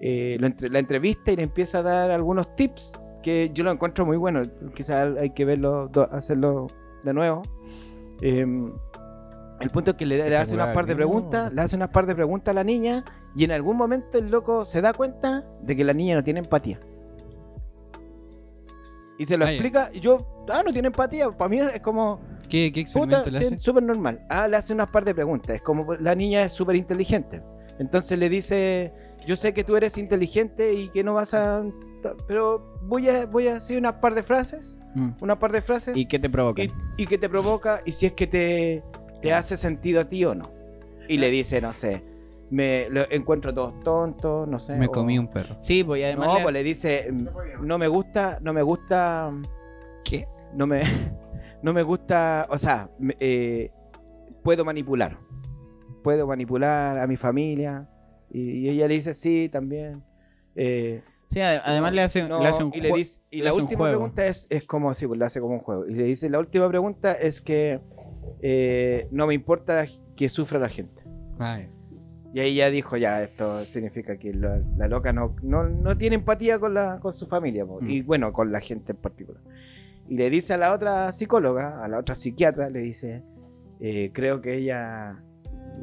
eh, 0.01 0.37
lo 0.41 0.47
entre- 0.47 0.69
la 0.69 0.79
entrevista 0.79 1.31
y 1.33 1.37
le 1.37 1.43
empieza 1.43 1.79
a 1.79 1.83
dar 1.83 2.11
algunos 2.11 2.55
tips 2.57 3.03
que 3.23 3.51
yo 3.53 3.65
lo 3.65 3.71
encuentro 3.71 4.07
muy 4.07 4.17
bueno. 4.17 4.43
Quizás 4.75 5.17
hay 5.19 5.31
que 5.31 5.45
verlo, 5.45 5.91
hacerlo 6.11 6.69
de 7.05 7.13
nuevo. 7.13 7.43
Eh, 8.23 8.47
el 9.61 9.71
punto 9.71 9.91
es 9.91 9.97
que 9.99 10.07
le, 10.07 10.29
le 10.29 10.37
hace 10.37 10.55
unas 10.55 10.75
par 10.75 10.87
de 10.87 10.97
preguntas, 10.97 11.53
le 11.53 11.61
hace 11.61 11.77
unas 11.77 11.91
par 11.91 12.07
de 12.07 12.15
preguntas 12.15 12.53
a 12.53 12.55
la 12.55 12.65
niña 12.65 13.05
y 13.37 13.45
en 13.45 13.53
algún 13.53 13.77
momento 13.77 14.17
el 14.19 14.31
loco 14.31 14.65
se 14.65 14.81
da 14.81 14.95
cuenta 14.95 15.45
de 15.63 15.77
que 15.77 15.85
la 15.85 15.93
niña 15.93 16.15
no 16.15 16.25
tiene 16.25 16.41
empatía. 16.41 16.81
Y 19.19 19.27
se 19.27 19.37
lo 19.37 19.45
Ah, 19.45 19.51
explica 19.53 19.91
y 19.93 20.01
yo, 20.01 20.27
ah, 20.49 20.63
no 20.65 20.73
tiene 20.73 20.87
empatía. 20.89 21.31
Para 21.31 21.49
mí 21.51 21.59
es 21.59 21.81
como, 21.81 22.21
¿Qué, 22.49 22.73
qué 22.73 22.85
Puta, 22.85 23.19
experimento 23.19 23.25
le 23.31 23.39
sí, 23.39 23.45
hace? 23.45 23.59
súper 23.59 23.83
normal. 23.83 24.21
Ah, 24.31 24.49
le 24.49 24.57
hace 24.57 24.73
unas 24.73 24.89
par 24.89 25.05
de 25.05 25.15
preguntas. 25.15 25.57
Es 25.57 25.63
como 25.63 25.93
la 25.95 26.15
niña 26.15 26.43
es 26.43 26.53
súper 26.53 26.77
inteligente. 26.77 27.43
Entonces 27.79 28.19
le 28.19 28.29
dice, 28.31 28.93
yo 29.31 29.37
sé 29.37 29.55
que 29.55 29.63
tú 29.63 29.77
eres 29.77 29.97
inteligente 29.97 30.75
y 30.75 30.89
que 30.89 31.05
no 31.05 31.15
vas 31.15 31.35
a... 31.35 31.63
Pero 32.27 32.67
voy 32.83 33.09
a, 33.09 33.27
voy 33.27 33.47
a 33.47 33.55
decir 33.55 33.79
unas 33.79 33.93
par 33.93 34.13
de 34.17 34.25
frases. 34.25 34.77
Mm. 34.97 35.11
Una 35.21 35.39
par 35.39 35.53
de 35.53 35.63
frases. 35.63 35.97
¿Y 35.97 36.07
qué 36.07 36.19
te 36.19 36.29
provoca? 36.29 36.65
y, 36.65 36.73
y 36.97 37.07
que 37.07 37.17
te 37.17 37.29
provoca 37.29 37.81
y 37.85 37.93
si 37.93 38.07
es 38.07 38.13
que 38.15 38.27
te, 38.27 38.83
te 39.23 39.33
hace 39.33 39.57
sentido 39.57 40.01
a 40.01 40.09
ti 40.09 40.25
o 40.25 40.35
no. 40.35 40.51
Y 41.07 41.19
le 41.19 41.31
dice, 41.31 41.61
no 41.61 41.73
sé, 41.73 42.03
me 42.51 42.89
lo 42.91 43.09
encuentro 43.09 43.55
todos 43.55 43.79
tontos, 43.85 44.49
no 44.49 44.59
sé. 44.59 44.75
Me 44.77 44.87
o- 44.89 44.91
comí 44.91 45.17
un 45.17 45.29
perro. 45.29 45.57
Sí, 45.61 45.85
pues 45.85 46.03
además 46.05 46.27
No, 46.27 46.35
le- 46.39 46.43
pues 46.43 46.53
le 46.53 46.63
dice, 46.65 47.09
no 47.61 47.79
me 47.79 47.87
gusta, 47.87 48.39
no 48.43 48.53
me 48.53 48.63
gusta... 48.63 49.31
¿Qué? 50.05 50.27
No 50.57 50.67
me, 50.67 50.81
no 51.63 51.73
me 51.73 51.85
gusta, 51.85 52.49
o 52.51 52.59
sea, 52.59 52.91
eh, 53.21 53.71
puedo 54.43 54.65
manipular. 54.65 55.17
Puedo 56.03 56.27
manipular 56.27 56.99
a 56.99 57.07
mi 57.07 57.17
familia. 57.17 57.89
Y, 58.31 58.41
y 58.41 58.69
ella 58.71 58.87
le 58.89 58.95
dice, 58.95 59.15
sí, 59.15 59.49
también. 59.51 60.03
Eh, 60.57 61.03
sí, 61.29 61.41
ade- 61.41 61.61
además 61.65 61.93
le 61.93 62.03
hace, 62.03 62.29
no, 62.29 62.41
le 62.43 62.49
hace 62.49 62.63
un 62.65 62.73
y, 62.75 62.81
le 62.81 62.91
jue- 62.91 62.97
dice- 62.99 63.23
y 63.31 63.43
la 63.43 63.53
última 63.53 63.79
juego. 63.79 63.99
pregunta 63.99 64.27
es, 64.27 64.47
es 64.51 64.65
como, 64.65 64.93
sí, 64.95 65.07
pues 65.07 65.19
le 65.19 65.25
hace 65.25 65.41
como 65.41 65.55
un 65.55 65.61
juego. 65.61 65.87
Y 65.87 65.95
le 65.95 66.05
dice, 66.05 66.29
la 66.31 66.39
última 66.39 66.69
pregunta 66.69 67.13
es 67.13 67.41
que 67.41 67.81
eh, 68.43 69.09
no 69.11 69.27
me 69.27 69.35
importa 69.35 69.87
que 70.17 70.29
sufra 70.29 70.59
la 70.59 70.69
gente. 70.69 71.03
Ay, 71.39 71.69
Y 72.33 72.41
ahí 72.41 72.55
ya 72.55 72.71
dijo, 72.71 72.97
ya, 72.97 73.23
esto 73.23 73.65
significa 73.65 74.17
que 74.17 74.33
la, 74.33 74.61
la 74.77 74.87
loca 74.89 75.13
no, 75.13 75.35
no, 75.43 75.65
no 75.65 75.97
tiene 75.97 76.17
empatía 76.17 76.59
con, 76.59 76.75
la, 76.75 77.01
con 77.01 77.13
su 77.13 77.27
familia, 77.27 77.67
po, 77.67 77.81
Mm. 77.81 77.91
y 77.91 78.03
bueno, 78.03 78.33
con 78.33 78.53
la 78.53 78.61
gente 78.61 78.93
en 78.93 78.99
particular. 78.99 79.43
Y 80.09 80.17
le 80.17 80.29
dice 80.31 80.55
a 80.55 80.57
la 80.57 80.73
otra 80.73 81.11
psicóloga, 81.13 81.83
a 81.85 81.89
la 81.89 81.99
otra 81.99 82.15
psiquiatra, 82.15 82.69
le 82.71 82.81
dice, 82.81 83.23
eh, 83.81 84.11
creo 84.13 84.41
que 84.41 84.57
ella 84.59 85.17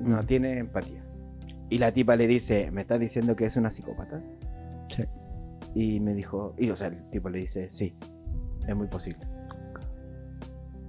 no 0.01 0.21
Mm. 0.21 0.25
tiene 0.25 0.57
empatía. 0.59 1.03
Y 1.69 1.77
la 1.79 1.91
tipa 1.91 2.15
le 2.15 2.27
dice, 2.27 2.71
¿me 2.71 2.81
estás 2.81 2.99
diciendo 2.99 3.35
que 3.35 3.45
es 3.45 3.57
una 3.57 3.69
psicópata? 3.71 4.21
Sí. 4.89 5.03
Y 5.75 5.99
me 5.99 6.13
dijo, 6.13 6.55
y 6.57 6.69
o 6.69 6.75
sea, 6.75 6.87
el 6.87 7.09
tipo 7.09 7.29
le 7.29 7.39
dice, 7.39 7.67
sí, 7.69 7.93
es 8.67 8.75
muy 8.75 8.87
posible. 8.87 9.19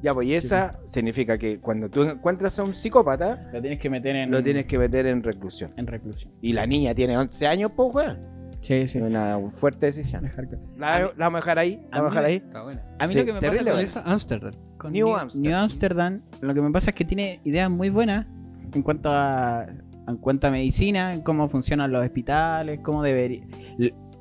Ya, 0.00 0.14
pues, 0.14 0.28
y 0.28 0.34
esa 0.34 0.78
significa 0.84 1.36
que 1.38 1.58
cuando 1.58 1.88
tú 1.88 2.04
encuentras 2.04 2.56
a 2.60 2.62
un 2.62 2.72
psicópata, 2.74 3.50
Lo 3.52 3.60
tienes 3.60 3.80
que 3.80 3.90
meter 3.90 4.14
en, 4.14 4.30
lo 4.30 4.42
tienes 4.44 4.66
que 4.66 4.78
meter 4.78 5.06
en 5.06 5.24
reclusión. 5.24 5.72
en 5.76 5.88
reclusión. 5.88 6.32
Y 6.40 6.52
la 6.52 6.66
niña 6.66 6.94
tiene 6.94 7.18
11 7.18 7.46
años, 7.48 7.72
pues, 7.74 7.92
weón. 7.92 8.18
Sí, 8.60 8.86
sí. 8.86 8.98
Una 9.00 9.38
fuerte 9.52 9.86
decisión. 9.86 10.30
La, 10.76 10.96
A 10.96 11.00
mí- 11.00 11.06
la 11.16 11.24
vamos 11.26 11.38
a 11.38 11.40
dejar 11.42 11.58
ahí. 11.58 11.82
La 11.90 11.98
a 11.98 12.00
vamos 12.02 12.16
a 12.16 12.20
dejar 12.20 12.24
mí- 12.24 12.30
ahí. 12.30 12.36
está 12.46 12.62
buena. 12.62 12.82
A 13.00 13.06
mí 13.06 13.12
Sí, 13.12 13.18
lo 13.18 13.24
que 13.24 13.32
me 13.32 13.40
pasa 13.40 14.02
con. 14.02 14.12
Amsterdam. 14.12 14.52
con 14.78 14.92
New 14.92 15.06
New, 15.08 15.16
Amsterdam. 15.16 15.50
New 15.50 15.58
Amsterdam, 15.58 16.20
lo 16.40 16.54
que 16.54 16.60
me 16.60 16.70
pasa 16.70 16.90
es 16.90 16.96
que 16.96 17.04
tiene 17.04 17.40
ideas 17.44 17.68
muy 17.68 17.90
buenas 17.90 18.26
en 18.72 18.82
cuanto 18.82 19.10
a 19.10 19.66
en 20.08 20.16
cuanto 20.16 20.46
a 20.46 20.50
medicina, 20.50 21.12
en 21.12 21.20
cómo 21.22 21.48
funcionan 21.48 21.92
los 21.92 22.04
hospitales, 22.04 22.80
cómo 22.82 23.02
debería 23.02 23.44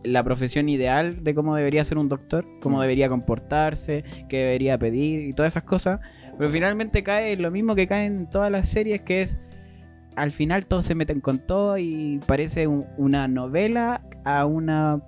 la 0.03 0.23
profesión 0.23 0.69
ideal 0.69 1.23
de 1.23 1.33
cómo 1.35 1.55
debería 1.55 1.83
ser 1.83 1.97
un 1.97 2.07
doctor, 2.07 2.45
cómo 2.61 2.77
Mm. 2.77 2.81
debería 2.81 3.09
comportarse, 3.09 4.03
qué 4.29 4.37
debería 4.37 4.77
pedir 4.77 5.21
y 5.21 5.33
todas 5.33 5.53
esas 5.53 5.63
cosas, 5.63 5.99
pero 6.37 6.49
finalmente 6.51 7.03
cae 7.03 7.35
lo 7.35 7.51
mismo 7.51 7.75
que 7.75 7.87
cae 7.87 8.05
en 8.05 8.29
todas 8.29 8.51
las 8.51 8.69
series 8.69 9.01
que 9.01 9.21
es 9.23 9.39
al 10.15 10.31
final 10.31 10.65
todos 10.65 10.85
se 10.85 10.95
meten 10.95 11.19
con 11.21 11.39
todo 11.39 11.77
y 11.77 12.19
parece 12.25 12.67
un- 12.67 12.85
una 12.97 13.27
novela 13.27 14.01
a 14.23 14.45
una 14.45 15.01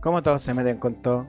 ¿Cómo 0.00 0.22
todos 0.22 0.42
se 0.42 0.54
meten 0.54 0.78
con 0.78 0.94
todo? 1.02 1.26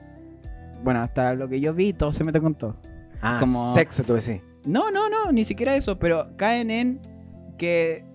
bueno, 0.83 1.01
hasta 1.01 1.33
lo 1.35 1.47
que 1.49 1.59
yo 1.59 1.73
vi 1.73 1.91
todos 1.93 2.15
se 2.15 2.23
meten 2.23 2.41
con 2.41 2.55
todo. 2.55 2.77
Ah, 3.21 3.37
Como- 3.39 3.73
sexo, 3.73 4.03
tú 4.03 4.13
decís. 4.13 4.41
No, 4.65 4.91
no, 4.91 5.09
no, 5.09 5.31
ni 5.31 5.43
siquiera 5.43 5.75
eso, 5.75 5.99
pero 5.99 6.29
caen 6.37 6.71
en 6.71 7.01
que 7.57 8.05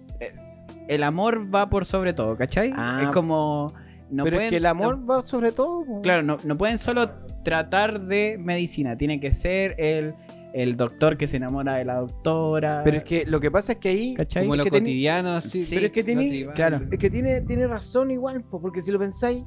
el 0.88 1.02
amor 1.02 1.52
va 1.54 1.68
por 1.70 1.86
sobre 1.86 2.12
todo, 2.12 2.36
¿cachai? 2.36 2.72
Ah, 2.76 3.02
es 3.04 3.08
como... 3.14 3.72
No 4.10 4.22
Pero 4.24 4.38
es 4.38 4.50
que 4.50 4.58
el 4.58 4.66
amor 4.66 4.98
no- 4.98 5.06
va 5.06 5.22
sobre 5.22 5.50
todo. 5.50 5.84
claro, 6.02 6.22
no, 6.22 6.36
no 6.44 6.56
pueden 6.58 6.78
solo 6.78 7.10
tratar 7.42 8.02
de 8.02 8.36
medicina, 8.38 8.96
tiene 8.96 9.18
que 9.18 9.32
ser 9.32 9.74
el, 9.78 10.14
el 10.52 10.76
doctor 10.76 11.16
que 11.16 11.26
se 11.26 11.38
enamora 11.38 11.74
de 11.76 11.84
la 11.86 11.96
doctora. 11.96 12.82
Pero 12.84 12.98
es 12.98 13.04
que 13.04 13.24
lo 13.26 13.40
que 13.40 13.50
pasa 13.50 13.72
es 13.72 13.78
que 13.78 13.88
ahí. 13.88 14.14
¿Cachai? 14.14 14.44
Como 14.44 14.54
es 14.54 14.58
lo 14.58 14.64
que 14.64 14.70
cotidiano, 14.70 15.30
así. 15.36 15.58
Sí, 15.64 15.74
pero 15.74 15.86
es 15.86 15.92
que 15.92 16.04
tribal. 16.04 16.54
claro. 16.54 16.80
Es 16.92 16.98
que 16.98 17.10
tiene, 17.10 17.40
tiene 17.40 17.66
razón 17.66 18.10
igual, 18.10 18.44
po, 18.44 18.60
porque 18.60 18.82
si 18.82 18.92
lo 18.92 18.98
pensáis, 19.00 19.42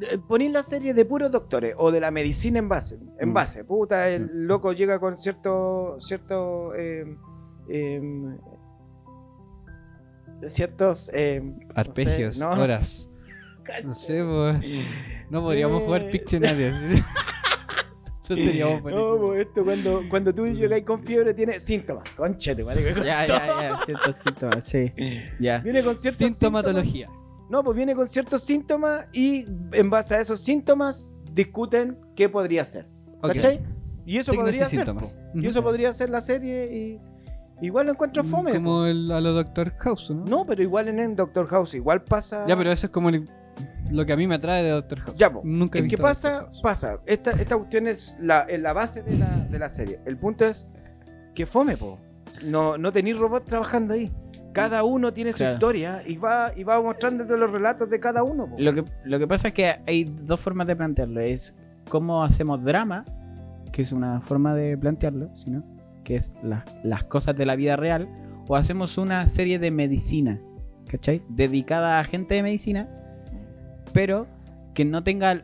eh, 0.00 0.18
ponéis 0.28 0.52
la 0.52 0.64
serie 0.64 0.92
de 0.92 1.04
puros 1.04 1.30
doctores 1.30 1.74
o 1.78 1.90
de 1.92 2.00
la 2.00 2.10
medicina 2.10 2.58
en 2.58 2.68
base. 2.68 2.98
En 3.20 3.30
Mm. 3.30 3.32
base, 3.32 3.64
puta, 3.64 4.08
el 4.10 4.28
loco 4.46 4.72
llega 4.72 4.98
con 4.98 5.16
cierto. 5.16 5.96
cierto. 6.00 6.74
eh, 6.74 7.04
em, 7.68 8.36
ciertos. 10.46 11.10
Arpegios, 11.74 12.38
no, 12.38 12.50
horas. 12.50 13.08
No 13.84 13.94
sé, 13.94 14.22
pues. 14.24 14.84
No 15.30 15.40
podríamos 15.40 15.84
jugar 15.84 16.02
Eh. 16.02 16.08
Pictionary. 16.10 16.64
así. 16.64 17.02
No 18.28 18.80
No, 18.90 19.34
esto 19.34 19.64
cuando, 19.64 20.02
cuando 20.08 20.34
tú 20.34 20.46
llegáis 20.46 20.84
con 20.84 21.02
fiebre 21.04 21.34
tiene 21.34 21.60
síntomas. 21.60 22.12
Conchete, 22.12 22.62
¿vale? 22.62 22.82
Ya, 23.04 23.26
ya, 23.26 23.46
ya, 23.46 23.80
ciertos 23.84 24.16
síntomas, 24.18 24.64
sí. 24.64 24.92
Ya. 25.38 25.58
Viene 25.58 25.82
con 25.82 25.96
ciertos 25.96 26.18
síntomas. 26.18 26.62
Sintomatología. 26.64 27.08
No, 27.50 27.62
pues 27.62 27.76
viene 27.76 27.94
con 27.94 28.08
ciertos 28.08 28.42
síntomas 28.42 29.06
y 29.12 29.44
en 29.72 29.90
base 29.90 30.14
a 30.14 30.20
esos 30.20 30.40
síntomas 30.40 31.14
discuten 31.32 31.98
qué 32.16 32.28
podría 32.28 32.64
ser. 32.64 32.86
¿Cachai? 33.22 33.60
Y 34.06 34.18
eso 34.18 34.32
Signos 34.32 34.48
y 34.48 34.50
podría 34.50 34.68
ser. 34.68 34.78
síntomas. 34.78 35.18
Y 35.34 35.46
eso 35.46 35.62
podría 35.62 35.92
ser 35.92 36.08
la 36.10 36.20
serie 36.20 36.64
y 36.74 37.00
igual 37.62 37.86
lo 37.86 37.92
encuentro 37.92 38.22
fome. 38.24 38.50
po. 38.52 38.56
Como 38.58 38.84
el, 38.86 39.10
a 39.10 39.20
lo 39.20 39.32
Doctor 39.32 39.72
House, 39.78 40.10
¿no? 40.10 40.24
No, 40.24 40.44
pero 40.46 40.62
igual 40.62 40.88
en 40.88 40.98
el 40.98 41.16
Doctor 41.16 41.46
House 41.48 41.74
igual 41.74 42.02
pasa. 42.02 42.44
Ya, 42.46 42.56
pero 42.56 42.70
eso 42.70 42.86
es 42.86 42.92
como 42.92 43.08
el- 43.08 43.28
lo 43.90 44.06
que 44.06 44.12
a 44.12 44.16
mí 44.16 44.26
me 44.26 44.34
atrae 44.36 44.62
de 44.62 44.70
Doctor 44.70 45.00
House. 45.00 45.16
Ya, 45.18 45.32
po. 45.32 45.42
Nunca 45.44 45.78
he 45.78 45.82
Es 45.82 45.88
que 45.88 45.96
visto 45.96 46.02
pasa, 46.02 46.48
pasa. 46.62 46.98
Esta, 47.06 47.30
esta 47.32 47.56
cuestión 47.56 47.86
es 47.86 48.16
la, 48.20 48.46
la 48.58 48.72
base 48.72 49.02
de 49.02 49.16
la, 49.18 49.26
de 49.50 49.58
la 49.58 49.68
serie. 49.68 50.00
El 50.06 50.16
punto 50.16 50.44
es 50.46 50.70
que 51.34 51.46
fome, 51.46 51.76
po. 51.76 51.98
No, 52.44 52.76
no 52.78 52.92
tenéis 52.92 53.18
robots 53.18 53.46
trabajando 53.46 53.94
ahí. 53.94 54.10
Cada 54.52 54.84
uno 54.84 55.12
tiene 55.14 55.32
su 55.32 55.44
historia 55.44 56.02
y 56.06 56.16
va, 56.18 56.52
y 56.54 56.62
va 56.62 56.80
mostrándote 56.82 57.36
los 57.38 57.50
relatos 57.50 57.88
de 57.88 57.98
cada 58.00 58.22
uno. 58.22 58.48
po. 58.50 58.56
Lo 58.58 58.74
que, 58.74 58.84
lo 59.04 59.18
que 59.18 59.26
pasa 59.26 59.48
es 59.48 59.54
que 59.54 59.76
hay 59.86 60.04
dos 60.04 60.40
formas 60.40 60.66
de 60.66 60.76
plantearlo. 60.76 61.20
Es 61.20 61.54
cómo 61.88 62.22
hacemos 62.22 62.62
drama, 62.62 63.04
que 63.72 63.80
es 63.82 63.92
una 63.92 64.20
forma 64.22 64.54
de 64.54 64.76
plantearlo, 64.76 65.30
¿sí 65.34 65.50
no? 65.50 65.62
Que 66.04 66.16
es 66.16 66.32
la- 66.42 66.64
las 66.82 67.04
cosas 67.04 67.36
de 67.36 67.46
la 67.46 67.56
vida 67.56 67.76
real, 67.76 68.08
o 68.48 68.56
hacemos 68.56 68.98
una 68.98 69.26
serie 69.28 69.58
de 69.58 69.70
medicina, 69.70 70.40
¿cachai? 70.88 71.22
Dedicada 71.28 71.98
a 72.00 72.04
gente 72.04 72.34
de 72.34 72.42
medicina, 72.42 72.88
pero 73.92 74.26
que 74.74 74.84
no 74.84 75.02
tenga, 75.02 75.42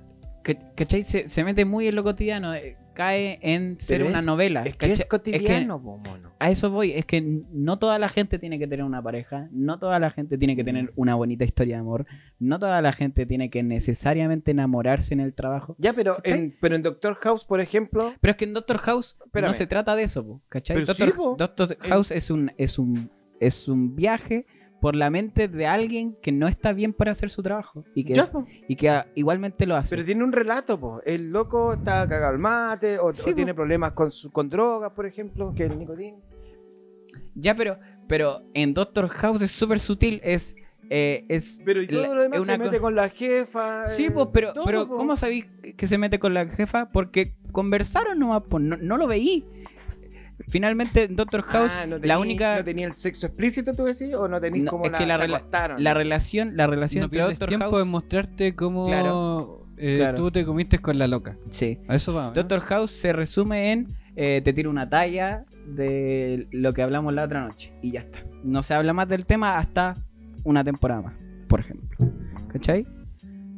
¿cachai? 0.75 1.03
Se, 1.03 1.29
se 1.29 1.45
mete 1.45 1.65
muy 1.65 1.89
en 1.89 1.95
lo 1.95 2.03
cotidiano, 2.05 2.55
eh, 2.55 2.77
cae 2.99 3.39
en 3.43 3.81
ser 3.81 3.99
Pero 3.99 4.11
una 4.11 4.19
es- 4.19 4.27
novela. 4.27 4.65
Es 4.65 4.77
que 4.77 4.91
es 4.91 5.05
cotidiano, 5.05 5.81
po, 5.81 5.99
mono. 5.99 6.33
a 6.41 6.51
eso 6.51 6.69
voy, 6.69 6.91
es 6.91 7.07
que 7.07 7.21
no 7.53 7.79
toda 7.79 7.97
la 8.01 8.09
gente 8.09 8.41
tiene 8.41 8.59
que 8.59 8.67
tener 8.67 8.85
una 8.85 9.01
pareja, 9.01 9.49
no 9.53 9.79
toda 9.79 10.01
la 10.01 10.11
gente 10.11 10.37
tiene 10.37 10.57
que 10.57 10.65
tener 10.65 10.93
una 10.97 11.15
bonita 11.15 11.45
historia 11.45 11.77
de 11.77 11.81
amor, 11.83 12.07
no 12.41 12.59
toda 12.59 12.83
la 12.83 12.93
gente 12.93 13.25
tiene 13.25 13.51
que 13.51 13.63
necesariamente 13.63 14.51
enamorarse 14.51 15.15
en 15.15 15.21
el 15.21 15.33
trabajo. 15.33 15.77
Ya, 15.79 15.93
pero 15.93 16.17
¿Cachai? 16.17 16.39
en, 16.39 16.57
pero 16.61 16.75
en 16.75 16.83
Doctor 16.83 17.15
House, 17.23 17.45
por 17.45 17.61
ejemplo, 17.61 18.15
Pero 18.21 18.33
es 18.33 18.37
que 18.37 18.45
en 18.47 18.55
Doctor 18.55 18.79
House 18.79 19.17
Espérame. 19.25 19.51
no 19.51 19.55
se 19.55 19.67
trata 19.69 19.95
de 19.95 20.03
eso, 20.03 20.27
po, 20.27 20.43
¿cachai? 20.49 20.75
Pero 20.75 20.87
Doctor, 20.87 21.07
sí, 21.09 21.15
po. 21.15 21.37
Doctor 21.39 21.77
House 21.89 22.11
es 22.11 22.31
un, 22.33 22.51
es 22.59 22.81
un 22.81 23.11
es 23.41 23.69
un 23.69 23.95
viaje 23.95 24.47
por 24.81 24.95
la 24.95 25.11
mente 25.11 25.49
de 25.49 25.67
alguien 25.67 26.17
que 26.23 26.31
no 26.31 26.47
está 26.47 26.73
bien 26.73 26.93
para 26.93 27.11
hacer 27.13 27.31
su 27.31 27.43
trabajo 27.43 27.85
y 27.95 28.05
que, 28.05 28.15
ya, 28.15 28.31
po. 28.31 28.47
y 28.69 28.77
que 28.77 28.89
ah, 28.91 29.07
igualmente 29.17 29.67
lo 29.67 29.75
hace. 29.75 29.91
pero 29.91 30.05
tiene 30.05 30.23
un 30.23 30.33
relato, 30.33 30.79
po. 30.79 31.01
El 31.05 31.31
loco 31.31 31.73
está 31.75 32.07
cagado 32.09 32.33
al 32.33 32.39
mate, 32.39 32.99
o, 32.99 33.13
Sí, 33.13 33.23
o 33.23 33.31
po. 33.31 33.35
tiene 33.35 33.55
problemas 33.55 33.93
con, 33.93 34.11
su, 34.11 34.31
con 34.31 34.49
drogas, 34.49 34.93
por 34.93 35.07
ejemplo, 35.07 35.53
que 35.55 35.65
el 35.65 35.79
nicotín. 35.79 36.17
Ya, 37.35 37.55
pero, 37.55 37.79
pero 38.09 38.43
en 38.55 38.75
Doctor 38.75 39.09
House 39.09 39.43
es 39.43 39.51
súper 39.51 39.79
sutil, 39.79 40.21
es, 40.25 40.57
eh, 40.91 41.25
es 41.29 41.61
Pero 41.65 41.83
y 41.83 41.87
todo 41.87 42.03
La- 42.03 42.15
lo 42.15 42.23
demás 42.23 42.45
se 42.47 42.59
mete 42.59 42.77
co- 42.77 42.83
con 42.83 42.95
la 42.95 43.09
jefa. 43.09 43.87
Sí, 43.87 44.07
eh, 44.07 44.11
pues, 44.11 44.29
pero, 44.33 44.53
todo, 44.53 44.65
pero 44.65 44.87
po. 44.89 44.97
¿cómo 44.97 45.17
sabéis 45.17 45.47
que 45.77 45.87
se 45.87 45.99
mete 45.99 46.19
con 46.19 46.35
la 46.35 46.47
jefa? 46.47 46.91
Porque 46.91 47.35
conversaron 47.53 48.19
nomás, 48.19 48.43
pues, 48.49 48.63
no, 48.63 48.77
no 48.77 48.97
lo 48.97 49.07
veí. 49.07 49.45
Finalmente, 50.49 51.05
en 51.05 51.17
Doctor 51.17 51.43
House, 51.43 51.73
Ah, 51.77 51.87
no 51.87 51.99
la 51.99 52.19
única. 52.19 52.57
¿No 52.59 52.65
tenía 52.65 52.87
el 52.87 52.95
sexo 52.95 53.27
explícito, 53.27 53.75
tú 53.75 53.85
decís? 53.85 54.15
¿O 54.15 54.29
no 54.29 54.41
tenías 54.41 54.65
No, 54.67 54.71
como 54.71 54.87
es 54.87 54.93
la, 54.93 54.99
que 54.99 55.07
la 55.07 55.19
se 55.19 55.25
rela- 55.27 55.37
acostaron? 55.39 55.83
La 55.83 55.95
relación, 55.95 56.57
la 56.57 56.67
relación 56.67 57.01
No 57.01 57.05
entre 57.07 57.21
Doctor 57.23 57.49
tiempo 57.49 57.71
House. 57.71 57.83
en 57.83 57.89
mostrarte 57.89 58.55
cómo 58.55 58.87
Claro. 58.87 59.67
eh, 59.77 59.97
Claro. 59.99 60.17
tú 60.19 60.31
te 60.31 60.45
comiste 60.45 60.79
con 60.79 60.99
la 60.99 61.07
loca. 61.07 61.37
Sí. 61.51 61.79
A 61.89 61.97
eso 61.97 62.15
va. 62.15 62.27
¿no? 62.29 62.33
Doctor 62.33 62.61
House 62.61 62.91
se 62.93 63.13
resume 63.13 63.73
en 63.73 63.89
eh, 64.17 64.41
te 64.45 64.53
tiro 64.53 64.69
una 64.71 64.89
talla 64.89 65.45
de 65.67 66.49
lo 66.51 66.73
que 66.75 66.83
hablamos 66.83 67.15
la 67.15 67.25
otra 67.25 67.47
noche 67.47 67.73
y 67.83 67.93
ya 67.93 68.01
está. 68.01 68.21
No 68.43 68.63
se 68.63 68.75
habla 68.75 68.93
más 68.93 69.09
del 69.09 69.27
tema 69.27 69.59
hasta 69.59 69.97
una 70.45 70.65
temporada 70.65 71.03
más, 71.03 71.15
por 71.49 71.61
ejemplo. 71.61 72.11
¿Cachai? 72.53 72.87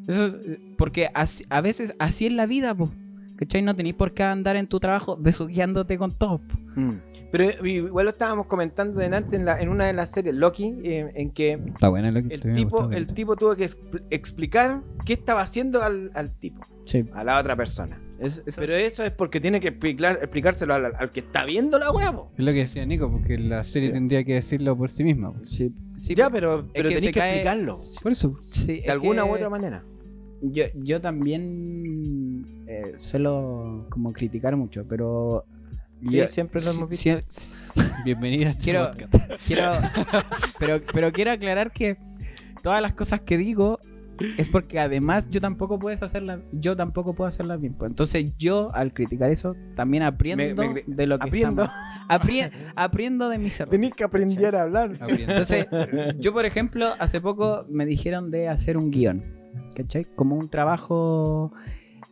Eso, 0.09 0.26
eh, 0.26 0.59
porque 0.76 1.09
así- 1.14 1.45
a 1.51 1.61
veces 1.61 1.95
así 1.99 2.26
es 2.26 2.33
la 2.33 2.47
vida, 2.47 2.74
po. 2.74 2.91
¿Cachai? 3.41 3.62
No 3.62 3.74
tenéis 3.74 3.95
por 3.97 4.12
qué 4.12 4.22
andar 4.22 4.55
en 4.57 4.66
tu 4.68 4.78
trabajo 4.78 5.16
besuqueándote 5.16 5.97
con 5.99 6.12
todos. 6.16 6.41
po. 6.43 6.59
Mm. 6.80 7.01
Pero 7.32 7.66
igual 7.66 8.05
lo 8.05 8.11
estábamos 8.11 8.47
comentando 8.47 9.01
delante 9.01 9.36
en, 9.36 9.45
la, 9.47 9.61
en 9.61 9.68
una 9.70 9.86
de 9.86 9.93
las 9.95 10.11
series, 10.12 10.34
Loki, 10.34 10.76
eh, 10.84 11.11
en 11.14 11.30
que 11.30 11.53
Está 11.68 11.88
buena 11.88 12.09
el 12.11 12.55
tipo, 12.55 12.91
el 12.91 13.07
tipo 13.14 13.36
tuvo 13.36 13.57
que 13.57 13.64
expl- 13.64 14.03
explicar 14.11 14.82
qué 15.07 15.14
estaba 15.14 15.41
haciendo 15.41 15.82
al, 15.82 16.11
al 16.14 16.32
tipo, 16.38 16.64
Sí. 16.84 17.05
a 17.14 17.24
la 17.24 17.38
otra 17.41 17.57
persona. 17.57 17.99
Es- 18.18 18.43
eso 18.45 18.61
Pero 18.61 18.74
es- 18.74 18.93
eso 18.93 19.05
es 19.05 19.12
porque 19.12 19.41
tiene 19.41 19.61
que 19.61 19.68
explicar, 19.68 20.18
explicárselo 20.20 20.74
al, 20.74 20.93
al 20.97 21.11
que 21.12 21.20
está 21.20 21.45
viendo 21.47 21.78
la 21.78 21.91
huevo. 21.93 22.30
Es 22.36 22.45
lo 22.45 22.53
que 22.53 22.59
decía 22.59 22.84
Nico, 22.84 23.11
porque 23.11 23.38
la 23.38 23.64
serie 23.64 23.88
Sí. 23.88 23.95
tendría 23.95 24.22
que 24.24 24.34
decirlo 24.34 24.76
por 24.76 24.91
sí 24.91 25.03
misma. 25.05 25.32
pues. 25.32 25.49
sí, 25.49 25.72
sí, 25.97 26.14
ya, 26.14 26.28
pero, 26.28 26.66
pero 26.74 26.88
que 26.91 26.97
tenéis 26.97 27.05
se 27.07 27.12
que 27.12 27.20
cae- 27.20 27.30
explicarlo. 27.36 27.74
Por 28.03 28.12
eso. 28.12 28.38
sí, 28.45 28.78
es 28.80 28.84
De 28.84 28.91
alguna 28.93 29.22
que- 29.22 29.30
u 29.30 29.34
otra 29.34 29.49
manera. 29.49 29.82
Yo, 30.43 30.64
yo 30.74 31.01
también 31.03 32.30
eh, 32.71 32.95
suelo 32.99 33.87
como 33.91 34.12
criticar 34.12 34.55
mucho, 34.57 34.85
pero 34.89 35.45
Sí, 36.09 36.16
yo- 36.16 36.27
siempre 36.29 36.62
lo 36.62 36.71
hemos 36.71 36.89
visto. 36.89 37.11
Bienvenida 38.05 38.47
a 38.47 38.51
este 38.51 38.62
quiero, 38.64 38.91
quiero 39.47 39.73
pero, 40.59 40.81
pero 40.93 41.12
quiero 41.12 41.33
aclarar 41.33 41.73
que 41.73 41.99
todas 42.62 42.81
las 42.81 42.95
cosas 42.95 43.21
que 43.23 43.37
digo 43.37 43.79
es 44.39 44.49
porque 44.49 44.79
además 44.79 45.29
yo 45.31 45.41
tampoco 45.41 45.79
puedes 45.79 46.03
hacerlas, 46.03 46.41
yo 46.53 46.77
tampoco 46.77 47.14
puedo 47.14 47.27
hacerlas 47.29 47.61
bien. 47.61 47.73
pues. 47.75 47.91
Entonces 47.91 48.27
yo 48.39 48.71
al 48.75 48.93
criticar 48.93 49.31
eso 49.31 49.57
también 49.75 50.03
aprendo 50.03 50.62
Me- 50.62 50.68
me- 50.75 50.85
de 50.87 51.07
lo 51.07 51.18
que 51.18 51.27
Aprendo. 51.29 51.62
estamos- 51.64 51.81
apri- 52.09 52.51
aprendo 52.77 53.29
de 53.31 53.39
mis 53.39 53.59
errores. 53.59 53.73
Tenéis 53.73 53.95
que 53.95 54.05
aprender 54.05 54.55
a 54.57 54.62
hablar. 54.62 54.97
Entonces, 55.09 55.66
yo 56.18 56.33
por 56.35 56.45
ejemplo, 56.45 56.95
hace 56.99 57.21
poco 57.21 57.64
me 57.68 57.85
dijeron 57.87 58.31
de 58.31 58.49
hacer 58.49 58.77
un 58.77 58.91
guion, 58.91 59.25
¿cachai? 59.75 60.05
Como 60.16 60.37
un 60.37 60.49
trabajo 60.51 61.53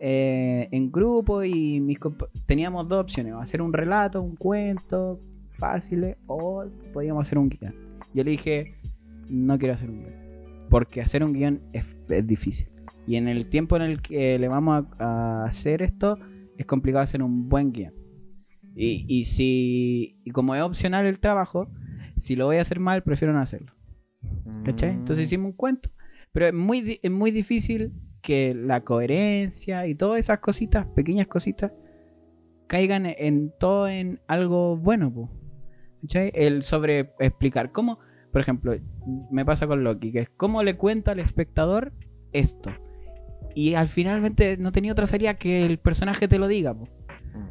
eh, 0.00 0.68
en 0.70 0.90
grupo 0.90 1.42
y 1.44 1.80
mis 1.80 1.98
teníamos 2.46 2.88
dos 2.88 3.00
opciones, 3.02 3.34
hacer 3.34 3.62
un 3.62 3.72
relato, 3.72 4.22
un 4.22 4.36
cuento, 4.36 5.20
fácil, 5.58 6.16
o 6.26 6.64
podíamos 6.92 7.26
hacer 7.26 7.38
un 7.38 7.48
guion. 7.48 7.74
Yo 8.14 8.24
le 8.24 8.30
dije, 8.32 8.74
no 9.28 9.58
quiero 9.58 9.74
hacer 9.74 9.90
un 9.90 10.00
guion, 10.02 10.14
porque 10.70 11.00
hacer 11.00 11.24
un 11.24 11.32
guion 11.32 11.60
es, 11.72 11.84
es 12.08 12.26
difícil. 12.26 12.68
Y 13.06 13.16
en 13.16 13.28
el 13.28 13.48
tiempo 13.48 13.76
en 13.76 13.82
el 13.82 14.02
que 14.02 14.38
le 14.38 14.48
vamos 14.48 14.84
a, 14.98 15.04
a 15.04 15.44
hacer 15.46 15.82
esto, 15.82 16.18
es 16.56 16.66
complicado 16.66 17.04
hacer 17.04 17.22
un 17.22 17.48
buen 17.48 17.72
guion. 17.72 17.94
Y, 18.74 19.04
y 19.08 19.24
si 19.24 20.20
y 20.24 20.30
como 20.30 20.54
es 20.54 20.62
opcional 20.62 21.06
el 21.06 21.18
trabajo, 21.18 21.68
si 22.16 22.36
lo 22.36 22.46
voy 22.46 22.56
a 22.56 22.60
hacer 22.60 22.78
mal, 22.78 23.02
prefiero 23.02 23.32
no 23.32 23.40
hacerlo. 23.40 23.72
¿Cachai? 24.64 24.90
Entonces 24.90 25.26
hicimos 25.26 25.50
un 25.50 25.56
cuento. 25.56 25.90
Pero 26.32 26.46
es 26.46 26.54
muy, 26.54 27.00
es 27.02 27.10
muy 27.10 27.30
difícil 27.30 27.92
que 28.22 28.54
la 28.54 28.82
coherencia 28.82 29.86
y 29.86 29.94
todas 29.94 30.18
esas 30.18 30.40
cositas, 30.40 30.86
pequeñas 30.86 31.26
cositas, 31.26 31.72
caigan 32.66 33.06
en 33.06 33.52
todo 33.58 33.88
en 33.88 34.20
algo 34.26 34.76
bueno. 34.76 35.12
po. 35.12 35.30
El 36.12 36.62
sobre 36.62 37.12
explicar 37.18 37.72
cómo, 37.72 37.98
por 38.32 38.40
ejemplo, 38.40 38.74
me 39.30 39.44
pasa 39.44 39.66
con 39.66 39.82
Loki, 39.82 40.12
que 40.12 40.20
es 40.20 40.30
cómo 40.30 40.62
le 40.62 40.76
cuenta 40.76 41.12
al 41.12 41.18
espectador 41.18 41.92
esto. 42.32 42.70
Y 43.54 43.74
al 43.74 43.88
finalmente 43.88 44.56
no 44.56 44.70
tenía 44.70 44.92
otra 44.92 45.06
salida 45.06 45.34
que 45.34 45.66
el 45.66 45.78
personaje 45.78 46.28
te 46.28 46.38
lo 46.38 46.46
diga. 46.46 46.76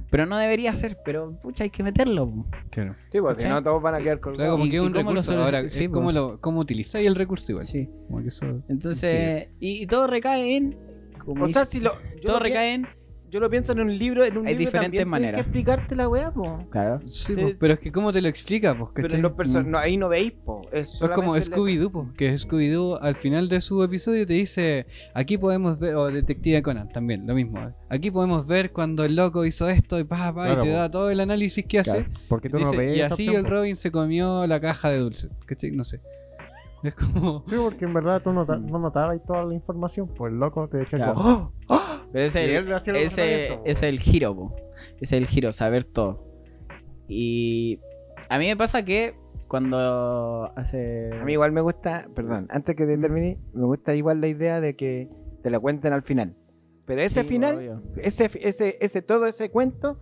Pero 0.09 0.25
no 0.25 0.37
debería 0.37 0.75
ser, 0.75 0.97
pero 1.03 1.33
pucha, 1.41 1.63
hay 1.65 1.69
que 1.69 1.83
meterlo. 1.83 2.27
po. 2.29 2.45
Claro. 2.69 2.95
Sí, 3.11 3.19
pues 3.19 3.37
si 3.39 3.47
no 3.49 3.61
todos 3.61 3.81
van 3.81 3.95
a 3.95 3.97
quedar 3.99 4.19
Claro, 4.19 4.35
colgados. 4.37 4.51
como 4.53 4.65
¿Y- 4.65 4.69
que 4.69 4.75
es 4.77 4.81
un 4.81 4.93
lo 4.93 4.99
recurso. 4.99 5.43
Ahora, 5.43 5.69
sí, 5.69 5.83
es 5.85 5.89
como, 5.89 6.11
lo, 6.11 6.39
cómo 6.39 6.59
utilizáis 6.59 7.05
el 7.07 7.15
recurso 7.15 7.51
igual. 7.51 7.65
Sí. 7.65 7.89
Como 8.07 8.21
que 8.21 8.27
eso- 8.29 8.61
Entonces, 8.69 9.49
y, 9.59 9.83
y 9.83 9.87
todo 9.87 10.07
recae 10.07 10.55
en. 10.55 10.77
como 11.23 11.43
O 11.43 11.47
sea, 11.47 11.65
si 11.65 11.79
lo. 11.81 11.93
Todo 12.25 12.39
recae 12.39 12.73
en. 12.75 12.87
Yo 13.29 13.39
lo 13.39 13.49
pienso 13.49 13.71
en 13.73 13.81
un 13.81 13.97
libro. 13.97 14.23
En 14.23 14.37
un 14.37 14.47
Hay 14.47 14.53
libro 14.55 14.65
diferentes 14.71 14.71
también 14.73 14.91
tienes 14.91 15.07
maneras. 15.07 15.35
que 15.35 15.41
explicarte 15.41 15.95
la 15.95 16.07
weá, 16.09 16.31
po. 16.31 16.65
Claro. 16.69 17.01
Sí, 17.09 17.35
Te- 17.35 17.41
pues, 17.41 17.55
pero 17.59 17.73
es 17.73 17.79
que 17.79 17.91
cómo 17.91 18.11
te 18.13 18.21
lo 18.21 18.27
explica, 18.27 18.77
pues, 18.77 18.91
Pero 18.93 19.17
los 19.17 19.55
Mm. 19.55 19.69
no, 19.71 19.77
ahí 19.77 19.97
no 19.97 20.09
veis, 20.09 20.31
po. 20.31 20.61
Es, 20.71 21.01
Es 21.01 21.09
como 21.11 21.35
Scooby-Doo, 21.37 21.91
po, 21.91 22.09
que 22.17 22.33
Scooby-Doo 22.35 22.99
al 23.01 23.15
final 23.15 23.49
de 23.49 23.61
su 23.61 23.83
episodio 23.83 24.25
te 24.25 24.33
dice, 24.33 24.85
aquí 25.13 25.37
podemos 25.37 25.77
ver, 25.79 25.95
o 25.95 26.07
Detective 26.11 26.61
Conan 26.61 26.89
también, 26.89 27.25
lo 27.27 27.33
mismo. 27.35 27.59
¿eh? 27.59 27.73
Aquí 27.89 28.11
podemos 28.11 28.45
ver 28.47 28.71
cuando 28.71 29.03
el 29.05 29.15
loco 29.15 29.45
hizo 29.45 29.69
esto 29.69 29.99
y 29.99 30.03
pa, 30.03 30.33
pa, 30.33 30.45
Claro, 30.45 30.63
y 30.63 30.67
te 30.67 30.71
po. 30.71 30.77
da 30.77 30.91
todo 30.91 31.09
el 31.09 31.19
análisis 31.19 31.65
que 31.65 31.79
hace. 31.79 32.05
Porque 32.27 32.49
tú 32.49 32.57
Dice, 32.57 32.71
no 32.71 32.77
ves 32.77 32.97
y 32.97 33.01
así 33.01 33.27
opción, 33.27 33.35
el 33.35 33.43
po. 33.43 33.49
Robin 33.57 33.75
se 33.77 33.91
comió 33.91 34.45
la 34.47 34.59
caja 34.59 34.89
de 34.89 34.97
dulce. 34.99 35.29
¿cachai? 35.45 35.71
No 35.71 35.83
sé. 35.83 35.99
Es 36.83 36.95
como... 36.95 37.43
Sí, 37.47 37.55
porque 37.57 37.85
en 37.85 37.93
verdad 37.93 38.21
tú 38.21 38.31
nota- 38.33 38.57
Mm. 38.57 38.67
no 38.71 38.79
notabas 38.79 39.19
toda 39.25 39.43
la 39.45 39.53
información, 39.53 40.07
pues 40.15 40.31
loco 40.33 40.67
te 40.69 40.77
decía 40.77 40.99
Claro. 40.99 41.13
como, 41.15 41.51
¡Oh! 41.69 41.79
Pero 42.13 42.25
ese 42.25 42.57
el, 42.57 42.71
ese, 42.95 43.55
po. 43.57 43.63
es 43.65 43.83
el 43.83 43.99
giro, 43.99 44.35
po. 44.35 44.55
Es 45.01 45.11
el 45.11 45.25
giro, 45.27 45.51
saber 45.51 45.83
todo. 45.85 46.23
Y 47.07 47.79
a 48.29 48.37
mí 48.39 48.47
me 48.47 48.55
pasa 48.57 48.83
que 48.85 49.15
cuando 49.47 50.51
hace. 50.55 51.09
A 51.19 51.23
mí 51.25 51.33
igual 51.33 51.51
me 51.51 51.61
gusta, 51.61 52.07
perdón, 52.15 52.47
antes 52.49 52.75
que 52.75 52.85
te 52.85 52.97
termine, 52.97 53.37
me 53.53 53.65
gusta 53.65 53.95
igual 53.95 54.21
la 54.21 54.27
idea 54.27 54.61
de 54.61 54.75
que 54.75 55.09
te 55.43 55.49
la 55.49 55.59
cuenten 55.59 55.93
al 55.93 56.03
final. 56.03 56.35
Pero 56.85 57.01
ese 57.01 57.21
Sí, 57.23 57.27
final, 57.27 57.57
obvio. 57.57 57.81
ese, 57.97 58.29
ese, 58.41 58.77
ese, 58.79 59.01
todo 59.01 59.25
ese 59.25 59.49
cuento, 59.51 59.99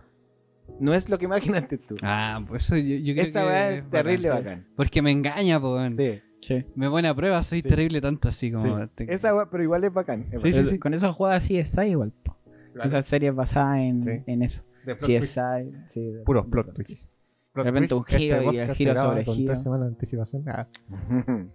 no 0.79 0.93
es 0.93 1.09
lo 1.09 1.17
que 1.17 1.25
imaginaste 1.25 1.77
tú. 1.79 1.95
Ah, 2.03 2.43
pues 2.47 2.65
eso 2.65 2.75
yo, 2.77 2.95
yo 2.97 3.13
creo 3.13 3.23
Esa 3.23 3.41
que 3.41 3.47
weá 3.47 3.69
es 3.71 3.89
terrible 3.89 4.29
bacán. 4.29 4.43
bacán. 4.45 4.67
Porque 4.75 5.01
me 5.01 5.11
engaña, 5.11 5.59
po. 5.59 5.79
Sí. 5.95 6.21
Sí. 6.45 6.63
Me 6.75 6.89
pone 6.89 7.07
a 7.07 7.15
prueba, 7.15 7.41
soy 7.43 7.61
Sí. 7.61 7.69
terrible 7.69 8.01
tanto 8.01 8.29
así 8.29 8.51
como... 8.51 8.77
Sí. 8.79 8.89
te- 8.95 9.13
Esa 9.13 9.33
weá, 9.35 9.49
pero 9.49 9.63
igual 9.63 9.83
es 9.83 9.91
bacán. 9.93 10.21
es 10.31 10.41
Sí, 10.41 10.49
bacán. 10.49 10.63
sí, 10.65 10.69
sí. 10.71 10.79
Con 10.79 10.93
eso 10.93 11.11
juega 11.13 11.39
CSI 11.39 11.89
igual, 11.89 12.11
po. 12.11 12.35
Claro. 12.73 12.87
Esas 12.87 13.05
series 13.05 13.33
basadas 13.33 13.79
en, 13.79 14.03
Sí. 14.03 14.23
en 14.27 14.43
eso. 14.43 14.63
De 14.85 14.95
plot 14.95 14.99
twist. 15.07 15.37
CSI. 15.37 15.71
Sí, 15.87 16.11
de- 16.11 16.19
Puros 16.23 16.45
de 16.45 16.51
plot 16.51 16.73
twists. 16.73 17.09
Plot 17.53 17.65
repente 17.65 17.87
twist, 17.89 17.99
un 17.99 18.05
giro 18.19 18.35
y 18.35 18.39
el 18.39 18.45
podcast 18.45 18.77
giro 18.77 18.91
se 18.91 18.93
graba 18.93 19.09
sobre 19.11 19.25
con 19.25 19.35
giro. 19.35 19.47
tres 19.47 19.61
semanas 19.63 19.85
de 19.87 19.93
anticipación. 19.93 20.43
Ah, 20.47 20.67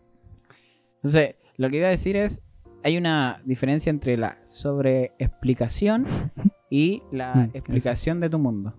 Entonces, 0.96 1.34
lo 1.56 1.70
que 1.70 1.76
iba 1.76 1.86
a 1.86 1.90
decir 1.90 2.16
es, 2.16 2.42
hay 2.82 2.96
una 2.96 3.40
diferencia 3.44 3.90
entre 3.90 4.16
la 4.16 4.38
sobreexplicación 4.46 6.06
y 6.70 7.02
la 7.12 7.34
Mm, 7.34 7.50
explicación 7.54 8.20
de 8.20 8.30
tu 8.30 8.38
mundo. 8.38 8.74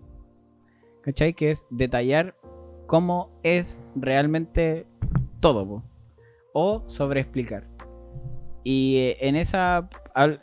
¿Cachai? 1.04 1.34
Que 1.34 1.52
es 1.52 1.66
detallar 1.70 2.36
cómo 2.88 3.30
es 3.44 3.84
realmente 3.96 4.86
todo, 5.40 5.68
po. 5.68 5.84
O 6.54 6.84
sobreexplicar. 6.88 7.68
Y 8.64 8.98
eh, 8.98 9.18
en 9.22 9.36
esa, 9.36 9.90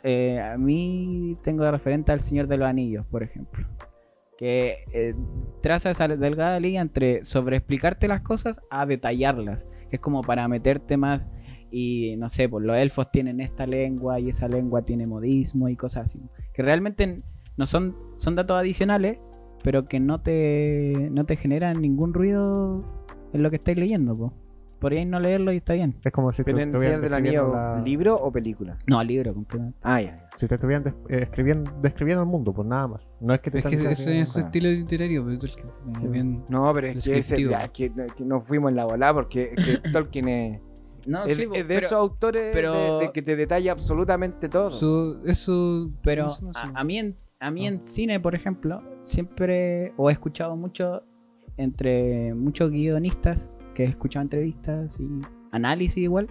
eh, 0.03 0.39
a 0.39 0.57
mí 0.57 1.37
tengo 1.43 1.63
de 1.63 1.71
referente 1.71 2.11
al 2.11 2.21
Señor 2.21 2.47
de 2.47 2.57
los 2.57 2.67
Anillos, 2.67 3.05
por 3.07 3.23
ejemplo. 3.23 3.65
que 4.37 4.85
eh, 4.93 5.15
traza 5.61 5.91
esa 5.91 6.07
delgada 6.07 6.59
línea 6.59 6.81
entre 6.81 7.23
sobreexplicarte 7.25 8.07
las 8.07 8.21
cosas 8.21 8.61
a 8.69 8.85
detallarlas. 8.85 9.65
Que 9.89 9.97
es 9.97 10.01
como 10.01 10.21
para 10.21 10.47
meterte 10.47 10.97
más 10.97 11.25
y 11.71 12.15
no 12.17 12.29
sé, 12.29 12.49
pues 12.49 12.65
los 12.65 12.75
elfos 12.75 13.11
tienen 13.11 13.39
esta 13.41 13.67
lengua 13.67 14.19
y 14.19 14.29
esa 14.29 14.47
lengua 14.47 14.83
tiene 14.83 15.07
modismo 15.07 15.69
y 15.69 15.75
cosas 15.75 16.05
así. 16.05 16.19
Que 16.53 16.63
realmente 16.63 17.21
no 17.57 17.65
son, 17.65 17.95
son 18.17 18.35
datos 18.35 18.57
adicionales, 18.57 19.19
pero 19.63 19.85
que 19.85 19.99
no 19.99 20.21
te, 20.21 21.09
no 21.11 21.25
te 21.25 21.35
generan 21.35 21.81
ningún 21.81 22.13
ruido 22.13 22.83
en 23.33 23.43
lo 23.43 23.49
que 23.49 23.57
estáis 23.57 23.77
leyendo. 23.77 24.33
Podríais 24.79 25.07
no 25.07 25.19
leerlo 25.19 25.51
y 25.51 25.57
está 25.57 25.73
bien. 25.73 25.95
Es 26.03 26.11
como 26.13 26.31
si 26.31 26.37
te 26.37 26.45
Pero 26.45 26.57
en 26.59 26.69
el 26.69 26.75
estuvieran 26.75 26.99
Señor 27.01 27.11
del 27.11 27.23
describiendo 27.23 27.57
Anillo, 27.57 27.75
la- 27.77 27.83
¿libro 27.83 28.15
o 28.15 28.31
película? 28.31 28.77
No, 28.87 29.03
libro 29.03 29.33
completamente. 29.33 29.77
Ah, 29.83 30.01
ya. 30.01 30.07
ya. 30.15 30.29
Si 30.37 30.47
te 30.47 30.55
estuvieran 30.55 30.83
des- 30.83 30.93
eh, 31.09 31.23
escribiendo, 31.23 31.71
describiendo 31.81 32.23
el 32.23 32.29
mundo, 32.29 32.53
pues 32.53 32.65
nada 32.67 32.87
más. 32.87 33.11
No 33.19 33.33
es 33.33 33.41
que 33.41 33.51
te 33.51 33.59
Es 33.59 33.65
que 33.65 33.75
ese 33.75 33.91
es 34.21 34.29
su 34.29 34.39
nada. 34.39 34.47
estilo 34.47 34.69
literario, 34.69 35.25
pero 35.25 35.37
Tolkien, 35.39 35.67
eh, 35.67 36.07
bien- 36.07 36.43
No, 36.47 36.73
pero 36.73 36.87
es 36.87 36.93
que, 36.93 36.99
ese, 36.99 37.11
Descriptivo. 37.11 37.51
ya, 37.51 37.65
es 37.65 37.71
que, 37.71 37.91
que 38.15 38.23
nos 38.23 38.43
fuimos 38.47 38.69
en 38.69 38.77
la 38.77 38.85
bola 38.85 39.13
porque 39.13 39.53
es 39.57 39.65
que 39.65 39.89
Tolkien 39.91 40.27
es, 40.29 40.61
No, 41.05 41.25
es- 41.25 41.35
sí, 41.37 41.45
po, 41.47 41.55
es 41.55 41.67
de 41.67 41.75
pero- 41.75 41.85
esos 41.85 41.91
autores 41.99 42.49
pero- 42.53 42.99
de, 42.99 43.05
de 43.07 43.11
que 43.11 43.21
te 43.21 43.35
detalla 43.35 43.73
absolutamente 43.73 44.47
todo. 44.47 44.71
su, 44.71 45.19
es 45.25 45.39
su- 45.39 45.91
Pero 46.03 46.29
a, 46.55 46.71
a 46.79 46.83
mí, 46.85 46.99
en, 46.99 47.17
a 47.41 47.51
mí 47.51 47.65
Ah. 47.67 47.71
en 47.71 47.85
cine, 47.85 48.21
por 48.21 48.33
ejemplo, 48.33 48.81
siempre, 49.01 49.91
o 49.97 50.09
he 50.09 50.13
escuchado 50.13 50.55
mucho 50.55 51.03
entre 51.57 52.33
muchos 52.33 52.71
guionistas 52.71 53.49
que 53.79 53.85
he 53.85 53.87
escuchado 53.87 54.23
entrevistas 54.23 54.99
y 54.99 55.07
análisis 55.51 55.95
igual, 56.03 56.27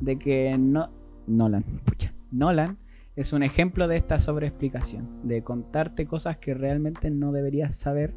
de 0.00 0.16
que 0.16 0.56
no, 0.56 0.90
Nolan, 1.26 1.64
pucha, 1.84 2.14
Nolan 2.30 2.78
es 3.16 3.32
un 3.32 3.42
ejemplo 3.42 3.88
de 3.88 3.96
esta 3.96 4.20
sobreexplicación, 4.20 5.08
de 5.24 5.42
contarte 5.42 6.06
cosas 6.06 6.36
que 6.38 6.54
realmente 6.54 7.10
no 7.10 7.32
deberías 7.32 7.76
saber 7.76 8.14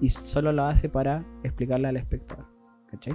y 0.00 0.08
solo 0.08 0.50
lo 0.52 0.64
hace 0.64 0.88
para 0.88 1.26
explicarle 1.42 1.88
al 1.88 1.98
espectador. 1.98 2.46
¿Cachai? 2.90 3.14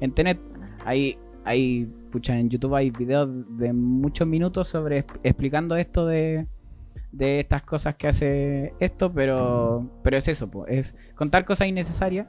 En 0.00 0.12
Tenet 0.12 0.38
hay, 0.84 1.16
hay, 1.44 1.90
pucha, 2.12 2.38
en 2.38 2.50
YouTube 2.50 2.74
hay 2.74 2.90
videos 2.90 3.28
de 3.56 3.72
muchos 3.72 4.28
minutos 4.28 4.68
sobre 4.68 5.06
exp- 5.06 5.18
explicando 5.22 5.76
esto 5.76 6.06
de, 6.06 6.46
de 7.10 7.40
estas 7.40 7.62
cosas 7.62 7.94
que 7.96 8.08
hace 8.08 8.74
esto, 8.80 9.10
pero, 9.10 9.90
pero 10.02 10.18
es 10.18 10.28
eso, 10.28 10.50
po, 10.50 10.66
es 10.66 10.94
contar 11.14 11.46
cosas 11.46 11.68
innecesarias 11.68 12.28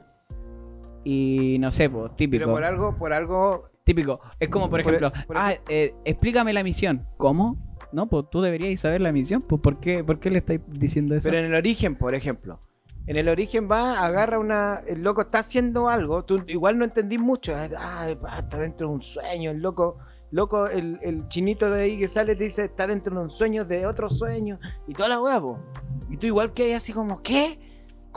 y 1.04 1.56
no 1.60 1.70
sé, 1.70 1.88
pues, 1.90 2.14
típico. 2.16 2.44
pero 2.44 2.52
por 2.54 2.64
algo, 2.64 2.96
por 2.96 3.12
algo, 3.12 3.64
Típico. 3.84 4.20
Es 4.38 4.50
como, 4.50 4.68
por 4.68 4.82
Por- 4.82 4.94
ejemplo, 4.94 5.12
por- 5.26 5.38
ah, 5.38 5.54
eh, 5.70 5.94
explícame 6.04 6.52
la 6.52 6.62
misión. 6.62 7.06
¿Cómo? 7.16 7.56
No, 7.90 8.06
pues 8.06 8.26
tú 8.30 8.42
deberías 8.42 8.78
saber 8.80 9.00
la 9.00 9.12
misión. 9.12 9.40
Pues 9.40 9.62
¿por 9.62 9.80
qué, 9.80 10.04
¿por 10.04 10.20
qué 10.20 10.28
le 10.30 10.40
estáis 10.40 10.60
diciendo 10.68 11.14
eso? 11.14 11.26
pero 11.30 11.38
en 11.38 11.46
el 11.46 11.54
origen, 11.54 11.96
por 11.96 12.14
ejemplo. 12.14 12.60
En 13.06 13.16
el 13.16 13.30
origen 13.30 13.66
va, 13.70 14.04
agarra 14.04 14.38
una. 14.38 14.82
El 14.86 15.02
loco 15.02 15.22
está 15.22 15.38
haciendo 15.38 15.88
algo. 15.88 16.22
Tú 16.26 16.44
igual 16.48 16.76
no 16.78 16.84
entendís 16.84 17.18
mucho. 17.18 17.54
Ah, 17.56 18.10
está 18.38 18.58
dentro 18.58 18.88
de 18.88 18.94
un 18.96 19.00
sueño. 19.00 19.52
El 19.52 19.62
loco, 19.62 19.96
loco, 20.32 20.66
el, 20.66 20.98
el 21.00 21.26
chinito 21.28 21.70
de 21.70 21.84
ahí 21.84 21.98
que 21.98 22.08
sale 22.08 22.36
te 22.36 22.44
dice 22.44 22.66
está 22.66 22.86
dentro 22.86 23.14
de 23.16 23.22
un 23.22 23.30
sueño, 23.30 23.64
de 23.64 23.86
otro 23.86 24.10
sueño. 24.10 24.58
Y 24.86 24.92
toda 24.92 25.08
la 25.08 25.22
huevo. 25.22 25.58
Y 26.10 26.18
tú 26.18 26.26
igual 26.26 26.52
que 26.52 26.74
así 26.74 26.92
como, 26.92 27.22
¿qué? 27.22 27.58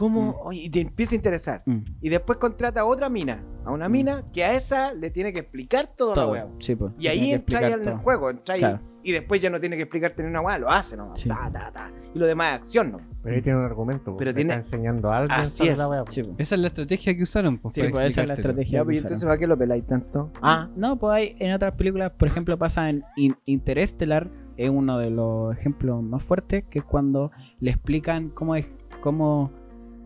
¿Cómo? 0.02 0.32
Oye, 0.44 0.62
y 0.64 0.70
te 0.72 0.82
empieza 0.82 1.14
a 1.14 1.18
interesar. 1.18 1.64
Mm, 1.68 1.78
Y 2.02 2.10
después 2.10 2.40
contrata 2.40 2.82
a 2.82 2.86
otra 2.86 3.08
mina. 3.08 3.44
A 3.66 3.72
una 3.72 3.88
Mm. 3.88 3.92
mina 3.92 4.24
que 4.34 4.44
a 4.44 4.54
esa 4.54 4.94
le 4.96 5.12
tiene 5.12 5.32
que 5.32 5.40
explicar 5.40 5.92
toda 5.96 6.16
la 6.16 6.22
todo. 6.24 6.32
huevo. 6.32 6.50
Sí, 6.60 6.76
pues. 6.76 6.92
Y 6.98 7.08
ahí 7.08 7.34
explicar 7.34 7.66
en 7.66 7.74
el 7.74 7.82
todo. 7.86 7.98
juego, 8.00 8.30
entráis 8.32 8.62
Claro. 8.62 8.80
y 9.04 9.12
después 9.12 9.40
ya 9.40 9.52
no 9.52 9.60
tiene 9.60 9.76
que 9.76 9.84
explicarte 9.84 10.24
ni 10.24 10.30
una 10.30 10.42
hueá, 10.42 10.58
lo 10.58 10.72
hace 10.72 10.98
nomás. 10.98 11.20
Sí. 11.20 11.30
Ta, 11.30 11.50
ta, 11.54 11.72
ta. 11.72 11.92
Y 12.16 12.18
lo 12.18 12.26
demás 12.26 12.48
es 12.48 12.56
acción, 12.62 12.92
¿no? 12.94 13.00
Pero 13.22 13.36
ahí 13.36 13.42
tiene 13.44 13.60
un 13.60 13.66
argumento. 13.66 14.06
Pero 14.06 14.18
Pero 14.18 14.34
tiene- 14.34 14.54
está 14.56 14.66
enseñando 14.66 15.12
algo. 15.12 15.32
Así 15.32 15.68
es. 15.68 15.78
la 15.78 15.88
wea. 15.88 16.04
Sí, 16.10 16.24
po. 16.24 16.34
Esa 16.40 16.56
es 16.56 16.62
la 16.62 16.68
estrategia 16.70 17.16
que 17.16 17.22
usaron. 17.22 17.60
Pues, 17.60 17.76
Sí, 17.76 17.82
pues 17.92 18.08
esa 18.08 18.22
es 18.24 18.28
la 18.28 18.34
estrategia. 18.34 18.80
Ya, 18.80 18.84
pues, 18.84 18.96
¿y 18.96 18.98
usaron. 18.98 19.08
entonces 19.12 19.26
¿para 19.28 19.38
qué 19.38 19.46
lo 19.48 19.58
peláis 19.58 19.86
tanto? 19.86 20.32
Ah, 20.42 20.68
No, 20.76 20.98
pues 20.98 21.14
hay 21.16 21.36
en 21.40 21.54
otras 21.54 21.74
películas, 21.76 22.12
por 22.18 22.28
ejemplo, 22.28 22.58
pasa 22.58 22.90
en 22.90 23.04
In- 23.18 23.38
Interstellar, 23.46 24.28
es 24.58 24.70
uno 24.72 24.98
de 24.98 25.12
los 25.12 25.56
ejemplos 25.56 26.02
más 26.04 26.24
fuertes, 26.24 26.64
que 26.70 26.80
es 26.80 26.86
cuando 26.86 27.32
le 27.60 27.70
explican 27.70 28.30
cómo 28.30 28.56
es 28.56 28.66
cómo, 29.02 29.52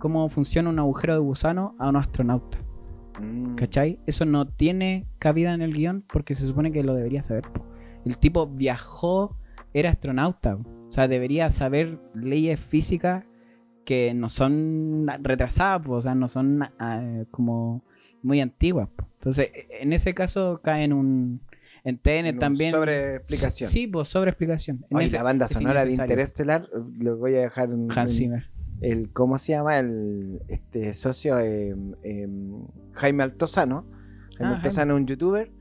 cómo 0.05 0.29
funciona 0.29 0.69
un 0.69 0.77
agujero 0.77 1.13
de 1.15 1.19
gusano 1.19 1.73
a 1.79 1.89
un 1.89 1.95
astronauta. 1.95 2.59
Mm. 3.19 3.55
¿Cachai? 3.55 3.97
Eso 4.05 4.23
no 4.23 4.47
tiene 4.47 5.07
cabida 5.17 5.51
en 5.55 5.63
el 5.63 5.73
guion 5.73 6.03
porque 6.07 6.35
se 6.35 6.45
supone 6.45 6.71
que 6.71 6.83
lo 6.83 6.93
debería 6.93 7.23
saber. 7.23 7.45
El 8.05 8.19
tipo 8.19 8.45
viajó, 8.45 9.35
era 9.73 9.89
astronauta. 9.89 10.57
O 10.57 10.91
sea, 10.91 11.07
debería 11.07 11.49
saber 11.49 11.97
leyes 12.13 12.59
físicas 12.59 13.23
que 13.83 14.13
no 14.13 14.29
son 14.29 15.07
retrasadas, 15.23 15.81
po, 15.81 15.93
o 15.93 16.01
sea, 16.03 16.13
no 16.13 16.27
son 16.27 16.61
ah, 16.77 17.23
como 17.31 17.81
muy 18.21 18.41
antiguas. 18.41 18.87
po. 18.95 19.07
Entonces, 19.15 19.49
en 19.81 19.91
ese 19.91 20.13
caso 20.13 20.59
cae 20.63 20.83
en 20.83 20.93
un... 20.93 21.41
En 21.83 21.97
TN 21.97 22.27
En 22.27 22.37
también... 22.37 22.69
sobre 22.71 23.15
explicación. 23.15 23.71
Sí, 23.71 23.87
pues 23.87 24.07
sobre 24.07 24.29
explicación. 24.29 24.85
En 24.91 24.97
Oye, 24.97 25.07
ese- 25.07 25.17
la 25.17 25.23
banda 25.23 25.47
sonora 25.47 25.83
de. 25.83 25.93
Interestelar, 25.93 26.67
le 26.99 27.11
voy 27.11 27.35
a 27.37 27.41
dejar 27.41 27.69
un- 27.73 27.91
Hans 27.91 28.15
Zimmer. 28.17 28.54
El 28.81 29.11
¿cómo 29.11 29.37
se 29.37 29.53
llama? 29.53 29.79
el 29.79 30.41
este 30.47 30.93
socio 30.93 31.39
eh, 31.39 31.75
eh, 32.03 32.27
Jaime 32.93 33.23
Altozano. 33.23 33.85
Jaime 34.37 34.53
Ah, 34.53 34.55
Altozano 34.57 34.95
es 34.95 35.01
un 35.01 35.07
youtuber 35.07 35.51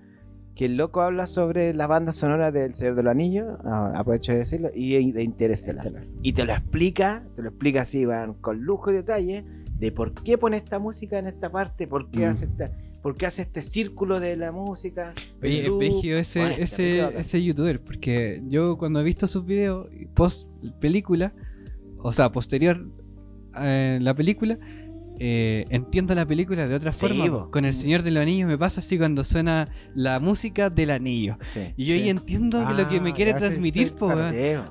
que 0.54 0.66
el 0.66 0.76
loco 0.76 1.00
habla 1.02 1.26
sobre 1.26 1.74
la 1.74 1.86
banda 1.88 2.12
sonora 2.12 2.52
del 2.52 2.74
Señor 2.76 2.94
de 2.94 3.02
los 3.02 3.10
Anillos, 3.10 3.58
ah, 3.64 3.92
aprovecho 3.96 4.32
de 4.32 4.38
decirlo, 4.38 4.70
y 4.74 5.10
de 5.12 5.22
Interestelar. 5.24 6.06
Y 6.22 6.32
te 6.32 6.44
lo 6.44 6.52
explica, 6.52 7.24
te 7.34 7.42
lo 7.42 7.48
explica 7.48 7.82
así, 7.82 8.06
weón, 8.06 8.34
con 8.34 8.60
lujo 8.60 8.90
y 8.92 8.94
detalle, 8.94 9.44
de 9.78 9.90
por 9.90 10.14
qué 10.14 10.38
pone 10.38 10.56
esta 10.58 10.78
música 10.78 11.18
en 11.18 11.26
esta 11.26 11.50
parte, 11.50 11.88
por 11.88 12.08
qué 12.10 12.20
Mm. 12.26 12.30
hace 12.30 12.44
esta, 12.44 12.70
por 13.02 13.16
qué 13.16 13.26
hace 13.26 13.42
este 13.42 13.62
círculo 13.62 14.20
de 14.20 14.36
la 14.36 14.52
música. 14.52 15.12
Oye, 15.42 15.68
brígido 15.70 16.18
ese, 16.18 16.38
Bueno, 16.38 16.54
está 16.54 16.62
ese, 16.62 17.18
ese 17.18 17.42
youtuber, 17.42 17.82
porque 17.82 18.40
yo 18.46 18.78
cuando 18.78 19.00
he 19.00 19.02
visto 19.04 19.26
sus 19.26 19.44
videos 19.44 19.88
post 20.14 20.48
película, 20.80 21.32
o 21.98 22.12
sea, 22.12 22.30
posterior 22.30 22.86
a 23.54 23.98
la 24.00 24.14
película, 24.14 24.58
eh, 25.20 25.64
entiendo 25.70 26.12
la 26.16 26.26
película 26.26 26.66
de 26.66 26.74
otra 26.74 26.90
Sí, 26.90 27.06
forma. 27.06 27.48
Con 27.52 27.64
El 27.64 27.74
Señor 27.74 28.02
de 28.02 28.10
los 28.10 28.20
Anillos 28.20 28.48
me 28.48 28.58
pasa 28.58 28.80
así 28.80 28.98
cuando 28.98 29.22
suena 29.22 29.68
la 29.94 30.18
música 30.18 30.70
del 30.70 30.90
anillo. 30.90 31.38
Sí. 31.46 31.72
Y 31.76 31.84
yo 31.84 31.94
ahí 31.94 32.02
Sí. 32.02 32.08
entiendo 32.08 32.68
lo 32.68 32.88
que 32.88 33.00
me 33.00 33.10
Ah, 33.10 33.14
quiere 33.14 33.32
transmitir, 33.34 33.94
po, 33.94 34.10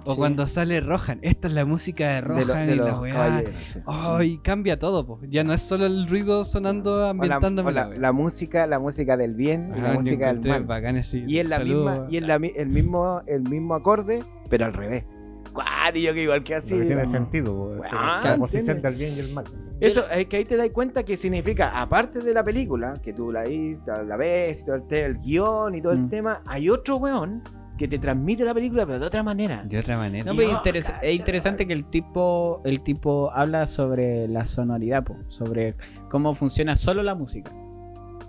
O 0.06 0.16
cuando 0.18 0.46
sale 0.46 0.82
Rohan, 0.82 1.20
esta 1.22 1.48
es 1.48 1.54
la 1.54 1.64
música 1.64 2.22
de 2.22 2.36
de, 2.36 2.46
lo- 2.46 2.54
Rohan 2.54 2.68
de 2.68 2.74
y 2.74 2.76
la 2.76 3.00
weá. 3.00 3.44
Oh, 3.86 4.22
y 4.22 4.38
cambia 4.40 4.78
todo, 4.78 5.08
po. 5.08 5.22
ya 5.26 5.46
no 5.46 5.54
es 5.54 5.62
solo 5.62 5.86
el 5.86 6.08
ruido 6.10 6.44
sonando, 6.44 6.96
O 6.96 7.00
la, 7.00 7.10
ambientándome 7.12 7.70
o 7.70 7.72
la- 7.72 8.12
música, 8.12 8.68
la 8.68 8.80
música 8.80 9.16
del 9.16 9.36
bien 9.36 9.70
y 9.76 9.80
Ajá, 9.80 9.88
la 9.90 9.94
música 9.94 10.34
del 10.34 10.42
mal. 10.46 10.66
bacán 10.66 10.98
Y 10.98 11.38
es 11.38 11.48
la 11.48 11.60
misma, 11.60 12.06
y 12.10 12.18
es 12.18 12.24
la 12.24 12.36
el 12.36 12.68
mismo, 12.68 13.22
el 13.28 13.44
mismo 13.44 13.76
acorde, 13.76 14.20
pero 14.50 14.66
al 14.66 14.74
revés. 14.74 15.06
¡Guau! 15.54 15.68
Y 15.96 16.02
yo 16.02 16.14
que 16.14 16.24
igual 16.24 16.44
que 16.44 16.56
así. 16.56 16.74
Que 16.78 16.86
tiene 16.86 17.04
¿no? 17.04 17.12
sentido. 17.12 17.76
la 17.92 18.24
¿entiendes? 18.36 18.82
del 18.82 18.96
bien 18.96 19.14
y 19.16 19.20
el 19.20 19.34
mal. 19.34 19.46
Eso 19.80 20.04
es 20.10 20.26
que 20.28 20.38
ahí 20.38 20.46
te 20.46 20.56
das 20.58 20.70
cuenta 20.70 21.04
que 21.04 21.16
significa, 21.18 21.80
aparte 21.80 22.22
de 22.22 22.34
la 22.34 22.44
película, 22.44 22.94
que 23.04 23.14
tú 23.14 23.32
la, 23.32 23.44
vis- 23.44 23.82
la 23.86 24.16
ves 24.18 24.62
y 24.62 24.66
todo 24.66 24.76
el, 24.78 24.94
el 24.96 25.20
guion 25.20 25.76
y 25.76 25.82
todo 25.82 25.94
el 25.94 26.00
Mm. 26.04 26.10
tema, 26.10 26.42
hay 26.48 26.70
otro 26.70 26.98
weón 26.98 27.42
que 27.78 27.88
te 27.88 27.98
transmite 28.00 28.44
la 28.46 28.54
película, 28.54 28.86
pero 28.86 29.00
de 29.00 29.06
otra 29.08 29.24
manera. 29.24 29.64
De 29.68 29.80
otra 29.80 29.98
manera. 29.98 30.26
No, 30.26 30.34
Y- 30.34 30.38
pero 30.38 30.50
oh, 30.50 30.54
interes- 30.54 30.88
cacha, 30.90 31.00
es 31.02 31.20
interesante 31.20 31.68
que 31.68 31.74
el 31.74 31.86
tipo, 31.86 32.62
el 32.66 32.82
tipo 32.82 33.32
habla 33.34 33.68
sobre 33.68 34.28
la 34.28 34.46
sonoridad, 34.46 35.04
po, 35.04 35.18
sobre 35.28 35.76
cómo 36.10 36.34
funciona 36.36 36.76
solo 36.76 37.04
la 37.04 37.16
música. 37.16 37.52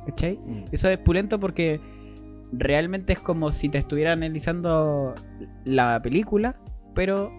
¿Cachai? 0.06 0.38
Mm. 0.38 0.64
Eso 0.72 0.88
es 0.88 0.98
pulento 0.98 1.38
porque 1.38 1.80
realmente 2.52 3.12
es 3.12 3.18
como 3.18 3.52
si 3.52 3.68
te 3.68 3.78
estuviera 3.78 4.12
analizando 4.12 5.14
la 5.64 6.00
película, 6.02 6.56
pero 6.94 7.30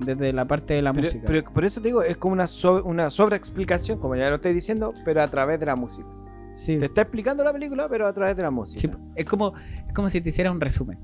desde 0.00 0.32
la 0.32 0.44
parte 0.46 0.74
de 0.74 0.82
la 0.82 0.92
Pero, 0.92 1.04
música. 1.06 1.24
pero 1.26 1.44
por 1.52 1.64
eso 1.64 1.80
te 1.80 1.88
digo, 1.88 2.02
es 2.02 2.16
como 2.16 2.32
una, 2.32 2.46
so- 2.46 2.82
una 2.84 3.10
sobreexplicación, 3.10 3.98
como 3.98 4.16
ya 4.16 4.28
lo 4.28 4.36
estoy 4.36 4.52
diciendo, 4.52 4.92
pero 5.04 5.22
a 5.22 5.28
través 5.28 5.60
de 5.60 5.66
la 5.66 5.76
música. 5.76 6.08
sí, 6.54 6.78
Te 6.78 6.86
está 6.86 7.02
explicando 7.02 7.44
la 7.44 7.52
película, 7.52 7.88
pero 7.88 8.06
a 8.06 8.12
través 8.12 8.36
de 8.36 8.42
la 8.42 8.50
música. 8.50 8.80
sí, 8.80 8.90
es 9.14 9.24
como 9.24 9.54
es 9.86 9.92
como 9.94 10.10
si 10.10 10.20
te 10.20 10.28
hiciera 10.30 10.50
un 10.50 10.60
resumen. 10.60 10.98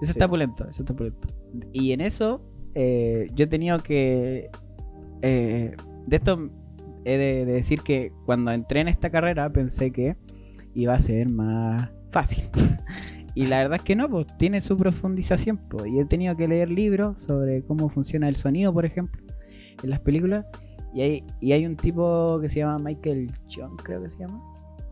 Eso 0.00 0.12
Sí. 0.12 0.18
está 0.18 0.28
pulento, 0.28 0.68
eso 0.68 0.82
está 0.82 0.94
pulento. 0.94 1.28
Y 1.72 1.92
en 1.92 2.00
eso 2.02 2.40
eh, 2.74 3.26
yo 3.34 3.44
he 3.44 3.46
tenido 3.48 3.78
que 3.80 4.50
eh, 5.22 5.74
de 6.06 6.16
esto 6.16 6.50
he 7.04 7.16
de, 7.16 7.46
de 7.46 7.52
decir 7.52 7.80
que 7.80 8.12
cuando 8.26 8.50
entré 8.52 8.80
en 8.80 8.88
esta 8.88 9.10
carrera 9.10 9.48
pensé 9.50 9.90
que 9.90 10.16
iba 10.74 10.94
a 10.94 11.00
ser 11.00 11.30
más 11.30 11.90
fácil. 12.10 12.44
y 13.36 13.44
la 13.44 13.58
verdad 13.58 13.76
es 13.76 13.82
que 13.82 13.94
no, 13.94 14.08
pues 14.08 14.26
tiene 14.38 14.62
su 14.62 14.78
profundización. 14.78 15.58
Pues, 15.68 15.86
y 15.88 16.00
he 16.00 16.04
tenido 16.06 16.34
que 16.36 16.48
leer 16.48 16.70
libros 16.70 17.20
sobre 17.20 17.62
cómo 17.62 17.90
funciona 17.90 18.30
el 18.30 18.34
sonido, 18.34 18.72
por 18.72 18.86
ejemplo, 18.86 19.22
en 19.82 19.90
las 19.90 20.00
películas. 20.00 20.46
Y 20.94 21.02
hay, 21.02 21.24
y 21.42 21.52
hay 21.52 21.66
un 21.66 21.76
tipo 21.76 22.40
que 22.40 22.48
se 22.48 22.60
llama 22.60 22.78
Michael 22.78 23.30
John, 23.54 23.76
creo 23.76 24.02
que 24.02 24.08
se 24.08 24.20
llama. 24.20 24.42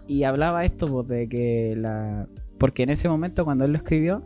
Y 0.06 0.24
hablaba 0.24 0.62
esto 0.62 0.86
pues, 0.86 1.08
de 1.08 1.26
que 1.26 1.74
la... 1.74 2.28
Porque 2.58 2.82
en 2.82 2.90
ese 2.90 3.08
momento 3.08 3.46
cuando 3.46 3.64
él 3.64 3.72
lo 3.72 3.78
escribió, 3.78 4.22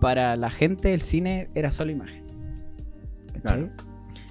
para 0.00 0.34
la 0.36 0.50
gente 0.50 0.94
el 0.94 1.02
cine 1.02 1.50
era 1.54 1.70
solo 1.70 1.92
imagen. 1.92 2.24
Claro. 3.42 3.68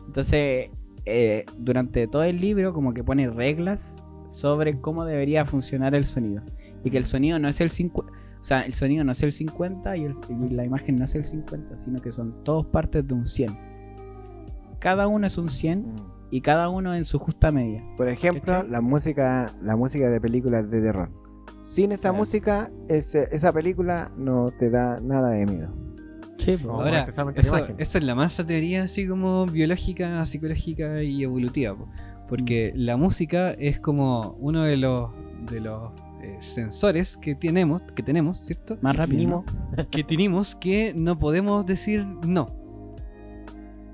Entonces, 0.08 0.72
eh, 1.06 1.46
durante 1.60 2.08
todo 2.08 2.24
el 2.24 2.42
libro 2.42 2.74
como 2.74 2.92
que 2.96 3.04
pone 3.04 3.30
reglas 3.30 3.96
sobre 4.30 4.82
cómo 4.82 5.06
debería 5.06 5.46
funcionar 5.46 5.94
el 5.94 6.08
sonido. 6.08 6.42
Y 6.84 6.90
que 6.90 6.98
el 6.98 7.06
sonido 7.06 7.38
no 7.38 7.48
es 7.48 7.62
el 7.62 7.70
50, 7.70 8.12
o 8.12 8.16
sea, 8.46 8.62
el 8.62 8.74
sonido 8.74 9.04
no 9.04 9.12
es 9.12 9.22
el 9.24 9.34
50 9.34 9.98
y, 9.98 10.04
el- 10.06 10.16
y 10.30 10.50
la 10.54 10.64
imagen 10.66 10.96
no 10.98 11.06
es 11.06 11.16
el 11.16 11.26
50, 11.26 11.80
sino 11.80 12.00
que 12.00 12.12
son 12.12 12.44
todos 12.44 12.66
partes 12.68 13.08
de 13.08 13.14
un 13.14 13.26
100. 13.28 13.58
Cada 14.80 15.08
uno 15.08 15.26
es 15.28 15.38
un 15.38 15.50
100 15.50 15.86
y 16.32 16.42
cada 16.42 16.70
uno 16.70 16.94
en 16.96 17.06
su 17.06 17.18
justa 17.20 17.52
medida. 17.52 17.82
Por 17.98 18.10
ejemplo, 18.10 18.54
¿Cachai? 18.54 18.70
la 18.70 18.82
música, 18.82 19.52
la 19.62 19.76
música 19.76 20.10
de 20.10 20.20
películas 20.22 20.70
de 20.70 20.82
terror. 20.82 21.10
Sin 21.60 21.92
esa 21.92 22.10
Claro. 22.10 22.18
música, 22.18 22.72
ese- 22.88 23.28
esa 23.32 23.52
película 23.52 24.12
no 24.18 24.50
te 24.60 24.70
da 24.70 25.00
nada 25.02 25.32
de 25.32 25.46
miedo. 25.46 25.70
Sí, 26.38 26.58
No, 26.64 26.74
Ahora, 26.82 27.08
eso, 27.38 27.66
esa 27.78 27.98
es 27.98 28.04
la 28.04 28.14
mansa 28.14 28.46
teoría 28.46 28.84
así 28.84 29.08
como 29.08 29.46
biológica, 29.48 30.24
psicológica 30.26 31.02
y 31.02 31.24
evolutiva. 31.24 31.76
po. 31.76 31.88
Porque 32.28 32.72
la 32.76 32.98
música 32.98 33.52
es 33.52 33.80
como 33.80 34.36
uno 34.40 34.64
de 34.64 34.78
los, 34.78 35.10
de 35.50 35.62
los 35.62 35.92
eh, 36.26 36.36
sensores 36.40 37.18
que 37.18 37.36
tenemos, 37.36 37.82
que 37.96 38.04
tenemos, 38.04 38.40
¿cierto? 38.46 38.78
más 38.82 38.96
rápido. 38.96 39.44
Que 39.92 40.04
tenemos 40.04 40.56
que 40.56 40.94
no 40.96 41.18
podemos 41.20 41.66
decir 41.66 42.06
no. 42.28 42.64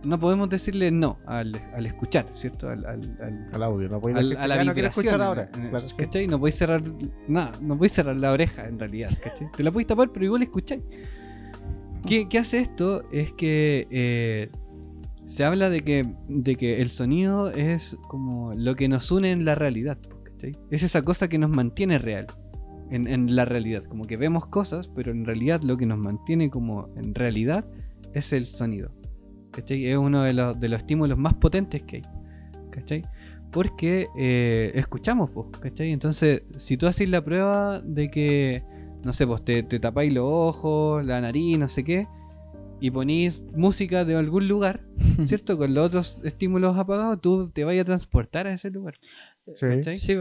No 0.03 0.19
podemos 0.19 0.49
decirle 0.49 0.89
no 0.89 1.19
al, 1.27 1.53
al 1.75 1.85
escuchar, 1.85 2.25
¿cierto? 2.33 2.67
Al, 2.69 2.83
al- 2.85 3.17
al- 3.21 3.49
Al 3.53 3.63
audio, 3.63 3.87
no 3.87 4.01
podéis 4.01 4.17
decir 4.29 4.37
a 4.37 4.47
la 4.47 4.63
no 4.63 4.71
escuchar 4.71 5.21
ahora. 5.21 5.49
en- 5.53 5.69
Claro. 5.69 5.85
¿cachai? 5.95 6.27
No 6.27 6.39
podéis 6.39 6.55
cerrar 6.55 6.81
nada, 7.27 7.51
no 7.61 7.77
podéis 7.77 7.93
cerrar 7.93 8.15
la 8.15 8.31
oreja 8.31 8.67
en 8.67 8.79
realidad, 8.79 9.11
¿cachai? 9.23 9.51
Te 9.55 9.61
la 9.63 9.71
podéis 9.71 9.87
tapar, 9.87 10.09
pero 10.11 10.25
igual 10.25 10.41
escucháis. 10.41 10.81
¿Qué, 12.07 12.27
qué 12.27 12.39
hace 12.39 12.57
esto? 12.61 13.03
Es 13.11 13.31
que 13.33 13.87
eh, 13.91 14.49
se 15.25 15.43
habla 15.45 15.69
de 15.69 15.81
que, 15.81 16.07
de 16.27 16.55
que 16.55 16.81
el 16.81 16.89
sonido 16.89 17.51
es 17.51 17.95
como 18.07 18.55
lo 18.55 18.73
que 18.75 18.87
nos 18.87 19.11
une 19.11 19.31
en 19.31 19.45
la 19.45 19.53
realidad. 19.53 19.99
¿Cachai? 20.41 20.57
Es 20.69 20.83
esa 20.83 21.01
cosa 21.01 21.27
que 21.27 21.37
nos 21.37 21.49
mantiene 21.49 21.99
real. 21.99 22.27
En, 22.89 23.07
en 23.07 23.35
la 23.37 23.45
realidad. 23.45 23.83
Como 23.85 24.03
que 24.03 24.17
vemos 24.17 24.47
cosas, 24.47 24.89
pero 24.89 25.11
en 25.11 25.23
realidad 25.23 25.61
lo 25.61 25.77
que 25.77 25.85
nos 25.85 25.97
mantiene 25.97 26.49
como 26.49 26.89
en 26.97 27.15
realidad 27.15 27.65
es 28.13 28.33
el 28.33 28.47
sonido. 28.47 28.91
¿cachai? 29.51 29.85
Es 29.85 29.97
uno 29.97 30.23
de 30.23 30.33
los, 30.33 30.59
de 30.59 30.67
los 30.67 30.79
estímulos 30.79 31.17
más 31.17 31.35
potentes 31.35 31.83
que 31.83 31.97
hay. 31.97 32.03
¿cachai? 32.69 33.03
Porque 33.51 34.07
eh, 34.17 34.71
escuchamos, 34.75 35.29
pues, 35.29 35.47
¿cachai? 35.59 35.91
Entonces, 35.91 36.43
si 36.57 36.75
tú 36.77 36.87
haces 36.87 37.07
la 37.07 37.23
prueba 37.23 37.81
de 37.81 38.09
que, 38.11 38.63
no 39.05 39.13
sé, 39.13 39.25
pues 39.25 39.43
te, 39.45 39.63
te 39.63 39.79
tapáis 39.79 40.13
los 40.13 40.25
ojos, 40.25 41.05
la 41.05 41.21
nariz, 41.21 41.59
no 41.59 41.69
sé 41.69 41.83
qué, 41.83 42.07
y 42.81 42.89
ponís 42.89 43.41
música 43.55 44.05
de 44.05 44.15
algún 44.15 44.47
lugar, 44.47 44.81
¿cierto? 45.27 45.57
Con 45.57 45.73
los 45.73 45.85
otros 45.85 46.19
estímulos 46.23 46.77
apagados, 46.77 47.21
tú 47.21 47.49
te 47.49 47.63
vayas 47.63 47.83
a 47.83 47.85
transportar 47.85 48.47
a 48.47 48.53
ese 48.53 48.71
lugar. 48.71 48.95
Sí, 49.55 50.15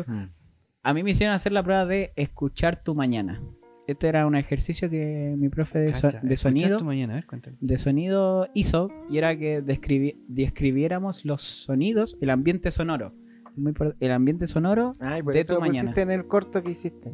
a 0.83 0.95
mí 0.95 1.03
me 1.03 1.11
hicieron 1.11 1.35
hacer 1.35 1.53
la 1.53 1.63
prueba 1.63 1.85
de 1.87 2.13
escuchar 2.17 2.83
tu 2.83 2.95
mañana. 2.95 3.41
Este 3.87 4.09
era 4.09 4.27
un 4.27 4.37
ejercicio 4.37 4.89
que 4.89 5.35
mi 5.37 5.49
profe 5.49 5.79
de, 5.81 5.95
so- 5.95 6.03
Cacha, 6.09 6.21
de 6.23 6.35
escuchar 6.35 6.39
sonido 6.53 6.79
tu 6.79 6.85
mañana, 6.85 7.15
a 7.15 7.17
ver, 7.17 7.27
cuéntame. 7.27 7.57
de 7.61 7.79
sonido 7.79 8.47
hizo 8.55 8.89
y 9.11 9.19
era 9.19 9.37
que 9.37 9.63
describi- 9.65 10.17
describiéramos 10.29 11.25
los 11.25 11.43
sonidos, 11.43 12.17
el 12.21 12.31
ambiente 12.31 12.71
sonoro. 12.71 13.13
Muy 13.57 13.75
el 13.99 14.13
ambiente 14.13 14.47
sonoro, 14.47 14.93
Ay, 15.01 15.23
por 15.23 15.35
De 15.35 15.41
eso 15.41 15.55
tu 15.55 15.61
lo 15.61 15.61
mañana. 15.67 15.91
pusiste 15.91 16.03
en 16.03 16.11
el 16.13 16.27
corto 16.27 16.63
que 16.63 16.71
hiciste. 16.71 17.13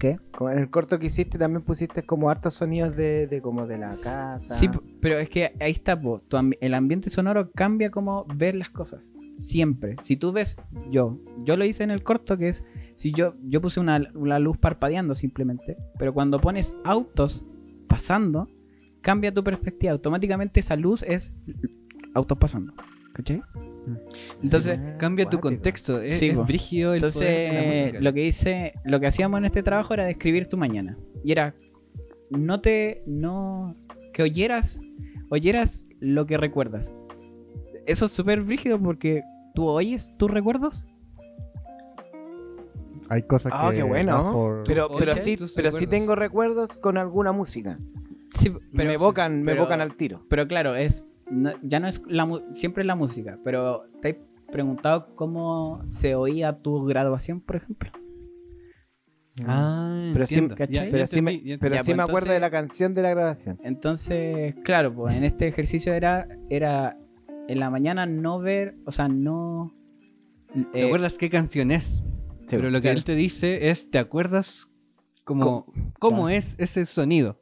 ¿qué? 0.00 0.18
Como 0.36 0.50
en 0.50 0.58
el 0.58 0.68
corto 0.70 0.98
que 0.98 1.06
hiciste 1.06 1.38
también 1.38 1.62
pusiste 1.62 2.02
como 2.02 2.28
hartos 2.28 2.54
sonidos 2.54 2.96
de, 2.96 3.28
de 3.28 3.40
como 3.40 3.64
de 3.68 3.78
la 3.78 3.86
casa. 3.86 4.40
Sí, 4.40 4.68
pero 5.00 5.18
es 5.18 5.28
que 5.30 5.52
ahí 5.60 5.70
está, 5.70 5.98
po, 6.00 6.20
tu 6.26 6.36
ambi- 6.36 6.58
el 6.60 6.74
ambiente 6.74 7.08
sonoro 7.10 7.52
cambia 7.52 7.90
como 7.90 8.24
ver 8.34 8.56
las 8.56 8.70
cosas. 8.70 9.12
Siempre. 9.36 9.96
Si 10.02 10.16
tú 10.16 10.32
ves, 10.32 10.56
yo, 10.90 11.18
yo 11.44 11.56
lo 11.56 11.64
hice 11.64 11.82
en 11.84 11.90
el 11.90 12.02
corto 12.02 12.36
que 12.38 12.48
es, 12.50 12.64
si 12.94 13.12
yo, 13.12 13.34
yo 13.42 13.60
puse 13.60 13.80
una, 13.80 14.00
una 14.14 14.38
luz 14.38 14.56
parpadeando 14.58 15.14
simplemente, 15.14 15.76
pero 15.98 16.14
cuando 16.14 16.40
pones 16.40 16.76
autos 16.84 17.44
pasando, 17.88 18.48
cambia 19.00 19.32
tu 19.34 19.42
perspectiva. 19.42 19.92
Automáticamente 19.92 20.60
esa 20.60 20.76
luz 20.76 21.02
es 21.02 21.34
autos 22.14 22.38
pasando. 22.38 22.72
¿Cachai? 23.12 23.42
Entonces, 24.42 24.78
Ah, 24.82 24.96
Cambia 24.98 25.28
tu 25.28 25.38
contexto, 25.38 26.00
es, 26.00 26.18
Sí, 26.18 26.28
es 26.30 26.34
po. 26.36 26.44
brígido 26.44 26.94
el 26.94 27.00
poder 27.00 27.12
de 27.14 27.20
la 27.52 27.58
Entonces, 27.60 27.84
música. 27.84 28.00
lo 28.00 28.12
que 28.12 28.24
hice, 28.26 28.72
lo 28.84 29.00
que 29.00 29.06
hacíamos 29.06 29.38
en 29.38 29.44
este 29.44 29.62
trabajo 29.62 29.94
era 29.94 30.04
describir 30.06 30.46
tu 30.48 30.56
mañana. 30.56 30.96
Y 31.22 31.30
era, 31.32 31.54
no 32.30 32.60
te, 32.60 33.02
no, 33.06 33.76
que 34.12 34.22
oyeras, 34.22 34.80
oyeras 35.28 35.86
lo 36.00 36.26
que 36.26 36.36
recuerdas. 36.38 36.92
Eso 37.86 38.06
es 38.06 38.12
súper 38.12 38.42
brígido 38.42 38.78
porque 38.80 39.22
tú 39.54 39.66
oyes 39.68 40.12
tus 40.16 40.30
recuerdos. 40.30 40.86
Hay 43.10 43.22
cosas 43.22 43.52
Ah, 43.54 43.68
que 43.70 43.76
qué 43.78 43.82
bueno. 43.82 44.32
por- 44.32 44.64
Pero, 44.64 44.88
pero 44.98 45.14
sí, 45.16 45.36
pero 45.54 45.70
sí 45.70 45.86
tengo 45.86 46.14
recuerdos 46.14 46.78
con 46.78 46.96
alguna 46.96 47.32
música. 47.32 47.78
Sí, 48.32 48.50
me 48.72 48.90
evocan, 48.92 49.42
me 49.42 49.52
pero- 49.52 49.62
evocan 49.62 49.80
al 49.80 49.94
tiro. 49.96 50.24
Pero 50.28 50.48
claro, 50.48 50.74
es, 50.74 51.06
no- 51.30 51.52
ya 51.62 51.80
no 51.80 51.86
es 51.88 52.02
la, 52.08 52.26
siempre 52.52 52.82
la 52.84 52.94
música, 52.96 53.38
pero 53.44 53.84
te 54.00 54.08
has 54.38 54.46
preguntado 54.50 55.14
cómo 55.14 55.82
se 55.86 56.14
oía 56.14 56.58
tu 56.62 56.84
graduación, 56.86 57.40
por 57.40 57.56
ejemplo. 57.56 57.90
Ah, 59.46 60.10
Pero 60.12 60.26
sí-. 60.26 60.48
¿cachai? 60.48 60.68
Ya- 60.72 60.84
Pero 60.84 60.98
ya 60.98 61.06
sí 61.06 61.20
me, 61.20 61.32
entendí, 61.32 61.56
pero 61.58 61.74
Ya, 61.74 61.80
sí 61.82 61.86
pues, 61.86 61.96
me 61.96 62.02
acuerdo 62.04 62.26
entonces- 62.26 62.34
de 62.34 62.40
la 62.40 62.50
canción 62.50 62.94
de 62.94 63.02
la 63.02 63.10
grabación. 63.10 63.58
Entonces, 63.64 64.54
claro, 64.64 64.94
pues 64.94 65.14
en 65.14 65.24
este 65.24 65.46
ejercicio 65.48 65.92
era, 65.92 66.26
era 66.48 66.96
en 67.48 67.60
la 67.60 67.70
mañana 67.70 68.06
no 68.06 68.38
ver, 68.38 68.76
o 68.84 68.92
sea, 68.92 69.08
no... 69.08 69.74
¿Te 70.72 70.82
eh, 70.82 70.86
acuerdas 70.86 71.18
qué 71.18 71.30
canción 71.30 71.70
es? 71.70 72.02
Pero 72.48 72.70
lo 72.70 72.80
que 72.80 72.90
él 72.90 73.04
te 73.04 73.14
dice 73.14 73.70
es, 73.70 73.90
¿te 73.90 73.98
acuerdas 73.98 74.70
cómo 75.24 75.66
claro. 75.98 76.28
es 76.28 76.54
ese 76.58 76.86
sonido? 76.86 77.40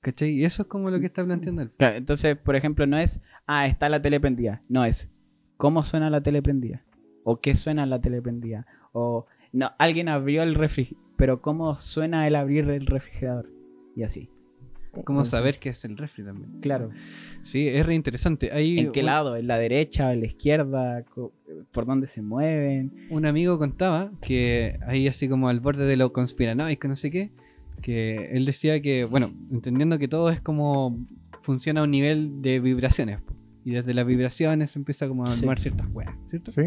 ¿Cachai? 0.00 0.30
Y 0.30 0.44
eso 0.44 0.62
es 0.62 0.68
como 0.68 0.90
lo 0.90 1.00
que 1.00 1.06
está 1.06 1.24
planteando 1.24 1.62
él. 1.62 1.70
Claro, 1.76 1.96
entonces, 1.96 2.36
por 2.36 2.56
ejemplo, 2.56 2.86
no 2.86 2.98
es, 2.98 3.20
ah, 3.46 3.66
está 3.66 3.88
la 3.88 4.00
tele 4.00 4.20
prendida. 4.20 4.62
No 4.68 4.84
es, 4.84 5.10
¿cómo 5.56 5.82
suena 5.82 6.08
la 6.10 6.22
tele 6.22 6.42
prendida? 6.42 6.84
O 7.24 7.40
qué 7.40 7.54
suena 7.54 7.84
la 7.86 8.00
tele 8.00 8.22
prendida. 8.22 8.66
O, 8.92 9.26
no, 9.52 9.72
alguien 9.78 10.08
abrió 10.08 10.42
el 10.42 10.54
refrigerador, 10.54 11.08
pero 11.16 11.42
¿cómo 11.42 11.78
suena 11.78 12.26
el 12.26 12.36
abrir 12.36 12.68
el 12.70 12.86
refrigerador? 12.86 13.50
Y 13.96 14.04
así. 14.04 14.30
Cómo 15.04 15.20
Entonces, 15.20 15.30
saber 15.38 15.58
qué 15.58 15.70
es 15.70 15.84
el 15.84 15.96
refri 15.96 16.24
también. 16.24 16.60
Claro. 16.60 16.90
Sí, 17.42 17.66
es 17.68 17.84
re 17.86 17.94
interesante. 17.94 18.50
Hay 18.52 18.78
¿En 18.78 18.92
qué 18.92 19.00
un, 19.00 19.06
lado? 19.06 19.36
¿En 19.36 19.46
la 19.46 19.58
derecha? 19.58 20.12
¿En 20.12 20.20
la 20.20 20.26
izquierda? 20.26 21.04
¿Por 21.72 21.86
dónde 21.86 22.06
se 22.06 22.22
mueven? 22.22 23.06
un 23.10 23.26
amigo 23.26 23.58
contaba 23.58 24.10
que 24.20 24.78
ahí 24.86 25.08
así 25.08 25.28
como 25.28 25.48
al 25.48 25.60
borde 25.60 25.86
de 25.86 25.96
lo 25.96 26.12
conspiranoico, 26.12 26.88
no 26.88 26.96
sé 26.96 27.10
qué, 27.10 27.30
que 27.82 28.30
él 28.32 28.44
decía 28.44 28.80
que, 28.82 29.04
bueno, 29.04 29.30
entendiendo 29.52 29.98
que 29.98 30.08
todo 30.08 30.30
es 30.30 30.40
como 30.40 30.98
funciona 31.42 31.80
a 31.80 31.84
un 31.84 31.90
nivel 31.90 32.42
de 32.42 32.60
vibraciones. 32.60 33.20
Y 33.64 33.72
desde 33.72 33.92
las 33.94 34.06
vibraciones 34.06 34.70
se 34.70 34.78
empieza 34.78 35.06
como 35.08 35.24
a 35.24 35.26
Sí. 35.28 35.44
armar 35.44 35.58
ciertas 35.60 35.86
weas, 35.92 36.10
¿cierto? 36.30 36.50
Sí, 36.52 36.62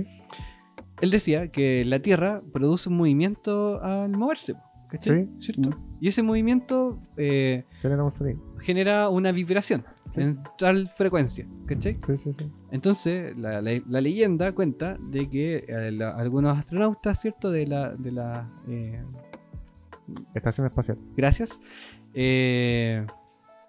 Él 1.01 1.09
decía 1.09 1.47
que 1.47 1.83
la 1.83 1.99
Tierra 1.99 2.41
produce 2.53 2.87
un 2.89 2.97
movimiento 2.97 3.81
al 3.83 4.11
moverse, 4.11 4.53
¿cachai? 4.91 5.27
¿Cierto? 5.39 5.71
Y 5.99 6.07
ese 6.09 6.21
movimiento 6.21 6.99
eh, 7.17 7.63
genera 7.81 8.03
un 8.03 8.13
sonido. 8.13 8.39
genera 8.59 9.09
una 9.09 9.31
vibración 9.31 9.83
Sí. 10.13 10.19
en 10.21 10.39
tal 10.57 10.89
frecuencia, 10.97 11.47
¿cachai? 11.67 11.93
Sí, 12.05 12.17
sí, 12.17 12.31
sí. 12.37 12.45
Entonces, 12.71 13.37
la, 13.37 13.61
la- 13.61 13.81
la 13.87 14.01
leyenda 14.01 14.51
cuenta 14.53 14.97
de 14.99 15.29
que 15.29 15.63
eh, 15.67 15.91
la- 15.93 16.11
algunos 16.17 16.57
astronautas, 16.57 17.19
¿cierto? 17.21 17.49
De 17.49 17.65
la... 17.65 17.91
De 17.95 18.11
la 18.11 18.49
eh, 18.67 19.01
Estación 20.35 20.67
espacial. 20.67 20.97
gracias. 21.15 21.57
Eh, 22.13 23.05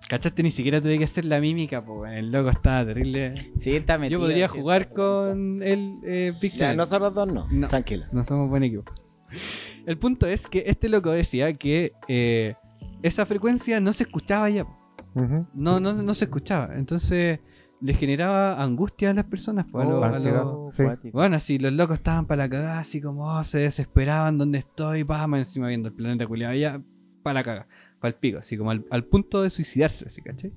¿Cachaste? 0.08 0.42
Ni 0.42 0.50
siquiera 0.50 0.80
tuve 0.80 0.98
que 0.98 1.04
hacer 1.04 1.24
la 1.24 1.38
mímica, 1.40 1.84
pues 1.84 2.12
el 2.14 2.32
loco 2.32 2.50
estaba 2.50 2.84
terrible. 2.84 3.52
Sí, 3.60 3.76
está 3.76 3.96
metido. 3.96 4.18
Yo 4.18 4.26
podría 4.26 4.48
sí. 4.48 4.58
jugar 4.58 4.88
con 4.92 5.62
el 5.62 5.98
eh, 6.02 6.32
Big 6.40 6.54
Ya, 6.56 6.74
nosotros 6.74 7.14
dos 7.14 7.32
no. 7.32 7.46
No. 7.52 7.68
Tranquilo. 7.68 8.06
No 8.10 8.24
somos 8.24 8.48
buen 8.50 8.64
equipo. 8.64 8.90
El 9.86 9.98
punto 9.98 10.26
es 10.26 10.48
que 10.48 10.64
este 10.66 10.88
loco 10.88 11.10
decía 11.10 11.52
que 11.52 11.92
eh, 12.08 12.54
esa 13.02 13.26
frecuencia 13.26 13.80
no 13.80 13.92
se 13.92 14.04
escuchaba 14.04 14.48
ya. 14.50 14.64
Ujú. 15.14 15.46
No, 15.54 15.80
no, 15.80 15.92
no 15.92 16.14
se 16.14 16.24
escuchaba. 16.26 16.74
Entonces 16.76 17.40
le 17.80 17.94
generaba 17.94 18.62
angustia 18.62 19.10
a 19.10 19.14
las 19.14 19.24
personas. 19.24 19.66
po, 19.66 19.80
a 19.80 19.84
lo- 19.84 20.04
a 20.04 20.08
lo- 20.08 20.14
ansiedad. 20.14 20.44
Sí. 20.72 21.10
Bueno, 21.12 21.36
así 21.36 21.58
los 21.58 21.72
locos 21.72 21.98
estaban 21.98 22.26
para 22.26 22.44
la 22.44 22.48
cagada, 22.48 22.78
así 22.78 23.00
como 23.00 23.26
oh, 23.26 23.42
se 23.44 23.58
desesperaban 23.58 24.38
donde 24.38 24.58
estoy, 24.58 25.02
pama, 25.04 25.38
encima 25.38 25.66
viendo 25.68 25.88
el 25.88 25.94
planeta 25.94 26.26
culiado, 26.26 26.54
ya 26.54 26.80
para 27.22 27.34
la 27.34 27.42
caga, 27.44 27.66
para 28.00 28.10
el 28.10 28.14
pico, 28.20 28.38
así 28.38 28.56
como 28.56 28.70
al, 28.70 28.84
al 28.90 29.04
punto 29.04 29.42
de 29.42 29.50
suicidarse, 29.50 30.08
¿sí, 30.10 30.22
¿cachai? 30.22 30.52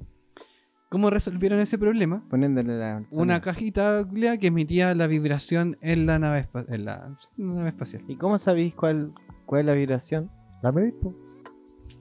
¿Cómo 0.96 1.10
resolvieron 1.10 1.60
ese 1.60 1.78
problema? 1.78 2.24
Poniéndole 2.30 2.80
la. 2.80 3.04
Una 3.12 3.42
cajita 3.42 4.08
que 4.40 4.48
emitía 4.48 4.96
la 4.96 5.08
vibración 5.08 5.78
en 5.82 6.06
la 6.06 6.20
nave, 6.20 6.48
en 6.70 6.86
la, 6.86 7.18
en 7.38 7.48
la 7.50 7.54
nave 7.56 7.68
espacial. 7.68 8.02
¿Y 8.08 8.16
cómo 8.16 8.38
sabéis 8.40 8.74
cuál, 8.76 9.12
cuál 9.46 9.60
es 9.60 9.66
la 9.66 9.74
vibración? 9.74 10.32
La 10.64 10.72
medís, 10.72 10.94
po. 10.94 11.14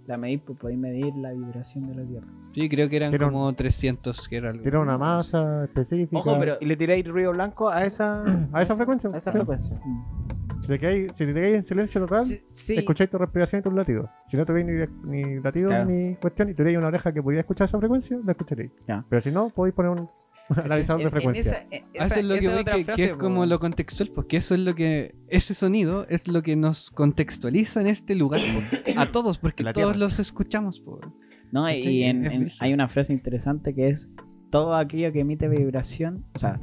La 0.06 0.16
medís, 0.16 0.42
pues 0.46 0.56
podéis 0.60 0.78
medir 0.78 1.12
la 1.16 1.32
vibración 1.32 1.88
de 1.88 1.94
la 1.96 2.08
Tierra. 2.08 2.26
Sí, 2.54 2.68
creo 2.68 2.88
que 2.88 2.96
eran 2.98 3.18
como 3.18 3.52
300, 3.52 4.28
que 4.28 4.36
era 4.36 4.50
algo. 4.50 4.62
Tiene 4.62 4.78
una 4.78 4.96
masa 4.96 5.64
específica. 5.64 6.16
Ojo, 6.16 6.36
pero 6.38 6.56
Y 6.60 6.66
le 6.66 6.76
tiráis 6.76 7.04
ruido 7.04 7.32
blanco 7.32 7.70
a 7.70 7.84
esa, 7.84 8.22
A 8.52 8.62
esa 8.62 8.76
frecuencia. 8.76 9.10
a 9.12 9.16
esa 9.16 9.32
sí. 9.32 9.38
frecuencia. 9.38 9.76
Si 10.64 10.68
te 10.72 10.78
quedáis, 10.78 11.12
si 11.14 11.26
te 11.26 11.54
en 11.56 11.62
silencio 11.64 12.00
total, 12.00 12.24
Sí, 12.24 12.40
sí. 12.52 12.74
escucháis 12.76 13.10
tu 13.10 13.18
respiración 13.18 13.60
y 13.60 13.62
tus 13.62 13.72
latidos. 13.74 14.08
Si 14.28 14.36
no 14.36 14.46
te 14.46 14.52
veis 14.52 14.66
ni, 14.66 15.22
ni 15.24 15.40
latidos 15.40 15.70
Claro. 15.70 15.90
ni 15.90 16.14
cuestión 16.16 16.48
y 16.48 16.54
tuvierais 16.54 16.78
una 16.78 16.86
oreja 16.88 17.12
que 17.12 17.22
pudiera 17.22 17.40
escuchar 17.40 17.66
esa 17.66 17.78
frecuencia, 17.78 18.18
la 18.24 18.32
escucharéis. 18.32 18.70
Ya. 18.88 19.04
Pero 19.08 19.20
si 19.22 19.30
no, 19.30 19.50
podéis 19.50 19.74
poner 19.74 19.90
un 19.92 20.08
analizador 20.56 21.00
de 21.02 21.02
En- 21.02 21.06
en 21.08 21.12
frecuencia. 21.12 21.42
esa- 21.52 21.66
Ah, 21.70 21.86
esa- 21.92 22.04
eso 22.06 22.20
es 22.20 22.24
lo 22.24 22.34
que 22.38 22.48
otra 22.48 22.94
que, 22.96 23.04
es 23.04 23.12
como 23.14 23.44
lo 23.46 23.58
contextual, 23.58 24.10
porque 24.14 24.36
eso 24.38 24.54
es 24.54 24.60
lo 24.60 24.74
que, 24.74 25.14
ese 25.28 25.52
sonido 25.54 26.06
es 26.08 26.26
lo 26.28 26.42
que 26.42 26.56
nos 26.56 26.90
contextualiza 26.90 27.80
en 27.82 27.86
este 27.88 28.14
lugar, 28.14 28.40
a 28.96 29.12
todos, 29.12 29.38
porque 29.38 29.62
La 29.64 29.72
todos 29.72 29.88
tierra. 29.92 29.98
los 29.98 30.18
escuchamos. 30.18 30.80
po. 30.80 31.00
No, 31.52 31.70
y 31.70 32.02
en- 32.04 32.24
Es 32.26 32.32
en- 32.32 32.40
brígido. 32.40 32.56
hay 32.64 32.72
una 32.72 32.88
frase 32.88 33.12
interesante 33.12 33.74
que 33.74 33.88
es 33.90 34.10
todo 34.50 34.74
aquello 34.74 35.12
que 35.12 35.20
emite 35.20 35.46
vibración, 35.48 36.24
o 36.34 36.38
sea, 36.38 36.58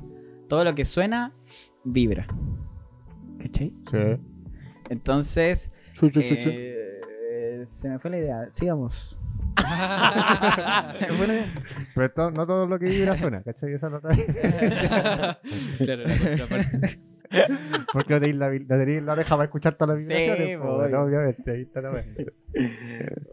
todo 0.49 0.64
lo 0.64 0.73
que 0.76 0.86
suena 0.86 1.34
vibra. 1.84 2.28
¿Cachai? 3.41 3.73
Sí. 3.89 4.18
Entonces, 4.89 5.72
Chu, 5.93 6.09
chu, 6.09 6.22
chu, 6.22 6.35
chu. 6.35 6.49
eh, 6.53 7.65
se 7.68 7.89
me 7.89 7.99
fue 7.99 8.11
la 8.11 8.18
idea. 8.18 8.47
Sigamos. 8.51 9.18
Se 10.97 11.07
me 11.07 11.13
fue 11.18 11.27
la 11.27 11.34
idea. 11.34 11.53
Pero 11.95 12.11
to- 12.11 12.31
no 12.31 12.47
todo 12.47 12.65
lo 12.68 12.80
que 12.80 12.85
vibra 12.85 13.15
suena, 13.15 13.41
¿cachai? 13.43 13.73
Esa 13.73 13.88
es 13.88 13.91
la 13.91 13.97
otra- 13.99 14.15
claro, 15.77 16.03
la 16.07 16.18
contraparte. 16.18 16.99
Porque 17.93 18.13
no 18.13 18.19
tenéis 18.19 18.35
la, 18.35 18.49
no 18.51 18.65
tenéis 18.68 19.03
la 19.03 19.13
oreja 19.13 19.35
para 19.35 19.45
escuchar 19.45 19.76
todas 19.76 19.95
las 19.95 20.03
Sí, 20.05 20.13
vibraciones. 20.13 20.59
bueno, 20.59 20.73
obvio. 20.84 21.01
obviamente, 21.03 21.51
ahí 21.51 21.61
está 21.61 21.80
la 21.81 21.91
wea. 21.91 22.05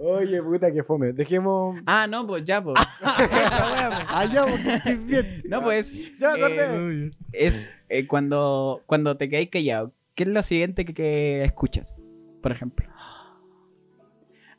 Oye, 0.01 0.40
puta, 0.43 0.70
que 0.72 0.85
fome. 0.85 1.12
Dejemos. 1.12 1.80
Ah, 1.86 2.06
no, 2.09 2.24
pues 2.26 2.44
ya, 2.44 2.62
pues. 2.62 2.78
Pues. 3.01 3.20
Ah, 3.40 4.24
ya, 4.32 4.44
bien. 5.05 5.43
No, 5.48 5.62
pues. 5.62 5.93
Ya 6.18 6.32
me 6.35 6.39
eh, 6.39 6.44
acordé. 6.62 7.10
es 7.32 7.68
eh, 7.89 8.06
cuando, 8.06 8.82
cuando 8.86 9.16
te 9.16 9.28
quedáis 9.28 9.51
callado. 9.51 9.93
¿Qué 10.19 10.24
es 10.24 10.31
lo 10.31 10.43
siguiente 10.43 10.85
que, 10.85 10.95
que 10.95 11.45
escuchas? 11.45 11.97
Por 12.43 12.51
ejemplo. 12.51 12.89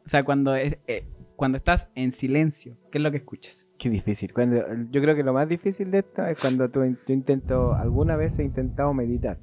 O 0.05 0.07
sea, 0.09 0.23
cuando, 0.23 0.55
es- 0.55 0.77
eh, 0.87 1.03
cuando 1.35 1.57
estás 1.57 1.89
en 1.95 2.13
silencio, 2.13 2.77
¿qué 2.89 2.97
es 2.99 3.03
lo 3.03 3.11
que 3.11 3.17
escuchas? 3.17 3.67
Qué 3.77 3.89
difícil. 3.89 4.31
Cuando, 4.33 4.55
yo 4.89 5.01
creo 5.01 5.17
que 5.17 5.23
lo 5.23 5.33
más 5.33 5.49
difícil 5.49 5.91
de 5.91 5.97
esto 5.99 6.25
es 6.25 6.37
cuando 6.39 6.69
tú, 6.69 6.79
yo 6.85 7.13
intento, 7.13 7.73
alguna 7.73 8.15
vez 8.15 8.39
he 8.39 8.43
intentado 8.45 8.93
meditar. 8.93 9.37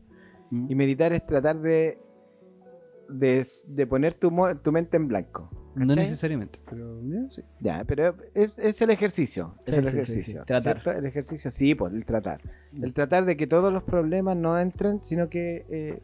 ¿Mm? 0.50 0.70
Y 0.70 0.74
meditar 0.74 1.12
es 1.12 1.26
tratar 1.26 1.60
de, 1.60 1.98
de, 3.08 3.46
de 3.68 3.86
poner 3.86 4.14
tu, 4.14 4.32
tu 4.62 4.72
mente 4.72 4.96
en 4.96 5.08
blanco. 5.08 5.50
No 5.74 5.94
necesariamente, 5.94 6.58
pero 6.70 7.00
ya, 7.02 7.30
sí. 7.30 7.42
Ya, 7.60 7.84
pero 7.84 8.16
es, 8.34 8.58
es 8.58 8.80
el 8.80 8.88
ejercicio. 8.90 9.54
Es 9.66 9.74
Sí, 9.74 9.80
el 9.80 9.88
sí, 9.88 9.96
ejercicio. 9.96 10.40
sí. 10.40 10.46
Tratar. 10.46 10.80
¿cierto? 10.80 10.90
El 10.98 11.04
ejercicio, 11.04 11.50
sí, 11.50 11.74
pues, 11.74 11.92
el 11.92 12.06
tratar. 12.06 12.40
El 12.80 12.94
tratar 12.94 13.26
de 13.26 13.36
que 13.36 13.46
todos 13.46 13.70
los 13.72 13.82
problemas 13.82 14.36
no 14.38 14.58
entren, 14.58 15.04
sino 15.04 15.28
que, 15.28 15.66
eh, 15.68 16.02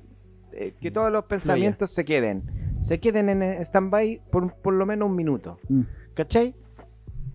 eh, 0.52 0.74
que 0.78 0.90
todos 0.90 1.10
los 1.10 1.24
pensamientos 1.24 1.90
se 1.90 2.04
queden. 2.04 2.42
Se 2.80 3.00
queden 3.00 3.30
en 3.30 3.42
stand-by 3.42 4.20
por, 4.30 4.54
por 4.56 4.74
lo 4.74 4.84
menos 4.84 5.08
un 5.08 5.16
minuto. 5.16 5.58
Mm. 5.70 5.82
¿Cachai? 6.14 6.54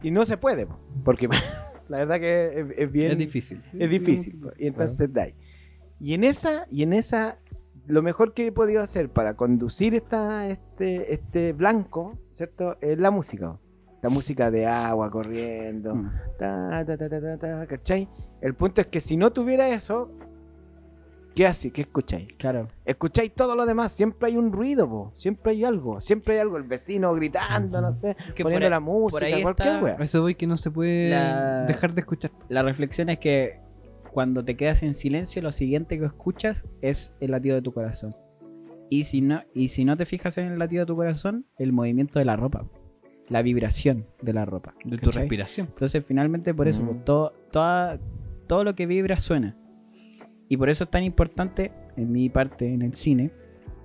Y 0.03 0.11
no 0.11 0.23
se 0.25 0.37
puede, 0.37 0.67
po, 0.67 0.77
porque 1.03 1.27
la 1.89 1.97
verdad 1.97 2.19
que 2.19 2.59
es, 2.59 2.67
es 2.77 2.91
bien. 2.91 3.11
es 3.13 3.17
difícil. 3.17 3.63
Es 3.79 3.89
difícil. 3.89 4.39
Y 4.59 4.67
entonces 4.67 5.11
dai. 5.11 5.33
Y 5.99 6.13
en 6.13 6.23
esa, 6.23 6.67
y 6.69 6.83
en 6.83 6.93
esa, 6.93 7.39
lo 7.87 8.01
mejor 8.01 8.33
que 8.33 8.47
he 8.47 8.51
podido 8.51 8.81
hacer 8.81 9.09
para 9.09 9.35
conducir 9.35 9.95
esta, 9.95 10.47
este, 10.47 11.13
este 11.13 11.53
blanco, 11.53 12.17
¿cierto? 12.31 12.77
Es 12.81 12.97
la 12.99 13.11
música. 13.11 13.57
La 14.01 14.09
música 14.09 14.51
de 14.51 14.65
agua 14.67 15.09
corriendo. 15.09 15.95
Mm. 15.95 16.11
Ta, 16.37 16.83
ta, 16.85 16.97
ta, 16.97 17.09
ta, 17.09 17.21
ta, 17.21 17.37
ta, 17.37 17.65
¿cachai? 17.67 18.07
El 18.41 18.53
punto 18.53 18.81
es 18.81 18.87
que 18.87 19.01
si 19.01 19.17
no 19.17 19.31
tuviera 19.31 19.67
eso, 19.69 20.11
¿qué 21.33 21.47
así? 21.47 21.71
¿Qué 21.71 21.81
escucháis? 21.81 22.27
Claro. 22.37 22.67
Escucháis 22.85 23.33
todo 23.33 23.55
lo 23.55 23.65
demás, 23.65 23.91
siempre 23.91 24.27
hay 24.29 24.37
un 24.37 24.51
ruido, 24.51 24.87
po. 24.89 25.11
siempre 25.15 25.53
hay 25.53 25.63
algo, 25.63 25.99
siempre 26.01 26.35
hay 26.35 26.39
algo, 26.41 26.57
el 26.57 26.63
vecino 26.63 27.13
gritando, 27.15 27.81
no 27.81 27.93
sé, 27.93 28.15
Que 28.35 28.43
poniendo 28.43 28.65
por 28.65 28.71
la 28.71 28.79
música, 28.79 29.25
ahí 29.25 29.41
cualquier 29.41 29.67
está- 29.87 30.03
eso 30.03 30.21
voy 30.21 30.35
que 30.35 30.45
no 30.47 30.57
se 30.57 30.71
puede 30.71 31.09
La- 31.09 31.65
dejar 31.65 31.93
de 31.93 32.01
escuchar. 32.01 32.31
La 32.49 32.63
reflexión 32.63 33.09
es 33.09 33.19
que 33.19 33.59
cuando 34.17 34.43
te 34.43 34.57
quedas 34.57 34.81
en 34.81 34.95
silencio, 34.95 35.43
lo 35.43 35.51
siguiente 35.51 35.99
que 35.99 36.05
escuchas 36.05 36.65
es 36.81 37.13
el 37.19 37.29
latido 37.29 37.53
de 37.55 37.61
tu 37.61 37.71
corazón. 37.71 38.15
Y 38.89 39.03
si 39.03 39.21
no, 39.21 39.43
y 39.53 39.69
si 39.69 39.85
no 39.85 39.95
te 39.95 40.07
fijas 40.07 40.39
en 40.39 40.47
el 40.51 40.57
latido 40.57 40.85
de 40.85 40.85
tu 40.87 40.95
corazón, 40.95 41.45
el 41.59 41.71
movimiento 41.71 42.17
de 42.17 42.25
la 42.25 42.35
ropa. 42.35 42.65
La 43.29 43.43
vibración 43.43 44.07
de 44.23 44.33
la 44.33 44.43
ropa. 44.43 44.73
De 44.83 44.97
tu 44.97 45.11
respiración. 45.11 45.67
Entonces, 45.67 46.03
finalmente, 46.03 46.51
por 46.51 46.67
eso, 46.67 46.81
Mm. 46.81 46.85
pues, 46.87 47.05
todo, 47.05 47.33
toda- 47.51 47.99
todo 48.47 48.63
lo 48.63 48.73
que 48.73 48.87
vibra 48.87 49.19
suena. 49.19 49.55
Y 50.49 50.57
por 50.57 50.71
eso 50.71 50.85
es 50.85 50.89
tan 50.89 51.03
importante, 51.03 51.71
en 51.95 52.11
mi 52.11 52.27
parte, 52.29 52.73
en 52.73 52.81
el 52.81 52.95
cine, 52.95 53.29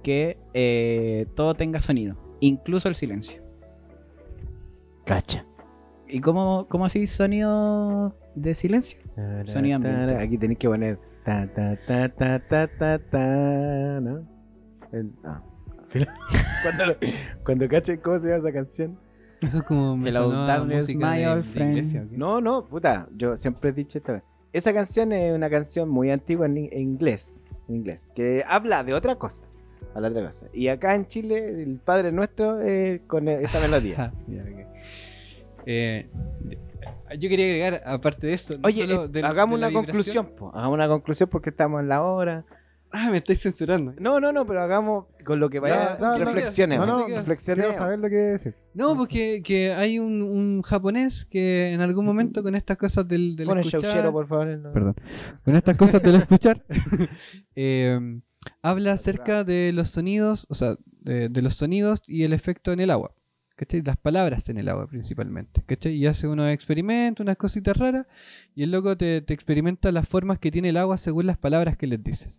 que 0.02 0.38
eh, 0.54 1.26
todo 1.34 1.52
tenga 1.56 1.82
sonido, 1.82 2.16
incluso 2.40 2.88
el 2.88 2.94
silencio. 2.94 3.42
Cacha. 5.04 5.44
¿Y 6.08 6.22
cómo, 6.22 6.68
cómo 6.70 6.86
así 6.86 7.06
sonido 7.06 8.14
de 8.34 8.54
silencio? 8.54 9.00
Sonido 9.46 9.76
ambiente. 9.76 10.16
Aquí 10.16 10.38
tenéis 10.38 10.58
que 10.58 10.68
poner 10.68 10.98
ta 11.24 11.46
ta 11.54 11.76
ta 11.86 12.08
ta 12.08 12.38
ta 12.38 12.68
ta 12.68 12.98
ta, 12.98 14.00
¿no? 14.00 14.26
El- 14.92 15.12
ah. 15.24 15.42
cuando, 16.62 16.86
lo- 16.86 16.96
cuando 17.44 17.68
cachen 17.68 17.98
cómo 17.98 18.18
se 18.18 18.28
llama 18.28 18.38
esa 18.48 18.52
canción. 18.52 18.98
Eso 19.42 19.58
es 19.58 19.64
como 19.64 19.96
me 19.96 20.10
de. 22.10 22.16
No, 22.16 22.40
no, 22.40 22.64
puta, 22.64 23.08
yo 23.16 23.36
siempre 23.36 23.70
he 23.70 23.72
dicho 23.72 23.98
esta 23.98 24.12
vez. 24.14 24.22
Esa 24.52 24.72
canción 24.72 25.12
es 25.12 25.34
una 25.34 25.50
canción 25.50 25.88
muy 25.88 26.10
antigua 26.10 26.46
en, 26.46 26.56
en 26.58 26.78
inglés, 26.80 27.34
en 27.68 27.76
inglés, 27.76 28.10
que 28.14 28.44
habla 28.46 28.84
de 28.84 28.94
otra 28.94 29.16
cosa, 29.16 29.42
habla 29.94 30.10
de 30.10 30.16
otra 30.18 30.26
cosa. 30.28 30.46
Y 30.52 30.68
acá 30.68 30.94
en 30.94 31.06
Chile, 31.06 31.62
el 31.62 31.80
Padre 31.84 32.12
Nuestro 32.12 32.60
eh, 32.62 33.00
con 33.06 33.28
esa 33.28 33.60
melodía. 33.60 33.96
Ah, 33.98 34.12
ya, 34.28 34.42
ok. 34.42 34.66
Eh, 35.66 36.06
yo 37.18 37.28
quería 37.28 37.46
agregar, 37.46 37.82
aparte 37.86 38.26
de 38.26 38.32
esto, 38.32 38.54
no 38.54 38.66
Oye, 38.66 38.82
solo 38.82 39.04
eh, 39.04 39.08
de 39.08 39.22
hagamos 39.22 39.58
de 39.58 39.62
la 39.62 39.68
una 39.68 39.74
conclusión, 39.74 40.34
po, 40.36 40.50
hagamos 40.54 40.74
una 40.74 40.88
conclusión 40.88 41.28
porque 41.28 41.50
estamos 41.50 41.80
en 41.80 41.88
la 41.88 42.02
hora. 42.02 42.44
Ah, 42.94 43.10
me 43.10 43.18
estáis 43.18 43.40
censurando. 43.40 43.94
No, 43.98 44.20
no, 44.20 44.32
no, 44.32 44.46
pero 44.46 44.62
hagamos 44.62 45.06
con 45.24 45.40
lo 45.40 45.48
que 45.48 45.60
vaya, 45.60 45.96
no, 45.98 46.18
no, 46.18 46.24
reflexiones. 46.26 46.78
no, 46.78 46.86
no, 46.86 47.08
reflexiones. 47.08 47.64
Quiero 47.64 47.78
saber 47.78 47.98
lo 47.98 48.08
que 48.10 48.16
decir. 48.16 48.54
No, 48.74 48.94
porque 48.96 49.42
que 49.42 49.72
hay 49.72 49.98
un, 49.98 50.20
un 50.20 50.60
japonés 50.60 51.24
que 51.24 51.72
en 51.72 51.80
algún 51.80 52.04
momento 52.04 52.42
con 52.42 52.54
estas 52.54 52.76
cosas 52.76 53.08
del, 53.08 53.34
del 53.34 53.46
Pon 53.46 53.58
escuchar... 53.58 54.12
por 54.12 54.28
favor. 54.28 54.46
no. 54.58 54.72
Perdón. 54.72 54.94
Con 55.42 55.56
estas 55.56 55.76
cosas 55.78 56.02
del 56.02 56.16
escuchar, 56.16 56.62
eh, 57.56 57.98
habla 58.60 58.92
acerca 58.92 59.42
de 59.42 59.72
los 59.72 59.88
sonidos, 59.88 60.46
o 60.50 60.54
sea, 60.54 60.76
de, 61.00 61.30
de 61.30 61.42
los 61.42 61.54
sonidos 61.54 62.02
y 62.06 62.24
el 62.24 62.34
efecto 62.34 62.72
en 62.72 62.80
el 62.80 62.90
agua. 62.90 63.14
¿Cachai? 63.62 63.80
Las 63.82 63.96
palabras 63.96 64.48
en 64.48 64.58
el 64.58 64.68
agua 64.68 64.88
principalmente. 64.88 65.62
¿Cachai? 65.64 65.94
Y 65.94 66.06
hace 66.06 66.26
unos 66.26 66.50
experimentos, 66.50 67.22
unas 67.22 67.36
cositas 67.36 67.76
raras, 67.76 68.06
y 68.56 68.64
el 68.64 68.72
loco 68.72 68.96
te, 68.96 69.20
te 69.20 69.34
experimenta 69.34 69.92
las 69.92 70.08
formas 70.08 70.40
que 70.40 70.50
tiene 70.50 70.70
el 70.70 70.76
agua 70.76 70.96
según 70.96 71.26
las 71.26 71.38
palabras 71.38 71.76
que 71.76 71.86
les 71.86 72.02
dices. 72.02 72.36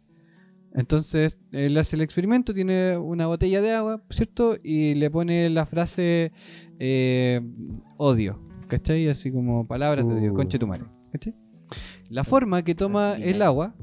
Entonces, 0.74 1.38
él 1.54 1.78
hace 1.78 1.95
el 1.95 2.02
experimento, 2.02 2.54
tiene 2.54 2.98
una 2.98 3.28
botella 3.28 3.62
de 3.62 3.72
agua, 3.72 4.04
¿cierto? 4.10 4.58
Y 4.62 4.95
le 4.95 5.10
pone 5.10 5.50
la 5.50 5.66
frase 5.66 6.34
eh, 6.80 7.40
odio, 7.95 8.41
¿cachai? 8.68 9.08
Así 9.08 9.32
como 9.32 9.66
palabras 9.66 10.06
de 10.06 10.14
odio, 10.16 10.34
Uh. 10.34 10.36
conche 10.36 10.60
tu 10.60 10.68
madre, 10.68 10.84
¿cachai? 11.14 11.34
La 12.10 12.26
forma 12.26 12.64
que 12.64 12.76
toma 12.76 13.16
el 13.16 13.41
agua 13.44 13.76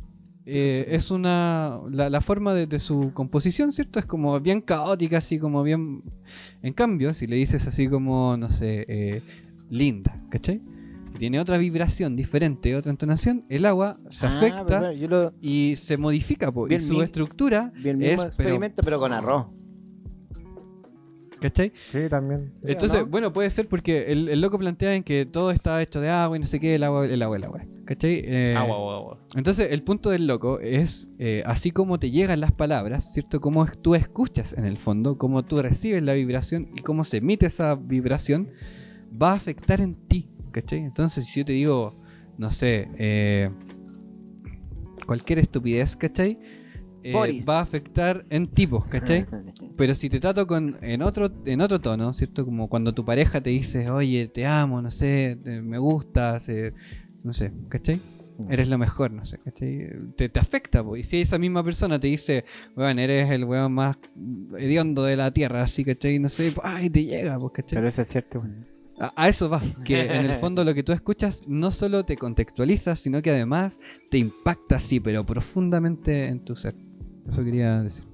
eh, 0.51 0.87
es 0.97 1.11
una. 1.11 1.79
La, 1.91 2.11
la 2.11 2.21
forma 2.21 2.53
de, 2.55 2.67
de 2.67 2.79
su 2.81 3.13
composición, 3.15 3.73
¿cierto? 3.73 3.99
Es 3.99 4.07
como 4.07 4.39
bien 4.41 4.61
caótica, 4.61 5.19
así 5.19 5.39
como 5.39 5.63
bien. 5.63 6.03
En 6.63 6.73
cambio, 6.73 7.15
si 7.15 7.27
le 7.27 7.37
dices 7.37 7.67
así 7.67 7.89
como, 7.89 8.37
no 8.37 8.51
sé, 8.51 8.85
eh, 8.89 9.23
linda, 9.71 10.21
¿cachai? 10.31 10.61
Que 11.13 11.19
Tiene 11.19 11.41
otra 11.41 11.59
vibración 11.59 12.17
diferente, 12.17 12.75
otra 12.77 12.91
entonación, 12.91 13.45
el 13.49 13.65
agua 13.67 13.99
se 14.11 14.27
Ah, 14.27 14.31
afecta 14.31 14.91
pero 14.91 15.09
lo 15.09 15.33
y 15.41 15.75
se 15.77 15.97
modifica, 15.97 16.51
po, 16.53 16.69
y 16.69 16.81
su 16.81 16.95
mi- 16.95 17.03
estructura 17.03 17.73
vi 17.77 17.89
el 17.91 17.97
mismo 17.97 18.23
es. 18.23 18.27
experimento, 18.29 18.83
pero, 18.85 18.99
con 18.99 19.13
arroz. 19.13 19.47
¿Cachai? 21.41 21.73
Sí, 21.93 21.99
también. 22.09 22.53
Sí, 22.63 22.73
Entonces, 22.73 23.01
¿no? 23.01 23.07
bueno, 23.07 23.33
puede 23.33 23.51
ser 23.51 23.69
porque 23.69 24.13
el, 24.13 24.29
el 24.29 24.41
loco 24.41 24.59
plantea 24.59 24.95
en 24.95 25.03
que 25.03 25.27
todo 25.27 25.51
está 25.51 25.81
hecho 25.83 26.01
de 26.01 26.11
agua 26.11 26.37
y 26.37 26.41
no 26.41 26.47
sé 26.47 26.61
qué, 26.61 26.75
el 26.75 26.83
agua, 26.85 27.07
el 27.07 27.23
agua, 27.23 27.37
el 27.37 27.45
agua. 27.45 27.61
¿Cachai? 27.87 28.23
Eh, 28.25 28.55
Agua, 28.57 28.77
agua, 28.77 28.97
agua. 28.97 29.19
Entonces, 29.35 29.73
el 29.73 29.83
punto 29.83 30.11
del 30.11 30.29
loco 30.29 30.61
es, 30.61 31.09
eh, 31.19 31.43
así 31.45 31.73
como 31.73 31.99
te 31.99 32.11
llegan 32.13 32.39
las 32.41 32.53
palabras, 32.53 33.13
¿cierto? 33.13 33.41
Cómo 33.41 33.67
tú 33.83 33.97
escuchas 33.97 34.53
en 34.53 34.65
el 34.65 34.77
fondo, 34.77 35.19
cómo 35.19 35.43
tú 35.43 35.61
recibes 35.61 36.01
la 36.03 36.13
vibración 36.13 36.69
y 36.77 36.83
cómo 36.83 37.03
se 37.03 37.17
emite 37.17 37.47
esa 37.47 37.75
vibración, 37.75 38.51
va 39.21 39.33
a 39.33 39.35
afectar 39.35 39.81
en 39.81 39.97
ti, 40.07 40.29
¿cachai? 40.53 40.81
Entonces, 40.81 41.27
si 41.27 41.41
yo 41.41 41.47
te 41.47 41.53
digo, 41.53 41.97
no 42.39 42.51
sé, 42.51 42.89
eh, 42.97 43.51
cualquier 45.07 45.41
estupidez, 45.41 45.97
¿cachai? 45.97 46.39
Eh, 47.03 47.13
va 47.49 47.59
a 47.59 47.63
afectar 47.63 48.25
en 48.31 48.47
tipos, 48.49 48.87
¿cachai? 48.87 49.27
Pero 49.77 49.95
si 49.95 50.11
te 50.11 50.21
trato 50.21 50.47
con 50.47 50.77
en 50.83 51.01
otro 51.03 51.31
en 51.47 51.61
otro 51.61 51.81
tono, 51.81 52.13
¿cierto? 52.13 52.45
Como 52.45 52.69
cuando 52.69 52.93
tu 52.93 53.05
pareja 53.05 53.41
te 53.41 53.51
dice, 53.51 53.89
oye, 53.91 54.29
te 54.29 54.47
amo, 54.47 54.83
no 54.83 54.91
sé, 54.91 55.39
te- 55.43 55.63
me 55.63 55.79
gustas, 55.79 56.49
eh, 56.49 56.73
no 57.23 57.33
sé, 57.33 57.53
¿cachai? 57.69 58.01
Eres 58.49 58.69
lo 58.69 58.79
mejor, 58.79 59.11
no 59.11 59.25
sé, 59.25 59.39
¿cachai? 59.39 59.89
Te, 60.17 60.29
te 60.31 60.41
afecta, 60.41 60.83
pues. 60.83 61.01
Y 61.03 61.05
si 61.05 61.21
esa 61.21 61.39
misma 61.39 61.63
persona 61.63 61.99
te 62.01 62.07
dice, 62.09 62.45
weón, 62.75 62.99
eres 62.99 63.31
el 63.31 63.45
weón 63.45 63.73
más 63.73 63.97
hediondo 64.59 65.05
de 65.05 65.17
la 65.17 65.31
tierra, 65.31 65.63
así, 65.63 65.85
¿cachai? 65.85 66.19
No 66.19 66.29
sé, 66.31 66.51
pues, 66.53 66.67
ay, 66.67 66.89
te 66.91 67.05
llega, 67.05 67.39
pues, 67.39 67.53
¿cachai? 67.55 67.77
Pero 67.77 67.89
eso 67.89 68.03
es 68.03 68.09
cierto. 68.09 68.41
weón. 68.41 68.67
A, 68.99 69.13
a 69.17 69.29
eso 69.29 69.49
va, 69.49 69.61
que 69.85 70.03
en 70.05 70.25
el 70.27 70.33
fondo 70.41 70.65
lo 70.65 70.75
que 70.75 70.83
tú 70.83 70.93
escuchas 70.93 71.43
no 71.47 71.71
solo 71.71 72.05
te 72.05 72.17
contextualiza, 72.17 72.97
sino 72.97 73.23
que 73.23 73.31
además 73.31 73.79
te 74.11 74.19
impacta, 74.19 74.79
sí, 74.81 75.01
pero 75.01 75.25
profundamente 75.25 76.27
en 76.29 76.41
tu 76.45 76.57
ser. 76.57 76.75
Eso 77.29 77.45
quería 77.45 77.83
decir. 77.83 78.05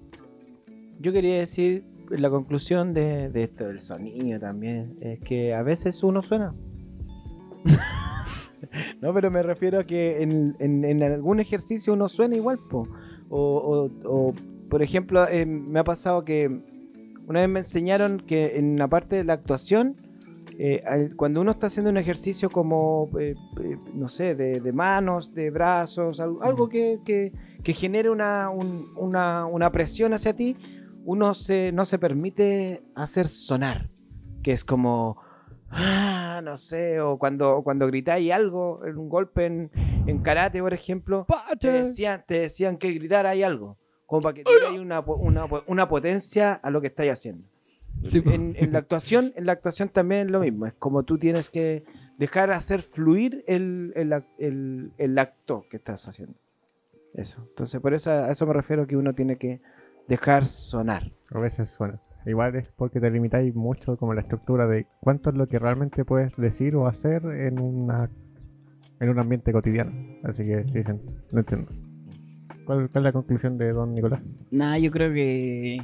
Yo 0.99 1.13
quería 1.13 1.39
decir 1.39 1.85
la 2.11 2.31
conclusión 2.31 2.95
de, 2.95 3.29
de 3.31 3.43
esto 3.45 3.67
del 3.67 3.81
sonido 3.81 4.39
también, 4.41 4.97
es 5.01 5.19
que 5.21 5.55
a 5.55 5.63
veces 5.63 6.03
uno 6.05 6.23
suena. 6.23 6.55
no, 9.01 9.13
pero 9.15 9.31
me 9.31 9.43
refiero 9.43 9.81
a 9.81 9.85
que 9.85 10.23
en, 10.23 10.57
en- 10.59 10.85
en 10.85 11.03
algún 11.03 11.41
ejercicio 11.41 11.93
uno 11.93 12.09
suena 12.09 12.37
igual, 12.37 12.59
po. 12.71 12.89
O, 13.29 13.91
o- 14.03 14.09
o, 14.09 14.35
por 14.69 14.83
ejemplo, 14.83 15.27
eh, 15.29 15.47
me 15.47 15.81
ha 15.81 15.85
pasado 15.85 16.25
que 16.25 16.47
una 17.27 17.41
vez 17.41 17.49
me 17.49 17.61
enseñaron 17.61 18.21
que 18.21 18.57
en 18.59 18.79
la 18.79 18.89
parte 18.89 19.17
de 19.17 19.25
la 19.25 19.33
actuación, 19.35 19.97
eh, 20.59 20.83
al- 20.87 21.15
cuando 21.17 21.41
uno 21.41 21.51
está 21.51 21.67
haciendo 21.67 21.91
un 21.91 21.97
ejercicio 21.99 22.49
como, 22.51 23.09
eh, 23.21 23.35
eh, 23.63 23.77
no 23.95 24.09
sé, 24.09 24.35
de, 24.35 24.61
de 24.61 24.73
manos, 24.73 25.35
de 25.35 25.51
brazos, 25.51 26.19
al- 26.21 26.37
algo 26.43 26.69
que, 26.69 26.99
que- 27.05 27.33
que 27.63 27.73
genere 27.73 28.11
una, 28.11 28.49
un- 28.51 28.93
una, 28.97 29.47
una 29.47 29.71
presión 29.71 30.13
hacia 30.15 30.35
ti, 30.35 30.57
uno 31.05 31.35
se, 31.35 31.73
no 31.73 31.85
se 31.85 31.99
permite 31.99 32.83
hacer 32.95 33.27
sonar, 33.27 33.91
que 34.43 34.53
es 34.53 34.65
como, 34.65 35.19
ah, 35.71 36.41
no 36.43 36.57
sé, 36.57 37.01
o 37.01 37.19
cuando, 37.19 37.63
cuando 37.63 37.87
gritáis 37.87 38.33
algo, 38.33 38.85
en 38.85 38.97
un 38.97 39.09
golpe 39.09 39.47
en, 39.47 39.71
en 40.07 40.19
karate, 40.23 40.61
por 40.63 40.73
ejemplo, 40.75 41.27
te 41.59 41.69
decían, 41.85 42.25
te 42.27 42.41
decían 42.41 42.77
que 42.77 42.93
gritarais 42.93 43.45
algo, 43.45 43.77
como 44.07 44.23
para 44.23 44.35
que 44.35 44.45
tuvierais 44.45 44.79
una, 44.81 45.01
una, 45.01 45.47
una 45.67 45.89
potencia 45.89 46.55
a 46.55 46.71
lo 46.71 46.81
que 46.81 46.87
estáis 46.89 47.13
haciendo. 47.13 47.47
Sí. 48.11 48.23
En, 48.27 48.55
en 48.59 48.73
la 48.73 48.79
actuación, 48.79 49.33
en 49.37 49.47
la 49.47 49.53
actuación 49.53 49.89
también 49.89 50.27
es 50.27 50.31
lo 50.33 50.41
mismo, 50.41 50.67
es 50.67 50.75
como 50.75 51.03
tú 51.03 51.19
tienes 51.19 51.51
que 51.51 51.85
dejar 52.19 52.51
hacer 52.51 52.83
fluir 52.83 53.45
el, 53.47 53.93
el, 53.97 54.13
el- 54.39 54.93
el 54.99 55.19
acto 55.19 55.65
que 55.71 55.77
estás 55.77 56.07
haciendo. 56.09 56.35
Eso. 57.15 57.45
Entonces, 57.49 57.81
por 57.81 57.95
eso 57.95 58.11
a 58.11 58.31
eso 58.31 58.47
me 58.47 58.53
refiero 58.53 58.87
que 58.87 58.97
uno 58.97 59.15
tiene 59.15 59.37
que 59.37 59.61
dejar 60.09 60.45
sonar. 60.47 61.11
A 61.31 61.39
veces 61.39 61.71
suena. 61.71 62.01
Igual 62.27 62.57
es 62.57 62.67
porque 62.77 63.01
te 63.01 63.11
limitáis 63.11 63.55
mucho 63.55 63.97
como 63.97 64.13
la 64.13 64.21
estructura 64.23 64.67
de 64.67 64.87
cuánto 65.01 65.31
es 65.31 65.37
lo 65.37 65.47
que 65.49 65.59
realmente 65.59 66.05
puedes 66.05 66.35
decir 66.37 66.75
o 66.77 66.87
hacer 66.89 67.25
en 67.25 67.61
una 67.61 68.11
en 68.99 69.09
un 69.11 69.19
ambiente 69.19 69.53
cotidiano. 69.53 69.93
Así 70.25 70.45
que 70.45 70.65
sí, 70.69 70.83
sí, 70.83 70.93
no 71.33 71.39
entiendo. 71.41 71.71
¿Cuál, 72.65 72.89
cuál 72.91 73.03
es 73.03 73.03
la 73.05 73.13
conclusión 73.13 73.57
de 73.59 73.73
don 73.73 73.95
Nicolás? 73.95 74.21
Nah, 74.51 74.77
yo 74.77 74.91
creo 74.91 75.13
que. 75.13 75.79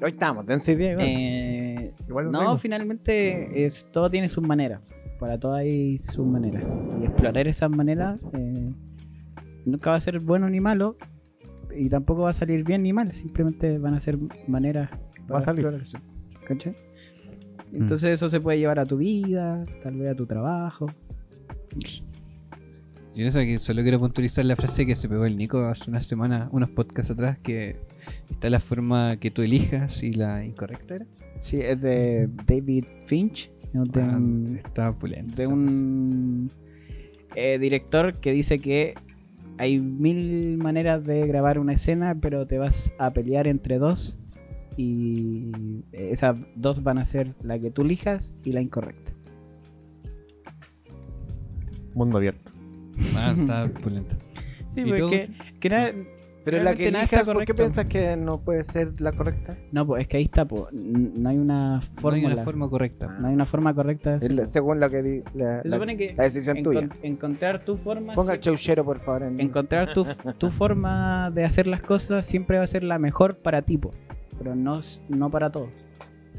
Hoy 0.00 0.10
estamos, 0.10 0.46
dense 0.46 0.72
idea. 0.72 0.92
igual. 0.92 1.06
eh, 1.08 1.94
Igual 2.08 2.30
no, 2.30 2.56
finalmente 2.58 3.64
es, 3.66 3.88
todo 3.90 4.08
tiene 4.08 4.28
sus 4.28 4.46
maneras. 4.46 4.80
Para 5.18 5.38
todo 5.38 5.54
hay 5.54 5.98
sus 5.98 6.24
maneras. 6.26 6.62
Y 7.00 7.04
explorar 7.04 7.48
esas 7.48 7.70
maneras 7.70 8.24
eh, 8.32 8.72
nunca 9.64 9.90
va 9.90 9.96
a 9.96 10.00
ser 10.00 10.20
bueno 10.20 10.48
ni 10.48 10.60
malo. 10.60 10.96
Y 11.76 11.88
tampoco 11.88 12.22
va 12.22 12.30
a 12.30 12.34
salir 12.34 12.64
bien 12.64 12.82
ni 12.84 12.92
mal. 12.92 13.10
Simplemente 13.12 13.78
van 13.78 13.94
a 13.94 14.00
ser 14.00 14.16
maneras. 14.46 14.90
Va 15.30 15.38
a 15.38 15.42
salir. 15.42 15.60
explorar 15.60 15.82
eso, 15.82 15.98
¿cachai? 16.46 16.76
Entonces 17.72 18.10
eso 18.10 18.28
se 18.30 18.40
puede 18.40 18.58
llevar 18.58 18.78
a 18.78 18.86
tu 18.86 18.96
vida, 18.96 19.64
tal 19.82 19.96
vez 19.96 20.12
a 20.12 20.14
tu 20.14 20.26
trabajo. 20.26 20.86
Yo 23.14 23.26
eso 23.26 23.40
que 23.40 23.58
solo 23.58 23.82
quiero 23.82 23.98
puntualizar 23.98 24.44
la 24.44 24.54
frase 24.56 24.86
que 24.86 24.94
se 24.94 25.08
pegó 25.08 25.26
el 25.26 25.36
Nico 25.36 25.58
hace 25.66 25.90
unas 25.90 26.06
semanas, 26.06 26.48
unos 26.52 26.70
podcasts 26.70 27.10
atrás, 27.10 27.36
que 27.42 27.76
está 28.30 28.50
la 28.50 28.60
forma 28.60 29.16
que 29.18 29.30
tú 29.30 29.42
elijas 29.42 30.02
y 30.02 30.12
la 30.12 30.44
incorrecta 30.44 30.96
era. 30.96 31.06
Sí, 31.40 31.60
es 31.60 31.80
de 31.80 32.28
David 32.46 32.84
Finch. 33.06 33.50
¿no? 33.72 33.84
De 33.84 34.00
Ah, 34.02 34.16
un- 34.16 34.60
está 34.64 34.90
opulento. 34.90 35.34
de 35.36 35.46
un 35.46 36.50
eh, 37.36 37.58
director 37.58 38.14
que 38.20 38.32
dice 38.32 38.58
que 38.58 38.94
hay 39.58 39.78
mil 39.80 40.56
maneras 40.58 41.04
de 41.04 41.26
grabar 41.26 41.58
una 41.58 41.74
escena, 41.74 42.16
pero 42.20 42.46
te 42.46 42.58
vas 42.58 42.92
a 42.98 43.12
pelear 43.12 43.46
entre 43.46 43.78
dos 43.78 44.18
y 44.76 45.50
esas 45.92 46.36
dos 46.54 46.82
van 46.82 46.98
a 46.98 47.04
ser 47.04 47.34
la 47.42 47.58
que 47.58 47.70
tú 47.70 47.82
elijas 47.82 48.32
y 48.44 48.52
la 48.52 48.60
incorrecta. 48.62 49.12
Mundo 51.94 52.16
abierto. 52.18 52.52
Ah, 53.16 53.34
está 53.38 53.64
opulento. 53.78 54.16
Sí, 54.70 54.84
porque 54.84 55.30
que 55.60 55.68
na- 55.68 55.92
Pero 56.50 56.62
la 56.64 56.74
que 56.74 56.88
elijas, 56.88 57.26
¿por 57.26 57.44
qué 57.44 57.54
piensas 57.54 57.86
que 57.86 58.16
no 58.16 58.38
puede 58.40 58.62
ser 58.64 59.00
la 59.00 59.12
correcta? 59.12 59.56
no, 59.72 59.86
pues 59.86 60.02
es 60.02 60.08
que 60.08 60.16
ahí 60.16 60.24
está, 60.24 60.44
po, 60.46 60.68
n- 60.72 61.10
no 61.16 61.28
hay 61.28 61.36
una 61.38 61.58
No 61.58 61.74
hay 61.76 61.80
fórmula, 62.00 62.34
una 62.34 62.44
forma 62.44 62.70
correcta. 62.70 63.06
no 63.20 63.28
hay 63.28 63.34
una 63.34 63.44
forma 63.44 63.74
correcta 63.74 64.10
de 64.10 64.16
Es 64.16 64.22
hacerlo. 64.22 64.42
la- 64.42 64.46
según 64.46 64.80
la 64.80 64.88
que 64.90 65.02
di- 65.02 65.22
la, 65.34 65.62
la- 65.64 65.86
que 65.96 66.14
la 66.16 66.24
decisión 66.24 66.56
encon- 66.58 66.62
tuya. 66.64 66.88
encontrar 67.02 67.64
tu 67.64 67.76
forma 67.76 68.14
Ponga 68.14 68.34
el 68.34 68.40
chauchero, 68.40 68.84
por 68.84 68.98
favor. 69.00 69.22
en- 69.24 69.40
encontrar 69.40 69.92
tu, 69.92 70.06
tu 70.38 70.50
forma 70.50 71.30
de 71.30 71.44
hacer 71.44 71.66
las 71.66 71.82
cosas 71.82 72.24
siempre 72.26 72.58
va 72.58 72.64
a 72.64 72.66
ser 72.66 72.82
la 72.82 72.98
mejor 72.98 73.36
para 73.38 73.62
ti, 73.62 73.76
po, 73.78 73.90
pero 74.38 74.54
no, 74.54 74.80
no 75.08 75.30
para 75.30 75.50
todos. 75.50 75.68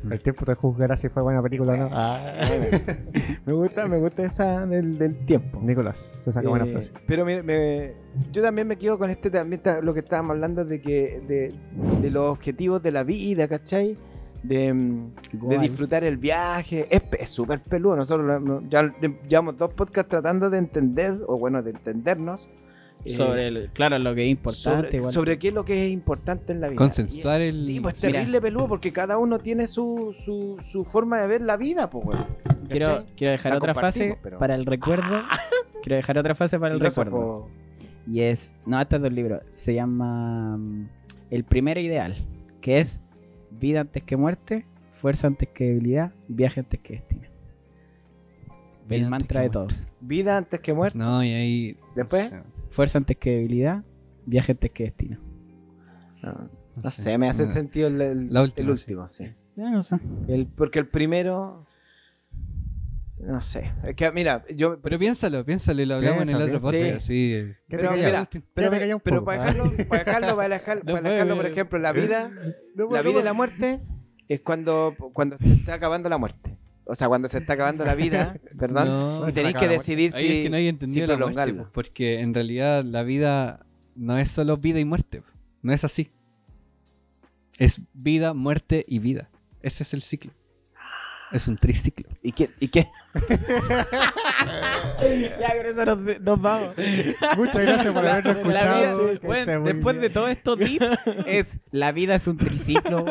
El 0.09 0.21
tiempo 0.23 0.45
te 0.45 0.53
juzgará 0.55 0.95
si 0.95 1.09
fue 1.09 1.21
buena 1.23 1.41
película 1.41 1.73
o 1.73 1.77
no. 1.77 1.89
Ah. 1.91 2.41
me 3.45 3.53
gusta, 3.53 3.85
me 3.85 3.97
gusta 3.99 4.23
esa 4.23 4.65
del, 4.65 4.97
del 4.97 5.25
tiempo. 5.25 5.59
Nicolás, 5.61 6.09
se 6.23 6.31
saca 6.31 6.47
buena 6.47 6.65
Eh, 6.65 6.71
frase. 6.73 6.91
Pero 7.05 7.25
me- 7.25 7.43
me- 7.43 7.93
yo 8.31 8.41
también 8.41 8.67
me 8.67 8.77
quedo 8.77 8.97
con 8.97 9.09
este 9.09 9.29
también 9.29 9.61
ta- 9.61 9.81
lo 9.81 9.93
que 9.93 9.99
estábamos 9.99 10.31
hablando 10.35 10.63
de 10.63 10.79
que 10.81 11.21
de, 11.27 11.53
de 12.01 12.11
los 12.11 12.29
objetivos 12.31 12.81
de 12.81 12.91
la 12.91 13.03
vida, 13.03 13.47
¿cachai? 13.47 13.95
De, 14.43 14.73
mm, 14.73 15.11
de 15.33 15.57
disfrutar 15.59 16.03
el 16.05 16.15
viaje. 16.17 16.87
Es 16.89 17.01
pe- 17.01 17.21
es 17.21 17.29
súper 17.29 17.59
peludo. 17.61 17.97
Nosotros 17.97 18.41
lo 18.41 18.61
ya 18.69 18.93
llevamos 19.27 19.57
dos 19.57 19.73
podcasts 19.73 20.09
tratando 20.09 20.49
de 20.49 20.59
entender, 20.59 21.19
o 21.27 21.37
bueno, 21.37 21.61
de 21.61 21.71
entendernos. 21.71 22.49
Eh, 23.05 23.09
Sobre, 23.11 23.47
el- 23.47 23.69
claro, 23.73 23.97
lo 23.99 24.13
que 24.13 24.25
es 24.25 24.29
importante. 24.31 24.61
sobre, 24.87 24.97
igual. 24.97 25.13
sobre 25.13 25.39
qué 25.39 25.47
es 25.49 25.53
lo 25.53 25.63
que 25.65 25.85
es 25.87 25.91
importante 25.93 26.51
en 26.53 26.61
la 26.61 26.67
vida. 26.69 26.77
Consensuar 26.77 27.39
el- 27.41 27.55
Sí, 27.55 27.79
pues 27.79 27.95
Mira. 28.03 28.17
terrible 28.19 28.41
peludo 28.41 28.67
porque 28.67 28.91
cada 28.91 29.17
uno 29.17 29.39
tiene 29.39 29.67
su, 29.67 30.13
su, 30.15 30.57
su 30.61 30.83
forma 30.85 31.19
de 31.21 31.27
ver 31.27 31.41
la 31.41 31.55
vida, 31.57 31.89
pues, 31.89 32.05
weón. 32.05 32.25
quiero, 32.69 33.05
quiero 33.15 33.31
dejar 33.31 33.53
La 33.53 33.57
otra 33.57 33.73
fase 33.73 34.17
pero- 34.21 34.37
para 34.39 34.55
el 34.55 34.65
recuerdo. 34.65 35.03
quiero 35.83 35.95
dejar 35.95 36.17
otra 36.17 36.35
fase 36.35 36.59
para 36.59 36.73
el 36.73 36.79
Filósofo. 36.79 37.03
recuerdo. 37.05 37.47
Y 38.11 38.21
es. 38.21 38.55
No, 38.65 38.81
este 38.81 38.95
es 38.97 39.01
del 39.01 39.15
libro. 39.15 39.41
Se 39.51 39.73
llama 39.73 40.57
mm, 40.57 40.87
El 41.29 41.43
primer 41.43 41.77
ideal. 41.77 42.15
Que 42.61 42.79
es 42.79 43.01
vida 43.51 43.81
antes 43.81 44.03
que 44.03 44.17
muerte, 44.17 44.65
fuerza 44.99 45.27
antes 45.27 45.47
que 45.49 45.65
debilidad, 45.65 46.11
viaje 46.27 46.59
antes 46.59 46.79
que 46.81 46.93
destino. 46.93 47.21
Vida 48.87 49.01
El 49.03 49.09
mantra 49.09 49.41
de 49.41 49.49
muerte. 49.49 49.73
todos. 49.75 49.87
Vida 50.01 50.37
antes 50.37 50.59
que 50.59 50.73
muerte. 50.73 50.97
No, 50.97 51.23
y 51.23 51.31
ahí. 51.33 51.77
Después. 51.95 52.31
Fuerza 52.71 52.97
antes 52.97 53.17
que 53.17 53.31
debilidad, 53.31 53.83
viaje 54.25 54.51
antes 54.53 54.71
que 54.71 54.83
destino. 54.85 55.17
No, 56.21 56.49
no 56.83 56.91
sé, 56.91 57.17
me 57.17 57.29
hace 57.29 57.45
No. 57.45 57.51
sentido 57.51 57.87
el, 57.87 58.01
el- 58.01 58.33
La 58.33 58.43
última, 58.43 58.65
el 58.65 58.71
último, 58.71 59.09
sí. 59.09 59.25
Ya 59.55 59.69
no 59.71 59.83
sé. 59.83 59.97
El, 60.27 60.47
porque 60.47 60.79
el 60.79 60.87
primero. 60.87 61.65
No 63.19 63.41
sé. 63.41 63.73
Es 63.83 63.95
que, 63.95 64.09
mira, 64.13 64.45
yo. 64.55 64.79
Pero 64.81 64.97
piénsalo, 64.97 65.43
piénsalo 65.43 65.81
y 65.81 65.85
lo 65.85 65.95
hablamos 65.95 66.21
en 66.23 66.29
el 66.29 66.41
otro 66.41 66.59
podcast. 66.61 67.01
Sí. 67.01 67.33
¿Qué 67.67 67.77
te 67.77 67.83
Pero, 67.83 67.91
mira, 67.91 68.29
pero, 69.03 69.19
poco. 69.19 69.25
para 69.25 69.43
Ah. 69.43 69.53
dejarlo, 69.53 69.87
para 69.87 69.99
dejarlo, 70.03 70.35
para 70.37 71.09
dejarlo, 71.11 71.35
por 71.35 71.45
ejemplo, 71.45 71.79
la 71.79 71.91
vida, 71.91 72.29
No, 72.75 72.89
la 72.89 73.03
no, 73.03 73.09
vida 73.09 73.19
y 73.19 73.23
la 73.23 73.33
muerte 73.33 73.81
es 74.29 74.39
cuando, 74.41 74.95
cuando 75.13 75.37
se 75.37 75.51
está 75.51 75.73
acabando 75.73 76.07
la 76.07 76.17
muerte. 76.17 76.57
O 76.89 76.95
sea, 76.95 77.07
cuando 77.07 77.27
se 77.27 77.37
está 77.37 77.53
acabando 77.53 77.85
la 77.85 77.95
vida, 77.95 78.35
perdón, 78.59 78.87
No, 78.87 79.29
y 79.29 79.33
tenéis 79.33 79.55
que 79.55 79.67
decidir 79.67 80.11
si, 80.11 80.25
es 80.25 80.43
que 80.43 80.49
no 80.49 80.57
hay 80.57 80.67
entendido 80.67 81.05
si 81.05 81.11
la 81.11 81.17
muerte, 81.17 81.53
pues, 81.53 81.67
porque 81.71 82.19
en 82.19 82.33
realidad 82.33 82.83
la 82.83 83.03
vida 83.03 83.65
no 83.95 84.17
es 84.17 84.31
solo 84.31 84.57
vida 84.57 84.79
y 84.79 84.85
muerte, 84.85 85.21
pues. 85.21 85.33
no 85.61 85.71
es 85.71 85.83
así. 85.83 86.11
Es 87.57 87.81
vida, 87.93 88.33
muerte 88.33 88.85
y 88.87 88.99
vida. 88.99 89.29
Ese 89.61 89.83
es 89.83 89.93
el 89.93 90.01
ciclo. 90.01 90.31
Es 91.31 91.47
un 91.47 91.57
triciclo. 91.57 92.09
¿Y 92.23 92.31
qué? 92.31 92.49
¿Y 92.59 92.69
qué? 92.69 92.87
ya, 95.39 95.57
con 95.57 95.65
eso 95.65 95.85
nos, 95.85 96.21
nos 96.21 96.41
vamos. 96.41 96.75
Muchas 97.37 97.61
gracias 97.61 97.93
por 97.93 98.07
habernos 98.07 98.35
escuchado. 98.37 99.05
vida, 99.05 99.19
bueno, 99.21 99.63
después 99.63 99.95
bien. 99.95 100.01
de 100.01 100.09
todo 100.09 100.27
esto 100.27 100.57
es 101.27 101.59
la 101.71 101.91
vida 101.91 102.15
es 102.15 102.25
un 102.25 102.37
triciclo. 102.37 103.05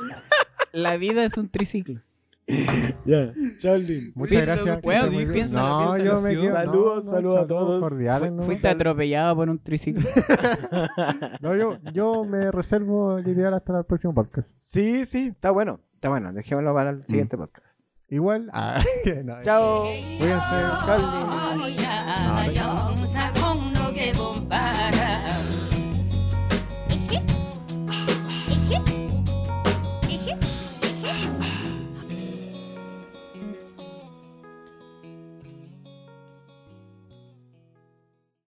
la 0.72 0.96
vida 0.96 1.24
es 1.24 1.36
un 1.36 1.48
triciclo. 1.48 2.00
Ya. 3.06 3.32
Charlie. 3.58 4.12
Muchas 4.14 4.42
gracias. 4.42 4.80
que 4.80 4.88
Weón, 4.88 5.04
esté 5.04 5.14
muy 5.14 5.24
bien. 5.24 5.32
piensa 5.32 5.60
lo 5.62 5.68
No, 5.86 5.92
piensa 5.94 6.12
yo 6.14 6.20
me 6.20 6.30
quedo. 6.30 6.52
Saludos, 6.52 7.04
no, 7.06 7.10
saludos 7.10 7.38
a 7.40 7.46
todos. 7.46 7.80
cordiales, 7.80 8.32
¿no? 8.32 8.42
Fuiste 8.42 8.68
atropellado 8.68 9.36
por 9.36 9.48
un 9.48 9.58
triciclo. 9.58 10.08
No, 11.40 11.54
yo, 11.56 11.78
yo 11.92 12.24
me 12.24 12.50
reservo 12.50 13.18
el 13.18 13.28
ideal 13.28 13.54
hasta 13.54 13.78
el 13.78 13.84
próximo 13.84 14.14
podcast. 14.14 14.54
Sí, 14.58 15.06
sí, 15.06 15.28
está 15.28 15.50
bueno. 15.50 15.80
Está 15.94 16.08
bueno. 16.10 16.32
Dejémoslo 16.32 16.74
para 16.74 16.90
el 16.90 17.06
siguiente 17.06 17.36
podcast. 17.36 17.80
Igual. 18.08 18.50
Ah, 18.52 18.82
no, 19.24 19.40
Chao. 19.42 19.82
Cuídense. 20.18 20.56
Charlie. 20.86 21.76
No, 22.56 23.43